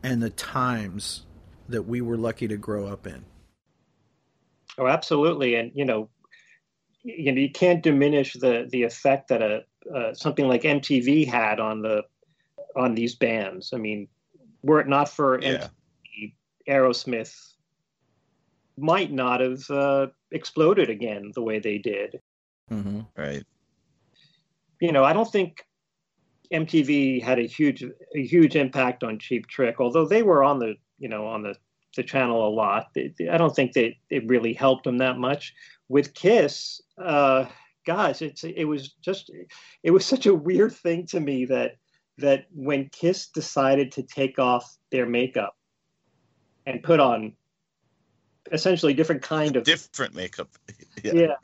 and 0.02 0.24
the 0.24 0.30
times 0.32 1.26
that 1.68 1.84
we 1.84 2.02
were 2.02 2.18
lucky 2.18 2.48
to 2.48 2.58
grow 2.58 2.88
up 2.88 3.06
in. 3.06 3.26
Oh, 4.80 4.88
absolutely. 4.88 5.56
And 5.56 5.72
you 5.76 5.86
know, 5.86 6.10
you 7.04 7.32
know, 7.32 7.42
you 7.42 7.52
can't 7.52 7.84
diminish 7.84 8.34
the 8.34 8.68
the 8.72 8.84
effect 8.84 9.28
that 9.28 9.42
a 9.42 9.64
uh, 9.94 10.14
something 10.14 10.48
like 10.48 10.64
MTV 10.64 11.28
had 11.28 11.60
on 11.60 11.82
the 11.82 12.04
on 12.76 12.96
these 12.96 13.16
bands. 13.16 13.72
I 13.74 13.78
mean, 13.78 14.08
were 14.64 14.80
it 14.80 14.88
not 14.88 15.10
for 15.10 15.40
Yeah. 15.42 15.68
MTV, 15.68 16.34
Aerosmith 16.68 17.54
might 18.78 19.12
not 19.12 19.42
have 19.42 19.70
uh, 19.70 20.08
exploded 20.32 20.90
again 20.90 21.32
the 21.36 21.42
way 21.42 21.60
they 21.60 21.78
did. 21.78 22.22
Mm-hmm. 22.72 23.02
Right. 23.18 23.44
You 24.80 24.92
know, 24.92 25.04
I 25.04 25.12
don't 25.12 25.30
think 25.30 25.66
MTV 26.54 27.22
had 27.22 27.40
a 27.40 27.48
huge 27.48 27.84
a 27.84 28.26
huge 28.26 28.56
impact 28.56 29.04
on 29.04 29.20
Cheap 29.20 29.48
Trick, 29.48 29.80
although 29.80 30.06
they 30.06 30.24
were 30.24 30.44
on 30.44 30.60
the 30.60 30.76
you 30.98 31.10
know 31.10 31.28
on 31.28 31.44
the 31.44 31.56
the 31.96 32.04
channel 32.04 32.48
a 32.48 32.50
lot. 32.54 32.94
They- 32.94 33.14
they- 33.18 33.30
I 33.30 33.38
don't 33.38 33.56
think 33.56 33.74
that 33.74 33.94
it 34.10 34.28
really 34.28 34.54
helped 34.54 34.84
them 34.84 34.98
that 35.00 35.18
much. 35.18 35.54
With 35.88 36.14
Kiss, 36.14 36.82
uh, 36.98 37.46
gosh, 37.86 38.22
it's 38.22 38.44
it 38.44 38.66
was 38.66 38.94
just 39.02 39.32
it 39.84 39.92
was 39.92 40.06
such 40.06 40.26
a 40.28 40.34
weird 40.34 40.74
thing 40.74 41.08
to 41.08 41.20
me 41.20 41.46
that 41.46 41.78
that 42.18 42.46
when 42.52 42.90
Kiss 42.90 43.30
decided 43.30 43.92
to 43.94 44.04
take 44.04 44.38
off 44.40 44.78
their 44.92 45.06
makeup 45.06 45.56
and 46.66 46.84
put 46.84 47.00
on 47.00 47.34
essentially 48.52 48.94
different 48.94 49.22
kind 49.22 49.56
of 49.56 49.64
Different 49.64 50.14
makeup. 50.14 50.50
yeah. 51.04 51.12
yeah. 51.14 51.36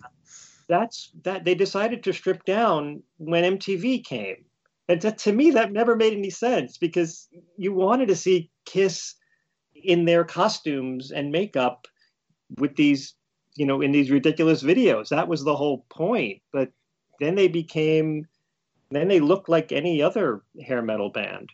That's 0.68 1.12
that 1.24 1.46
they 1.46 1.56
decided 1.56 2.04
to 2.04 2.14
strip 2.14 2.44
down 2.46 3.04
when 3.18 3.58
MTV 3.58 4.04
came. 4.04 4.46
And 4.88 5.02
to, 5.02 5.12
to 5.12 5.32
me 5.32 5.52
that 5.52 5.72
never 5.72 5.96
made 5.96 6.14
any 6.14 6.30
sense 6.30 6.78
because 6.78 7.28
you 7.58 7.74
wanted 7.74 8.08
to 8.10 8.16
see 8.16 8.52
Kiss 8.66 9.16
in 9.86 10.06
their 10.06 10.24
costumes 10.24 11.12
and 11.12 11.32
makeup 11.32 11.88
with 12.58 12.76
these, 12.76 13.16
you 13.56 13.66
know, 13.66 13.82
in 13.82 13.92
these 13.92 14.12
ridiculous 14.12 14.64
videos. 14.64 15.10
That 15.10 15.28
was 15.28 15.44
the 15.44 15.56
whole 15.56 15.86
point. 15.90 16.42
But 16.52 16.72
then 17.20 17.36
they 17.36 17.48
became 17.48 18.28
then 18.92 19.08
they 19.08 19.20
looked 19.20 19.50
like 19.50 19.72
any 19.72 20.02
other 20.02 20.44
hair 20.62 20.82
metal 20.82 21.10
band. 21.10 21.52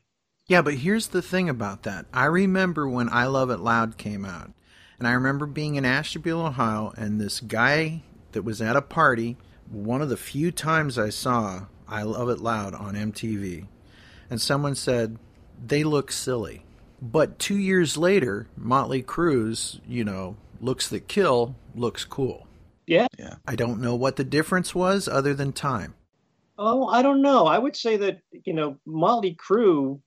Yeah, 0.48 0.62
but 0.62 0.76
here's 0.76 1.08
the 1.08 1.22
thing 1.22 1.50
about 1.50 1.84
that. 1.84 2.06
I 2.14 2.26
remember 2.26 2.88
when 2.88 3.10
I 3.10 3.26
Love 3.26 3.50
It 3.50 3.60
Loud 3.60 3.98
came 3.98 4.26
out, 4.26 4.52
and 5.00 5.08
I 5.08 5.14
remember 5.14 5.46
being 5.46 5.76
in 5.76 5.86
Ashtabula, 5.86 6.50
Ohio, 6.50 6.94
and 6.98 7.20
this 7.20 7.40
guy 7.40 8.04
that 8.34 8.44
was 8.44 8.62
at 8.62 8.76
a 8.76 8.82
party, 8.82 9.38
one 9.70 10.02
of 10.02 10.10
the 10.10 10.18
few 10.18 10.52
times 10.52 11.00
I 11.00 11.10
saw 11.10 11.68
I 11.88 12.04
Love 12.04 12.30
It 12.30 12.40
Loud 12.40 12.74
on 12.74 12.96
MTV, 12.96 13.68
and 14.30 14.42
someone 14.42 14.76
said, 14.76 15.18
they 15.64 15.84
look 15.84 16.12
silly. 16.12 16.66
But 17.02 17.40
two 17.40 17.58
years 17.58 17.98
later, 17.98 18.48
Motley 18.56 19.02
Crue's, 19.02 19.80
you 19.88 20.04
know, 20.04 20.38
looks 20.60 20.88
that 20.90 21.08
kill 21.08 21.56
looks 21.76 22.06
cool. 22.06 22.48
Yeah. 22.86 23.08
Yeah. 23.18 23.36
I 23.48 23.56
don't 23.56 23.82
know 23.82 23.96
what 23.96 24.18
the 24.18 24.24
difference 24.24 24.76
was 24.76 25.08
other 25.08 25.34
than 25.34 25.54
time. 25.54 25.96
Oh, 26.58 26.88
I 26.88 27.02
don't 27.02 27.22
know. 27.22 27.48
I 27.48 27.58
would 27.58 27.76
say 27.76 27.98
that, 27.98 28.20
you 28.44 28.54
know, 28.54 28.78
Motley 28.86 29.36
Crue 29.36 30.00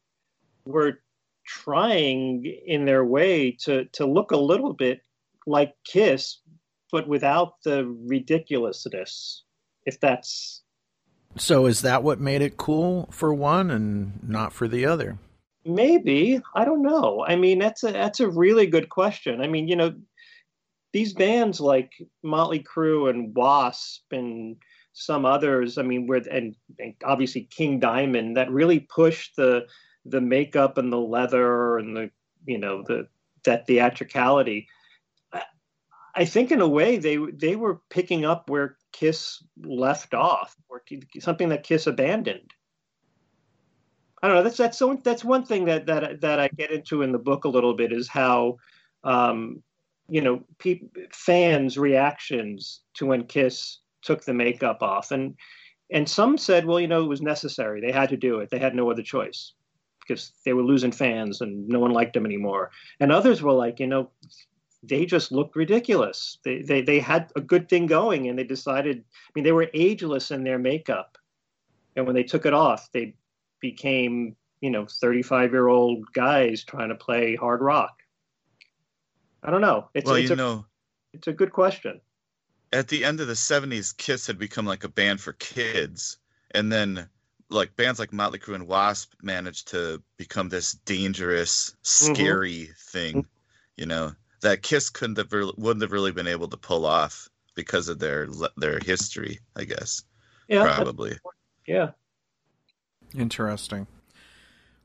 were 0.65 1.01
trying 1.45 2.45
in 2.67 2.85
their 2.85 3.05
way 3.05 3.51
to 3.63 3.85
to 3.87 4.07
look 4.07 4.31
a 4.31 4.37
little 4.37 4.73
bit 4.73 5.01
like 5.47 5.75
Kiss, 5.85 6.39
but 6.93 7.09
without 7.09 7.55
the 7.65 7.87
ridiculousness. 7.87 9.43
If 9.85 10.01
that's 10.01 10.63
So 11.37 11.67
is 11.67 11.83
that 11.83 12.03
what 12.03 12.21
made 12.21 12.41
it 12.41 12.57
cool 12.57 13.09
for 13.11 13.35
one 13.35 13.71
and 13.71 14.21
not 14.23 14.53
for 14.53 14.69
the 14.69 14.87
other? 14.87 15.19
Maybe, 15.65 16.41
I 16.55 16.65
don't 16.65 16.83
know. 16.83 17.25
I 17.27 17.37
mean, 17.37 17.59
that's 17.59 17.83
a 17.85 17.93
that's 17.93 18.21
a 18.21 18.29
really 18.29 18.67
good 18.67 18.89
question. 18.89 19.41
I 19.41 19.47
mean, 19.47 19.69
you 19.69 19.77
know, 19.77 19.95
these 20.93 21.13
bands 21.13 21.61
like 21.61 21.93
Motley 22.23 22.61
Crue 22.61 23.11
and 23.11 23.35
Wasp 23.35 24.05
and 24.13 24.57
some 24.93 25.25
others, 25.25 25.77
I 25.77 25.83
mean, 25.83 26.07
with 26.07 26.29
and, 26.31 26.55
and 26.79 26.95
obviously 27.05 27.49
King 27.51 27.81
Diamond 27.81 28.37
that 28.37 28.51
really 28.51 28.81
pushed 28.81 29.37
the 29.37 29.67
the 30.07 30.21
makeup 30.21 30.79
and 30.79 30.93
the 30.93 30.99
leather 30.99 31.79
and 31.79 31.97
the 31.97 32.11
you 32.47 32.59
know 32.59 32.83
the 32.87 33.09
that 33.45 33.67
theatricality. 33.67 34.69
I, 36.17 36.25
think 36.25 36.53
in 36.53 36.61
a 36.61 36.69
way 36.69 36.99
they 36.99 37.17
they 37.17 37.57
were 37.57 37.81
picking 37.91 38.25
up 38.25 38.49
where 38.49 38.77
Kiss 38.93 39.43
left 39.65 40.15
off, 40.15 40.55
or 40.69 40.83
something 41.19 41.49
that 41.49 41.65
Kiss 41.65 41.89
abandoned. 41.89 42.53
I 44.25 44.27
don't 44.27 44.37
know. 44.37 44.43
That's 44.43 44.57
that's 44.57 44.79
so 44.79 44.99
that's 45.05 45.23
one 45.23 45.45
thing 45.45 45.67
that 45.67 45.85
that 45.85 46.23
that 46.23 46.41
I 46.41 46.49
get 46.49 46.71
into 46.71 47.03
in 47.03 47.13
the 47.13 47.19
book 47.19 47.45
a 47.45 47.49
little 47.51 47.75
bit 47.75 47.93
is 47.93 48.09
how, 48.09 48.57
um, 49.05 49.63
you 50.09 50.23
know, 50.23 50.43
peop 50.57 50.97
fans' 51.13 51.77
reactions 51.77 52.81
to 52.95 53.05
when 53.05 53.27
Kiss 53.27 53.81
took 54.01 54.25
the 54.25 54.33
makeup 54.33 54.79
off, 54.81 55.11
and 55.11 55.35
and 55.91 56.09
some 56.09 56.39
said, 56.39 56.65
well, 56.65 56.81
you 56.81 56.89
know, 56.89 57.03
it 57.05 57.09
was 57.09 57.21
necessary. 57.21 57.83
They 57.83 57.93
had 57.93 58.09
to 58.09 58.17
do 58.17 58.39
it. 58.39 58.49
They 58.49 58.59
had 58.59 58.75
no 58.75 58.91
other 58.91 59.03
choice 59.03 59.53
because 60.01 60.33
they 60.47 60.55
were 60.55 60.63
losing 60.63 60.91
fans 60.91 61.43
and 61.43 61.69
no 61.69 61.79
one 61.79 61.91
liked 61.91 62.15
them 62.15 62.25
anymore. 62.25 62.71
And 63.01 63.13
others 63.13 63.43
were 63.43 63.53
like, 63.53 63.79
you 63.79 63.87
know, 63.87 64.11
they 64.83 65.05
just 65.05 65.33
looked 65.33 65.55
ridiculous. 65.55 66.39
They 66.47 66.63
they 66.63 66.81
they 66.81 66.99
had 66.99 67.31
a 67.37 67.43
good 67.43 67.69
thing 67.69 67.85
going, 67.85 68.31
and 68.31 68.39
they 68.39 68.45
decided. 68.45 69.05
I 69.05 69.31
mean, 69.35 69.45
they 69.45 69.53
were 69.53 69.69
ageless 69.75 70.31
in 70.31 70.45
their 70.45 70.59
makeup, 70.59 71.19
and 71.95 72.07
when 72.07 72.15
they 72.15 72.25
took 72.25 72.47
it 72.47 72.55
off, 72.55 72.91
they 72.93 73.17
became 73.65 74.37
you 74.61 74.71
know 74.71 74.87
35 74.87 75.53
year 75.53 75.69
old 75.69 76.05
guys 76.13 76.65
trying 76.65 76.91
to 76.91 76.95
play 76.95 77.35
hard 77.35 77.61
rock 77.61 78.03
i 79.43 79.51
don't 79.51 79.63
know 79.63 79.89
it's, 79.95 80.07
well, 80.07 80.17
it's, 80.17 80.29
you 80.29 80.35
a, 80.35 80.37
know, 80.37 80.67
it's 81.13 81.29
a 81.29 81.33
good 81.33 81.53
question 81.53 82.01
at 82.75 82.89
the 82.89 83.05
end 83.05 83.21
of 83.21 83.29
the 83.29 83.35
70s, 83.35 83.97
Kiss 83.97 84.27
had 84.27 84.39
become 84.39 84.67
like 84.67 84.85
a 84.85 84.89
band 84.89 85.21
for 85.21 85.33
kids. 85.35 86.19
And 86.51 86.73
then 86.73 87.09
like 87.49 87.77
bands 87.77 88.01
like 88.01 88.13
Motley 88.13 88.41
Crue 88.41 88.57
and 88.57 88.67
Wasp 88.67 89.13
managed 89.23 89.69
to 89.69 90.03
become 90.17 90.49
this 90.49 90.73
dangerous, 90.73 91.71
mm-hmm. 91.71 92.15
scary 92.15 92.71
thing, 92.91 93.27
you 93.77 93.87
know, 93.87 94.13
that 94.43 94.63
Kiss 94.63 94.91
couldn't 94.91 95.19
have 95.19 95.33
really, 95.33 95.55
wouldn't 95.57 95.83
have 95.83 95.93
really 95.93 96.13
been 96.13 96.27
able 96.27 96.49
to 96.49 96.57
pull 96.57 96.85
off 96.85 97.29
because 97.55 97.89
of 97.89 98.01
their 98.01 98.27
their 98.57 98.81
history, 98.81 99.39
I 99.55 99.65
guess. 99.65 100.03
yeah 100.49 100.65
Probably. 100.65 101.17
yeah 101.67 101.91
Interesting. 103.17 103.87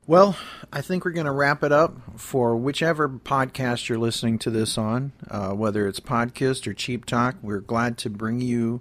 Well, 0.06 0.36
I 0.72 0.80
think 0.80 1.04
we're 1.04 1.10
going 1.12 1.26
to 1.26 1.32
wrap 1.32 1.62
it 1.62 1.72
up 1.72 2.18
for 2.18 2.56
whichever 2.56 3.08
podcast 3.08 3.88
you're 3.88 3.98
listening 3.98 4.38
to 4.40 4.50
this 4.50 4.78
on, 4.78 5.12
uh, 5.30 5.50
whether 5.50 5.86
it's 5.86 6.00
Podkiss 6.00 6.66
or 6.66 6.74
Cheap 6.74 7.04
Talk. 7.04 7.36
We're 7.42 7.60
glad 7.60 7.98
to 7.98 8.10
bring 8.10 8.40
you 8.40 8.80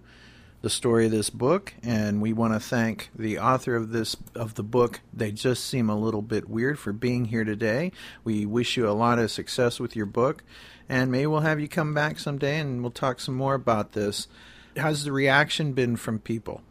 the 0.62 0.70
story 0.70 1.06
of 1.06 1.12
this 1.12 1.30
book, 1.30 1.74
and 1.84 2.22
we 2.22 2.34
want 2.34 2.54
to 2.54 2.60
thank 2.60 3.10
the 3.16 3.40
author 3.40 3.76
of 3.76 3.92
this 3.92 4.16
of 4.36 4.56
the 4.56 4.64
book. 4.64 5.02
They 5.14 5.32
just 5.32 5.66
seem 5.66 5.90
a 5.90 6.00
little 6.00 6.22
bit 6.22 6.50
weird 6.50 6.80
for 6.80 6.94
being 6.94 7.26
here 7.26 7.44
today. 7.44 7.92
We 8.24 8.46
wish 8.46 8.76
you 8.76 8.90
a 8.90 8.92
lot 8.92 9.20
of 9.20 9.32
success 9.32 9.80
with 9.80 9.96
your 9.96 10.06
book, 10.06 10.44
and 10.88 11.12
maybe 11.12 11.28
we'll 11.28 11.42
have 11.42 11.60
you 11.60 11.68
come 11.68 11.94
back 11.94 12.20
someday 12.20 12.60
and 12.60 12.82
we'll 12.82 12.92
talk 12.92 13.20
some 13.20 13.36
more 13.36 13.54
about 13.54 13.94
this. 13.94 14.28
How's 14.78 15.04
the 15.04 15.12
reaction 15.12 15.74
been 15.74 15.96
from 15.96 16.20
people? 16.20 16.62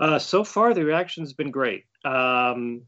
uh, 0.00 0.18
so 0.18 0.42
far 0.42 0.74
the 0.74 0.84
reaction's 0.84 1.32
been 1.32 1.50
great 1.50 1.84
um, 2.04 2.82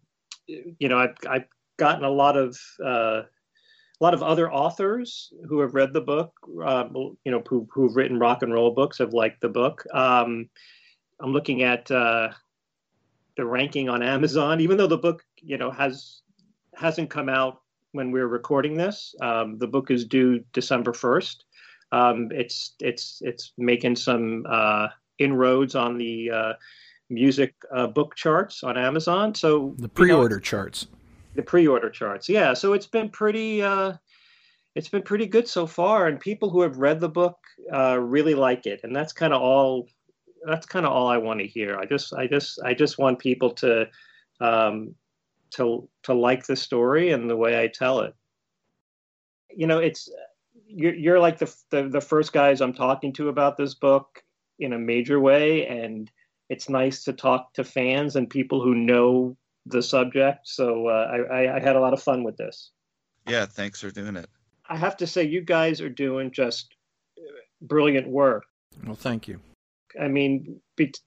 you 0.46 0.88
know 0.88 0.98
I've, 0.98 1.16
I've 1.28 1.44
gotten 1.76 2.04
a 2.04 2.10
lot 2.10 2.36
of 2.36 2.58
uh, 2.84 3.22
a 3.22 4.00
lot 4.00 4.14
of 4.14 4.22
other 4.22 4.52
authors 4.52 5.32
who 5.48 5.60
have 5.60 5.74
read 5.74 5.92
the 5.92 6.00
book 6.00 6.32
uh, 6.64 6.88
you 6.92 7.32
know 7.32 7.42
who, 7.48 7.66
who've 7.72 7.94
written 7.94 8.18
rock 8.18 8.42
and 8.42 8.52
roll 8.52 8.74
books 8.74 8.98
have 8.98 9.12
liked 9.12 9.40
the 9.40 9.48
book. 9.48 9.84
Um, 9.92 10.48
i'm 11.20 11.32
looking 11.32 11.62
at 11.62 11.90
uh, 11.90 12.30
the 13.36 13.44
ranking 13.46 13.88
on 13.88 14.02
amazon 14.02 14.60
even 14.60 14.76
though 14.76 14.86
the 14.86 14.98
book 14.98 15.22
you 15.40 15.58
know 15.58 15.70
has 15.70 16.22
hasn't 16.74 17.10
come 17.10 17.28
out 17.28 17.60
when 17.92 18.10
we're 18.10 18.26
recording 18.26 18.74
this. 18.74 19.14
Um, 19.20 19.58
the 19.58 19.66
book 19.66 19.90
is 19.90 20.04
due 20.04 20.42
december 20.52 20.92
1st 20.92 21.36
um, 21.92 22.28
it's 22.32 22.74
it's 22.80 23.20
it's 23.20 23.52
making 23.58 23.96
some 23.96 24.46
uh, 24.48 24.88
inroads 25.18 25.74
on 25.74 25.98
the 25.98 26.30
uh, 26.30 26.52
music 27.12 27.54
uh, 27.74 27.86
book 27.86 28.14
charts 28.16 28.62
on 28.62 28.76
Amazon. 28.78 29.34
So 29.34 29.74
The 29.76 29.82
you 29.82 29.82
know, 29.82 29.88
pre-order 29.94 30.40
charts. 30.40 30.86
the 31.34 31.42
pre-order 31.42 31.90
charts. 31.90 32.28
Yeah, 32.28 32.54
so 32.54 32.72
it's 32.72 32.86
been 32.86 33.08
pretty. 33.10 33.62
Uh, 33.62 33.94
it's 34.74 34.88
been 34.88 35.02
pretty 35.02 35.26
good 35.26 35.46
so 35.46 35.66
far, 35.66 36.06
and 36.08 36.18
people 36.18 36.48
who 36.48 36.62
have 36.62 36.78
read 36.78 36.98
the 36.98 37.08
book 37.08 37.36
uh, 37.72 37.98
really 38.00 38.34
like 38.34 38.64
it, 38.66 38.80
and 38.84 38.96
that's 38.96 39.12
kind 39.12 39.34
of 39.34 39.42
all. 39.42 39.86
That's 40.46 40.66
kind 40.66 40.86
of 40.86 40.92
all 40.92 41.06
I 41.08 41.18
want 41.18 41.40
to 41.40 41.46
hear. 41.46 41.76
I 41.78 41.84
just, 41.84 42.12
I 42.14 42.26
just, 42.26 42.58
I 42.64 42.74
just 42.74 42.98
want 42.98 43.20
people 43.20 43.50
to, 43.50 43.86
um, 44.40 44.94
to, 45.50 45.88
to 46.02 46.14
like 46.14 46.46
the 46.46 46.56
story 46.56 47.12
and 47.12 47.30
the 47.30 47.36
way 47.36 47.62
I 47.62 47.68
tell 47.68 48.00
it. 48.00 48.12
You 49.54 49.68
know, 49.68 49.78
it's 49.78 50.08
you're, 50.66 50.94
you're 50.94 51.20
like 51.20 51.38
the, 51.38 51.54
the 51.70 51.88
the 51.88 52.00
first 52.00 52.32
guys 52.32 52.60
I'm 52.60 52.72
talking 52.72 53.12
to 53.12 53.28
about 53.28 53.56
this 53.56 53.74
book 53.74 54.22
in 54.58 54.72
a 54.72 54.78
major 54.78 55.20
way, 55.20 55.66
and 55.66 56.10
it's 56.52 56.68
nice 56.68 57.02
to 57.04 57.14
talk 57.14 57.54
to 57.54 57.64
fans 57.64 58.14
and 58.14 58.28
people 58.28 58.62
who 58.62 58.74
know 58.74 59.34
the 59.64 59.82
subject. 59.82 60.40
So 60.46 60.86
uh, 60.88 61.24
I, 61.32 61.56
I 61.56 61.60
had 61.60 61.76
a 61.76 61.80
lot 61.80 61.94
of 61.94 62.02
fun 62.02 62.24
with 62.24 62.36
this. 62.36 62.70
Yeah, 63.26 63.46
thanks 63.46 63.80
for 63.80 63.90
doing 63.90 64.16
it. 64.16 64.28
I 64.68 64.76
have 64.76 64.98
to 64.98 65.06
say, 65.06 65.22
you 65.22 65.40
guys 65.40 65.80
are 65.80 65.88
doing 65.88 66.30
just 66.30 66.74
brilliant 67.62 68.06
work. 68.06 68.44
Well, 68.84 68.94
thank 68.94 69.26
you. 69.28 69.40
I 69.98 70.08
mean, 70.08 70.60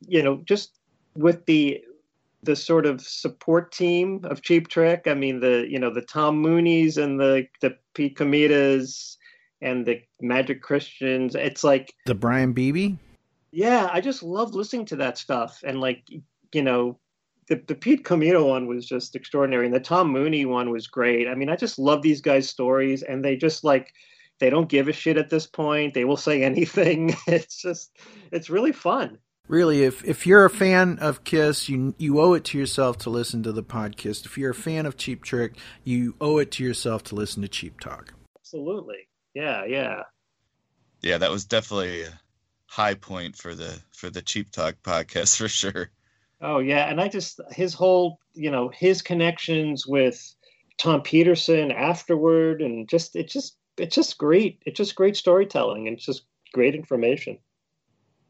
you 0.07 0.23
know, 0.23 0.41
just 0.45 0.79
with 1.15 1.45
the 1.45 1.81
the 2.41 2.55
sort 2.55 2.85
of 2.85 3.01
support 3.01 3.71
team 3.71 4.21
of 4.23 4.41
Cheap 4.43 4.67
Trick. 4.67 5.03
I 5.07 5.13
mean, 5.13 5.39
the 5.39 5.65
you 5.67 5.79
know 5.79 5.93
the 5.93 6.01
Tom 6.01 6.37
Mooney's 6.39 6.97
and 6.97 7.19
the 7.19 7.47
the 7.61 7.75
Pete 7.93 8.17
Comitas 8.17 9.17
and 9.61 9.85
the 9.85 10.01
Magic 10.21 10.61
Christians. 10.61 11.35
It's 11.35 11.63
like 11.63 11.93
the 12.05 12.15
Brian 12.15 12.53
Beebe. 12.53 12.95
Yeah, 13.55 13.89
I 13.89 14.01
just 14.01 14.21
love 14.21 14.53
listening 14.53 14.85
to 14.87 14.97
that 14.97 15.17
stuff, 15.17 15.63
and 15.65 15.79
like 15.79 16.03
you 16.53 16.61
know, 16.61 16.99
the, 17.47 17.63
the 17.67 17.73
Pete 17.73 18.03
Comito 18.03 18.45
one 18.45 18.67
was 18.67 18.85
just 18.85 19.15
extraordinary, 19.15 19.65
and 19.65 19.73
the 19.73 19.79
Tom 19.79 20.11
Mooney 20.11 20.45
one 20.45 20.71
was 20.71 20.87
great. 20.87 21.29
I 21.29 21.35
mean, 21.35 21.49
I 21.49 21.55
just 21.55 21.79
love 21.79 22.01
these 22.01 22.19
guys' 22.19 22.49
stories, 22.49 23.01
and 23.01 23.23
they 23.23 23.37
just 23.37 23.63
like 23.63 23.93
they 24.41 24.49
don't 24.49 24.67
give 24.67 24.89
a 24.89 24.91
shit 24.91 25.15
at 25.15 25.29
this 25.29 25.47
point. 25.47 25.93
They 25.93 26.03
will 26.03 26.17
say 26.17 26.43
anything. 26.51 27.15
It's 27.27 27.61
just 27.61 27.97
it's 28.29 28.49
really 28.49 28.73
fun. 28.73 29.19
Really, 29.47 29.83
if 29.83 30.03
if 30.03 30.27
you're 30.27 30.43
a 30.43 30.49
fan 30.49 30.99
of 30.99 31.23
Kiss, 31.23 31.69
you 31.69 31.95
you 31.97 32.19
owe 32.19 32.33
it 32.33 32.43
to 32.45 32.57
yourself 32.57 32.97
to 32.99 33.09
listen 33.09 33.41
to 33.43 33.53
the 33.53 33.63
Podkiss. 33.63 34.25
If 34.25 34.37
you're 34.37 34.51
a 34.51 34.53
fan 34.53 34.85
of 34.85 34.97
Cheap 34.97 35.23
Trick, 35.23 35.55
you 35.85 36.15
owe 36.19 36.39
it 36.39 36.51
to 36.51 36.63
yourself 36.65 37.03
to 37.03 37.15
listen 37.15 37.41
to 37.41 37.47
Cheap 37.47 37.79
Talk. 37.79 38.15
Absolutely. 38.37 39.07
Yeah, 39.33 39.63
yeah. 39.63 40.03
Yeah, 41.01 41.19
that 41.19 41.31
was 41.31 41.45
definitely 41.45 42.01
a 42.03 42.19
high 42.75 42.93
point 42.93 43.37
for 43.37 43.55
the 43.55 43.79
for 43.93 44.09
the 44.09 44.21
Cheap 44.21 44.51
Talk 44.51 44.75
podcast 44.83 45.37
for 45.37 45.47
sure. 45.47 45.89
Oh 46.41 46.59
yeah, 46.59 46.89
and 46.89 46.99
I 46.99 47.07
just 47.07 47.39
his 47.51 47.73
whole 47.73 48.19
you 48.33 48.51
know 48.51 48.69
his 48.69 49.01
connections 49.01 49.87
with 49.87 50.35
Tom 50.77 51.01
Petersson 51.01 51.71
afterward, 51.71 52.61
and 52.61 52.87
just 52.89 53.15
it 53.15 53.29
just 53.29 53.55
it's 53.77 53.95
just 53.95 54.17
great. 54.17 54.61
It's 54.65 54.77
just 54.77 54.95
great 54.95 55.15
storytelling, 55.15 55.87
and 55.87 55.95
it's 55.95 56.05
just 56.05 56.25
great 56.53 56.75
information. 56.75 57.37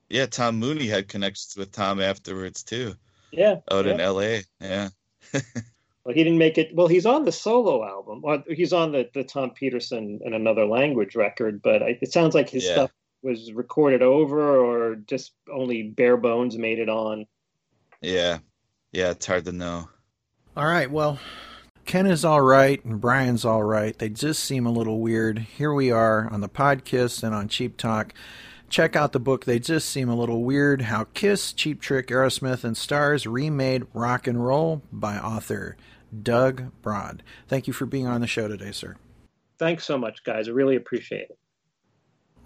Yeah, 0.09 0.27
Tom 0.27 0.57
Mooney 0.59 0.85
had 0.85 1.07
connections 1.07 1.55
with 1.57 1.71
Tom 1.71 1.99
afterwards 1.99 2.61
too. 2.63 2.93
Yeah, 3.31 3.55
out 3.71 3.85
yeah. 3.85 3.93
in 3.95 3.99
L.A. 3.99 4.43
Yeah. 4.61 4.89
well, 5.33 6.13
he 6.13 6.23
didn't 6.23 6.37
make 6.37 6.59
it. 6.59 6.73
Well, 6.75 6.87
he's 6.87 7.07
on 7.07 7.25
the 7.25 7.31
solo 7.31 7.83
album. 7.83 8.21
Well, 8.21 8.43
he's 8.47 8.73
on 8.73 8.91
the 8.91 9.09
the 9.15 9.23
Tom 9.23 9.49
Petersson 9.49 10.19
in 10.23 10.35
another 10.35 10.67
language 10.67 11.15
record, 11.15 11.63
but 11.63 11.81
I, 11.81 11.97
it 11.99 12.13
sounds 12.13 12.35
like 12.35 12.51
his 12.51 12.63
Yeah. 12.63 12.73
stuff 12.73 12.91
was 13.25 13.51
recorded 13.51 14.01
over 14.01 14.57
or 14.57 14.95
just 14.95 15.33
only 15.51 15.83
bare 15.83 16.15
bones 16.15 16.57
made 16.57 16.79
it 16.79 16.87
on. 16.87 17.25
Yeah. 18.01 18.37
Yeah, 18.93 19.11
it's 19.11 19.25
hard 19.25 19.43
to 19.45 19.51
know. 19.51 19.89
All 20.55 20.67
right, 20.67 20.89
well, 20.89 21.19
Ken 21.85 22.05
is 22.05 22.23
all 22.23 22.41
right 22.41 22.83
and 22.85 23.01
Brian's 23.01 23.43
all 23.43 23.63
right. 23.63 23.97
They 23.97 24.09
just 24.09 24.43
seem 24.43 24.65
a 24.65 24.71
little 24.71 25.01
weird. 25.01 25.39
Here 25.39 25.73
we 25.73 25.91
are 25.91 26.29
on 26.31 26.39
the 26.39 26.47
Podkiss 26.47 27.23
and 27.23 27.35
on 27.35 27.49
Cheap 27.49 27.75
Talk. 27.75 28.13
Check 28.69 28.95
out 28.95 29.11
the 29.11 29.19
book. 29.19 29.45
They 29.45 29.59
just 29.59 29.89
seem 29.89 30.07
a 30.07 30.15
little 30.15 30.43
weird. 30.43 30.83
How 30.83 31.05
Kiss, 31.13 31.51
Cheap 31.51 31.81
Trick, 31.81 32.07
Aerosmith, 32.07 32.63
and 32.63 32.75
Starz 32.75 33.29
remade 33.29 33.85
rock 33.93 34.27
and 34.27 34.45
roll 34.45 34.81
by 34.91 35.17
author 35.17 35.77
Doug 36.23 36.71
Brod. 36.81 37.23
Thank 37.47 37.67
you 37.67 37.73
for 37.73 37.85
being 37.85 38.07
on 38.07 38.21
the 38.21 38.27
show 38.27 38.47
today, 38.47 38.71
sir. 38.71 38.95
Thanks 39.57 39.85
so 39.85 39.97
much, 39.97 40.23
guys. 40.23 40.47
I 40.47 40.51
really 40.51 40.75
appreciate 40.75 41.29
it. 41.29 41.37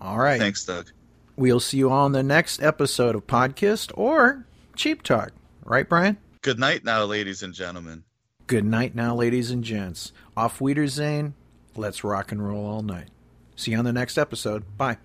All 0.02 0.18
right. 0.18 0.40
Thanks, 0.40 0.66
Doug. 0.66 0.92
We'll 1.36 1.60
see 1.60 1.78
you 1.78 1.92
on 1.92 2.12
the 2.12 2.24
next 2.24 2.62
episode 2.62 3.16
of 3.16 3.28
Podkiss 3.28 3.92
or 3.96 4.46
Cheap 4.76 5.04
Talk. 5.04 5.32
Right, 5.64 5.88
Brian? 5.88 6.18
Good 6.42 6.60
night 6.60 6.84
now, 6.84 7.06
ladies 7.06 7.44
and 7.44 7.54
gentlemen. 7.54 8.04
Good 8.48 8.66
night 8.66 8.96
now, 8.96 9.16
ladies 9.16 9.52
and 9.52 9.64
gents. 9.64 10.12
Off 10.36 10.60
Wiedersehen. 10.60 11.36
Let's 11.76 12.04
rock 12.04 12.32
and 12.32 12.46
roll 12.46 12.66
all 12.66 12.82
night. 12.82 13.10
See 13.56 13.72
you 13.72 13.78
on 13.78 13.86
the 13.86 13.94
next 13.94 14.18
episode. 14.18 14.66
Bye. 14.78 14.98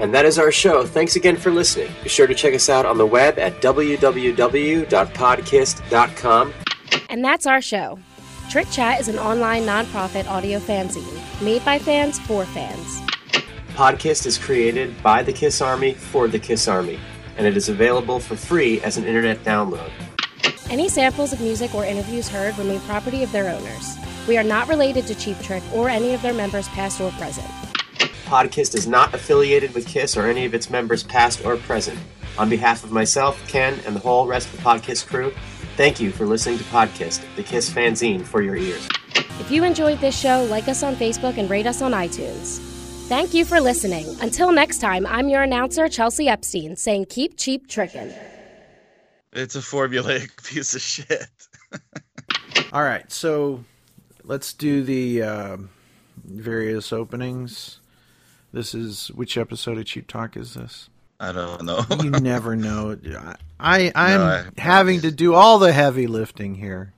And 0.00 0.14
that 0.14 0.24
is 0.24 0.38
our 0.38 0.52
show. 0.52 0.86
Thanks 0.86 1.16
again 1.16 1.36
for 1.36 1.50
listening. 1.50 1.90
Be 2.04 2.08
sure 2.08 2.28
to 2.28 2.34
check 2.34 2.54
us 2.54 2.68
out 2.68 2.86
on 2.86 2.98
the 2.98 3.06
web 3.06 3.36
at 3.38 3.60
www.podcast.com. 3.60 6.54
And 7.10 7.24
that's 7.24 7.46
our 7.46 7.60
show. 7.60 7.98
Trick 8.48 8.70
Chat 8.70 8.98
is 8.98 9.08
an 9.08 9.18
online 9.18 9.64
nonprofit 9.64 10.26
audio 10.26 10.58
fanzine 10.58 11.42
made 11.42 11.62
by 11.66 11.78
fans 11.78 12.18
for 12.20 12.46
fans. 12.46 13.02
Podkiss 13.74 14.24
is 14.24 14.38
created 14.38 15.02
by 15.02 15.22
the 15.22 15.34
Kiss 15.34 15.60
Army 15.60 15.92
for 15.92 16.28
the 16.28 16.38
Kiss 16.38 16.66
Army, 16.66 16.98
and 17.36 17.46
it 17.46 17.58
is 17.58 17.68
available 17.68 18.18
for 18.18 18.36
free 18.36 18.80
as 18.80 18.96
an 18.96 19.04
internet 19.04 19.44
download. 19.44 19.90
Any 20.70 20.88
samples 20.88 21.34
of 21.34 21.42
music 21.42 21.74
or 21.74 21.84
interviews 21.84 22.26
heard 22.26 22.56
remain 22.56 22.80
property 22.80 23.22
of 23.22 23.30
their 23.32 23.54
owners. 23.54 23.98
We 24.26 24.38
are 24.38 24.44
not 24.44 24.66
related 24.66 25.06
to 25.08 25.14
Cheap 25.14 25.38
Trick 25.40 25.62
or 25.74 25.90
any 25.90 26.14
of 26.14 26.22
their 26.22 26.34
members, 26.34 26.68
past 26.68 27.02
or 27.02 27.10
present. 27.12 27.46
Podkiss 28.24 28.74
is 28.74 28.86
not 28.86 29.12
affiliated 29.12 29.74
with 29.74 29.86
Kiss 29.86 30.16
or 30.16 30.26
any 30.26 30.46
of 30.46 30.54
its 30.54 30.70
members, 30.70 31.02
past 31.02 31.44
or 31.44 31.58
present. 31.58 31.98
On 32.38 32.48
behalf 32.48 32.84
of 32.84 32.92
myself, 32.92 33.46
Ken, 33.48 33.80
and 33.84 33.96
the 33.96 34.00
whole 34.00 34.26
rest 34.28 34.48
of 34.48 34.56
the 34.56 34.62
Podkiss 34.62 35.04
crew, 35.04 35.32
thank 35.76 35.98
you 35.98 36.12
for 36.12 36.24
listening 36.24 36.56
to 36.58 36.64
Podkiss, 36.64 37.20
the 37.34 37.42
Kiss 37.42 37.68
fanzine 37.68 38.24
for 38.24 38.42
your 38.42 38.54
ears. 38.54 38.88
If 39.40 39.50
you 39.50 39.64
enjoyed 39.64 39.98
this 39.98 40.16
show, 40.16 40.44
like 40.44 40.68
us 40.68 40.84
on 40.84 40.94
Facebook 40.94 41.36
and 41.36 41.50
rate 41.50 41.66
us 41.66 41.82
on 41.82 41.90
iTunes. 41.92 42.58
Thank 43.08 43.34
you 43.34 43.44
for 43.44 43.60
listening. 43.60 44.06
Until 44.20 44.52
next 44.52 44.78
time, 44.78 45.04
I'm 45.06 45.28
your 45.28 45.42
announcer, 45.42 45.88
Chelsea 45.88 46.28
Epstein, 46.28 46.76
saying 46.76 47.06
keep 47.06 47.36
cheap 47.36 47.66
trickin'. 47.66 48.16
It's 49.32 49.56
a 49.56 49.60
formulaic 49.60 50.44
piece 50.48 50.76
of 50.76 50.80
shit. 50.80 51.26
All 52.72 52.82
right, 52.82 53.10
so 53.10 53.64
let's 54.22 54.52
do 54.52 54.84
the 54.84 55.22
uh, 55.22 55.56
various 56.24 56.92
openings. 56.92 57.80
This 58.52 58.74
is 58.74 59.08
which 59.08 59.36
episode 59.36 59.78
of 59.78 59.86
Cheap 59.86 60.06
Talk 60.06 60.36
is 60.36 60.54
this? 60.54 60.88
I 61.20 61.32
don't 61.32 61.64
know. 61.64 61.84
You 62.02 62.10
never 62.10 62.54
know. 62.56 62.96
I 63.58 63.90
I'm 63.94 64.20
No, 64.20 64.24
I- 64.26 64.60
having 64.60 65.00
to 65.02 65.10
do 65.10 65.34
all 65.34 65.58
the 65.58 65.72
heavy 65.72 66.06
lifting 66.06 66.54
here. 66.54 66.92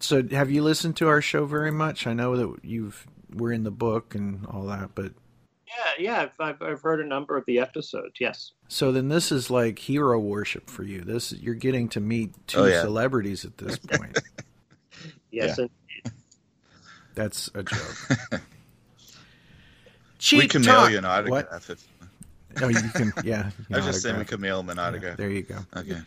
So, 0.00 0.26
have 0.28 0.50
you 0.50 0.62
listened 0.62 0.96
to 0.96 1.08
our 1.08 1.20
show 1.22 1.44
very 1.46 1.70
much? 1.70 2.06
I 2.06 2.12
know 2.14 2.36
that 2.36 2.64
you've 2.64 3.06
we're 3.34 3.52
in 3.52 3.62
the 3.62 3.70
book 3.70 4.14
and 4.14 4.44
all 4.46 4.64
that, 4.66 4.90
but 4.94 5.12
Yeah, 5.68 5.74
yeah. 5.98 6.20
I've, 6.22 6.32
I've, 6.40 6.62
I've 6.62 6.82
heard 6.82 7.00
a 7.00 7.04
number 7.06 7.36
of 7.36 7.44
the 7.46 7.60
episodes. 7.60 8.14
Yes. 8.18 8.52
so 8.66 8.90
then 8.92 9.08
this 9.08 9.30
is 9.30 9.50
like 9.50 9.78
hero 9.78 10.18
worship 10.18 10.68
for 10.68 10.82
you. 10.82 11.02
This 11.02 11.32
you're 11.32 11.54
getting 11.54 11.88
to 11.90 12.00
meet 12.00 12.32
two 12.48 12.60
Oh, 12.60 12.64
yeah. 12.66 12.82
celebrities 12.82 13.44
at 13.44 13.56
this 13.58 13.78
point. 13.78 14.18
Yes. 15.32 15.58
Yeah. 15.58 15.66
And 16.04 16.12
That's 17.14 17.48
a 17.54 17.62
joke. 17.62 17.96
we 18.32 18.38
Cheap 20.18 20.50
can 20.50 20.62
talk. 20.62 20.88
mail 20.88 20.90
you 20.90 20.98
an 20.98 21.04
What? 21.30 21.46
autograph. 21.46 21.70
If, 21.70 21.86
Oh, 22.62 22.68
you 22.68 22.80
can. 22.94 23.12
Yeah. 23.24 23.50
you 23.68 23.76
I 23.76 23.78
was 23.78 23.86
just 23.86 24.02
saying 24.02 24.18
we 24.18 24.24
can 24.24 24.40
mail 24.40 24.60
him 24.60 24.70
an 24.70 24.76
Yeah, 24.76 24.88
autograph. 24.88 25.16
there 25.16 25.30
you 25.30 25.42
go. 25.42 25.58
Okay. 25.76 26.00